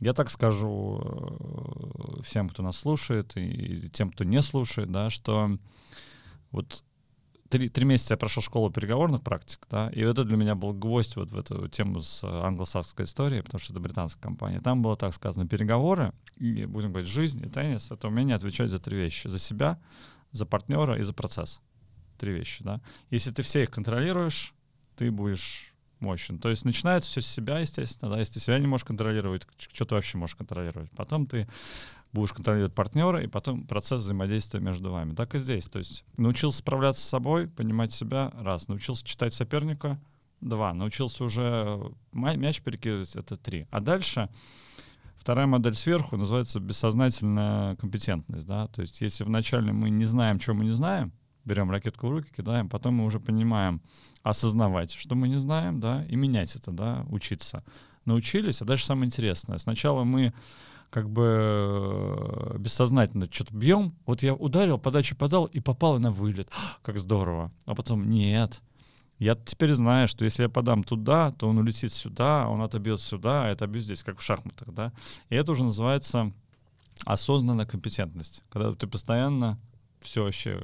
Я 0.00 0.12
так 0.12 0.30
скажу 0.30 1.00
э, 1.02 2.22
всем, 2.22 2.48
кто 2.48 2.62
нас 2.62 2.78
слушает, 2.78 3.36
и 3.36 3.88
тем, 3.90 4.12
кто 4.12 4.24
не 4.24 4.42
слушает, 4.42 4.92
да, 4.92 5.10
что 5.10 5.58
вот 6.52 6.84
три, 7.48 7.68
три 7.68 7.84
месяца 7.84 8.14
я 8.14 8.18
прошел 8.18 8.42
школу 8.42 8.70
переговорных 8.70 9.22
практик, 9.22 9.66
да, 9.70 9.90
и 9.90 10.00
это 10.00 10.24
для 10.24 10.36
меня 10.36 10.54
был 10.54 10.72
гвоздь 10.72 11.16
вот 11.16 11.30
в 11.30 11.38
эту 11.38 11.68
тему 11.68 12.00
с 12.00 12.22
э, 12.22 12.26
англосакской 12.26 13.04
историей, 13.04 13.42
потому 13.42 13.60
что 13.60 13.72
это 13.72 13.80
британская 13.80 14.20
компания. 14.20 14.60
Там 14.60 14.82
было 14.82 14.96
так 14.96 15.14
сказано, 15.14 15.46
переговоры, 15.46 16.12
и, 16.36 16.66
будем 16.66 16.90
говорить, 16.90 17.10
жизнь 17.10 17.44
и 17.44 17.48
теннис— 17.48 17.90
это 17.90 18.08
умение 18.08 18.36
отвечать 18.36 18.70
за 18.70 18.78
три 18.78 18.96
вещи. 18.96 19.28
За 19.28 19.38
себя, 19.38 19.78
за 20.32 20.46
партнера 20.46 20.98
и 20.98 21.02
за 21.02 21.12
процесс. 21.12 21.60
Три 22.18 22.32
вещи, 22.32 22.62
да. 22.64 22.80
Если 23.10 23.30
ты 23.30 23.42
все 23.42 23.62
их 23.62 23.70
контролируешь, 23.70 24.54
ты 24.96 25.10
будешь 25.10 25.72
мощен. 26.00 26.38
То 26.38 26.48
есть 26.48 26.64
начинается 26.64 27.10
все 27.10 27.20
с 27.22 27.26
себя, 27.26 27.58
естественно, 27.58 28.12
да, 28.12 28.20
если 28.20 28.34
ты 28.34 28.40
себя 28.40 28.58
не 28.58 28.66
можешь 28.66 28.84
контролировать, 28.84 29.46
что 29.56 29.84
ты 29.84 29.94
вообще 29.94 30.18
можешь 30.18 30.36
контролировать. 30.36 30.90
Потом 30.92 31.26
ты 31.26 31.48
будешь 32.12 32.32
контролировать 32.32 32.74
партнера, 32.74 33.22
и 33.22 33.26
потом 33.26 33.66
процесс 33.66 34.02
взаимодействия 34.02 34.60
между 34.60 34.90
вами. 34.90 35.14
Так 35.14 35.34
и 35.34 35.38
здесь. 35.38 35.68
То 35.68 35.78
есть 35.78 36.04
научился 36.16 36.58
справляться 36.58 37.02
с 37.02 37.08
собой, 37.08 37.48
понимать 37.48 37.92
себя, 37.92 38.32
раз. 38.40 38.68
Научился 38.68 39.04
читать 39.04 39.34
соперника, 39.34 40.00
два. 40.40 40.72
Научился 40.72 41.24
уже 41.24 41.92
мяч 42.12 42.62
перекидывать, 42.62 43.14
это 43.16 43.36
три. 43.36 43.66
А 43.70 43.80
дальше 43.80 44.28
вторая 45.16 45.46
модель 45.46 45.74
сверху 45.74 46.16
называется 46.16 46.60
бессознательная 46.60 47.76
компетентность. 47.76 48.46
Да? 48.46 48.68
То 48.68 48.82
есть 48.82 49.00
если 49.00 49.24
вначале 49.24 49.72
мы 49.72 49.90
не 49.90 50.04
знаем, 50.04 50.40
что 50.40 50.54
мы 50.54 50.64
не 50.64 50.70
знаем, 50.70 51.12
берем 51.44 51.70
ракетку 51.70 52.08
в 52.08 52.10
руки, 52.10 52.30
кидаем, 52.34 52.68
потом 52.68 52.94
мы 52.94 53.04
уже 53.04 53.20
понимаем, 53.20 53.82
осознавать, 54.22 54.92
что 54.92 55.14
мы 55.14 55.28
не 55.28 55.36
знаем, 55.36 55.80
да, 55.80 56.04
и 56.04 56.16
менять 56.16 56.54
это, 56.54 56.70
да, 56.70 57.06
учиться. 57.08 57.64
Научились, 58.04 58.60
а 58.62 58.64
дальше 58.64 58.84
самое 58.84 59.06
интересное. 59.06 59.58
Сначала 59.58 60.04
мы 60.04 60.34
как 60.90 61.10
бы 61.10 61.24
э, 61.40 62.56
бессознательно 62.58 63.28
что-то 63.30 63.54
бьем. 63.54 63.94
Вот 64.06 64.22
я 64.22 64.34
ударил, 64.34 64.78
подачу 64.78 65.16
подал 65.16 65.46
и 65.46 65.60
попал 65.60 65.98
на 65.98 66.10
вылет. 66.10 66.48
Как 66.82 66.98
здорово. 66.98 67.52
А 67.66 67.74
потом 67.74 68.08
нет. 68.08 68.62
Я 69.18 69.34
теперь 69.34 69.74
знаю, 69.74 70.06
что 70.06 70.24
если 70.24 70.44
я 70.44 70.48
подам 70.48 70.84
туда, 70.84 71.32
то 71.32 71.48
он 71.48 71.58
улетит 71.58 71.92
сюда, 71.92 72.48
он 72.48 72.62
отобьет 72.62 73.00
сюда, 73.00 73.44
а 73.44 73.46
я 73.46 73.52
отобью 73.52 73.82
здесь, 73.82 74.04
как 74.04 74.20
в 74.20 74.22
шахматах, 74.22 74.72
да. 74.72 74.92
И 75.28 75.34
это 75.34 75.52
уже 75.52 75.64
называется 75.64 76.32
осознанная 77.04 77.66
компетентность, 77.66 78.44
когда 78.48 78.72
ты 78.74 78.86
постоянно 78.86 79.58
все 80.00 80.22
вообще 80.22 80.60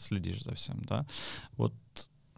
следишь 0.00 0.42
за 0.42 0.54
всем, 0.54 0.82
да. 0.84 1.06
Вот, 1.56 1.72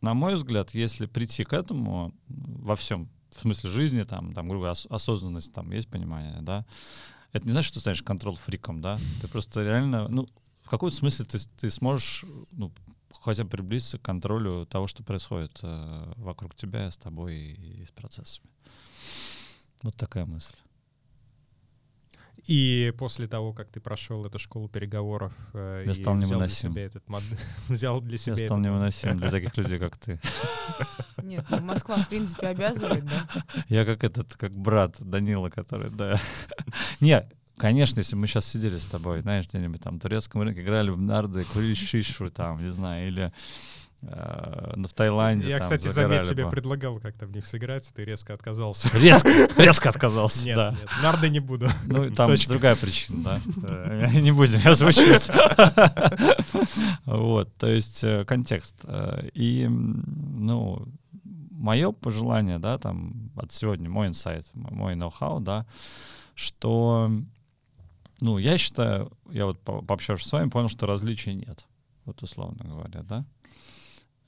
на 0.01 0.15
мой 0.15 0.37
взгляд, 0.37 0.71
если 0.73 1.07
прийти 1.07 1.43
к 1.43 1.53
этому 1.53 2.15
во 2.29 2.77
всем, 2.77 3.09
в 3.35 3.41
смысле 3.41 3.71
жизни, 3.71 4.03
там, 4.03 4.33
там, 4.33 4.49
грубо 4.49 4.67
говоря, 4.67 4.81
осознанность, 4.89 5.53
там 5.53 5.71
есть 5.71 5.89
понимание, 5.89 6.41
да, 6.43 6.65
это 7.33 7.47
не 7.47 7.53
значит, 7.53 7.69
что 7.69 7.75
ты 7.75 7.81
станешь 7.81 8.03
контрол-фриком, 8.03 8.81
да, 8.81 8.99
ты 9.21 9.29
просто 9.29 9.63
реально, 9.63 10.09
ну, 10.09 10.29
в 10.63 10.71
каком-то 10.71 10.95
смысле 10.95 11.25
ты, 11.25 11.39
ты 11.59 11.71
сможешь, 11.71 12.25
ну, 12.53 12.73
хотя 13.21 13.45
бы 13.45 13.51
приблизиться 13.51 13.99
к 13.99 14.03
контролю 14.03 14.67
того, 14.67 14.87
что 14.87 15.03
происходит 15.03 15.59
э, 15.63 16.13
вокруг 16.17 16.55
тебя, 16.55 16.91
с 16.91 16.97
тобой 16.97 17.37
и, 17.37 17.83
и 17.83 17.85
с 17.85 17.91
процессами. 17.91 18.49
Вот 19.83 19.95
такая 19.97 20.27
мысль. 20.27 20.55
И 22.47 22.93
после 22.99 23.27
того, 23.27 23.53
как 23.53 23.69
ты 23.69 23.81
прошел 23.81 24.25
эту 24.25 24.39
школу 24.39 24.69
переговоров 24.69 25.33
э, 25.53 25.85
я 25.87 25.95
стал 25.95 26.15
взял 26.15 26.29
невыносим. 26.29 26.73
для 26.73 26.83
себя 26.83 26.87
этот 26.87 27.09
мод... 27.09 27.23
взял 27.69 28.01
для 28.01 28.19
себя 28.19 28.37
я 28.37 28.47
стал 28.47 28.59
невыносим 28.59 29.17
для 29.19 29.31
таких 29.31 29.57
людей, 29.57 29.79
как 29.79 29.97
ты. 29.97 30.21
Нет, 31.23 31.45
ну 31.51 31.61
Москва, 31.61 31.97
в 31.97 32.09
принципе, 32.09 32.49
обязывает, 32.49 33.05
да? 33.05 33.45
Я 33.69 33.85
как 33.85 34.05
этот, 34.05 34.35
как 34.37 34.53
брат 34.53 34.97
Данила, 35.01 35.51
который, 35.51 35.91
да. 35.91 36.21
Не, 37.01 37.29
Конечно, 37.57 37.99
если 37.99 38.17
мы 38.17 38.27
сейчас 38.27 38.47
сидели 38.47 38.79
с 38.79 38.87
тобой, 38.87 39.21
знаешь, 39.21 39.47
где-нибудь 39.47 39.83
там 39.83 39.99
в 39.99 40.01
турецком 40.01 40.41
рынке, 40.41 40.63
играли 40.63 40.89
в 40.89 40.99
нарды, 40.99 41.45
курили 41.45 41.75
шишу 41.75 42.31
там, 42.31 42.65
не 42.65 42.71
знаю, 42.71 43.09
или 43.09 43.35
э, 44.03 44.75
в 44.77 44.93
Таиланде. 44.93 45.49
Я, 45.49 45.59
там, 45.59 45.65
кстати, 45.65 45.89
заметь, 45.89 46.29
тебе 46.29 46.49
предлагал 46.49 46.99
как-то 47.01 47.27
в 47.27 47.33
них 47.33 47.47
сыграть, 47.47 47.91
ты 47.95 48.05
резко 48.05 48.35
отказался. 48.35 48.89
Резко, 48.99 49.31
резко 49.57 49.89
отказался, 49.89 50.45
нет, 50.45 50.57
да. 50.57 50.71
Нет, 50.73 50.89
нарды 51.03 51.31
не 51.31 51.41
буду. 51.41 51.69
Ну, 51.87 52.11
там 52.11 52.31
Точка. 52.31 52.51
другая 52.51 52.77
причина, 52.77 53.41
да. 53.57 54.09
Не 54.21 54.33
будем 54.33 54.67
озвучивать. 54.69 55.31
Вот, 57.05 57.55
то 57.57 57.67
есть 57.67 58.05
э, 58.05 58.25
контекст. 58.25 58.75
Э, 58.85 59.29
и, 59.35 59.67
ну, 59.69 60.87
мое 61.51 61.93
пожелание, 61.93 62.59
да, 62.59 62.79
там, 62.79 63.31
от 63.37 63.53
сегодня, 63.53 63.89
мой 63.89 64.09
инсайт, 64.09 64.47
мой 64.55 64.95
ноу-хау, 64.95 65.41
да, 65.41 65.67
что 66.35 67.11
ну, 68.21 68.39
я 68.39 68.59
считаю, 68.59 69.13
я 69.31 69.47
вот 69.47 69.61
пообщавшись 69.61 70.29
с 70.29 70.33
вами, 70.33 70.51
понял, 70.51 70.69
что 70.69 70.87
различий 70.87 71.35
нет. 71.35 71.67
Вот 72.05 72.23
условно 72.23 72.65
говоря, 72.65 73.03
да. 73.03 73.25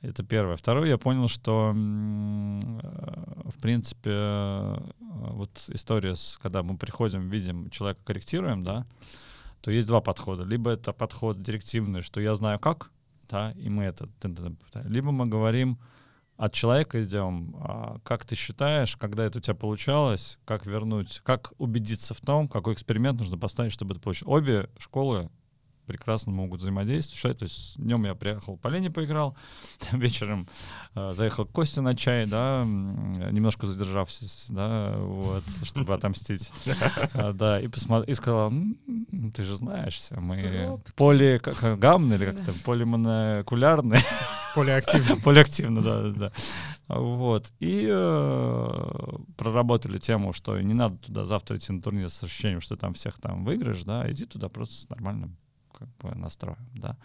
Это 0.02 0.24
первое. 0.24 0.56
Второе, 0.56 0.88
я 0.88 0.98
понял, 0.98 1.28
что, 1.28 1.72
э, 1.72 1.78
в 3.48 3.60
принципе, 3.60 4.10
э, 4.10 4.76
вот 4.98 5.64
история, 5.68 6.16
с, 6.16 6.38
когда 6.42 6.64
мы 6.64 6.76
приходим, 6.76 7.28
видим 7.28 7.70
человека, 7.70 8.00
корректируем, 8.04 8.64
да, 8.64 8.84
то 9.60 9.70
есть 9.70 9.86
два 9.86 10.00
подхода. 10.00 10.42
Либо 10.42 10.72
это 10.72 10.92
подход 10.92 11.40
директивный, 11.40 12.02
что 12.02 12.20
я 12.20 12.34
знаю 12.34 12.58
как, 12.58 12.90
да, 13.28 13.52
и 13.52 13.68
мы 13.68 13.84
это... 13.84 14.08
Либо 14.84 15.12
мы 15.12 15.26
говорим, 15.26 15.78
от 16.36 16.52
человека 16.52 17.00
идем. 17.04 17.54
А 17.60 17.98
как 18.02 18.24
ты 18.24 18.34
считаешь, 18.34 18.96
когда 18.96 19.24
это 19.24 19.38
у 19.38 19.40
тебя 19.40 19.54
получалось, 19.54 20.40
как 20.44 20.66
вернуть, 20.66 21.20
как 21.24 21.52
убедиться 21.58 22.14
в 22.14 22.20
том, 22.20 22.48
какой 22.48 22.74
эксперимент 22.74 23.20
нужно 23.20 23.38
поставить, 23.38 23.70
чтобы 23.70 23.94
это 23.94 24.02
получилось? 24.02 24.34
Обе 24.36 24.68
школы 24.78 25.30
прекрасно 25.86 26.32
могут 26.32 26.60
взаимодействовать. 26.60 27.38
То 27.38 27.44
есть 27.44 27.76
днем 27.76 28.04
я 28.04 28.14
приехал 28.14 28.56
по 28.56 28.68
Лене 28.68 28.90
поиграл, 28.90 29.36
вечером 29.92 30.48
э, 30.94 31.12
заехал 31.14 31.46
к 31.46 31.52
Косте 31.52 31.80
на 31.80 31.94
чай, 31.94 32.26
да, 32.26 32.64
немножко 32.64 33.66
задержавшись, 33.66 34.46
да, 34.48 34.94
вот, 34.96 35.44
чтобы 35.64 35.94
отомстить. 35.94 36.50
А, 37.14 37.32
да, 37.32 37.60
и, 37.60 37.68
посмотр... 37.68 38.08
и 38.08 38.14
сказал, 38.14 38.52
ты 39.34 39.42
же 39.42 39.54
знаешь 39.56 39.96
все, 39.96 40.16
мы 40.16 40.80
полигаммные 40.96 42.18
или 42.18 42.26
как-то, 42.26 42.52
полимонокулярные. 42.64 44.00
Полиактивно. 44.54 45.16
Полиактивно, 45.24 45.80
да, 45.80 46.02
да, 46.02 46.10
да. 46.10 46.32
Вот. 46.88 47.52
И 47.60 47.88
э, 47.90 48.92
проработали 49.36 49.98
тему, 49.98 50.32
что 50.32 50.60
не 50.60 50.74
надо 50.74 50.98
туда 50.98 51.24
завтра 51.24 51.56
идти 51.56 51.72
на 51.72 51.80
турнир 51.80 52.08
с 52.10 52.22
ощущением, 52.22 52.60
что 52.60 52.76
там 52.76 52.92
всех 52.94 53.18
там 53.18 53.44
выиграешь, 53.44 53.82
да, 53.84 54.10
иди 54.10 54.26
туда 54.26 54.48
просто 54.48 54.74
с 54.74 54.88
нормальным 54.90 55.36
как 55.82 56.12
бы 56.12 56.18
настроем, 56.18 56.68
да. 56.74 56.96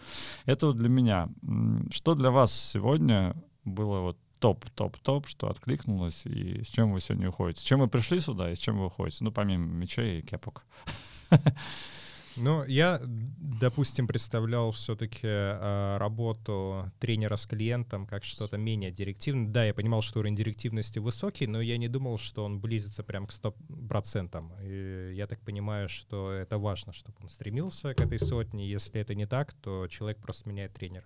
Это 0.46 0.68
вот 0.68 0.76
для 0.76 0.88
меня. 0.88 1.28
Что 1.90 2.14
для 2.14 2.30
вас 2.30 2.52
сегодня 2.52 3.34
было 3.64 4.00
вот 4.00 4.18
топ, 4.38 4.64
топ, 4.70 4.96
топ, 4.98 5.26
что 5.26 5.48
откликнулось, 5.48 6.26
и 6.26 6.62
с 6.62 6.68
чем 6.68 6.92
вы 6.92 7.00
сегодня 7.00 7.28
уходите? 7.28 7.60
С 7.60 7.64
чем 7.64 7.80
вы 7.80 7.88
пришли 7.88 8.20
сюда 8.20 8.50
и 8.50 8.54
с 8.54 8.58
чем 8.58 8.78
вы 8.78 8.86
уходите? 8.86 9.24
Ну, 9.24 9.32
помимо 9.32 9.66
мечей 9.66 10.20
и 10.20 10.22
кепок. 10.22 10.64
Ну, 12.40 12.64
я, 12.64 13.00
допустим, 13.04 14.06
представлял 14.06 14.70
все-таки 14.72 15.26
э, 15.26 15.96
работу 15.98 16.90
тренера 16.98 17.36
с 17.36 17.46
клиентом 17.46 18.06
как 18.06 18.24
что-то 18.24 18.56
менее 18.56 18.90
директивное. 18.90 19.48
Да, 19.48 19.64
я 19.64 19.74
понимал, 19.74 20.02
что 20.02 20.20
уровень 20.20 20.36
директивности 20.36 20.98
высокий, 20.98 21.46
но 21.46 21.60
я 21.60 21.78
не 21.78 21.88
думал, 21.88 22.18
что 22.18 22.44
он 22.44 22.60
близится 22.60 23.02
прям 23.02 23.26
к 23.26 23.32
100%. 23.32 25.10
И 25.10 25.14
я 25.14 25.26
так 25.26 25.40
понимаю, 25.40 25.88
что 25.88 26.32
это 26.32 26.58
важно, 26.58 26.92
чтобы 26.92 27.16
он 27.22 27.28
стремился 27.28 27.94
к 27.94 28.00
этой 28.00 28.18
сотне. 28.18 28.68
Если 28.68 29.00
это 29.00 29.14
не 29.14 29.26
так, 29.26 29.52
то 29.54 29.86
человек 29.88 30.18
просто 30.18 30.48
меняет 30.48 30.74
тренера. 30.74 31.04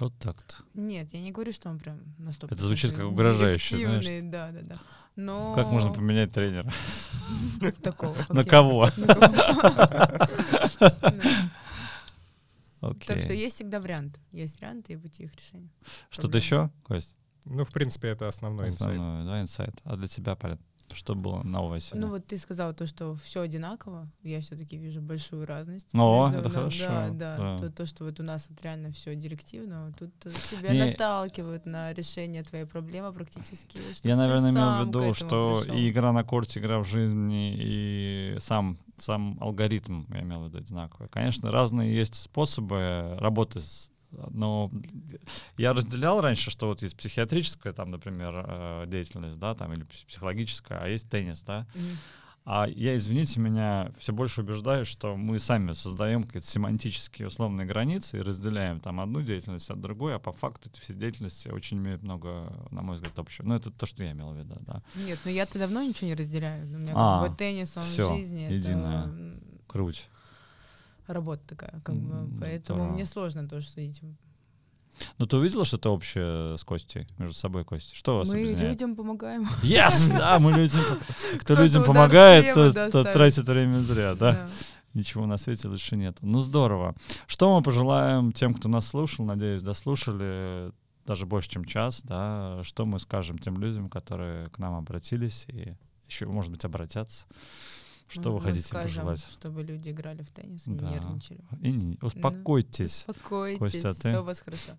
Вот 0.00 0.12
так-то. 0.18 0.56
Нет, 0.74 1.12
я 1.12 1.20
не 1.20 1.30
говорю, 1.30 1.52
что 1.52 1.68
он 1.68 1.78
прям 1.78 2.00
на 2.18 2.30
100%. 2.30 2.46
Это 2.46 2.56
звучит 2.56 2.92
как 2.92 3.04
угрожающе, 3.04 3.76
знаешь. 3.76 4.24
Да, 4.24 4.50
да, 4.50 4.60
да. 4.62 4.78
Но... 5.16 5.54
Как 5.54 5.68
можно 5.68 5.92
поменять 5.92 6.32
тренера? 6.32 6.72
Такого. 7.82 8.16
На 8.28 8.44
кого? 8.44 8.90
Так 12.80 13.20
что 13.20 13.32
есть 13.32 13.56
всегда 13.56 13.80
вариант. 13.80 14.20
Есть 14.32 14.60
варианты 14.60 14.92
и 14.94 14.96
пути 14.96 15.24
их 15.24 15.34
решения. 15.36 15.70
Что-то 16.10 16.38
еще, 16.38 16.70
Кость? 16.82 17.16
Ну, 17.46 17.64
в 17.64 17.70
принципе, 17.70 18.08
это 18.08 18.28
основной 18.28 18.68
инсайт. 18.68 18.98
Основной, 18.98 19.24
да, 19.26 19.40
инсайт. 19.40 19.80
А 19.84 19.96
для 19.96 20.08
тебя, 20.08 20.34
Полин? 20.34 20.58
Что 20.92 21.14
было 21.14 21.42
нового 21.42 21.80
сегодня? 21.80 22.06
Ну 22.06 22.12
вот 22.12 22.26
ты 22.26 22.36
сказал 22.36 22.74
то, 22.74 22.86
что 22.86 23.14
все 23.16 23.40
одинаково. 23.40 24.08
Я 24.22 24.40
все-таки 24.40 24.76
вижу 24.76 25.00
большую 25.00 25.46
разность. 25.46 25.88
О, 25.94 26.26
между, 26.26 26.40
это 26.40 26.48
да, 26.48 26.54
хорошо. 26.54 26.84
Да, 26.88 27.08
да. 27.08 27.36
да. 27.36 27.58
То, 27.58 27.70
то, 27.70 27.86
что 27.86 28.04
вот 28.04 28.20
у 28.20 28.22
нас 28.22 28.46
вот 28.48 28.62
реально 28.62 28.92
все 28.92 29.14
директивно. 29.14 29.92
Тут 29.98 30.12
тебя 30.50 30.72
Не... 30.72 30.90
наталкивают 30.90 31.66
на 31.66 31.92
решение 31.92 32.42
твоей 32.42 32.64
проблемы 32.64 33.12
практически. 33.12 33.78
Я, 34.02 34.16
наверное, 34.16 34.50
имел 34.50 34.84
в 34.84 34.86
виду, 34.86 35.14
что 35.14 35.60
пришел. 35.60 35.76
и 35.76 35.90
игра 35.90 36.12
на 36.12 36.24
корте, 36.24 36.60
игра 36.60 36.78
в 36.80 36.84
жизни, 36.86 37.54
и 37.56 38.36
сам 38.40 38.78
сам 38.96 39.36
алгоритм, 39.40 40.04
я 40.12 40.20
имел 40.20 40.42
в 40.42 40.48
виду, 40.48 40.58
одинаковый. 40.58 41.08
Конечно, 41.08 41.50
разные 41.50 41.94
есть 41.94 42.14
способы 42.14 43.16
работы 43.18 43.60
с 43.60 43.90
но 44.30 44.70
я 45.56 45.72
разделял 45.72 46.20
раньше, 46.20 46.50
что 46.50 46.68
вот 46.68 46.82
есть 46.82 46.96
психиатрическая, 46.96 47.72
там, 47.72 47.90
например, 47.90 48.44
э, 48.46 48.84
деятельность, 48.86 49.38
да, 49.38 49.54
там, 49.54 49.72
или 49.72 49.84
психологическая, 50.06 50.80
а 50.80 50.88
есть 50.88 51.08
теннис, 51.08 51.42
да. 51.42 51.66
Mm-hmm. 51.74 51.96
А 52.46 52.66
я, 52.68 52.94
извините 52.94 53.40
меня, 53.40 53.90
все 53.98 54.12
больше 54.12 54.42
убеждаюсь, 54.42 54.86
что 54.86 55.16
мы 55.16 55.38
сами 55.38 55.72
создаем 55.72 56.24
какие-то 56.24 56.46
семантические 56.46 57.28
условные 57.28 57.66
границы 57.66 58.18
и 58.18 58.20
разделяем 58.20 58.80
там 58.80 59.00
одну 59.00 59.22
деятельность 59.22 59.70
от 59.70 59.80
другой, 59.80 60.14
а 60.14 60.18
по 60.18 60.32
факту 60.32 60.68
эти 60.68 60.78
все 60.78 60.92
деятельности 60.92 61.48
очень 61.48 61.78
имеют 61.78 62.02
много, 62.02 62.52
на 62.70 62.82
мой 62.82 62.96
взгляд, 62.96 63.18
общего. 63.18 63.46
Ну, 63.46 63.54
это 63.54 63.70
то, 63.70 63.86
что 63.86 64.04
я 64.04 64.12
имел 64.12 64.32
в 64.32 64.36
виду, 64.36 64.56
да. 64.60 64.82
Нет, 64.94 65.18
ну 65.24 65.30
я-то 65.30 65.58
давно 65.58 65.82
ничего 65.82 66.08
не 66.08 66.14
разделяю. 66.14 66.66
У 66.66 66.78
меня 66.80 66.92
а, 66.94 67.22
как 67.22 67.30
бы 67.30 67.36
теннис, 67.36 67.74
он 67.78 67.84
все, 67.84 68.12
в 68.12 68.16
жизни. 68.16 68.52
Единое. 68.52 69.04
Это... 69.04 69.40
Круть 69.66 70.10
работа 71.06 71.42
такая, 71.46 71.80
как 71.84 71.96
бы, 71.96 72.28
поэтому 72.40 72.80
Здорово. 72.80 72.94
мне 72.94 73.04
сложно 73.04 73.48
тоже 73.48 73.68
судить. 73.68 74.00
Ну, 75.18 75.26
ты 75.26 75.36
увидела 75.36 75.64
что-то 75.64 75.90
общее 75.92 76.56
с 76.56 76.64
Костей, 76.64 77.06
между 77.18 77.34
собой, 77.34 77.64
Костей? 77.64 77.96
Что 77.96 78.18
вас 78.18 78.28
Мы 78.28 78.34
объединяет? 78.34 78.70
людям 78.70 78.96
помогаем. 78.96 79.48
Yes! 79.62 80.14
Да, 80.16 80.38
мы 80.38 80.52
людям... 80.52 80.80
Кто 81.40 81.54
людям 81.54 81.84
помогает, 81.84 82.54
тот 82.92 83.12
тратит 83.12 83.46
время 83.48 83.78
зря, 83.78 84.14
да? 84.14 84.48
Ничего 84.92 85.26
на 85.26 85.36
свете 85.38 85.66
лучше 85.66 85.96
нет. 85.96 86.18
Ну, 86.20 86.38
здорово. 86.38 86.94
Что 87.26 87.56
мы 87.56 87.64
пожелаем 87.64 88.30
тем, 88.30 88.54
кто 88.54 88.68
нас 88.68 88.86
слушал, 88.86 89.24
надеюсь, 89.24 89.60
дослушали 89.60 90.70
даже 91.04 91.26
больше, 91.26 91.50
чем 91.50 91.64
час, 91.64 92.00
да? 92.02 92.60
Что 92.62 92.86
мы 92.86 93.00
скажем 93.00 93.38
тем 93.38 93.58
людям, 93.58 93.90
которые 93.90 94.50
к 94.50 94.58
нам 94.58 94.76
обратились 94.76 95.46
и 95.48 95.74
еще, 96.06 96.26
может 96.26 96.52
быть, 96.52 96.64
обратятся? 96.64 97.26
Что 98.08 98.30
мы 98.30 98.36
вы 98.36 98.40
хотите 98.42 98.66
скажем, 98.66 99.04
пожелать? 99.04 99.26
Чтобы 99.30 99.62
люди 99.62 99.90
играли 99.90 100.22
в 100.22 100.30
теннис 100.30 100.66
и 100.66 100.70
да. 100.72 100.86
не 100.86 100.94
нервничали. 100.94 101.40
И 101.60 101.72
не, 101.72 101.98
успокойтесь. 102.02 103.04
Успокойтесь, 103.08 103.58
Костя, 103.58 103.90
а 103.90 103.92
все 103.92 104.20
у 104.20 104.24
вас 104.24 104.40
хорошо. 104.40 104.72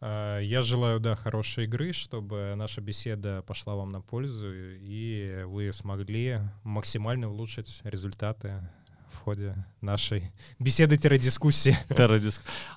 А, 0.00 0.38
я 0.40 0.62
желаю, 0.62 1.00
да, 1.00 1.14
хорошей 1.14 1.64
игры, 1.64 1.92
чтобы 1.92 2.54
наша 2.56 2.80
беседа 2.80 3.42
пошла 3.42 3.74
вам 3.74 3.92
на 3.92 4.00
пользу, 4.00 4.48
и 4.52 5.42
вы 5.46 5.72
смогли 5.72 6.40
максимально 6.62 7.28
улучшить 7.28 7.80
результаты 7.84 8.66
в 9.12 9.18
ходе 9.18 9.54
нашей 9.80 10.32
беседы-дискуссии. 10.58 11.76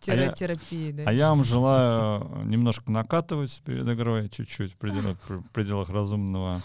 Терапии, 0.02 0.92
да. 0.92 1.04
А 1.06 1.14
я 1.14 1.30
вам 1.30 1.44
желаю 1.44 2.44
немножко 2.46 2.92
накатывать 2.92 3.62
перед 3.66 3.88
игрой, 3.88 4.30
чуть-чуть 4.30 4.74
в 4.74 4.78
пределах 5.54 5.90
разумного. 5.90 6.62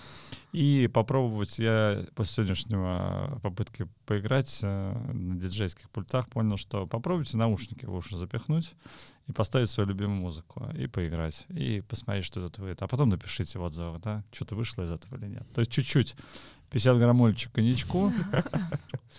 И 0.53 0.89
попробовать, 0.93 1.59
я 1.59 2.07
после 2.15 2.37
сегодняшнего 2.37 3.39
попытки 3.43 3.87
поиграть 4.07 4.61
э, 4.63 5.13
на 5.13 5.39
диджейских 5.39 5.91
пультах 5.91 6.29
понял, 6.29 6.57
что 6.57 6.87
попробуйте 6.87 7.37
наушники 7.37 7.85
в 7.85 7.95
уши 7.95 8.17
запихнуть 8.17 8.75
и 9.27 9.33
поставить 9.33 9.69
свою 9.69 9.91
любимую 9.91 10.21
музыку, 10.21 10.67
и 10.75 10.87
поиграть, 10.87 11.45
и 11.51 11.83
посмотреть, 11.83 12.25
что 12.25 12.41
это 12.41 12.63
выйдет. 12.63 12.81
А 12.81 12.89
потом 12.89 13.11
напишите 13.11 13.59
в 13.59 13.99
да, 13.99 14.25
что-то 14.33 14.55
вышло 14.55 14.85
из 14.85 14.91
этого 14.91 15.17
или 15.17 15.27
нет. 15.27 15.47
То 15.55 15.61
есть 15.61 15.71
чуть-чуть 15.71 16.17
50 16.71 16.99
грамм 16.99 17.23
Олечек 17.23 17.53
коньячку. 17.53 18.13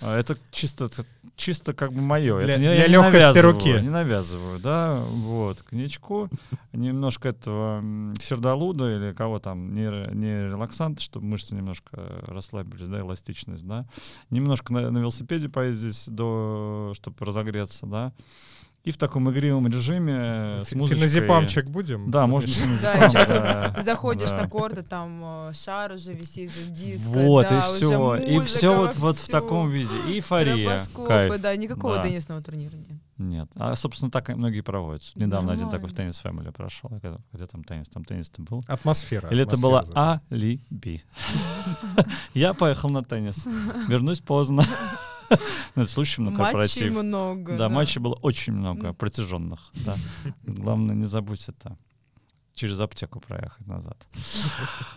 А 0.01 0.17
Это 0.17 0.37
чисто 0.49 0.87
чисто 1.39 1.73
как 1.73 1.93
бы 1.93 2.01
мое. 2.01 2.39
Для, 2.39 2.53
это 2.53 2.59
для 2.59 2.73
я 2.73 2.87
не 2.87 2.93
легкости 2.93 3.39
руки. 3.39 3.81
Не 3.81 3.89
навязываю, 3.89 4.59
да, 4.59 4.99
вот, 5.07 5.61
коньячку, 5.63 6.29
немножко 6.73 7.29
этого 7.29 7.81
сердолуда 8.19 8.95
или 8.95 9.13
кого 9.13 9.39
там, 9.39 9.73
не, 9.73 10.13
не 10.13 10.49
релаксант, 10.49 10.99
чтобы 10.99 11.25
мышцы 11.25 11.55
немножко 11.55 12.21
расслабились, 12.27 12.87
да, 12.87 12.99
эластичность, 12.99 13.65
да. 13.65 13.85
Немножко 14.29 14.73
на, 14.73 14.91
на 14.91 14.99
велосипеде 14.99 15.49
поездить, 15.49 16.05
до, 16.13 16.91
чтобы 16.95 17.25
разогреться, 17.25 17.85
да. 17.85 18.13
И 18.83 18.91
в 18.91 18.97
таком 18.97 19.29
игривом 19.29 19.67
режиме 19.67 20.63
с 20.63 20.73
музычкой. 20.73 20.99
Феназепамчик 20.99 21.69
будем? 21.69 22.09
Да, 22.09 22.27
можно 22.27 22.53
да. 22.81 23.75
Заходишь 23.83 24.31
на 24.31 24.47
корт, 24.47 24.77
а 24.77 24.83
там 24.83 25.21
э, 25.21 25.51
шар 25.53 25.91
уже 25.91 26.13
висит, 26.13 26.51
диско, 26.71 27.09
Вот, 27.09 27.51
и 27.51 27.59
все. 27.61 28.15
И 28.15 28.39
все 28.39 28.75
вот, 28.75 28.95
вот 28.95 29.17
в 29.17 29.29
таком 29.29 29.69
виде. 29.69 29.95
Эйфория. 30.07 30.81
да, 31.39 31.55
никакого 31.55 32.01
теннисного 32.01 32.41
турнира 32.41 32.75
нет. 32.75 32.99
Нет. 33.19 33.49
А, 33.59 33.75
собственно, 33.75 34.09
так 34.09 34.29
и 34.29 34.33
многие 34.33 34.61
проводят. 34.61 35.03
Недавно 35.15 35.51
один 35.51 35.69
такой 35.69 35.89
в 35.89 35.93
теннис 35.93 36.21
Family 36.23 36.51
прошел. 36.53 36.89
Где 37.33 37.45
там 37.45 37.65
теннис? 37.65 37.89
Там 37.89 38.05
теннис-то 38.05 38.41
был. 38.41 38.63
Атмосфера. 38.65 39.27
Или 39.29 39.43
это 39.43 39.57
было 39.57 39.85
алиби? 40.31 41.03
Я 42.33 42.53
поехал 42.53 42.89
на 42.89 43.03
теннис. 43.03 43.45
Вернусь 43.89 44.21
поздно. 44.21 44.63
Ну, 45.75 45.83
это 45.83 45.91
слушай, 45.91 46.19
ну, 46.19 46.31
Матчей 46.31 46.43
корпоратив. 46.43 47.03
много. 47.03 47.57
Да, 47.57 47.69
матчей 47.69 48.01
было 48.01 48.15
очень 48.15 48.53
много, 48.53 48.93
протяженных. 48.93 49.59
Да. 49.85 49.95
Главное, 50.43 50.95
не 50.95 51.05
забудь 51.05 51.47
это. 51.47 51.77
Через 52.53 52.79
аптеку 52.79 53.21
проехать 53.21 53.65
назад. 53.67 54.07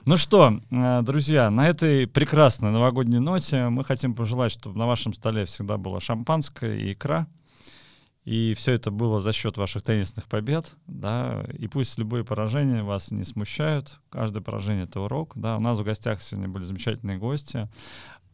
Ну 0.04 0.16
что, 0.16 0.60
э, 0.70 1.02
друзья, 1.02 1.48
на 1.48 1.68
этой 1.68 2.08
прекрасной 2.08 2.72
новогодней 2.72 3.20
ноте 3.20 3.68
мы 3.68 3.84
хотим 3.84 4.14
пожелать, 4.14 4.50
чтобы 4.50 4.76
на 4.76 4.86
вашем 4.86 5.14
столе 5.14 5.44
всегда 5.44 5.76
было 5.76 6.00
шампанское 6.00 6.76
и 6.76 6.92
икра. 6.92 7.28
И 8.24 8.54
все 8.54 8.72
это 8.72 8.92
было 8.92 9.20
за 9.20 9.32
счет 9.32 9.56
ваших 9.56 9.82
теннисных 9.82 10.26
побед, 10.26 10.76
да, 10.86 11.44
и 11.58 11.66
пусть 11.66 11.98
любые 11.98 12.24
поражения 12.24 12.84
вас 12.84 13.10
не 13.10 13.24
смущают, 13.24 13.98
каждое 14.10 14.40
поражение— 14.40 14.84
это 14.86 15.00
урок, 15.00 15.32
да, 15.34 15.56
у 15.56 15.60
нас 15.60 15.78
в 15.80 15.82
гостях 15.82 16.22
сегодня 16.22 16.48
были 16.48 16.62
замечательные 16.62 17.18
гости, 17.18 17.68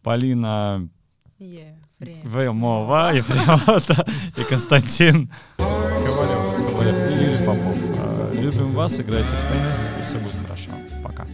Полина 0.02 0.90
Ефремова. 1.38 1.87
Вемова, 2.00 3.12
Ефремова 3.12 3.80
да, 3.88 4.04
и 4.36 4.44
Константин 4.44 5.30
Ковалев. 5.56 6.70
Ковалев 6.70 7.10
и 7.10 7.24
Юрий 7.24 7.44
Попов. 7.44 7.76
Э, 7.96 8.32
Любим 8.34 8.70
вас, 8.72 9.00
играйте 9.00 9.36
в 9.36 9.40
теннис, 9.40 9.92
и 9.98 10.02
все 10.04 10.18
будет 10.18 10.36
хорошо. 10.40 10.70
Пока. 11.02 11.26